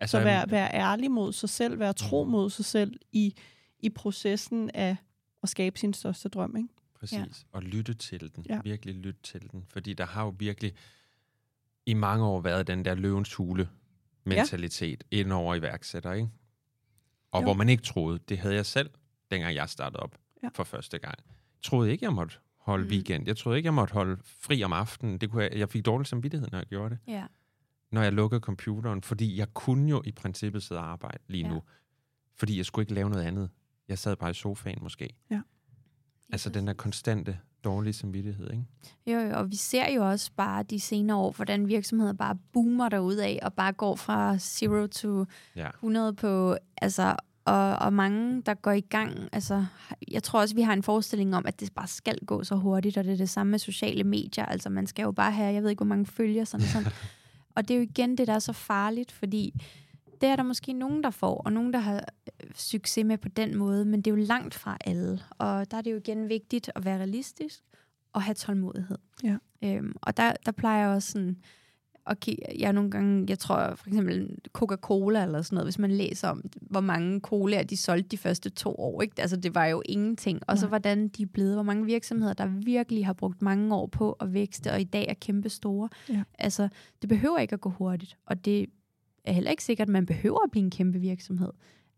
altså, 0.00 0.18
så 0.18 0.24
vær, 0.24 0.44
vær 0.46 0.68
ærlig 0.68 1.10
mod 1.10 1.32
sig 1.32 1.48
selv, 1.48 1.78
vær 1.78 1.92
tro 1.92 2.24
mm. 2.24 2.30
mod 2.30 2.50
sig 2.50 2.64
selv 2.64 3.00
i, 3.12 3.34
i 3.78 3.88
processen 3.88 4.70
af 4.70 4.96
at 5.42 5.48
skabe 5.48 5.78
sin 5.78 5.94
største 5.94 6.28
drøm, 6.28 6.56
ikke? 6.56 6.68
Præcis, 6.94 7.18
ja. 7.18 7.26
og 7.52 7.62
lytte 7.62 7.94
til 7.94 8.36
den, 8.36 8.46
ja. 8.48 8.60
virkelig 8.64 8.94
lytte 8.94 9.20
til 9.22 9.50
den, 9.50 9.64
fordi 9.68 9.92
der 9.92 10.06
har 10.06 10.24
jo 10.24 10.34
virkelig 10.38 10.72
i 11.86 11.94
mange 11.94 12.24
år 12.24 12.40
været 12.40 12.66
den 12.66 12.84
der 12.84 12.94
løvens 12.94 13.34
hule 13.34 13.68
mentalitet 14.24 15.04
ja. 15.12 15.16
ind 15.16 15.32
over 15.32 15.54
iværksætter, 15.54 16.12
ikke? 16.12 16.28
Og 17.32 17.40
jo. 17.40 17.44
hvor 17.44 17.54
man 17.54 17.68
ikke 17.68 17.82
troede, 17.82 18.18
det 18.28 18.38
havde 18.38 18.54
jeg 18.54 18.66
selv, 18.66 18.90
dengang 19.30 19.54
jeg 19.54 19.68
startede 19.68 20.00
op 20.00 20.16
ja. 20.42 20.48
for 20.54 20.64
første 20.64 20.98
gang. 20.98 21.14
Jeg 21.26 21.62
troede 21.62 21.90
ikke, 21.92 22.04
jeg 22.04 22.12
måtte 22.12 22.36
holde 22.56 22.84
mm. 22.84 22.90
weekend. 22.90 23.26
Jeg 23.26 23.36
troede 23.36 23.58
ikke, 23.58 23.66
jeg 23.66 23.74
måtte 23.74 23.94
holde 23.94 24.16
fri 24.24 24.62
om 24.62 24.72
aftenen. 24.72 25.18
Det 25.18 25.30
kunne 25.30 25.42
jeg, 25.42 25.52
jeg 25.56 25.68
fik 25.68 25.86
dårlig 25.86 26.06
samvittighed, 26.06 26.48
når 26.52 26.58
jeg 26.58 26.66
gjorde 26.66 26.90
det. 26.90 26.98
Ja. 27.12 27.26
Når 27.90 28.02
jeg 28.02 28.12
lukkede 28.12 28.40
computeren, 28.40 29.02
fordi 29.02 29.36
jeg 29.36 29.54
kunne 29.54 29.90
jo 29.90 30.02
i 30.04 30.12
princippet 30.12 30.62
sidde 30.62 30.80
og 30.80 30.86
arbejde 30.86 31.18
lige 31.26 31.46
ja. 31.46 31.54
nu. 31.54 31.62
Fordi 32.36 32.56
jeg 32.56 32.66
skulle 32.66 32.82
ikke 32.82 32.94
lave 32.94 33.10
noget 33.10 33.24
andet. 33.24 33.50
Jeg 33.88 33.98
sad 33.98 34.16
bare 34.16 34.30
i 34.30 34.34
sofaen 34.34 34.78
måske. 34.82 35.16
Ja. 35.30 35.40
Altså 36.32 36.50
den 36.50 36.66
der 36.66 36.72
konstante 36.72 37.38
dårlige 37.64 37.92
samvittighed, 37.92 38.50
ikke? 38.50 38.64
Jo, 39.06 39.18
jo, 39.18 39.38
og 39.38 39.50
vi 39.50 39.56
ser 39.56 39.90
jo 39.90 40.08
også 40.08 40.30
bare 40.36 40.62
de 40.62 40.80
senere 40.80 41.16
år, 41.16 41.32
hvordan 41.32 41.68
virksomheder 41.68 42.12
bare 42.12 42.36
boomer 42.52 43.18
af, 43.22 43.38
og 43.42 43.52
bare 43.54 43.72
går 43.72 43.96
fra 43.96 44.38
0 44.66 44.90
to 44.90 45.24
ja. 45.56 45.68
100 45.68 46.12
på, 46.12 46.56
altså, 46.82 47.16
og, 47.44 47.76
og 47.76 47.92
mange, 47.92 48.42
der 48.42 48.54
går 48.54 48.70
i 48.70 48.80
gang, 48.80 49.28
altså, 49.32 49.64
jeg 50.10 50.22
tror 50.22 50.40
også, 50.40 50.54
vi 50.54 50.62
har 50.62 50.72
en 50.72 50.82
forestilling 50.82 51.36
om, 51.36 51.46
at 51.46 51.60
det 51.60 51.72
bare 51.74 51.86
skal 51.86 52.18
gå 52.26 52.44
så 52.44 52.54
hurtigt, 52.54 52.96
og 52.96 53.04
det 53.04 53.12
er 53.12 53.16
det 53.16 53.30
samme 53.30 53.50
med 53.50 53.58
sociale 53.58 54.04
medier, 54.04 54.46
altså 54.46 54.70
man 54.70 54.86
skal 54.86 55.02
jo 55.02 55.12
bare 55.12 55.32
have, 55.32 55.54
jeg 55.54 55.62
ved 55.62 55.70
ikke, 55.70 55.84
hvor 55.84 55.94
mange 55.94 56.06
følger, 56.06 56.44
sådan 56.44 56.66
sådan. 56.66 56.92
og 57.56 57.68
det 57.68 57.74
er 57.74 57.78
jo 57.78 57.82
igen 57.82 58.18
det, 58.18 58.26
der 58.26 58.34
er 58.34 58.38
så 58.38 58.52
farligt, 58.52 59.12
fordi 59.12 59.54
det 60.22 60.30
er 60.30 60.36
der 60.36 60.42
måske 60.42 60.72
nogen, 60.72 61.02
der 61.02 61.10
får, 61.10 61.34
og 61.34 61.52
nogen, 61.52 61.72
der 61.72 61.78
har 61.78 61.94
øh, 62.44 62.50
succes 62.54 63.04
med 63.04 63.18
på 63.18 63.28
den 63.28 63.56
måde, 63.56 63.84
men 63.84 64.02
det 64.02 64.10
er 64.10 64.16
jo 64.16 64.24
langt 64.24 64.54
fra 64.54 64.76
alle. 64.84 65.20
Og 65.38 65.70
der 65.70 65.76
er 65.76 65.82
det 65.82 65.92
jo 65.92 65.96
igen 65.96 66.28
vigtigt 66.28 66.70
at 66.74 66.84
være 66.84 66.98
realistisk 66.98 67.62
og 68.12 68.22
have 68.22 68.34
tålmodighed. 68.34 68.98
Ja. 69.24 69.36
Øhm, 69.64 69.96
og 70.02 70.16
der, 70.16 70.32
der 70.46 70.52
plejer 70.52 70.86
jeg 70.86 70.96
også 70.96 71.12
sådan, 71.12 71.36
okay, 72.06 72.36
jeg 72.58 72.72
nogle 72.72 72.90
gange, 72.90 73.26
jeg 73.28 73.38
tror 73.38 73.74
for 73.74 73.88
eksempel 73.88 74.38
Coca-Cola 74.52 75.22
eller 75.22 75.42
sådan 75.42 75.56
noget, 75.56 75.66
hvis 75.66 75.78
man 75.78 75.90
læser 75.90 76.28
om, 76.28 76.42
hvor 76.60 76.80
mange 76.80 77.20
colaer 77.20 77.62
de 77.62 77.76
solgte 77.76 78.08
de 78.08 78.18
første 78.18 78.50
to 78.50 78.74
år, 78.74 79.02
ikke? 79.02 79.22
Altså 79.22 79.36
det 79.36 79.54
var 79.54 79.66
jo 79.66 79.82
ingenting. 79.84 80.40
Og 80.46 80.58
så 80.58 80.66
hvordan 80.66 81.08
de 81.08 81.22
er 81.22 81.26
blevet, 81.26 81.54
hvor 81.54 81.62
mange 81.62 81.86
virksomheder, 81.86 82.32
der 82.32 82.46
virkelig 82.46 83.06
har 83.06 83.12
brugt 83.12 83.42
mange 83.42 83.74
år 83.74 83.86
på 83.86 84.12
at 84.12 84.32
vækste, 84.32 84.72
og 84.72 84.80
i 84.80 84.84
dag 84.84 85.06
er 85.08 85.14
kæmpe 85.14 85.48
store. 85.48 85.88
Ja. 86.08 86.22
Altså, 86.38 86.68
det 87.02 87.08
behøver 87.08 87.38
ikke 87.38 87.54
at 87.54 87.60
gå 87.60 87.70
hurtigt, 87.70 88.18
og 88.26 88.44
det 88.44 88.66
er 89.24 89.32
heller 89.32 89.50
ikke 89.50 89.64
sikkert, 89.64 89.88
at 89.88 89.92
man 89.92 90.06
behøver 90.06 90.44
at 90.44 90.50
blive 90.50 90.64
en 90.64 90.70
kæmpe 90.70 90.98
virksomhed. 90.98 91.50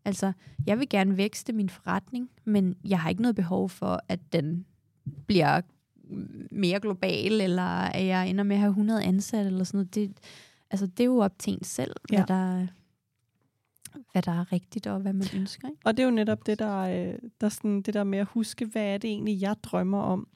Altså, 0.05 0.31
jeg 0.65 0.79
vil 0.79 0.89
gerne 0.89 1.17
vækste 1.17 1.53
min 1.53 1.69
forretning, 1.69 2.29
men 2.43 2.75
jeg 2.83 2.99
har 2.99 3.09
ikke 3.09 3.21
noget 3.21 3.35
behov 3.35 3.69
for, 3.69 4.01
at 4.07 4.33
den 4.33 4.65
bliver 5.27 5.61
mere 6.51 6.79
global, 6.79 7.41
eller 7.41 7.63
at 7.63 8.05
jeg 8.05 8.29
ender 8.29 8.43
med 8.43 8.55
at 8.55 8.59
have 8.59 8.69
100 8.69 9.03
ansatte, 9.03 9.47
eller 9.47 9.63
sådan 9.63 9.77
noget. 9.77 9.95
Det, 9.95 10.17
altså, 10.71 10.87
det 10.87 10.99
er 10.99 11.05
jo 11.05 11.17
op 11.17 11.39
til 11.39 11.53
en 11.53 11.63
selv, 11.63 11.95
ja. 12.11 12.17
hvad, 12.17 12.27
der, 12.27 12.67
hvad 14.11 14.21
der 14.21 14.31
er 14.31 14.51
rigtigt, 14.51 14.87
og 14.87 14.99
hvad 14.99 15.13
man 15.13 15.27
ønsker. 15.35 15.67
Ikke? 15.67 15.81
Og 15.85 15.97
det 15.97 16.03
er 16.03 16.07
jo 16.07 16.11
netop 16.11 16.45
det, 16.45 16.59
der, 16.59 16.77
øh, 16.77 17.19
der 17.41 17.49
sådan, 17.49 17.81
det 17.81 17.93
der 17.93 18.03
med 18.03 18.19
at 18.19 18.27
huske, 18.27 18.65
hvad 18.65 18.93
er 18.93 18.97
det 18.97 19.09
egentlig, 19.09 19.41
jeg 19.41 19.55
drømmer 19.63 20.01
om. 20.01 20.27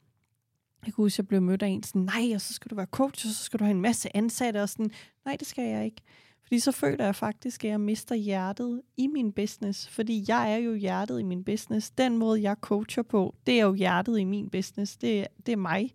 Jeg 0.86 0.94
kunne 0.94 1.04
huske, 1.04 1.20
jeg 1.20 1.28
blev 1.28 1.42
mødt 1.42 1.62
af 1.62 1.68
en 1.68 1.82
sådan, 1.82 2.02
nej, 2.02 2.34
og 2.34 2.40
så 2.40 2.54
skal 2.54 2.70
du 2.70 2.74
være 2.74 2.86
coach, 2.86 3.26
og 3.26 3.32
så 3.32 3.44
skal 3.44 3.58
du 3.58 3.64
have 3.64 3.74
en 3.74 3.80
masse 3.80 4.16
ansatte, 4.16 4.62
og 4.62 4.68
sådan, 4.68 4.90
nej, 5.24 5.36
det 5.36 5.46
skal 5.48 5.64
jeg 5.64 5.84
ikke. 5.84 6.02
Fordi 6.50 6.60
så 6.60 6.72
føler 6.72 7.04
jeg 7.04 7.14
faktisk, 7.14 7.64
at 7.64 7.70
jeg 7.70 7.80
mister 7.80 8.14
hjertet 8.14 8.82
i 8.96 9.06
min 9.06 9.32
business. 9.32 9.88
Fordi 9.88 10.24
jeg 10.28 10.52
er 10.52 10.56
jo 10.56 10.74
hjertet 10.74 11.20
i 11.20 11.22
min 11.22 11.44
business. 11.44 11.90
Den 11.90 12.18
måde, 12.18 12.42
jeg 12.42 12.56
coacher 12.60 13.02
på, 13.02 13.34
det 13.46 13.60
er 13.60 13.64
jo 13.64 13.74
hjertet 13.74 14.18
i 14.18 14.24
min 14.24 14.50
business. 14.50 14.96
Det, 14.96 15.26
det 15.46 15.52
er 15.52 15.56
mig. 15.56 15.94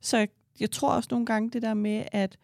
Så 0.00 0.16
jeg, 0.18 0.28
jeg 0.60 0.70
tror 0.70 0.90
også 0.90 1.08
nogle 1.10 1.26
gange 1.26 1.50
det 1.50 1.62
der 1.62 1.74
med, 1.74 2.04
at 2.12 2.38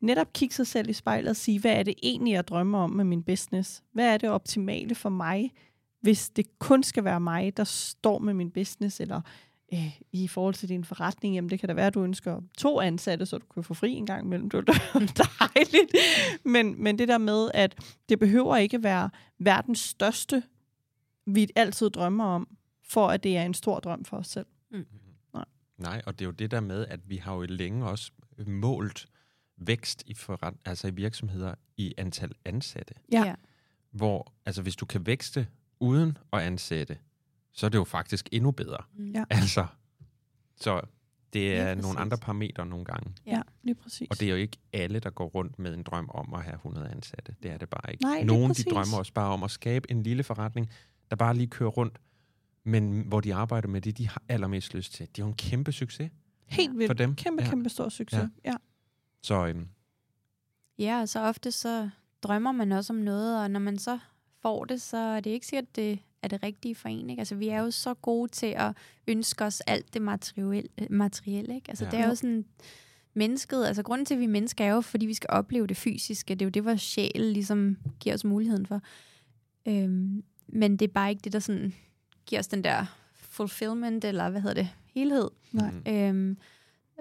netop 0.00 0.32
kigge 0.32 0.54
sig 0.54 0.66
selv 0.66 0.90
i 0.90 0.92
spejlet 0.92 1.30
og 1.30 1.36
sige, 1.36 1.60
hvad 1.60 1.72
er 1.72 1.82
det 1.82 1.94
egentlig, 2.02 2.32
jeg 2.32 2.48
drømmer 2.48 2.78
om 2.78 2.90
med 2.90 3.04
min 3.04 3.22
business? 3.22 3.82
Hvad 3.92 4.14
er 4.14 4.16
det 4.16 4.30
optimale 4.30 4.94
for 4.94 5.08
mig, 5.08 5.52
hvis 6.00 6.30
det 6.30 6.58
kun 6.58 6.82
skal 6.82 7.04
være 7.04 7.20
mig, 7.20 7.56
der 7.56 7.64
står 7.64 8.18
med 8.18 8.34
min 8.34 8.50
business, 8.50 9.00
eller 9.00 9.20
øh, 9.72 10.00
i 10.12 10.28
forhold 10.28 10.54
til 10.54 10.68
din 10.68 10.84
forretning, 10.84 11.34
jamen 11.34 11.50
det 11.50 11.60
kan 11.60 11.68
da 11.68 11.74
være, 11.74 11.86
at 11.86 11.94
du 11.94 12.02
ønsker 12.02 12.40
to 12.58 12.80
ansatte, 12.80 13.26
så 13.26 13.38
du 13.38 13.46
kan 13.54 13.62
få 13.62 13.74
fri 13.74 13.92
en 13.92 14.06
gang 14.06 14.24
imellem. 14.24 14.50
Det 14.50 14.68
er 14.68 14.72
dejligt. 15.54 15.92
Men, 16.44 16.82
men 16.82 16.98
det 16.98 17.08
der 17.08 17.18
med, 17.18 17.50
at 17.54 17.74
det 18.08 18.18
behøver 18.18 18.56
ikke 18.56 18.82
være 18.82 19.10
verdens 19.38 19.78
største, 19.78 20.42
vi 21.26 21.48
altid 21.56 21.90
drømmer 21.90 22.24
om, 22.24 22.48
for 22.84 23.08
at 23.08 23.22
det 23.22 23.36
er 23.36 23.42
en 23.42 23.54
stor 23.54 23.80
drøm 23.80 24.04
for 24.04 24.16
os 24.16 24.26
selv. 24.26 24.46
Mm. 24.70 24.86
Nej. 25.34 25.44
Nej, 25.78 26.02
og 26.06 26.18
det 26.18 26.24
er 26.24 26.26
jo 26.26 26.32
det 26.32 26.50
der 26.50 26.60
med, 26.60 26.86
at 26.86 27.00
vi 27.06 27.16
har 27.16 27.34
jo 27.34 27.42
længe 27.48 27.86
også 27.86 28.10
målt 28.46 29.06
vækst 29.56 30.02
i, 30.06 30.14
forret, 30.14 30.54
altså 30.64 30.88
i 30.88 30.90
virksomheder 30.90 31.54
i 31.76 31.94
antal 31.98 32.32
ansatte. 32.44 32.94
Ja. 33.12 33.34
Hvor, 33.90 34.32
altså 34.46 34.62
hvis 34.62 34.76
du 34.76 34.86
kan 34.86 35.06
vækste 35.06 35.46
uden 35.80 36.18
at 36.32 36.40
ansætte, 36.40 36.98
så 37.58 37.66
er 37.66 37.70
det 37.70 37.78
jo 37.78 37.84
faktisk 37.84 38.28
endnu 38.32 38.50
bedre. 38.50 38.78
Mm. 38.96 39.10
Ja. 39.10 39.24
Altså, 39.30 39.66
så 40.56 40.80
det 41.32 41.56
er 41.56 41.74
nogle 41.74 41.98
andre 41.98 42.18
parametre 42.18 42.66
nogle 42.66 42.84
gange. 42.84 43.14
Ja, 43.26 43.42
lige 43.62 43.74
præcis. 43.74 44.08
Og 44.10 44.20
det 44.20 44.26
er 44.26 44.30
jo 44.30 44.36
ikke 44.36 44.56
alle, 44.72 44.98
der 44.98 45.10
går 45.10 45.26
rundt 45.26 45.58
med 45.58 45.74
en 45.74 45.82
drøm 45.82 46.10
om 46.14 46.34
at 46.34 46.42
have 46.42 46.54
100 46.54 46.88
ansatte. 46.88 47.34
Det 47.42 47.50
er 47.50 47.58
det 47.58 47.68
bare 47.68 47.92
ikke. 47.92 48.02
Nej, 48.04 48.22
Nogle 48.22 48.54
de 48.54 48.62
drømmer 48.62 48.98
også 48.98 49.12
bare 49.12 49.32
om 49.32 49.42
at 49.42 49.50
skabe 49.50 49.90
en 49.90 50.02
lille 50.02 50.22
forretning, 50.22 50.70
der 51.10 51.16
bare 51.16 51.34
lige 51.34 51.46
kører 51.46 51.70
rundt, 51.70 51.98
men 52.64 53.04
hvor 53.06 53.20
de 53.20 53.34
arbejder 53.34 53.68
med 53.68 53.80
det, 53.80 53.98
de 53.98 54.08
har 54.08 54.22
allermest 54.28 54.74
lyst 54.74 54.92
til. 54.92 55.06
Det 55.06 55.18
er 55.18 55.22
jo 55.22 55.28
en 55.28 55.36
kæmpe 55.36 55.72
succes. 55.72 56.10
Helt 56.46 56.78
vildt. 56.78 56.88
For 56.88 56.94
dem. 56.94 57.14
Kæmpe, 57.14 57.42
ja. 57.42 57.50
kæmpe 57.50 57.68
stor 57.68 57.88
succes. 57.88 58.28
Ja. 58.44 58.50
ja. 58.50 58.56
Så, 59.22 59.46
øhm. 59.46 59.68
Ja, 60.78 61.00
og 61.00 61.08
så 61.08 61.20
ofte 61.20 61.52
så 61.52 61.90
drømmer 62.22 62.52
man 62.52 62.72
også 62.72 62.92
om 62.92 62.98
noget, 62.98 63.42
og 63.42 63.50
når 63.50 63.60
man 63.60 63.78
så 63.78 63.98
får 64.42 64.64
det, 64.64 64.82
så 64.82 64.96
er 64.96 65.20
det 65.20 65.30
ikke 65.30 65.46
sikkert, 65.46 65.76
det 65.76 65.98
er 66.22 66.28
det 66.28 66.42
rigtige 66.42 66.74
for 66.74 66.88
en. 66.88 67.10
Ikke? 67.10 67.20
Altså, 67.20 67.34
vi 67.34 67.48
er 67.48 67.60
jo 67.60 67.70
så 67.70 67.94
gode 67.94 68.30
til 68.30 68.54
at 68.56 68.76
ønske 69.06 69.44
os 69.44 69.60
alt 69.60 69.94
det 69.94 70.02
materielle. 70.02 70.68
materielle 70.90 71.54
ikke? 71.54 71.68
Altså, 71.68 71.84
ja. 71.84 71.90
det 71.90 71.98
er 71.98 72.08
jo 72.08 72.14
sådan 72.14 72.44
mennesket, 73.14 73.66
altså 73.66 73.82
grunden 73.82 74.04
til, 74.04 74.14
at 74.14 74.20
vi 74.20 74.24
er 74.24 74.28
mennesker, 74.28 74.64
er 74.64 74.68
jo, 74.68 74.80
fordi 74.80 75.06
vi 75.06 75.14
skal 75.14 75.30
opleve 75.30 75.66
det 75.66 75.76
fysiske. 75.76 76.34
Det 76.34 76.42
er 76.42 76.46
jo 76.46 76.50
det, 76.50 76.64
vores 76.64 76.80
sjæl 76.80 77.20
ligesom 77.20 77.76
giver 78.00 78.14
os 78.14 78.24
muligheden 78.24 78.66
for. 78.66 78.80
Øhm, 79.68 80.24
men 80.48 80.76
det 80.76 80.88
er 80.88 80.92
bare 80.92 81.10
ikke 81.10 81.22
det, 81.24 81.32
der 81.32 81.38
sådan 81.38 81.74
giver 82.26 82.38
os 82.38 82.48
den 82.48 82.64
der 82.64 82.86
fulfillment, 83.14 84.04
eller 84.04 84.30
hvad 84.30 84.40
hedder 84.40 84.62
det, 84.62 84.68
helhed. 84.94 85.30
Nej. 85.52 85.72
Øhm, 85.86 86.38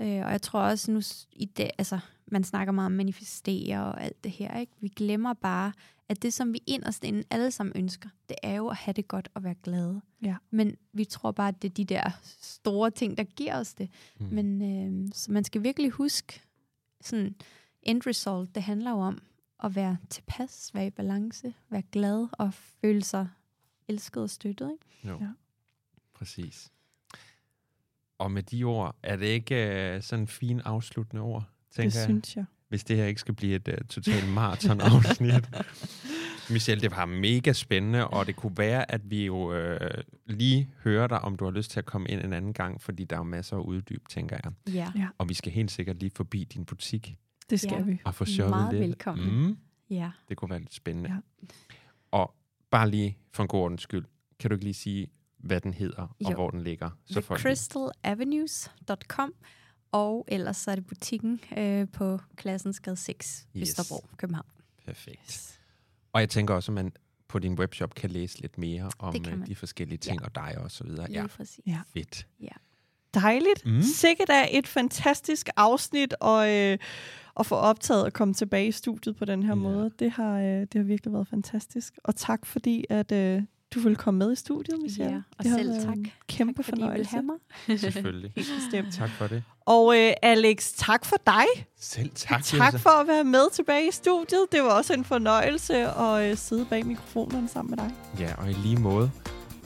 øh, 0.01 0.25
og 0.25 0.31
jeg 0.31 0.41
tror 0.41 0.59
også 0.59 0.91
nu, 0.91 1.01
i 1.31 1.45
dag, 1.45 1.69
altså 1.77 1.99
man 2.31 2.43
snakker 2.43 2.71
meget 2.71 2.85
om 2.85 2.91
manifestere 2.91 3.83
og 3.85 4.03
alt 4.03 4.23
det 4.23 4.31
her. 4.31 4.57
Ikke? 4.59 4.71
Vi 4.79 4.87
glemmer 4.87 5.33
bare, 5.33 5.73
at 6.09 6.21
det, 6.21 6.33
som 6.33 6.53
vi 6.53 6.59
inderst 6.67 7.03
inden 7.03 7.23
alle 7.29 7.51
sammen 7.51 7.73
ønsker, 7.75 8.09
det 8.29 8.37
er 8.43 8.55
jo 8.55 8.67
at 8.67 8.75
have 8.77 8.93
det 8.93 9.07
godt 9.07 9.29
og 9.33 9.43
være 9.43 9.55
glade. 9.63 10.01
Ja. 10.21 10.35
Men 10.51 10.75
vi 10.93 11.05
tror 11.05 11.31
bare, 11.31 11.47
at 11.47 11.61
det 11.61 11.69
er 11.69 11.73
de 11.73 11.85
der 11.85 12.09
store 12.41 12.91
ting, 12.91 13.17
der 13.17 13.23
giver 13.23 13.59
os 13.59 13.73
det. 13.73 13.89
Mm. 14.19 14.25
Men 14.25 14.61
øh, 15.05 15.09
så 15.13 15.31
man 15.31 15.43
skal 15.43 15.63
virkelig 15.63 15.91
huske, 15.91 16.41
sådan 17.01 17.35
end 17.83 18.01
result, 18.07 18.55
det 18.55 18.63
handler 18.63 18.91
jo 18.91 18.97
om 18.99 19.21
at 19.63 19.75
være 19.75 19.97
tilpas, 20.09 20.71
være 20.73 20.87
i 20.87 20.89
balance, 20.89 21.53
være 21.69 21.81
glad 21.91 22.27
og 22.31 22.53
føle 22.53 23.03
sig 23.03 23.27
elsket 23.87 24.23
og 24.23 24.29
støttet. 24.29 24.71
Ikke? 24.71 25.07
Jo, 25.07 25.17
Ja. 25.21 25.29
præcis. 26.13 26.71
Og 28.17 28.31
med 28.31 28.43
de 28.43 28.63
ord, 28.63 28.95
er 29.03 29.15
det 29.15 29.25
ikke 29.25 29.55
uh, 29.97 30.03
sådan 30.03 30.23
en 30.23 30.27
fin 30.27 30.59
afsluttende 30.59 31.21
ord, 31.21 31.43
Det 31.77 31.93
tænker 31.93 31.99
jeg? 31.99 32.05
synes 32.05 32.35
jeg. 32.35 32.45
Hvis 32.69 32.83
det 32.83 32.97
her 32.97 33.05
ikke 33.05 33.19
skal 33.21 33.33
blive 33.33 33.55
et 33.55 33.67
uh, 33.67 33.73
totalt 33.89 34.29
maraton-afsnit. 34.29 35.49
Michelle, 36.49 36.81
det 36.81 36.91
var 36.91 37.05
mega 37.05 37.53
spændende, 37.53 38.07
og 38.07 38.27
det 38.27 38.35
kunne 38.35 38.57
være, 38.57 38.91
at 38.91 39.01
vi 39.11 39.25
jo 39.25 39.53
øh, 39.53 40.03
lige 40.25 40.69
hører 40.83 41.07
dig, 41.07 41.19
om 41.21 41.35
du 41.37 41.45
har 41.45 41.51
lyst 41.51 41.71
til 41.71 41.79
at 41.79 41.85
komme 41.85 42.07
ind 42.07 42.21
en 42.21 42.33
anden 42.33 42.53
gang, 42.53 42.81
fordi 42.81 43.03
der 43.03 43.15
er 43.15 43.19
jo 43.19 43.23
masser 43.23 43.57
at 43.57 43.61
uddybe, 43.63 44.03
tænker 44.09 44.37
jeg. 44.43 44.73
Ja. 44.73 44.91
Ja. 44.95 45.07
Og 45.17 45.29
vi 45.29 45.33
skal 45.33 45.51
helt 45.51 45.71
sikkert 45.71 45.99
lige 45.99 46.11
forbi 46.15 46.43
din 46.43 46.65
butik 46.65 47.15
Det 47.49 47.59
skal 47.59 47.71
Ja. 47.77 47.81
vi. 47.81 48.01
og 48.05 48.15
få 48.15 48.25
shoppet 48.25 48.49
Meget 48.49 48.73
lidt. 48.73 48.83
velkommen. 48.83 49.45
Mm, 49.47 49.57
ja. 49.89 50.11
det 50.29 50.37
kunne 50.37 50.49
være 50.49 50.59
lidt 50.59 50.73
spændende. 50.73 51.09
Ja. 51.09 51.17
Og 52.11 52.35
bare 52.71 52.89
lige 52.89 53.17
for 53.33 53.43
en 53.43 53.47
god 53.49 53.59
ordens 53.61 53.81
skyld, 53.81 54.05
kan 54.39 54.49
du 54.49 54.55
ikke 54.55 54.65
lige 54.65 54.73
sige, 54.73 55.07
hvad 55.39 55.61
den 55.61 55.73
hedder 55.73 56.01
og 56.01 56.15
Jo. 56.31 56.35
hvor 56.35 56.49
den 56.49 56.61
ligger? 56.63 56.89
Så 57.05 57.21
folk 57.21 57.43
lige- 57.43 57.55
TheCrystalAvenues.com 57.55 59.33
og 59.91 60.25
ellers 60.27 60.57
så 60.57 60.71
er 60.71 60.75
det 60.75 60.85
butikken 60.87 61.39
øh, 61.57 61.87
på 61.93 62.19
Klassensgade 62.35 62.95
6, 62.97 63.47
Yes. 63.55 63.69
Østerbro, 63.69 64.05
København. 64.17 64.45
Perfekt. 64.85 65.59
Og 66.13 66.21
jeg 66.21 66.29
tænker 66.29 66.53
også, 66.53 66.71
at 66.71 66.73
man 66.75 66.91
på 67.27 67.39
din 67.39 67.53
webshop 67.59 67.95
kan 67.95 68.09
læse 68.11 68.41
lidt 68.41 68.57
mere 68.57 68.91
om 68.99 69.15
øh, 69.29 69.47
de 69.47 69.55
forskellige 69.55 69.97
ting 69.97 70.23
og 70.25 70.35
dig 70.35 70.57
og 70.57 70.71
så 70.71 70.83
videre. 70.83 71.07
Lige 71.07 71.21
Ja, 71.21 71.27
præcis. 71.27 71.59
Ja. 71.67 71.79
fedt. 71.93 72.27
Dejligt. 73.13 73.65
Mm. 73.65 73.71
Mm. 73.71 73.81
Sikkert 73.81 74.29
er 74.29 74.45
et 74.51 74.67
fantastisk 74.67 75.49
afsnit 75.55 76.13
og, 76.19 76.53
øh, 76.55 76.77
at 77.39 77.45
få 77.45 77.55
optaget 77.55 78.03
og 78.05 78.13
komme 78.13 78.33
tilbage 78.33 78.67
i 78.67 78.71
studiet 78.71 79.15
på 79.15 79.25
den 79.25 79.43
her 79.43 79.49
Ja. 79.49 79.55
måde. 79.55 79.91
Det 79.99 80.11
har, 80.11 80.39
øh, 80.39 80.45
det 80.61 80.73
har 80.75 80.83
virkelig 80.83 81.13
været 81.13 81.27
fantastisk. 81.27 81.93
Og 82.03 82.15
tak 82.15 82.45
fordi, 82.45 82.85
at 82.89 83.11
øh, 83.11 83.41
du 83.75 83.79
ville 83.79 83.95
komme 83.95 84.17
med 84.17 84.31
i 84.33 84.35
studiet, 84.35 84.81
Michelle. 84.81 85.11
Ja, 85.11 85.21
og 85.37 85.43
det 85.43 85.51
har 85.51 85.57
selv 85.57 85.69
været 85.69 85.83
tak. 85.85 85.97
Kæmpe 86.27 86.53
tak, 86.63 86.65
fordi 86.65 86.81
I 86.81 86.83
vil 86.83 86.89
fornøjelse. 87.05 87.11
have 87.11 87.23
mig. 87.23 87.79
Selvfølgelig. 87.79 88.31
Helt 88.37 88.47
bestemt. 88.63 88.93
tak 88.93 89.09
for 89.09 89.27
det. 89.27 89.43
Og 89.65 89.97
øh, 89.99 90.13
Alex, 90.21 90.71
tak 90.77 91.05
for 91.05 91.15
dig. 91.25 91.45
Selv 91.79 92.09
tak. 92.15 92.43
Tak 92.43 92.79
for 92.79 92.89
at 92.89 93.07
være 93.07 93.23
med 93.23 93.51
tilbage 93.53 93.87
i 93.87 93.91
studiet. 93.91 94.45
Det 94.51 94.61
var 94.63 94.69
også 94.69 94.93
en 94.93 95.03
fornøjelse 95.05 95.75
at 95.99 96.31
øh, 96.31 96.37
sidde 96.37 96.65
bag 96.65 96.85
mikrofonerne 96.85 97.47
sammen 97.49 97.69
med 97.69 97.77
dig. 97.77 97.93
Ja, 98.19 98.33
og 98.37 98.49
i 98.49 98.53
lige 98.53 98.77
måde. 98.77 99.11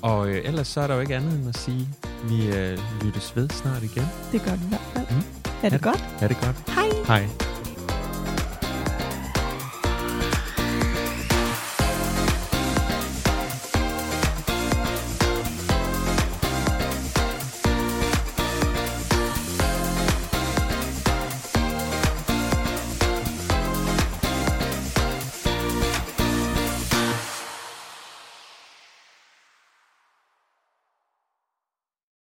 Og 0.02 0.30
øh, 0.30 0.46
ellers 0.46 0.68
så 0.68 0.82
er 0.82 0.88
der 0.88 0.94
jo 0.96 1.02
ikke 1.02 1.16
andet 1.16 1.34
end 1.40 1.50
at 1.50 1.58
sige, 1.58 1.88
vi 2.30 2.48
øh, 2.48 2.80
lyttes 3.06 3.36
ved 3.36 3.50
snart 3.50 3.84
igen. 3.84 4.04
Det 4.32 4.42
gør 4.44 4.56
vi 4.56 4.66
i 4.66 4.70
hvert 4.70 4.82
fald. 4.94 5.06
Mm. 5.12 5.24
Er 5.64 5.70
det 5.70 5.72
Ja. 5.86 5.90
godt? 5.90 6.02
Ha' 6.02 6.28
det 6.28 6.38
godt. 6.42 6.70
Hej. 6.70 6.90
Hej. 7.20 7.28